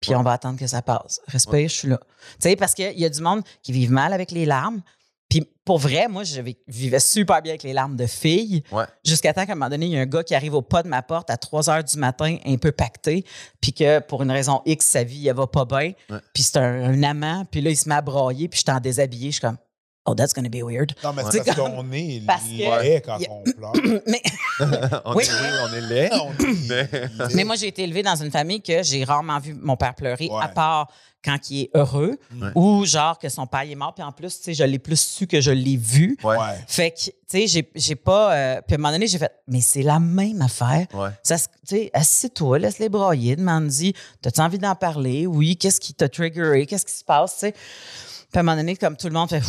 Puis 0.00 0.14
on 0.14 0.22
va 0.22 0.32
attendre 0.32 0.58
que 0.58 0.66
ça 0.66 0.82
passe. 0.82 1.20
Respire, 1.26 1.68
je 1.68 1.74
suis 1.74 1.88
là. 1.88 1.98
Tu 2.34 2.48
sais, 2.50 2.56
parce 2.56 2.74
qu'il 2.74 2.98
y 2.98 3.04
a 3.04 3.08
du 3.08 3.20
monde 3.20 3.42
qui 3.62 3.72
vivent 3.72 3.92
mal 3.92 4.12
avec 4.12 4.30
les 4.30 4.44
larmes. 4.46 4.82
Puis 5.30 5.46
pour 5.64 5.78
vrai, 5.78 6.08
moi, 6.08 6.24
je 6.24 6.40
vi- 6.40 6.56
vivais 6.66 6.98
super 7.00 7.40
bien 7.40 7.52
avec 7.52 7.62
les 7.62 7.72
larmes 7.72 7.96
de 7.96 8.06
filles. 8.06 8.62
Ouais. 8.72 8.84
Jusqu'à 9.04 9.32
temps 9.32 9.46
qu'à 9.46 9.52
un 9.52 9.54
moment 9.54 9.68
donné, 9.70 9.86
il 9.86 9.92
y 9.92 9.96
a 9.98 10.00
un 10.00 10.06
gars 10.06 10.22
qui 10.24 10.34
arrive 10.34 10.54
au 10.54 10.62
pas 10.62 10.82
de 10.82 10.88
ma 10.88 11.02
porte 11.02 11.30
à 11.30 11.36
3 11.36 11.70
heures 11.70 11.84
du 11.84 11.96
matin, 11.98 12.36
un 12.44 12.56
peu 12.56 12.72
pacté, 12.72 13.24
puis 13.60 13.72
que 13.72 14.00
pour 14.00 14.22
une 14.22 14.30
raison 14.32 14.60
X, 14.66 14.86
sa 14.86 15.04
vie, 15.04 15.28
elle 15.28 15.36
va 15.36 15.46
pas 15.46 15.64
bien. 15.64 15.92
Puis 16.34 16.42
c'est 16.42 16.56
un, 16.58 16.84
un 16.90 17.02
amant, 17.04 17.44
puis 17.50 17.60
là, 17.60 17.70
il 17.70 17.76
se 17.76 17.88
met 17.88 17.94
à 17.94 18.00
brailler, 18.02 18.48
puis 18.48 18.58
je 18.58 18.64
suis 18.68 18.76
en 18.76 18.80
déshabillé. 18.80 19.26
Je 19.30 19.36
suis 19.36 19.40
comme, 19.40 19.58
Oh, 20.07 20.14
that's 20.14 20.32
gonna 20.32 20.48
be 20.48 20.62
weird. 20.62 20.94
Non, 21.05 21.12
mais 21.12 21.22
c'est 21.30 21.44
parce 21.44 21.57
qu'on 21.59 21.92
est 21.92 22.22
parce 22.26 22.42
que- 22.44 22.82
laid 22.82 23.03
quand 23.03 23.18
on 23.28 23.42
pleure. 23.42 23.72
Mais, 24.07 24.22
on, 25.05 25.14
Oui. 25.14 25.24
est, 25.24 25.28
oui, 25.28 25.48
on 25.62 25.74
est 25.74 25.80
laid. 25.82 26.11
on 26.14 26.32
est 26.32 26.68
laid. 26.68 27.34
mais 27.34 27.44
moi, 27.44 27.55
j'ai 27.57 27.68
été 27.68 27.82
élevée 27.84 28.03
dans 28.03 28.16
une 28.16 28.30
famille 28.30 28.62
que 28.62 28.82
j'ai 28.82 29.05
rarement 29.05 29.38
vu 29.38 29.55
mon 29.55 29.76
père 29.76 29.94
pleurer, 29.94 30.28
Ouais. 30.30 30.42
à 30.42 30.48
part 30.48 30.90
quand 31.22 31.36
il 31.51 31.62
est 31.64 31.70
heureux 31.74 32.18
Ouais. 32.34 32.48
ou 32.55 32.86
genre 32.86 33.18
que 33.18 33.28
son 33.28 33.46
père 33.46 33.61
est 33.61 33.74
mort. 33.74 33.92
Puis 33.94 34.03
en 34.03 34.11
plus, 34.11 34.38
tu 34.38 34.44
sais, 34.44 34.55
je 34.55 34.64
l'ai 34.64 34.78
plus 34.78 34.98
su 34.98 35.26
que 35.26 35.40
je 35.42 35.51
l'ai 35.51 35.76
vu. 35.76 36.16
Ouais. 36.24 36.36
Fait 36.66 36.92
que, 36.92 36.96
tu 37.05 37.46
sais, 37.48 37.62
j'ai, 37.74 37.94
pas. 37.94 38.32
euh, 38.34 38.61
puis 38.66 38.74
à 38.74 38.78
un 38.78 38.78
moment 38.78 38.92
donné, 38.92 39.07
j'ai 39.07 39.18
fait, 39.18 39.32
mais 39.46 39.61
c'est 39.61 39.82
la 39.82 40.01
même 40.01 40.40
affaire. 40.40 40.86
Ouais. 40.94 41.11
Ça, 41.22 41.36
tu 41.38 41.46
sais, 41.66 41.90
assis-toi, 41.92 42.59
laisse-les 42.59 42.88
brailler, 42.88 43.36
demande-y, 43.36 43.92
t'as-tu 44.22 44.40
envie 44.40 44.59
d'en 44.59 44.74
parler? 44.74 45.26
Oui, 45.26 45.59
qu'est-ce 45.59 45.78
qui 45.80 45.92
t'a 45.92 46.09
triggeré? 46.09 46.64
Qu'est-ce 46.64 46.86
qui 46.86 46.92
se 46.94 47.05
passe, 47.05 47.34
tu 47.34 47.38
sais? 47.40 47.53
Puis 47.53 48.38
à 48.38 48.40
un 48.40 48.42
moment 48.44 48.57
donné, 48.57 48.76
comme 48.76 48.96
tout 48.96 49.09
le 49.09 49.12
monde 49.12 49.28
fait, 49.28 49.42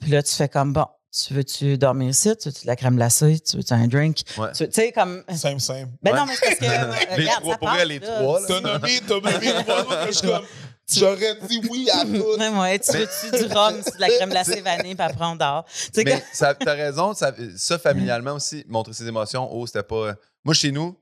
puis 0.00 0.10
là, 0.10 0.22
tu 0.22 0.34
fais 0.34 0.48
comme, 0.48 0.72
bon, 0.72 0.86
tu 1.12 1.34
veux-tu 1.34 1.76
dormir 1.76 2.10
ici? 2.10 2.36
Tu 2.36 2.48
veux-tu 2.48 2.62
de 2.62 2.66
la 2.68 2.76
crème 2.76 2.96
glacée? 2.96 3.40
Tu 3.40 3.56
veux-tu 3.56 3.72
un 3.72 3.86
drink? 3.88 4.18
Ouais. 4.38 4.52
Tu 4.52 4.66
sais, 4.70 4.92
comme. 4.92 5.22
Simple, 5.34 5.60
simple. 5.60 5.88
Ben 6.02 6.12
Ouais. 6.12 6.18
non, 6.18 6.26
mais 6.26 6.34
c'est 6.36 6.58
parce 6.58 6.58
que. 6.58 6.64
euh, 7.12 7.16
Les 7.16 7.22
regarde, 7.22 7.40
trois, 7.42 7.52
ça 7.52 7.58
pour 7.58 7.84
les 7.84 8.00
trois. 8.00 8.40
T'as 8.46 8.60
nommé, 8.60 9.00
t'as 9.06 9.14
nommé 9.14 9.64
trois 9.64 10.06
je 10.06 10.12
suis 10.12 10.28
comme. 10.28 10.44
J'aurais 10.92 11.36
dit 11.48 11.60
oui 11.70 11.88
à 11.92 12.00
tout. 12.04 12.38
Ouais, 12.38 12.48
ouais, 12.48 12.78
tu 12.80 12.92
veux-tu 12.92 13.46
du 13.46 13.52
rhum, 13.54 13.76
de 13.80 14.00
la 14.00 14.08
crème 14.08 14.30
glacée 14.30 14.60
vanille, 14.60 14.94
puis 14.96 15.06
après 15.06 15.24
on 15.24 15.36
dort. 15.36 15.64
Tu 15.66 15.88
sais, 15.92 16.04
Mais 16.04 16.22
t'as 16.38 16.74
raison, 16.74 17.14
ça, 17.14 17.32
ça, 17.56 17.78
familialement 17.78 18.32
aussi, 18.32 18.64
montrer 18.68 18.92
ses 18.92 19.06
émotions, 19.06 19.48
oh, 19.52 19.66
c'était 19.66 19.84
pas. 19.84 20.14
Moi, 20.44 20.52
chez 20.54 20.72
nous, 20.72 20.96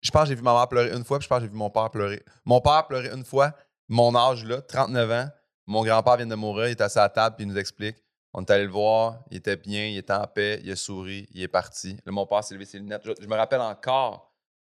je 0.00 0.10
pense 0.10 0.22
que 0.22 0.28
j'ai 0.30 0.34
vu 0.34 0.42
ma 0.42 0.54
mère 0.54 0.66
pleurer 0.68 0.92
une 0.96 1.04
fois, 1.04 1.18
puis 1.18 1.24
je 1.24 1.28
pense 1.28 1.38
que 1.40 1.44
j'ai 1.44 1.50
vu 1.50 1.56
mon 1.56 1.68
père 1.68 1.90
pleurer. 1.90 2.22
Mon 2.46 2.60
père 2.62 2.86
pleurer 2.86 3.10
une 3.12 3.24
fois, 3.24 3.52
mon 3.88 4.14
âge 4.16 4.44
là, 4.44 4.62
39 4.62 5.10
ans, 5.10 5.28
mon 5.66 5.84
grand-père 5.84 6.16
vient 6.16 6.26
de 6.26 6.34
mourir, 6.34 6.68
il 6.68 6.70
est 6.70 6.80
assis 6.80 6.98
à 6.98 7.02
la 7.02 7.08
table, 7.10 7.36
puis 7.36 7.44
il 7.44 7.48
nous 7.50 7.58
explique. 7.58 7.96
On 8.34 8.42
est 8.42 8.50
allé 8.50 8.64
le 8.64 8.70
voir, 8.70 9.24
il 9.30 9.38
était 9.38 9.56
bien, 9.56 9.86
il 9.86 9.96
était 9.96 10.12
en 10.12 10.26
paix, 10.26 10.60
il 10.62 10.70
a 10.70 10.76
souri, 10.76 11.26
il 11.32 11.42
est 11.42 11.48
parti. 11.48 11.96
Là, 12.04 12.12
mon 12.12 12.26
père 12.26 12.44
s'est 12.44 12.54
levé 12.54 12.66
ses 12.66 12.78
lunettes. 12.78 13.02
Je, 13.04 13.12
je 13.20 13.26
me 13.26 13.34
rappelle 13.34 13.60
encore, 13.60 14.32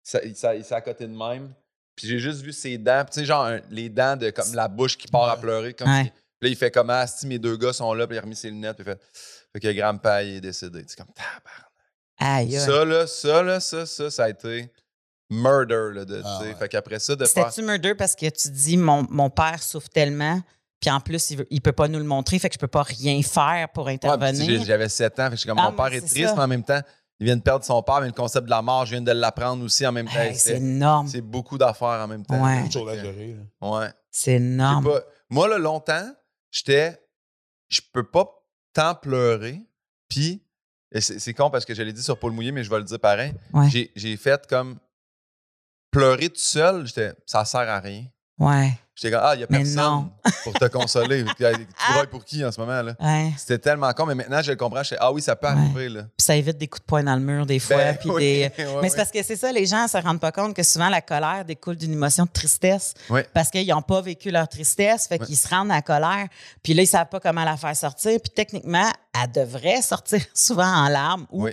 ça- 0.04 0.22
il 0.24 0.36
s'est 0.36 0.58
il 0.60 0.64
s'est 0.64 0.76
à 0.76 0.82
côté 0.82 1.08
de 1.08 1.16
même, 1.16 1.54
puis 1.96 2.08
j'ai 2.08 2.20
juste 2.20 2.42
vu 2.42 2.54
ses 2.54 2.78
dents, 2.78 3.04
tu 3.06 3.20
sais, 3.20 3.26
genre 3.26 3.46
un- 3.46 3.62
les 3.70 3.90
dents 3.90 4.16
de 4.16 4.30
comme 4.30 4.54
la 4.54 4.68
bouche 4.68 4.98
qui 4.98 5.08
part 5.08 5.30
à 5.30 5.38
pleurer. 5.38 5.74
Comme 5.74 5.90
Ouais. 5.90 6.04
si- 6.06 6.12
puis 6.40 6.48
là, 6.48 6.50
il 6.50 6.56
fait 6.56 6.72
comme 6.72 6.90
ah, 6.92 7.06
si 7.08 7.26
mes 7.28 7.40
deux 7.40 7.58
gars 7.58 7.74
sont 7.74 7.94
là, 7.94 8.06
puis 8.08 8.16
il 8.16 8.20
a 8.20 8.22
remis 8.22 8.36
ses 8.36 8.50
lunettes, 8.52 8.78
puis 8.78 8.86
il 8.88 8.92
fait. 8.94 9.02
Fait 9.52 9.60
que 9.60 9.72
grand-père 9.72 10.22
il 10.22 10.36
est 10.36 10.42
décédé. 10.42 10.84
C'est 10.88 10.96
comme 10.98 11.12
tabarnak. 11.14 11.66
Aïe. 12.20 12.52
Ça, 12.60 12.86
là, 12.86 13.08
ça, 13.08 13.42
là, 13.44 13.60
ça, 13.60 13.86
ça, 13.86 14.12
ça 14.12 14.24
a 14.26 14.30
été 14.30 14.72
murder, 15.30 15.90
là, 15.94 16.06
de, 16.06 16.22
Ah 16.24 16.40
ouais. 16.42 16.54
Fait 16.56 16.70
qu'après 16.70 17.00
ça, 17.00 17.16
de 17.16 17.26
faire. 17.26 17.52
C'était-tu 17.52 17.66
murder 17.68 17.96
parce 17.96 18.16
que 18.16 18.30
tu 18.30 18.50
dis 18.50 18.78
mon, 18.78 19.06
mon 19.10 19.30
père 19.30 19.62
souffre 19.64 19.90
tellement, 19.90 20.42
puis 20.80 20.90
en 20.90 21.00
plus, 21.00 21.32
il, 21.32 21.38
veut, 21.38 21.48
il 21.50 21.62
peut 21.62 21.72
pas 21.74 21.88
nous 21.88 22.00
le 22.00 22.06
montrer, 22.06 22.40
fait 22.40 22.50
que 22.50 22.54
je 22.56 22.60
peux 22.60 22.68
pas 22.68 22.84
rien 22.84 23.22
faire 23.22 23.68
pour 23.74 23.88
intervenir. 23.88 24.64
J'avais 24.66 24.90
7 24.90 25.20
ans, 25.20 25.24
fait 25.26 25.30
que 25.32 25.36
je 25.36 25.40
suis 25.42 25.50
comme, 25.50 25.60
Ah, 25.60 25.70
mon 25.72 25.76
père 25.76 25.94
est 25.94 26.00
triste, 26.02 26.30
ça. 26.30 26.36
mais 26.36 26.42
en 26.44 26.48
même 26.48 26.64
temps, 26.64 26.82
il 27.20 27.26
vient 27.26 27.36
de 27.36 27.42
perdre 27.42 27.66
son 27.66 27.82
père, 27.84 28.00
mais 28.00 28.08
le 28.08 28.14
concept 28.14 28.46
de 28.46 28.50
la 28.50 28.62
mort, 28.62 28.86
je 28.86 28.92
viens 28.92 29.02
de 29.02 29.12
l'apprendre 29.12 29.64
aussi 29.66 29.86
en 29.86 29.92
même 29.92 30.08
temps. 30.08 30.20
Hey, 30.20 30.36
c'est 30.36 30.56
énorme. 30.58 31.08
c'est 31.08 31.20
beaucoup 31.22 31.58
d'affaires 31.58 32.00
en 32.02 32.08
même 32.08 32.26
temps. 32.26 32.42
Ouais. 32.42 32.56
Beaucoup 32.58 32.68
de 32.68 32.74
choses 32.74 32.90
à 32.90 32.98
gérer. 32.98 33.36
là. 33.62 33.70
Ouais. 33.70 33.90
C'est 34.10 34.34
énorme. 34.36 34.86
pas- 34.86 35.04
Moi, 35.30 35.48
là, 35.50 35.58
longtemps, 35.58 36.10
j'étais. 36.50 36.98
Je 37.68 37.82
peux 37.94 38.04
pas 38.10 38.26
tant 38.74 38.96
pleurer. 38.96 39.60
Puis, 40.08 40.42
c'est 41.00 41.34
con 41.36 41.50
parce 41.52 41.66
que 41.66 41.76
je 41.76 41.84
l'ai 41.84 41.94
dit 41.94 42.02
sur 42.02 42.18
Paul 42.18 42.32
Mouillé, 42.32 42.52
mais 42.52 42.64
je 42.64 42.70
vais 42.70 42.78
le 42.78 42.84
dire 42.86 43.00
pareil. 43.00 43.34
Ouais. 43.54 43.70
J'ai- 43.70 43.92
J'ai 43.96 44.16
fait 44.18 44.48
comme. 44.48 44.80
Pleurer 45.92 46.30
tout 46.30 46.36
seul, 46.40 46.86
j'étais. 46.88 47.14
Ça 47.26 47.44
sert 47.46 47.62
à 47.62 47.80
rien. 47.80 48.06
Ouais. 48.40 48.72
J'étais 48.96 49.16
comme, 49.16 49.24
ah, 49.26 49.34
il 49.34 49.40
y 49.40 49.44
a 49.44 49.48
personne 49.48 50.10
pour 50.44 50.54
te 50.54 50.66
consoler. 50.66 51.24
tu 51.24 51.34
brailles 51.46 52.08
pour 52.12 52.26
qui 52.26 52.44
en 52.44 52.52
ce 52.52 52.60
moment, 52.60 52.82
là? 52.82 52.96
Ouais. 53.00 53.32
C'était 53.38 53.58
tellement 53.58 53.92
con, 53.94 54.06
mais 54.06 54.16
maintenant, 54.16 54.42
je 54.42 54.52
le 54.52 54.58
comprends. 54.58 54.84
Je 54.84 54.90
fais, 54.90 54.98
ah 55.00 55.12
oui, 55.14 55.22
ça 55.22 55.38
peut 55.38 55.48
Ouais. 55.48 55.54
arriver, 55.54 55.88
là. 55.88 56.02
Puis 56.18 56.26
ça 56.26 56.36
évite 56.36 56.58
des 56.58 56.68
coups 56.68 56.82
de 56.82 56.86
poing 56.86 57.04
dans 57.04 57.16
le 57.16 57.22
mur 57.22 57.46
des 57.46 57.60
fois. 57.60 57.78
Ben, 57.78 57.98
puis 57.98 58.10
oui, 58.14 58.22
des... 58.22 58.52
Mais 58.82 58.90
c'est 58.90 58.98
parce 58.98 59.12
que 59.12 59.24
c'est 59.24 59.38
ça, 59.38 59.54
les 59.54 59.66
gens 59.66 59.84
ne 59.84 59.88
se 59.88 59.96
rendent 59.98 60.20
pas 60.20 60.34
compte 60.34 60.54
que 60.54 60.64
souvent 60.64 60.90
la 60.90 61.00
colère 61.02 61.46
découle 61.46 61.78
d'une 61.78 61.94
émotion 61.94 62.26
de 62.26 62.30
tristesse 62.32 62.94
parce 63.34 63.50
qu'ils 63.50 63.68
n'ont 63.70 63.82
pas 63.82 64.02
vécu 64.02 64.32
leur 64.32 64.50
tristesse, 64.50 65.08
fait 65.08 65.20
qu'ils 65.20 65.38
se 65.38 65.48
rendent 65.48 65.72
à 65.72 65.76
la 65.76 65.82
colère, 65.82 66.28
puis 66.62 66.74
là, 66.74 66.82
ils 66.82 66.86
ne 66.86 66.90
savent 66.90 67.08
pas 67.10 67.22
comment 67.22 67.46
la 67.46 67.56
faire 67.56 67.76
sortir. 67.78 68.20
Puis 68.22 68.32
techniquement, 68.36 68.90
elle 69.22 69.32
devrait 69.32 69.82
sortir 69.82 70.22
souvent 70.34 70.68
en 70.68 70.90
larmes. 70.90 71.26
ou- 71.32 71.46
Oui. 71.46 71.52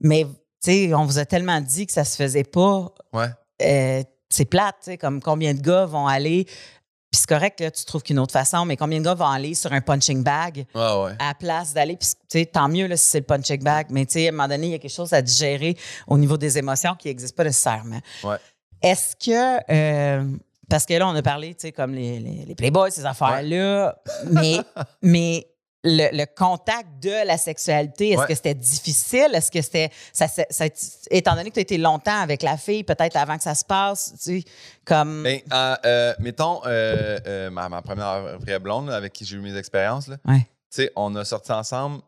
Mais, 0.00 0.26
tu 0.62 0.70
sais, 0.70 0.94
on 0.94 1.06
vous 1.06 1.18
a 1.18 1.24
tellement 1.24 1.62
dit 1.62 1.86
que 1.86 1.92
ça 1.94 2.04
se 2.04 2.14
faisait 2.16 2.44
pas. 2.44 2.90
Ouais. 3.14 3.28
Euh, 3.62 4.02
c'est 4.34 4.44
plate, 4.44 4.76
tu 4.82 4.90
sais, 4.92 4.98
comme 4.98 5.20
combien 5.22 5.54
de 5.54 5.60
gars 5.60 5.86
vont 5.86 6.06
aller. 6.06 6.44
Puis 6.44 7.20
c'est 7.20 7.28
correct, 7.28 7.60
là, 7.60 7.70
tu 7.70 7.84
trouves 7.84 8.02
qu'une 8.02 8.18
autre 8.18 8.32
façon, 8.32 8.64
mais 8.64 8.76
combien 8.76 8.98
de 8.98 9.04
gars 9.04 9.14
vont 9.14 9.28
aller 9.28 9.54
sur 9.54 9.72
un 9.72 9.80
punching 9.80 10.24
bag 10.24 10.66
Ah 10.74 11.00
ouais. 11.02 11.12
à 11.20 11.28
la 11.28 11.34
place 11.34 11.72
d'aller. 11.72 11.96
Puis, 11.96 12.08
tu 12.28 12.38
sais, 12.40 12.46
tant 12.46 12.68
mieux 12.68 12.86
là, 12.88 12.96
si 12.96 13.06
c'est 13.08 13.20
le 13.20 13.24
punching 13.24 13.62
bag, 13.62 13.86
mais 13.90 14.04
tu 14.04 14.14
sais, 14.14 14.26
à 14.26 14.28
un 14.30 14.32
moment 14.32 14.48
donné, 14.48 14.66
il 14.66 14.72
y 14.72 14.74
a 14.74 14.78
quelque 14.78 14.90
chose 14.90 15.12
à 15.12 15.22
digérer 15.22 15.76
au 16.08 16.18
niveau 16.18 16.36
des 16.36 16.58
émotions 16.58 16.94
qui 16.98 17.06
n'existe 17.08 17.36
pas 17.36 17.44
nécessairement. 17.44 18.00
Ouais. 18.24 18.36
Est-ce 18.82 19.14
que. 19.16 19.72
euh, 19.72 20.36
parce 20.68 20.86
que 20.86 20.94
là, 20.94 21.06
on 21.06 21.14
a 21.14 21.22
parlé, 21.22 21.54
tu 21.54 21.60
sais, 21.60 21.72
comme 21.72 21.92
les, 21.94 22.18
les, 22.18 22.44
les 22.46 22.54
Playboys, 22.56 22.90
ces 22.90 23.04
affaires-là, 23.06 23.96
mais, 24.32 24.58
mais 25.02 25.46
le, 25.84 26.08
le 26.16 26.24
contact 26.26 26.88
de 27.02 27.26
la 27.26 27.36
sexualité, 27.36 28.10
est-ce 28.10 28.20
Ouais. 28.20 28.26
que 28.28 28.34
c'était 28.34 28.54
difficile? 28.54 29.28
Est-ce 29.34 29.50
que 29.50 29.60
c'était. 29.62 29.90
Ça, 30.12 30.26
ça- 30.28 30.44
ça- 30.50 30.64
étant 31.10 31.34
donné 31.36 31.50
que 31.50 31.54
tu 31.54 31.60
as 31.60 31.62
été 31.62 31.78
longtemps 31.78 32.18
avec 32.20 32.42
la 32.42 32.56
fille, 32.56 32.84
peut-être 32.84 33.16
avant 33.16 33.36
que 33.36 33.42
ça 33.42 33.54
se 33.54 33.64
passe, 33.64 34.14
tu 34.22 34.40
sais, 34.40 34.44
comme. 34.84 35.22
Ben, 35.22 35.40
euh, 35.52 35.76
euh, 35.84 36.14
mettons, 36.20 36.62
euh, 36.66 37.50
ma, 37.50 37.68
ma 37.68 37.82
première 37.82 38.38
vraie 38.38 38.58
blonde 38.58 38.88
là, 38.88 38.96
avec 38.96 39.12
qui 39.12 39.24
j'ai 39.24 39.36
eu 39.36 39.40
mes 39.40 39.56
expériences, 39.56 40.08
là, 40.08 40.16
Ouais. 40.26 40.40
tu 40.70 40.82
sais, 40.82 40.92
on 40.96 41.14
a 41.16 41.24
sorti 41.24 41.52
ensemble 41.52 42.00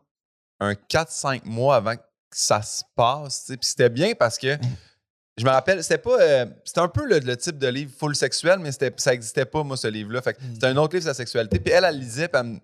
un 0.59 0.73
4-5 0.73 1.41
mois 1.45 1.75
avant 1.75 1.95
que 1.95 2.01
ça 2.31 2.61
se 2.63 2.83
passe. 2.95 3.41
tu 3.45 3.51
sais. 3.53 3.57
Puis 3.57 3.67
c'était 3.69 3.89
bien 3.89 4.13
parce 4.15 4.37
que 4.39 4.57
je 5.37 5.45
me 5.45 5.51
rappelle, 5.51 5.83
c'était 5.83 5.99
pas. 5.99 6.19
euh, 6.19 6.45
c'était 6.65 6.79
un 6.79 6.87
peu 6.87 7.05
le, 7.05 7.19
le 7.19 7.37
type 7.37 7.59
de 7.59 7.67
livre 7.67 7.91
full 7.95 8.15
sexuel, 8.15 8.57
mais 8.57 8.71
c'était, 8.71 8.91
ça 8.97 9.13
existait 9.13 9.45
pas, 9.45 9.61
moi, 9.63 9.77
ce 9.77 9.87
livre-là. 9.87 10.21
Fait 10.23 10.33
que 10.33 10.41
Mm. 10.41 10.53
c'était 10.55 10.65
un 10.67 10.77
autre 10.77 10.95
livre 10.95 11.03
sur 11.03 11.09
la 11.11 11.13
sexualité. 11.13 11.59
Puis 11.59 11.71
elle, 11.71 11.85
elle 11.85 11.99
lisait, 11.99 12.27
puis 12.27 12.39
elle 12.41 12.47
me, 12.47 12.59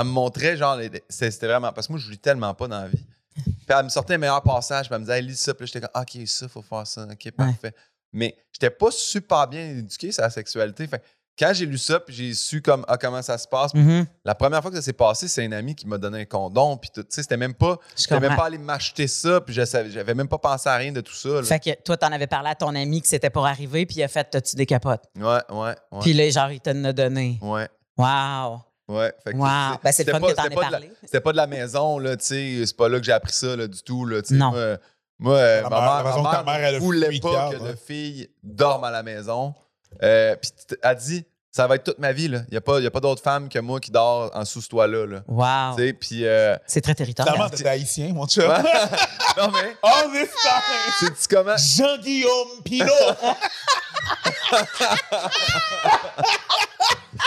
elle 0.00 0.06
me 0.06 0.10
montrait, 0.10 0.56
genre, 0.56 0.78
c'était, 1.08 1.46
vraiment. 1.46 1.72
Parce 1.72 1.86
que 1.86 1.92
moi, 1.92 2.00
je 2.00 2.10
lis 2.10 2.18
tellement 2.18 2.54
pas 2.54 2.68
dans 2.68 2.80
la 2.82 2.88
vie. 2.88 3.04
Puis 3.44 3.54
elle 3.68 3.84
me 3.84 3.88
sortait 3.88 4.14
les 4.14 4.18
meilleurs 4.18 4.42
passages, 4.42 4.86
puis 4.86 4.94
elle 4.94 5.00
me 5.00 5.04
disait, 5.06 5.18
hey, 5.18 5.24
lis 5.26 5.36
ça. 5.36 5.52
Puis 5.54 5.64
là, 5.64 5.66
j'étais 5.72 5.86
comme, 5.86 6.02
OK, 6.02 6.26
ça, 6.28 6.48
faut 6.48 6.62
faire 6.62 6.86
ça. 6.86 7.06
OK, 7.10 7.30
parfait. 7.32 7.74
Mais 8.12 8.36
j'étais 8.52 8.70
pas 8.70 8.90
super 8.90 9.46
bien 9.46 9.60
éduqué 9.70 10.10
sur 10.12 10.22
la 10.22 10.30
sexualité. 10.30 10.86
Fait 10.86 11.02
quand 11.38 11.52
j'ai 11.52 11.66
lu 11.66 11.76
ça, 11.76 12.00
puis 12.00 12.14
j'ai 12.14 12.32
su 12.32 12.62
comme, 12.62 12.82
ah, 12.88 12.96
comment 12.96 13.20
ça 13.20 13.36
se 13.36 13.46
passe, 13.46 13.74
Mhm. 13.74 14.06
la 14.24 14.34
première 14.34 14.62
fois 14.62 14.70
que 14.70 14.76
ça 14.78 14.82
s'est 14.82 14.94
passé, 14.94 15.28
c'est 15.28 15.44
un 15.44 15.52
ami 15.52 15.74
qui 15.74 15.86
m'a 15.86 15.98
donné 15.98 16.22
un 16.22 16.24
condom. 16.24 16.78
Puis 16.78 16.88
tout, 16.94 17.02
tu 17.02 17.08
sais, 17.10 17.20
c'était 17.20 17.36
même 17.36 17.52
pas. 17.52 17.78
Je 17.94 18.04
J'étais 18.04 18.18
même 18.20 18.34
pas 18.36 18.46
allé 18.46 18.56
m'acheter 18.56 19.06
ça, 19.06 19.42
puis 19.42 19.52
j'avais 19.52 20.14
même 20.14 20.28
pas 20.28 20.38
pensé 20.38 20.66
à 20.70 20.76
rien 20.76 20.92
de 20.92 21.02
tout 21.02 21.12
ça. 21.12 21.28
là. 21.28 21.42
Fait 21.42 21.60
que 21.60 21.82
toi, 21.82 21.98
t'en 21.98 22.10
avais 22.10 22.26
parlé 22.26 22.48
à 22.48 22.54
ton 22.54 22.74
ami 22.74 23.02
que 23.02 23.08
c'était 23.08 23.28
pour 23.28 23.44
arriver, 23.44 23.84
puis 23.84 23.96
il 23.96 24.02
a 24.02 24.08
fait 24.08 24.24
T'as-tu 24.30 24.56
des 24.56 24.64
capotes? 24.64 25.04
Ouais, 25.14 25.24
ouais, 25.50 25.74
ouais. 25.92 26.00
Puis 26.00 26.14
là, 26.14 26.30
genre, 26.30 26.50
il 26.52 26.60
te 26.60 26.70
l'a 26.70 26.94
donné. 26.94 27.38
ouais, 27.42 27.68
Wow! 27.98 28.62
Ouais. 28.88 29.12
Fait 29.24 29.32
que, 29.32 29.36
Wow! 29.36 29.44
Ben, 29.44 29.78
c'est 29.84 29.88
le 29.88 29.92
c'était 29.92 30.10
fun 30.12 30.20
pas- 30.20 30.26
que 30.28 30.32
t'en 30.36 30.42
c'était 30.42 30.54
aies 30.54 30.56
pas 30.56 30.66
de 30.66 30.72
la- 30.72 30.78
parlé. 30.78 30.92
C'était 31.04 31.20
pas 31.20 31.32
de 31.32 31.36
la 31.36 31.46
maison, 31.46 31.98
là, 31.98 32.16
tu 32.16 32.24
sais. 32.24 32.66
C'est 32.66 32.76
pas 32.76 32.88
là 32.88 32.98
que 32.98 33.04
j'ai 33.04 33.12
appris 33.12 33.32
ça, 33.32 33.56
là, 33.56 33.66
du 33.66 33.82
tout, 33.82 34.04
là, 34.06 34.22
tu 34.22 34.28
sais. 34.28 34.34
Non. 34.34 34.50
Moi, 34.52 34.76
moi, 35.18 35.34
euh, 35.36 35.62
La 35.62 35.68
ma 35.70 35.80
mère- 35.80 36.04
mère, 36.04 36.22
ma 36.22 36.30
que 36.30 36.36
ta 36.36 36.42
mère, 36.44 36.64
elle 36.68 36.78
voulait 36.78 37.20
pas 37.20 37.50
que 37.52 37.58
de 37.70 37.74
filles 37.76 38.28
dorment 38.42 38.84
à 38.84 38.90
la 38.90 39.02
maison. 39.02 39.54
Euh, 40.02 40.36
puis 40.36 40.50
elle 40.82 40.96
dit, 40.96 41.24
ça 41.56 41.66
va 41.66 41.76
être 41.76 41.84
toute 41.84 41.98
ma 41.98 42.12
vie, 42.12 42.28
là. 42.28 42.40
Il 42.48 42.50
n'y 42.50 42.58
a 42.58 42.60
pas, 42.60 42.80
y 42.80 42.86
a 42.86 42.90
pas 42.90 43.00
d'autre 43.00 43.22
femme 43.22 43.48
que 43.48 43.58
moi 43.60 43.80
qui 43.80 43.90
dort 43.90 44.30
en 44.34 44.44
sous 44.44 44.60
ce 44.60 44.68
toit-là, 44.68 45.06
là. 45.06 45.22
Wow! 45.26 45.76
Puis... 45.98 46.26
euh, 46.26 46.54
C'est 46.66 46.82
très 46.82 46.94
territorial. 46.94 47.34
Finalement, 47.34 47.56
t'es 47.56 47.66
haïtien, 47.66 48.12
mon 48.12 48.26
chum. 48.26 48.44
ouais. 48.46 48.58
non, 49.38 49.50
mais... 49.50 49.74
All 49.82 50.10
this 50.12 50.28
time, 50.42 50.92
C'est-tu 51.00 51.34
comment... 51.34 51.56
Jean-Guillaume 51.56 52.62
Pinot. 52.62 52.92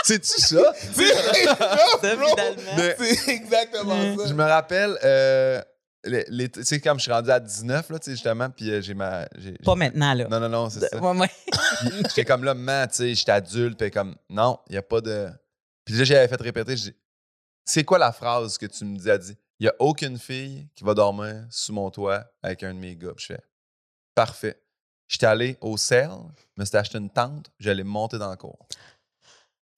C'est-tu 0.04 0.40
ça? 0.40 0.72
C'est. 0.94 1.14
Mais- 2.76 2.96
exactement 3.34 4.16
ça. 4.16 4.28
Je 4.28 4.32
me 4.34 4.44
rappelle, 4.44 4.96
euh, 5.04 5.60
tu 6.04 6.62
sais, 6.64 6.80
comme 6.80 6.98
je 6.98 7.02
suis 7.04 7.12
rendu 7.12 7.30
à 7.30 7.38
19, 7.40 7.90
là, 7.90 7.98
tu 7.98 8.04
sais, 8.06 8.10
justement, 8.12 8.48
puis 8.50 8.70
euh, 8.70 8.80
j'ai 8.80 8.94
ma... 8.94 9.26
j'ai- 9.36 9.52
Pas 9.64 9.74
maintenant, 9.74 10.14
là. 10.14 10.26
Non, 10.28 10.40
non, 10.40 10.48
non, 10.48 10.70
c'est 10.70 10.80
ça. 10.88 10.96
Ouais, 10.98 11.18
ouais. 11.18 11.30
J'étais 12.08 12.24
comme 12.24 12.44
là, 12.44 12.54
man, 12.54 12.88
tu 12.88 12.94
sais, 12.96 13.14
j'étais 13.14 13.32
adulte, 13.32 13.78
puis 13.78 13.90
comme, 13.90 14.16
non, 14.28 14.58
il 14.68 14.72
n'y 14.72 14.78
a 14.78 14.82
pas 14.82 15.00
de. 15.00 15.28
Puis 15.84 15.94
là, 15.96 16.04
j'avais 16.04 16.28
fait 16.28 16.40
répéter, 16.40 16.74
dis, 16.74 16.94
c'est 17.64 17.84
quoi 17.84 17.98
la 17.98 18.12
phrase 18.12 18.56
que 18.58 18.66
tu 18.66 18.84
me 18.84 18.96
dis? 18.96 19.26
Dit, 19.26 19.36
il 19.58 19.64
n'y 19.64 19.68
a 19.68 19.74
aucune 19.78 20.18
fille 20.18 20.66
qui 20.74 20.84
va 20.84 20.94
dormir 20.94 21.44
sous 21.50 21.72
mon 21.72 21.90
toit 21.90 22.24
avec 22.42 22.62
un 22.62 22.72
de 22.72 22.78
mes 22.78 22.96
gars. 22.96 23.12
Puis 23.16 23.26
je 23.28 23.34
fais, 23.34 23.40
parfait. 24.14 24.60
J'étais 25.08 25.26
allé 25.26 25.58
au 25.60 25.76
CERL, 25.76 26.20
je 26.56 26.60
me 26.62 26.64
suis 26.64 26.76
acheté 26.76 26.96
une 26.98 27.10
tente, 27.10 27.50
j'allais 27.58 27.82
monter 27.84 28.16
dans 28.16 28.30
le 28.30 28.36
cours. 28.36 28.66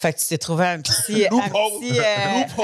Fait 0.01 0.13
que 0.13 0.19
tu 0.19 0.27
t'es 0.27 0.39
trouvé 0.39 0.67
un 0.67 0.81
petit, 0.83 1.27
un 1.31 1.31
petit, 1.31 1.99
euh, 1.99 2.05
un 2.05 2.43
petit 2.45 2.55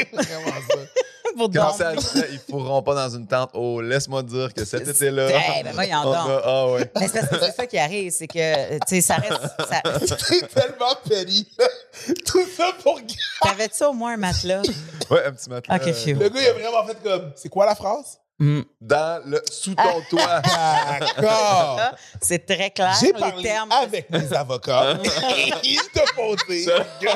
pour 1.36 1.50
Quand 1.52 1.72
ça 1.72 1.92
dormir. 1.94 2.24
ils 2.30 2.34
ne 2.34 2.38
pourront 2.50 2.82
pas 2.82 2.94
dans 2.94 3.16
une 3.16 3.26
tente, 3.26 3.50
oh, 3.54 3.80
laisse-moi 3.80 4.22
dire 4.22 4.52
que 4.54 4.64
cet 4.64 4.86
été-là. 4.88 5.28
Eh, 5.30 5.62
ben 5.64 5.72
voyons 5.72 5.98
on 6.00 6.04
donc. 6.04 6.14
a- 6.16 6.42
ah 6.44 6.70
ouais. 6.72 6.90
Mais 7.00 7.08
c'est 7.08 7.20
parce 7.20 7.40
que 7.40 7.46
c'est 7.46 7.56
ça 7.56 7.66
qui 7.66 7.78
arrive, 7.78 8.12
c'est 8.12 8.26
que, 8.26 8.74
tu 8.78 8.78
sais, 8.86 9.00
ça 9.00 9.16
reste. 9.16 9.40
ça- 9.68 9.82
tellement 10.54 10.94
petty. 11.04 11.48
Tout 12.26 12.46
ça 12.56 12.72
pour. 12.82 13.00
T'avais-tu 13.42 13.84
au 13.84 13.92
moins 13.92 14.14
un 14.14 14.16
matelas? 14.16 14.62
Ouais, 15.10 15.24
un 15.26 15.32
petit 15.32 15.50
matelas. 15.50 15.76
Ok, 15.76 15.82
euh. 15.86 16.14
Le 16.14 16.28
gars, 16.28 16.40
il 16.40 16.46
a 16.48 16.52
vraiment 16.52 16.86
fait 16.86 17.02
comme. 17.02 17.32
C'est 17.36 17.48
quoi 17.48 17.66
la 17.66 17.74
phrase? 17.74 18.18
Hmm. 18.42 18.62
Dans 18.80 19.22
le, 19.26 19.42
sous 19.50 19.74
ton 19.74 20.00
toit. 20.08 20.40
D'accord. 21.00 21.78
C'est 22.22 22.46
très 22.46 22.70
clair, 22.70 22.96
J'ai 22.98 23.08
les 23.08 23.12
parlé 23.12 23.42
termes. 23.42 23.70
avec 23.70 24.08
mes 24.08 24.32
avocats. 24.32 24.94
Ils 25.62 25.78
te 25.92 26.00
font 26.14 26.34
dire 26.48 26.86
que 27.00 27.08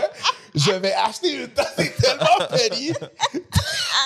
je 0.54 0.70
vais 0.72 0.92
acheter 0.92 1.32
une 1.32 1.48
tasse. 1.48 1.72
C'est 1.78 1.96
tellement 1.96 2.46
péri. 2.50 2.92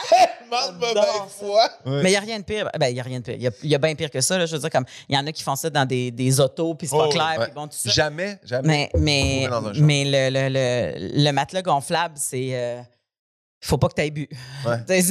tellement 0.08 0.72
de 0.72 0.78
mauvaise. 0.78 2.02
Mais 2.04 2.10
il 2.10 2.12
n'y 2.12 2.16
a 2.16 2.20
rien 2.20 2.38
de 2.38 2.44
pire. 2.44 2.70
Ben, 2.78 2.86
il 2.88 2.94
n'y 2.94 3.00
a 3.00 3.02
rien 3.02 3.18
de 3.18 3.24
pire. 3.24 3.34
Il 3.34 3.42
y 3.42 3.46
a, 3.48 3.50
il 3.64 3.70
y 3.70 3.74
a 3.74 3.78
bien 3.78 3.94
pire 3.96 4.10
que 4.10 4.20
ça. 4.20 4.38
là. 4.38 4.46
Je 4.46 4.54
veux 4.54 4.60
dire, 4.60 4.70
comme 4.70 4.84
il 5.08 5.16
y 5.16 5.18
en 5.18 5.26
a 5.26 5.32
qui 5.32 5.42
font 5.42 5.56
ça 5.56 5.68
dans 5.70 5.84
des, 5.84 6.10
des 6.12 6.38
autos, 6.40 6.74
puis 6.74 6.86
c'est 6.86 6.96
pas 6.96 7.06
Oh, 7.06 7.10
clair, 7.10 7.34
Ouais. 7.38 7.44
puis 7.46 7.54
bon, 7.54 7.66
tout 7.66 7.76
ça. 7.76 7.90
Jamais, 7.90 8.38
jamais. 8.44 8.90
Mais, 8.96 9.48
mais 9.74 10.04
le, 10.04 10.30
le, 10.30 10.48
le, 10.48 11.24
le 11.24 11.32
matelas 11.32 11.62
gonflable, 11.62 12.14
c'est. 12.16 12.50
euh, 12.52 12.80
faut 13.60 13.78
pas 13.78 13.88
que 13.88 13.94
tu 13.94 14.02
aies 14.02 14.10
bu. 14.10 14.28
Ouais. 14.66 14.78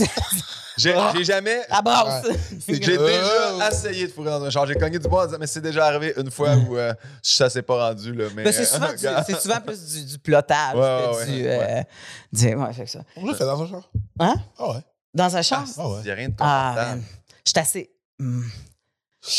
J'ai 0.78 1.24
jamais. 1.24 1.62
À 1.70 1.82
brasse. 1.82 2.28
J'ai 2.68 2.78
déjà 2.80 3.68
essayé 3.70 4.06
de 4.08 4.12
fourrer 4.12 4.30
dans 4.30 4.44
un 4.44 4.50
char. 4.52 4.68
J'ai 4.68 4.76
cogné 4.76 5.00
du 5.00 5.08
bois 5.08 5.28
mais 5.40 5.48
c'est 5.48 5.62
déjà 5.62 5.88
arrivé 5.88 6.14
une 6.18 6.30
fois 6.30 6.56
où 6.56 6.78
euh, 6.78 6.94
ça 7.22 7.50
s'est 7.50 7.64
pas 7.64 7.88
rendu. 7.90 8.14
Là, 8.14 8.26
mais, 8.36 8.44
Ben, 8.44 8.54
c'est, 8.54 8.66
souvent 8.66 8.88
euh, 8.88 9.24
souvent 9.40 9.60
plus 9.62 9.84
du, 9.86 10.06
du 10.06 10.20
plotage 10.20 10.76
Ouais, 10.76 10.82
que 10.82 11.16
ouais, 11.18 11.26
du. 11.26 11.44
ouais. 11.48 11.60
euh, 11.80 11.84
du- 12.32 12.56
ouais, 12.56 12.74
fait 12.74 12.84
que 12.86 12.90
ça. 12.92 13.00
On 13.16 13.26
l'a 13.26 13.34
fait 13.34 13.44
dans 13.46 13.62
un 13.62 13.68
char. 13.68 13.90
Hein? 14.20 14.36
Ah 14.60 14.70
ouais. 14.72 14.80
Dans 15.16 15.36
un 15.36 15.42
char? 15.42 15.66
Ah 15.78 15.90
ouais. 15.90 15.98
Il 16.02 16.06
n'y 16.06 16.12
a 16.12 16.16
rien 16.16 16.30
de 16.30 16.36
Ah, 16.40 16.74
confortable. 16.76 17.02
Je 17.44 17.50
suis 17.50 17.60
assez. 17.60 17.92
hmm. 18.20 18.44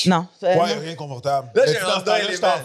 Non. 0.06 0.26
euh, 0.42 0.46
Ouais, 0.56 0.74
non. 0.74 0.80
rien 0.80 0.92
de 0.92 0.96
confortable. 0.96 1.50
Là, 1.54 1.62
j'étais 1.66 1.82
en 1.82 2.04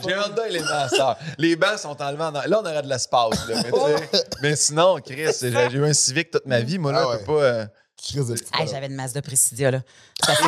J'ai 0.06 0.14
un 0.14 0.22
fun. 0.22 0.30
Honda 0.30 0.48
élément, 0.48 0.90
ça. 0.90 1.18
Les 1.38 1.56
bancs 1.56 1.78
sont 1.80 2.02
enlevés 2.02 2.24
en... 2.24 2.32
Là, 2.32 2.46
on 2.50 2.66
aurait 2.66 2.82
de 2.82 2.90
l'espace. 2.90 3.48
Là, 3.48 3.56
mais, 3.64 3.72
tu 3.72 3.80
sais, 4.18 4.24
mais 4.42 4.56
sinon, 4.56 4.98
Chris, 5.04 5.28
j'ai 5.42 5.50
eu 5.78 5.86
un 5.86 5.94
Civic 5.94 6.32
toute 6.32 6.46
ma 6.46 6.60
vie. 6.60 6.78
Moi, 6.78 6.92
là, 6.92 7.00
Ah 7.02 7.04
je 7.04 7.10
ouais. 7.12 7.20
peux 7.20 7.26
pas... 7.36 7.42
euh, 7.42 7.66
Je 8.12 8.20
de 8.22 8.34
Hey, 8.54 8.68
j'avais 8.68 8.88
une 8.88 8.96
Mazda 8.96 9.22
Presidia, 9.22 9.72
là. 9.72 9.80
C'est 10.24 10.32
assez, 10.32 10.44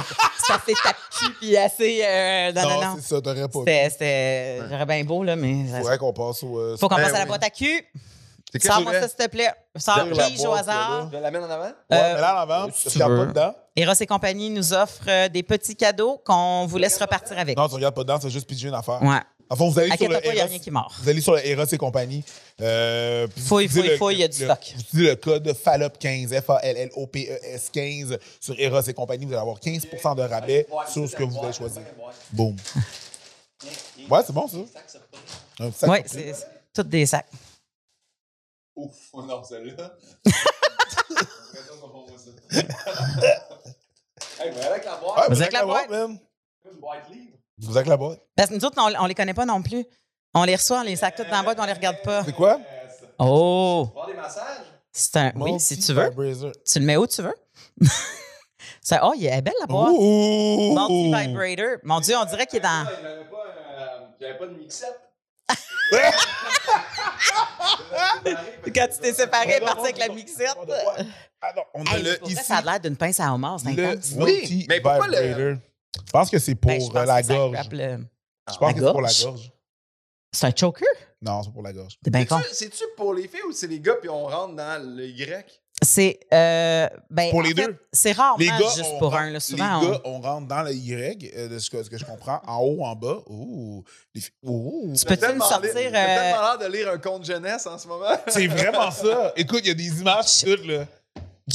c'est 0.46 0.54
assez 0.54 0.74
tape-cul, 0.84 1.34
puis 1.40 1.58
assez. 1.58 2.02
euh, 2.04 2.52
non, 2.52 2.62
non, 2.62 2.82
Non, 2.82 2.98
c'est 3.00 3.16
ça, 3.16 3.22
t'aurais 3.22 3.48
pas. 3.48 3.60
C'était. 3.60 3.90
c'était 3.90 4.60
j'aurais 4.70 4.86
bien 4.86 5.04
beau, 5.06 5.24
là, 5.24 5.36
mais. 5.36 5.66
Faudrait 5.78 5.98
qu'on 5.98 6.14
passe 6.14 6.44
au. 6.44 6.60
euh, 6.60 6.78
Faut 6.78 6.88
qu'on 6.90 6.96
Ben 6.96 7.04
passe 7.04 7.14
à 7.16 7.20
la 7.20 7.26
boîte 7.26 7.44
à 7.46 7.50
cul. 7.50 7.86
Sors-moi 8.62 8.92
je 8.94 8.98
ça, 9.00 9.02
vais- 9.02 9.08
s'il 9.10 9.18
te 9.18 9.28
plaît. 9.30 9.54
Sors 9.78 10.08
pige 10.28 10.46
au 10.46 10.54
hasard. 10.54 11.10
Je 11.12 11.18
l'amène 11.18 11.44
en 11.44 11.50
avant? 11.50 11.64
Ouais, 11.66 11.72
Euh, 11.94 12.14
mais 12.16 12.22
là, 12.22 12.36
en 12.36 12.40
avant, 12.40 12.70
tu 12.70 12.90
veux. 12.90 13.00
pas 13.00 13.26
dedans. 13.26 13.56
Eros 13.76 13.94
et 14.00 14.06
compagnie 14.08 14.50
nous 14.50 14.74
offre 14.74 15.04
euh, 15.08 15.28
des 15.30 15.44
petits 15.44 15.76
cadeaux 15.76 16.22
qu'on 16.26 16.66
vous 16.66 16.78
laisse 16.78 16.98
repartir 16.98 17.38
avec. 17.38 17.58
Non, 17.58 17.68
tu 17.68 17.76
regardes 17.76 17.96
pas 17.96 18.04
dedans, 18.04 18.20
c'est 18.22 18.30
juste 18.30 18.48
pitcher 18.48 18.70
une 18.70 18.74
affaire. 18.74 19.02
Ouais. 19.04 19.20
En 19.50 19.56
fond, 19.56 19.70
vous 19.70 19.78
allez 19.78 19.96
sur 19.96 20.08
le 20.10 20.16
pas, 20.16 20.22
il 20.26 20.34
n'y 20.34 20.40
a 20.40 20.44
Eros- 20.44 20.50
rien 20.50 20.60
qui 20.60 20.72
mord. 20.72 20.92
Vous 21.02 21.10
allez 21.10 21.22
sur 21.22 21.34
le 21.34 21.46
Eros 21.48 21.66
et 21.66 21.78
compagnie. 21.78 22.24
Euh, 22.62 23.28
Fouille, 23.38 23.68
fouille, 23.68 23.90
le- 23.90 23.98
fouille, 23.98 24.16
il 24.16 24.20
y 24.22 24.24
a 24.24 24.28
du 24.28 24.40
le- 24.40 24.46
stock. 24.46 24.74
Vous 24.76 24.82
utilisez 24.82 25.10
le 25.10 25.16
code 25.18 25.48
FALLOP15, 25.50 26.42
F-A-L-L-O-P-E-S 26.42 27.70
15 27.72 28.14
E 28.14 28.20
sur 28.40 28.60
Eros 28.60 28.82
et 28.82 28.94
compagnie. 28.94 29.26
Vous 29.26 29.34
allez 29.34 29.42
avoir 29.42 29.60
15% 29.60 30.16
de 30.16 30.22
rabais 30.24 30.66
sur 30.92 31.08
ce 31.08 31.16
que 31.16 31.24
vous 31.24 31.38
allez 31.44 31.54
choisir. 31.54 31.82
Boum. 32.32 32.56
Ouais, 34.10 34.20
c'est 34.26 34.34
bon, 34.34 34.48
ça. 34.48 34.58
Un 35.60 35.72
sac 35.72 35.90
Oui, 35.90 35.98
c'est 36.06 36.34
tous 36.74 36.84
des 36.84 37.06
sacs. 37.08 37.26
Ouf, 38.76 38.94
non, 39.14 39.44
celle-là. 39.44 39.94
Hey, 44.40 44.52
mais 44.54 44.66
avec 44.66 44.86
la 44.86 44.96
boîte, 44.98 45.18
Ouais, 45.18 45.24
Vous 45.30 45.36
vous 45.36 45.42
avec 45.42 45.54
la 45.54 45.66
boîte? 45.66 45.90
une. 45.90 46.20
Vous 47.58 47.78
avec 47.78 47.88
la 47.88 47.98
boîte. 47.98 48.20
Parce 48.36 48.50
que 48.50 48.56
nous 48.56 48.66
autres, 48.66 48.78
on, 48.80 49.04
on 49.04 49.06
les 49.08 49.16
connaît 49.16 49.34
pas 49.34 49.46
non 49.46 49.62
plus. 49.62 49.86
On 50.34 50.44
les 50.44 50.56
reçoit, 50.56 50.80
on 50.80 50.84
les 50.84 50.96
sacs 50.98 51.16
tous 51.16 51.24
dans 51.24 51.32
la 51.38 51.44
boîte, 51.44 51.58
on 51.60 51.66
les 51.66 51.74
regarde 51.74 52.02
pas. 52.04 52.24
C'est 52.26 52.34
quoi? 52.34 52.60
Oh! 53.18 53.90
Voir 53.94 54.08
des 54.08 54.14
massages? 54.14 54.66
C'est 54.92 55.16
un. 55.18 55.32
Oui, 55.36 55.60
si 55.60 55.80
tu 55.80 55.94
veux. 55.94 56.10
Multi-vibrator. 56.10 56.52
Tu 56.66 56.80
le 56.80 56.86
mets 56.86 56.98
où 56.98 57.08
tu 57.08 57.22
veux. 57.22 57.36
C'est- 58.82 59.00
oh, 59.02 59.14
il 59.16 59.26
est 59.26 59.42
belle 59.42 59.54
la 59.62 59.66
boîte. 59.68 59.92
Multi-vibrator. 59.92 61.78
Mon 61.84 62.00
Dieu, 62.02 62.16
on 62.18 62.26
dirait 62.26 62.46
qu'il 62.46 62.58
est 62.60 62.62
dans. 62.62 62.86
J'avais 62.86 63.24
pas, 63.26 63.46
euh, 63.48 64.00
j'avais 64.20 64.38
pas 64.38 64.48
de 64.48 64.54
mixette. 64.58 65.00
Quand 68.74 68.88
tu 68.94 69.00
t'es 69.02 69.14
séparé, 69.14 69.60
parti 69.60 69.82
avec 69.82 69.98
la 69.98 70.10
mixette. 70.10 70.56
Ah 71.42 71.54
non, 71.56 71.64
on 71.74 71.84
a 71.86 71.98
Hey, 71.98 72.04
le 72.04 72.18
pour 72.18 72.28
vrai, 72.28 72.34
ici. 72.34 72.44
ça 72.46 72.58
a 72.58 72.62
l'air 72.62 72.80
d'une 72.80 72.98
pince 72.98 73.20
à 73.20 73.34
homard, 73.34 73.60
c'est. 73.60 73.70
Oui, 74.18 74.66
mais 74.68 74.82
pourquoi 74.82 75.08
le-. 75.08 75.58
Je 76.06 76.12
pense 76.12 76.30
que 76.30 76.40
c'est 76.40 76.56
pour 76.56 76.70
Ben, 76.72 76.82
je 76.82 76.98
euh, 76.98 77.06
la 77.06 77.22
gorge. 77.22 77.70
le- 77.72 77.98
Je 78.52 78.58
pense 78.58 78.62
La 78.62 78.74
que 78.74 78.80
c'est 78.80 78.92
pour 78.92 79.02
la 79.02 79.10
gorge? 79.24 79.52
C'est 80.34 80.48
un 80.48 80.52
choker? 80.56 80.88
Non, 81.22 81.44
c'est 81.44 81.52
pour 81.54 81.62
la 81.64 81.72
gorge. 81.74 81.98
Con. 82.28 82.42
C'est-tu 82.52 82.84
pour 82.98 83.14
les 83.14 83.28
filles 83.28 83.44
ou 83.48 83.52
c'est 83.52 83.68
les 83.68 83.80
gars 83.80 83.96
puis 83.96 84.10
on 84.10 84.26
rentre 84.26 84.56
dans 84.56 84.84
le 84.96 85.06
Y? 85.08 85.62
C'est. 85.84 86.20
euh, 86.34 86.88
ben, 87.10 87.30
Pour 87.32 87.44
les 87.44 87.54
deux? 87.54 87.78
C'est 87.92 88.14
rarement 88.14 88.38
Les 88.40 88.48
gars, 88.48 88.58
juste 88.58 88.86
on 88.94 88.98
pour 89.00 89.12
rentre- 89.12 89.24
un. 89.24 89.30
Là. 89.32 89.40
Souvent, 89.40 89.82
les 89.82 89.88
on- 89.88 89.92
gars, 89.92 90.02
on 90.06 90.20
rentre 90.22 90.48
dans 90.48 90.64
le 90.64 90.74
Y, 90.74 91.32
euh, 91.36 91.48
de 91.50 91.60
ce 91.60 91.70
que, 91.70 91.84
ce 91.84 91.90
que 91.90 91.98
je 91.98 92.06
comprends, 92.06 92.42
en 92.48 92.60
haut, 92.60 92.84
en 92.84 92.96
bas. 92.96 93.18
Ouh. 93.28 93.84
Les 94.14 94.22
filles- 94.22 94.32
Ouh. 94.44 94.94
Tu 94.98 95.06
peux-tu 95.06 95.34
nous 95.34 95.42
sortir. 95.42 95.72
J'ai 95.76 95.88
euh, 95.88 95.92
tellement 95.92 96.42
l'air 96.42 96.58
de 96.60 96.74
lire 96.74 96.90
un 96.92 96.98
conte 96.98 97.26
jeunesse 97.26 97.68
en 97.68 97.78
ce 97.78 97.88
moment? 97.88 98.06
C'est 98.28 98.48
vraiment 98.48 98.90
ça. 98.90 99.34
Écoute, 99.36 99.62
il 99.64 99.68
y 99.68 99.72
a 99.72 99.74
des 99.74 100.00
images 100.02 100.44
toutes, 100.44 100.66
là. 100.66 100.86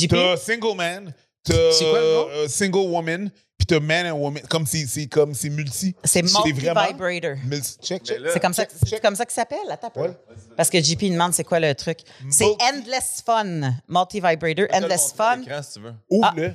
T'as 0.09 0.37
single 0.37 0.77
man, 0.77 1.13
t'as 1.43 1.55
euh, 1.55 2.47
single 2.47 2.79
woman, 2.89 3.31
puis 3.61 3.67
t'as 3.67 3.79
man 3.81 4.07
and 4.07 4.17
woman. 4.19 4.43
Comme 4.49 4.65
c'est, 4.67 4.87
c'est 4.87 5.07
comme 5.07 5.35
c'est 5.35 5.51
multi. 5.51 5.95
C'est 6.03 6.23
vraiment- 6.23 6.45
multi-vibrator. 6.47 7.37
multi- 7.45 7.77
Check, 7.83 8.03
check. 8.05 8.19
C'est 8.33 8.41
comme 8.41 8.55
ça, 8.55 8.65
check, 8.87 9.03
comme 9.03 9.15
ça 9.17 9.27
qu'il 9.27 9.35
s'appelle, 9.35 9.59
attends. 9.71 9.93
Ouais. 9.97 10.17
Parce 10.57 10.71
que 10.71 10.81
JP 10.83 11.11
demande 11.13 11.35
c'est 11.35 11.45
quoi 11.45 11.61
le 11.61 11.75
truc. 11.75 11.99
C'est 12.31 12.47
Endless 12.47 13.23
Fun. 13.25 13.75
Multi-vibrator, 13.89 14.67
Endless 14.73 15.13
Fun. 15.17 15.37
L'écran, 15.37 15.63
si 15.63 15.75
tu 15.75 15.81
veux. 15.81 15.95
Ouvre-le. 16.09 16.55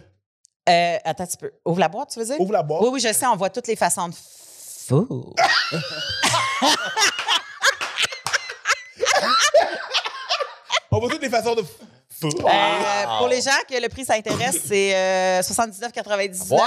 Euh, 0.68 0.98
attends 1.06 1.24
un 1.24 1.28
petit 1.28 1.38
peu. 1.38 1.52
Ouvre 1.64 1.80
la 1.80 1.88
boîte, 1.90 2.10
tu 2.12 2.20
veux 2.20 2.26
dire? 2.26 2.40
Ouvre 2.42 2.54
la 2.54 2.64
boîte. 2.64 2.82
Oui, 2.82 2.90
oui, 2.94 3.00
je 3.00 3.14
sais, 3.14 3.28
on 3.28 3.36
voit 3.36 3.52
toutes 3.52 3.68
les 3.68 3.76
façons 3.76 4.10
de 4.10 4.16
fou. 4.16 5.34
On 10.92 11.00
voit 11.00 11.10
toutes 11.10 11.22
les 11.22 11.30
façons 11.30 11.56
de. 11.56 11.62
f- 11.62 11.66
fou. 12.20 12.28
Euh, 12.28 13.18
pour 13.20 13.28
les 13.28 13.42
gens 13.42 13.52
que 13.70 13.80
le 13.82 13.90
prix 13.90 14.06
s'intéresse, 14.06 14.60
c'est 14.66 14.96
euh, 14.96 15.42
79,99. 15.42 16.50
Ouais! 16.54 16.60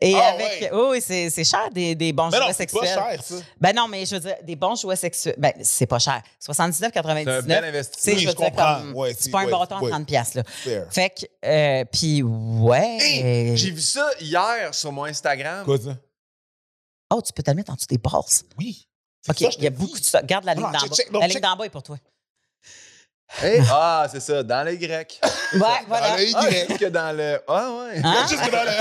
Et 0.00 0.16
Ah, 0.16 0.30
avec. 0.32 0.70
Oui, 0.72 0.80
oui, 0.90 1.00
c'est 1.00 1.30
c'est 1.30 1.44
cher 1.44 1.68
des, 1.70 1.94
des 1.94 2.12
bons 2.12 2.28
Mais 2.30 2.38
non, 2.38 2.46
jouets 2.46 2.54
c'est 2.54 2.72
pas 2.72 2.80
sexuels. 2.80 3.04
cher, 3.12 3.22
ça. 3.22 3.34
Ben 3.60 3.72
non, 3.76 3.86
mais 3.86 4.04
je 4.04 4.14
veux 4.16 4.20
dire, 4.20 4.34
des 4.42 4.56
bons 4.56 4.74
jouets 4.74 4.96
sexuels. 4.96 5.36
Ben, 5.38 5.52
c'est 5.62 5.86
pas 5.86 6.00
cher. 6.00 6.20
79,99. 6.44 7.24
C'est 7.24 7.30
un 7.30 7.42
bel 7.42 7.64
investissement. 7.66 8.12
Oui, 8.14 8.18
je 8.20 8.26
veux 8.26 8.32
je 8.32 8.36
dire, 8.36 8.46
comprends. 8.46 8.74
comme. 8.80 8.94
Ouais, 8.96 9.14
c'est 9.14 9.24
c'est- 9.24 9.30
pas 9.30 9.40
un 9.40 9.44
ouais, 9.44 9.50
bâton 9.52 9.76
à 9.76 9.80
ouais. 9.80 9.90
30$, 9.92 10.04
piastres, 10.04 10.36
là. 10.38 10.42
Fair. 10.44 10.86
Fait 10.90 11.10
que. 11.10 11.26
euh, 11.46 11.84
Puis, 11.92 12.22
ouais. 12.22 12.98
Hey, 13.00 13.56
J'ai 13.56 13.70
vu 13.70 13.80
ça 13.80 14.08
hier 14.18 14.74
sur 14.74 14.90
mon 14.90 15.04
Instagram. 15.04 15.64
Quoi, 15.64 15.78
ça? 15.78 15.96
Oh, 17.14 17.20
tu 17.22 17.32
peux 17.32 17.42
te 17.44 17.50
le 17.50 17.56
mettre 17.56 17.70
en 17.70 17.74
dessous 17.74 17.86
des 17.88 17.98
brosses. 17.98 18.42
Oui. 18.58 18.88
OK, 19.28 19.38
Ça, 19.38 19.48
il 19.58 19.62
y 19.62 19.66
a 19.68 19.70
beaucoup 19.70 20.00
de 20.00 20.04
ça. 20.04 20.20
Garde 20.22 20.44
la 20.46 20.54
ligne 20.54 20.64
d'en 20.64 20.70
bas. 20.70 21.20
la 21.20 21.26
ligne 21.28 21.40
d'en 21.40 21.54
bas 21.54 21.64
est 21.66 21.70
pour 21.70 21.82
toi. 21.84 21.96
Hey, 23.40 23.62
ah, 23.70 24.06
c'est 24.10 24.20
ça, 24.20 24.42
dans 24.42 24.66
les 24.66 24.76
Grecs. 24.78 25.20
Ouais, 25.54 25.60
voilà. 25.86 26.10
Dans 26.10 26.16
le 26.16 26.22
Y. 26.24 26.34
Ah, 26.36 26.48
que 26.78 26.84
dans 26.86 27.16
le. 27.16 27.40
Ah, 27.48 27.70
ouais. 27.72 28.00
Hein? 28.04 28.26
Juste 28.28 28.50
dans 28.50 28.64
le. 28.64 28.70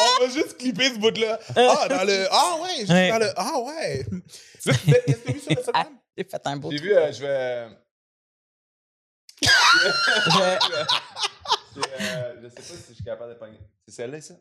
On 0.00 0.24
va 0.24 0.28
juste 0.32 0.56
clipper 0.56 0.94
ce 0.94 0.98
bout-là. 0.98 1.38
Ah, 1.56 1.88
dans 1.88 2.04
le. 2.04 2.26
Ah, 2.30 2.56
ouais. 2.62 2.76
Juste 2.78 2.90
Ouais. 2.90 3.10
dans 3.10 3.18
le. 3.18 3.32
Ah, 3.36 3.58
ouais. 3.58 4.06
Qu'est-ce 4.64 4.78
que 4.78 5.22
tu 5.22 5.28
as 5.28 5.32
vu 5.32 5.40
sur 5.40 5.52
Ah, 5.52 5.58
Instagram? 5.60 5.98
J'ai 6.16 6.24
fait 6.24 6.46
un 6.46 6.56
beau 6.56 6.70
J'ai 6.70 6.78
vu, 6.78 6.94
euh, 6.94 7.12
je 7.12 7.20
vais. 7.22 7.68
Je- 9.42 9.48
C'est, 11.74 12.02
euh, 12.02 12.34
je 12.42 12.48
sais 12.48 12.54
pas 12.54 12.62
si 12.62 12.74
je 12.90 12.94
suis 12.94 13.04
capable 13.04 13.32
de 13.34 13.38
pogner. 13.38 13.58
C'est 13.88 13.94
celle-là, 13.94 14.20
ça? 14.20 14.34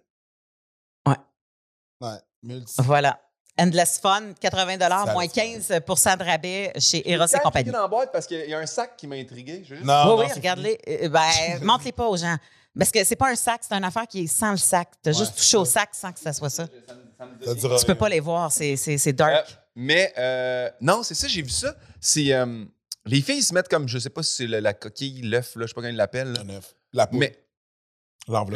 Ouais. 2.02 2.18
Multi. 2.44 2.74
Voilà. 2.80 3.20
Endless 3.62 4.00
Fun, 4.00 4.34
80 4.40 4.78
Ça, 4.80 5.14
moins 5.14 5.24
c'est 5.28 5.42
15 5.42 5.68
de 5.68 6.24
rabais 6.24 6.72
chez 6.80 7.10
Eros 7.10 7.26
et 7.26 7.40
compagnie. 7.40 7.64
cliqué 7.66 7.72
dans 7.78 7.82
la 7.84 7.88
boîte 7.88 8.12
parce 8.12 8.26
qu'il 8.28 8.50
y 8.50 8.54
a 8.54 8.60
un 8.60 8.66
sac 8.66 8.96
qui 8.98 9.08
m'a 9.08 9.16
intrigué. 9.16 9.64
Je 9.64 9.76
juste- 9.76 9.86
Non, 9.86 10.18
oui, 10.20 10.26
regarde-les. 10.34 10.78
Euh, 10.88 11.10
ben, 11.10 11.22
montre-les 11.62 11.92
pas 11.92 12.08
aux 12.08 12.18
gens. 12.18 12.36
Parce 12.78 12.92
que 12.92 13.04
c'est 13.04 13.16
pas 13.18 13.30
un 13.30 13.36
sac, 13.36 13.62
c'est 13.68 13.74
une 13.76 13.84
affaire 13.84 14.08
qui 14.08 14.24
est 14.24 14.28
sans 14.28 14.52
le 14.52 14.58
sac. 14.58 14.90
T'as 15.04 15.12
juste 15.12 15.36
touché 15.36 15.58
au 15.58 15.66
sac 15.66 15.90
sans 15.94 16.12
que 16.12 16.20
ça 16.20 16.32
soit 16.34 16.50
ça. 16.50 16.66
Ça 16.66 17.26
rien. 17.26 17.78
Tu 17.78 17.86
peux 17.86 17.96
pas 17.96 18.10
les 18.10 18.20
voir, 18.22 18.52
c'est 18.52 18.76
c'est- 18.78 18.98
c'est 18.98 19.10
Euh, 19.10 19.14
dark. 19.14 19.58
mais 19.76 20.14
euh, 20.18 20.70
non, 20.80 21.04
c'est 21.04 21.14
ça, 21.16 21.28
j'ai 21.28 21.42
vu 21.42 21.50
ça. 21.50 21.76
C'est 22.00 22.32
euh, 22.34 22.64
les 23.06 23.22
filles 23.22 23.44
se 23.44 23.54
mettent 23.54 23.68
comme, 23.68 23.88
je 23.88 24.00
sais 24.00 24.10
pas 24.10 24.24
si 24.24 24.34
c'est 24.36 24.48
la 24.48 24.74
coquille, 24.74 25.22
l'œuf, 25.22 25.56
là, 25.56 25.64
je 25.64 25.68
sais 25.68 25.74
pas 25.74 25.82
comment 25.82 25.90
ils 25.92 25.98
l'appellent. 25.98 26.32
là. 26.34 26.42
Un 26.42 26.50
œuf. 26.50 26.74
La 26.94 27.08
poule. 27.08 27.20
Mais 27.20 27.34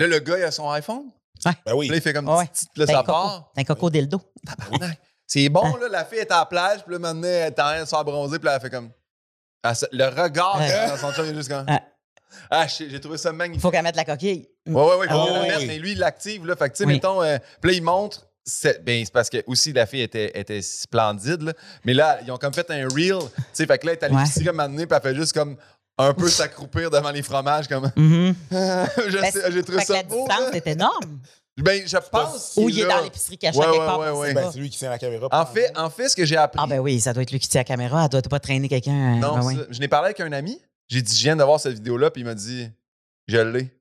là, 0.02 0.08
le 0.08 0.20
gars, 0.20 0.38
il 0.38 0.44
a 0.44 0.52
son 0.52 0.70
iPhone? 0.70 1.10
Ben 1.44 1.74
oui. 1.76 1.88
Là, 1.90 1.96
il 1.96 2.02
fait 2.02 2.14
comme 2.14 2.28
Ouais. 2.30 2.46
là, 2.46 2.50
T'as 2.76 2.84
un 2.84 2.88
ça 2.88 2.94
coco. 3.04 3.12
part. 3.12 3.52
Un 3.58 3.64
coco 3.64 3.90
dildo. 3.90 4.22
C'est 5.28 5.50
bon, 5.50 5.76
là, 5.78 5.88
la 5.90 6.06
fille 6.06 6.20
est 6.20 6.32
à 6.32 6.40
la 6.40 6.46
plage, 6.46 6.84
puis 6.84 6.94
là, 6.94 7.00
maintenant, 7.00 7.28
elle 7.28 7.48
est 7.48 7.60
en 7.60 7.64
train 7.64 7.80
de 7.82 7.86
se 7.86 7.90
faire 7.90 8.04
bronzer, 8.06 8.38
puis 8.40 8.46
là, 8.46 8.56
elle 8.56 8.62
fait 8.62 8.70
comme. 8.70 8.92
Le 9.92 10.06
regard 10.22 10.60
Ouais. 10.60 10.68
qu'elle 10.68 10.76
a 10.80 10.90
dans 10.92 10.98
son 10.98 11.12
chum, 11.14 11.26
il 11.26 11.32
est 11.32 11.36
juste 11.36 11.50
comme. 11.50 11.66
Ouais. 11.68 11.80
Ah, 12.52 12.68
j'ai 12.68 13.00
trouvé 13.00 13.18
ça 13.18 13.32
magnifique. 13.32 13.60
Il 13.60 13.62
faut 13.62 13.72
qu'elle 13.72 13.84
mette 13.84 13.96
la 13.96 14.06
coquille. 14.06 14.48
Ouais, 14.68 14.74
ouais, 14.74 14.96
ouais, 14.98 15.06
il 15.08 15.12
faut 15.12 15.20
Ah, 15.20 15.26
qu'elle 15.26 15.42
oui, 15.42 15.48
mette, 15.48 15.58
oui. 15.60 15.66
mais 15.68 15.80
lui, 15.80 15.92
il 15.94 16.00
l'active, 16.00 16.46
là. 16.46 16.56
Fait 16.56 16.70
que, 16.70 16.76
tu 16.76 16.84
sais, 16.84 16.86
Oui. 16.86 16.94
mettons, 16.94 17.24
euh, 17.24 17.38
puis 17.62 17.72
là, 17.72 17.78
il 17.78 17.84
montre 17.84 18.28
c'est 18.48 18.84
ben, 18.86 19.04
c'est 19.04 19.12
parce 19.12 19.32
que 19.32 19.44
aussi 19.48 19.74
la 19.74 19.88
fille 19.88 20.02
était, 20.04 20.40
était 20.40 20.62
splendide. 20.62 21.42
là. 21.42 21.54
Mais 21.84 21.96
là, 21.96 22.20
ils 22.24 22.32
ont 22.32 22.38
comme 22.38 22.54
fait 22.54 22.70
un 22.70 22.88
reel. 22.90 23.18
Tu 23.18 23.42
sais, 23.54 23.66
fait 23.66 23.80
que 23.80 23.88
là, 23.88 23.94
elle 23.94 23.98
est 23.98 24.04
allée 24.04 24.14
Ouais. 24.16 24.22
l'épicerie 24.22 24.46
comme 24.46 24.76
puis 24.76 24.86
elle 24.92 25.02
fait 25.02 25.16
juste 25.16 25.34
comme 25.34 25.58
un 25.98 26.14
peu 26.14 26.30
s'accroupir 26.30 26.90
devant 26.92 27.12
les 27.12 27.24
fromages. 27.24 27.68
comme. 27.68 27.90
Je 27.98 28.34
Ben, 28.52 29.32
sais, 29.32 29.52
J'ai 29.52 29.64
trouvé 29.64 29.80
fait 29.80 29.86
que 29.86 29.88
ça 29.88 29.94
la 29.94 30.04
distance 30.04 30.54
est 30.54 30.68
énorme. 30.68 31.20
Ben, 31.58 31.88
je 31.88 31.98
pense. 32.12 32.54
Ou 32.58 32.68
il 32.68 32.82
est 32.82 32.86
dans 32.86 33.02
l'épicerie 33.02 33.38
caché 33.38 33.58
Ouais, 33.58 33.66
quelque 33.66 33.80
ouais, 33.80 33.86
part. 33.86 34.00
ouais, 34.00 34.10
on 34.10 34.20
ouais. 34.20 34.28
sait 34.28 34.34
Ben, 34.34 34.50
c'est 34.52 34.60
lui 34.60 34.70
qui 34.70 34.78
tient 34.78 34.90
la 34.90 34.98
caméra. 35.00 35.28
En 35.32 35.46
fait, 35.46 35.72
en 35.78 35.90
fait, 35.90 36.10
ce 36.10 36.16
que 36.16 36.26
j'ai 36.26 36.36
appris. 36.36 36.60
Ah 36.62 36.68
ben 36.68 36.80
oui, 36.80 37.00
ça 37.00 37.14
doit 37.14 37.24
être 37.24 37.32
lui 37.32 37.40
qui 37.40 37.48
tient 37.48 37.62
la 37.62 37.66
caméra. 37.66 38.04
Elle 38.04 38.10
doit 38.10 38.22
pas 38.24 38.40
traîner 38.42 38.68
quelqu'un. 38.68 38.92
euh, 39.16 39.20
Non, 39.20 39.36
ben 39.40 39.46
oui. 39.46 39.56
ça, 39.56 39.62
je 39.70 39.80
n'ai 39.80 39.88
parlé 39.88 40.08
avec 40.08 40.20
un 40.20 40.34
ami. 40.34 40.62
J'ai 40.90 41.02
dit, 41.02 41.16
je 41.16 41.24
viens 41.24 41.36
de 41.38 41.44
voir 41.44 41.60
cette 41.62 41.74
vidéo-là, 41.76 42.12
puis 42.12 42.24
il 42.24 42.26
m'a 42.26 42.36
dit, 42.36 42.70
je 43.30 43.38
l'ai. 43.38 43.72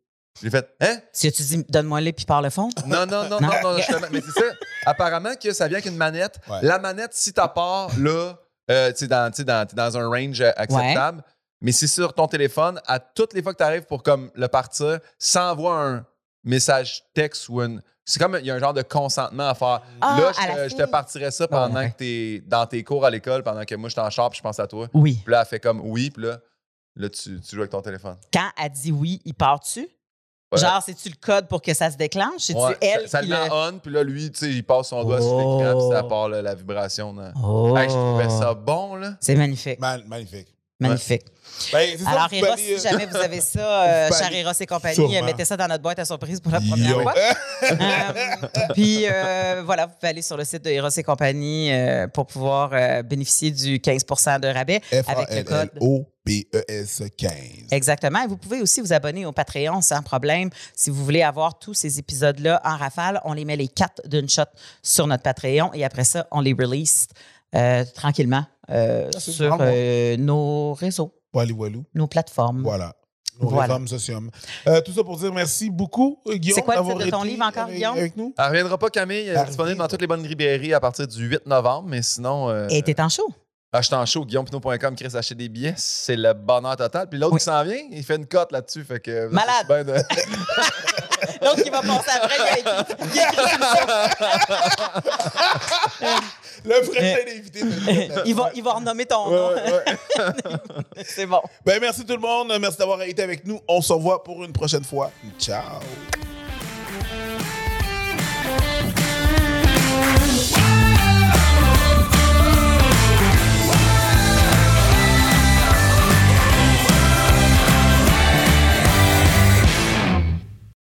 J'ai 0.40 0.50
fait, 0.50 0.68
hein? 0.80 0.98
Si 1.12 1.30
tu 1.32 1.42
dis, 1.42 1.64
donne-moi-le 1.68 2.12
puis 2.12 2.24
parle 2.24 2.44
le 2.44 2.50
fond? 2.50 2.68
Non, 2.86 3.06
non, 3.06 3.24
non, 3.28 3.40
Non? 3.40 3.48
non, 3.48 3.52
non, 3.72 3.76
justement. 3.76 4.06
Mais 4.12 4.20
c'est 4.20 4.40
ça. 4.40 4.46
Apparemment 4.86 5.34
que 5.34 5.52
ça 5.52 5.66
vient 5.66 5.78
avec 5.78 5.86
une 5.90 5.96
manette. 5.96 6.38
Ouais. 6.48 6.58
La 6.62 6.78
manette, 6.78 7.10
si 7.12 7.32
ta 7.32 7.48
part, 7.48 7.90
là, 7.98 8.36
euh, 8.70 8.92
tu 8.92 9.06
sais, 9.06 9.44
dans, 9.44 9.66
dans 9.74 9.96
un 9.98 10.06
range 10.08 10.40
euh, 10.40 10.50
acceptable. 10.56 11.22
Mais 11.64 11.72
c'est 11.72 11.86
sur 11.86 12.12
ton 12.12 12.28
téléphone, 12.28 12.78
à 12.86 12.98
toutes 13.00 13.32
les 13.32 13.42
fois 13.42 13.52
que 13.54 13.58
tu 13.58 13.64
arrives 13.64 13.86
pour 13.86 14.02
comme 14.02 14.30
le 14.34 14.46
partir, 14.48 15.00
ça 15.18 15.50
envoie 15.50 15.74
un 15.82 16.06
message 16.44 17.02
texte 17.14 17.48
ou 17.48 17.62
une. 17.62 17.82
C'est 18.04 18.20
comme 18.20 18.36
il 18.38 18.44
y 18.44 18.50
a 18.50 18.54
un 18.54 18.58
genre 18.58 18.74
de 18.74 18.82
consentement 18.82 19.48
à 19.48 19.54
faire. 19.54 19.80
Ah, 20.02 20.20
là, 20.20 20.32
je, 20.32 20.46
te- 20.46 20.68
je 20.68 20.74
te 20.76 20.82
fille. 20.82 20.90
partirais 20.90 21.30
ça 21.30 21.48
pendant 21.48 21.76
ouais. 21.80 21.90
que 21.92 21.96
tu 21.96 22.04
es 22.04 22.40
dans 22.40 22.66
tes 22.66 22.84
cours 22.84 23.04
à 23.06 23.10
l'école, 23.10 23.42
pendant 23.42 23.64
que 23.64 23.74
moi 23.76 23.88
je 23.88 23.94
t'en 23.96 24.10
sors 24.10 24.28
puis 24.28 24.36
je 24.38 24.42
pense 24.42 24.60
à 24.60 24.66
toi. 24.66 24.88
Oui. 24.92 25.20
Puis 25.24 25.32
là, 25.32 25.40
elle 25.40 25.46
fait 25.46 25.58
comme 25.58 25.80
oui, 25.82 26.10
puis 26.10 26.24
là, 26.24 26.38
là 26.96 27.08
tu, 27.08 27.40
tu 27.40 27.56
joues 27.56 27.62
avec 27.62 27.70
ton 27.70 27.80
téléphone. 27.80 28.16
Quand 28.30 28.50
elle 28.62 28.70
dit 28.70 28.92
oui, 28.92 29.22
il 29.24 29.32
part-tu? 29.32 29.88
Ouais. 30.52 30.60
Genre, 30.60 30.82
c'est-tu 30.84 31.08
le 31.08 31.16
code 31.18 31.48
pour 31.48 31.62
que 31.62 31.72
ça 31.72 31.90
se 31.90 31.96
déclenche? 31.96 32.40
C'est-tu 32.40 32.58
Ouais, 32.60 32.76
elle 32.82 33.08
ça, 33.08 33.18
ça 33.18 33.20
qui 33.22 33.28
le 33.30 33.36
met 33.36 33.48
on, 33.50 33.78
puis 33.78 33.90
là, 33.90 34.02
lui, 34.04 34.30
tu 34.30 34.38
sais, 34.38 34.50
il 34.50 34.62
passe 34.62 34.88
son 34.88 35.02
doigt 35.02 35.20
sur 35.22 35.36
l'écran, 35.38 35.72
puis 35.72 35.84
Oh. 35.86 35.92
ça 35.92 36.02
part 36.04 36.28
là, 36.28 36.42
la 36.42 36.54
vibration. 36.54 37.14
là. 37.14 37.32
Oh. 37.42 37.74
Hey, 37.76 37.88
je 37.88 37.94
trouvais 37.94 38.28
ça 38.28 38.52
bon, 38.54 38.96
là. 38.96 39.14
C'est 39.20 39.34
magnifique. 39.34 39.80
Magnifique. 39.80 40.53
Magnifique. 40.88 41.22
Ben, 41.72 41.96
Alors, 42.06 42.28
Eros, 42.32 42.56
si 42.56 42.78
jamais 42.80 43.06
vous 43.06 43.16
avez 43.16 43.40
ça, 43.40 43.84
euh, 43.84 44.10
cher 44.10 44.32
Eros 44.32 44.52
et 44.58 44.66
compagnie, 44.66 44.94
Sûrement. 44.94 45.22
mettez 45.24 45.44
ça 45.44 45.56
dans 45.56 45.68
notre 45.68 45.82
boîte 45.82 45.98
à 46.00 46.04
surprise 46.04 46.40
pour 46.40 46.52
la 46.52 46.60
première 46.60 46.90
Yo. 46.90 47.02
fois. 47.02 47.14
Euh, 47.64 48.72
puis 48.74 49.06
euh, 49.08 49.62
voilà, 49.64 49.86
vous 49.86 49.92
pouvez 49.98 50.10
aller 50.10 50.20
sur 50.20 50.36
le 50.36 50.44
site 50.44 50.62
de 50.64 50.70
Eros 50.70 50.88
et 50.94 51.02
compagnie 51.02 51.72
euh, 51.72 52.06
pour 52.08 52.26
pouvoir 52.26 52.70
euh, 52.72 53.02
bénéficier 53.02 53.50
du 53.50 53.80
15 53.80 54.04
de 54.40 54.52
rabais 54.52 54.82
avec 55.06 55.30
le 55.30 55.42
code. 55.44 55.70
F-A-L-L-O-P-E-S 55.70 57.02
15. 57.16 57.30
Exactement. 57.70 58.22
Et 58.22 58.26
vous 58.26 58.36
pouvez 58.36 58.60
aussi 58.60 58.80
vous 58.82 58.92
abonner 58.92 59.24
au 59.24 59.32
Patreon 59.32 59.80
sans 59.80 60.02
problème. 60.02 60.50
Si 60.76 60.90
vous 60.90 61.02
voulez 61.04 61.22
avoir 61.22 61.58
tous 61.58 61.74
ces 61.74 61.98
épisodes-là 61.98 62.60
en 62.64 62.76
rafale, 62.76 63.20
on 63.24 63.32
les 63.32 63.44
met 63.46 63.56
les 63.56 63.68
quatre 63.68 64.06
d'une 64.06 64.28
shot 64.28 64.42
sur 64.82 65.06
notre 65.06 65.22
Patreon 65.22 65.70
et 65.72 65.84
après 65.84 66.04
ça, 66.04 66.26
on 66.32 66.40
les 66.40 66.52
release 66.52 67.06
euh, 67.54 67.84
tranquillement 67.94 68.44
euh, 68.70 69.10
Ah, 69.14 69.20
sur 69.20 69.56
euh, 69.60 70.16
nos 70.16 70.74
réseaux, 70.74 71.12
Walou, 71.32 71.56
walou. 71.56 71.84
nos 71.94 72.06
plateformes. 72.06 72.62
Voilà. 72.62 72.94
Nos 73.40 73.48
Voilà. 73.48 73.62
réformes 73.62 73.88
socium. 73.88 74.30
Euh, 74.68 74.80
tout 74.80 74.92
ça 74.92 75.02
pour 75.02 75.16
dire 75.16 75.32
merci 75.32 75.68
beaucoup, 75.68 76.20
Guillaume. 76.26 76.54
C'est 76.54 76.62
quoi 76.62 76.76
le 76.76 76.82
titre 76.84 77.04
de 77.04 77.10
ton 77.10 77.24
livre 77.24 77.44
encore, 77.44 77.64
avec, 77.64 77.74
Guillaume? 77.76 77.96
Avec 77.98 78.16
nous? 78.16 78.32
Elle 78.38 78.46
reviendra 78.46 78.78
pas, 78.78 78.90
Camille. 78.90 79.26
Elle 79.26 79.36
est 79.36 79.44
disponible 79.46 79.76
dans 79.78 79.88
toutes 79.88 80.00
les 80.00 80.06
bonnes 80.06 80.22
librairies 80.22 80.72
à 80.72 80.78
partir 80.78 81.08
du 81.08 81.26
8 81.26 81.44
novembre, 81.46 81.88
mais 81.88 82.00
sinon. 82.02 82.48
Euh, 82.50 82.68
Et 82.70 82.80
t'es 82.82 83.00
en 83.00 83.08
show. 83.08 83.28
Achetez 83.72 83.96
en 83.96 84.06
show, 84.06 84.24
guillaumepinot.com, 84.24 84.94
Chris, 84.94 85.16
acheter 85.16 85.34
des 85.34 85.48
billets, 85.48 85.74
c'est 85.76 86.14
le 86.14 86.32
bonheur 86.32 86.76
total. 86.76 87.08
Puis 87.08 87.18
l'autre 87.18 87.32
Oui. 87.32 87.38
qui 87.40 87.44
s'en 87.46 87.64
vient, 87.64 87.80
il 87.90 88.04
fait 88.04 88.14
une 88.14 88.26
cote 88.26 88.52
là-dessus. 88.52 88.84
Fait 88.84 89.00
que, 89.00 89.26
Malade. 89.26 89.66
bien 89.66 89.82
de- 89.82 89.94
L'autre 91.42 91.60
qui 91.64 91.70
va 91.70 91.80
passer 91.80 92.10
après, 92.14 92.36
il 92.56 92.64
il 93.14 93.20
a 93.20 93.32
écrit 93.32 93.58
Le 96.64 96.82
prochain 96.82 97.00
invité. 97.38 97.60
de- 97.62 98.22
il 98.26 98.34
va, 98.34 98.50
il 98.54 98.62
va 98.62 98.72
renommer 98.74 99.06
ton 99.06 99.30
nom. 99.30 99.50
C'est 101.04 101.26
bon. 101.26 101.40
Ben, 101.64 101.78
merci 101.80 102.04
tout 102.04 102.14
le 102.14 102.20
monde. 102.20 102.52
Merci 102.60 102.78
d'avoir 102.78 103.02
été 103.02 103.22
avec 103.22 103.46
nous. 103.46 103.60
On 103.68 103.80
se 103.82 103.92
revoit 103.92 104.22
pour 104.24 104.44
une 104.44 104.52
prochaine 104.52 104.84
fois. 104.84 105.10
Ciao. 105.38 105.80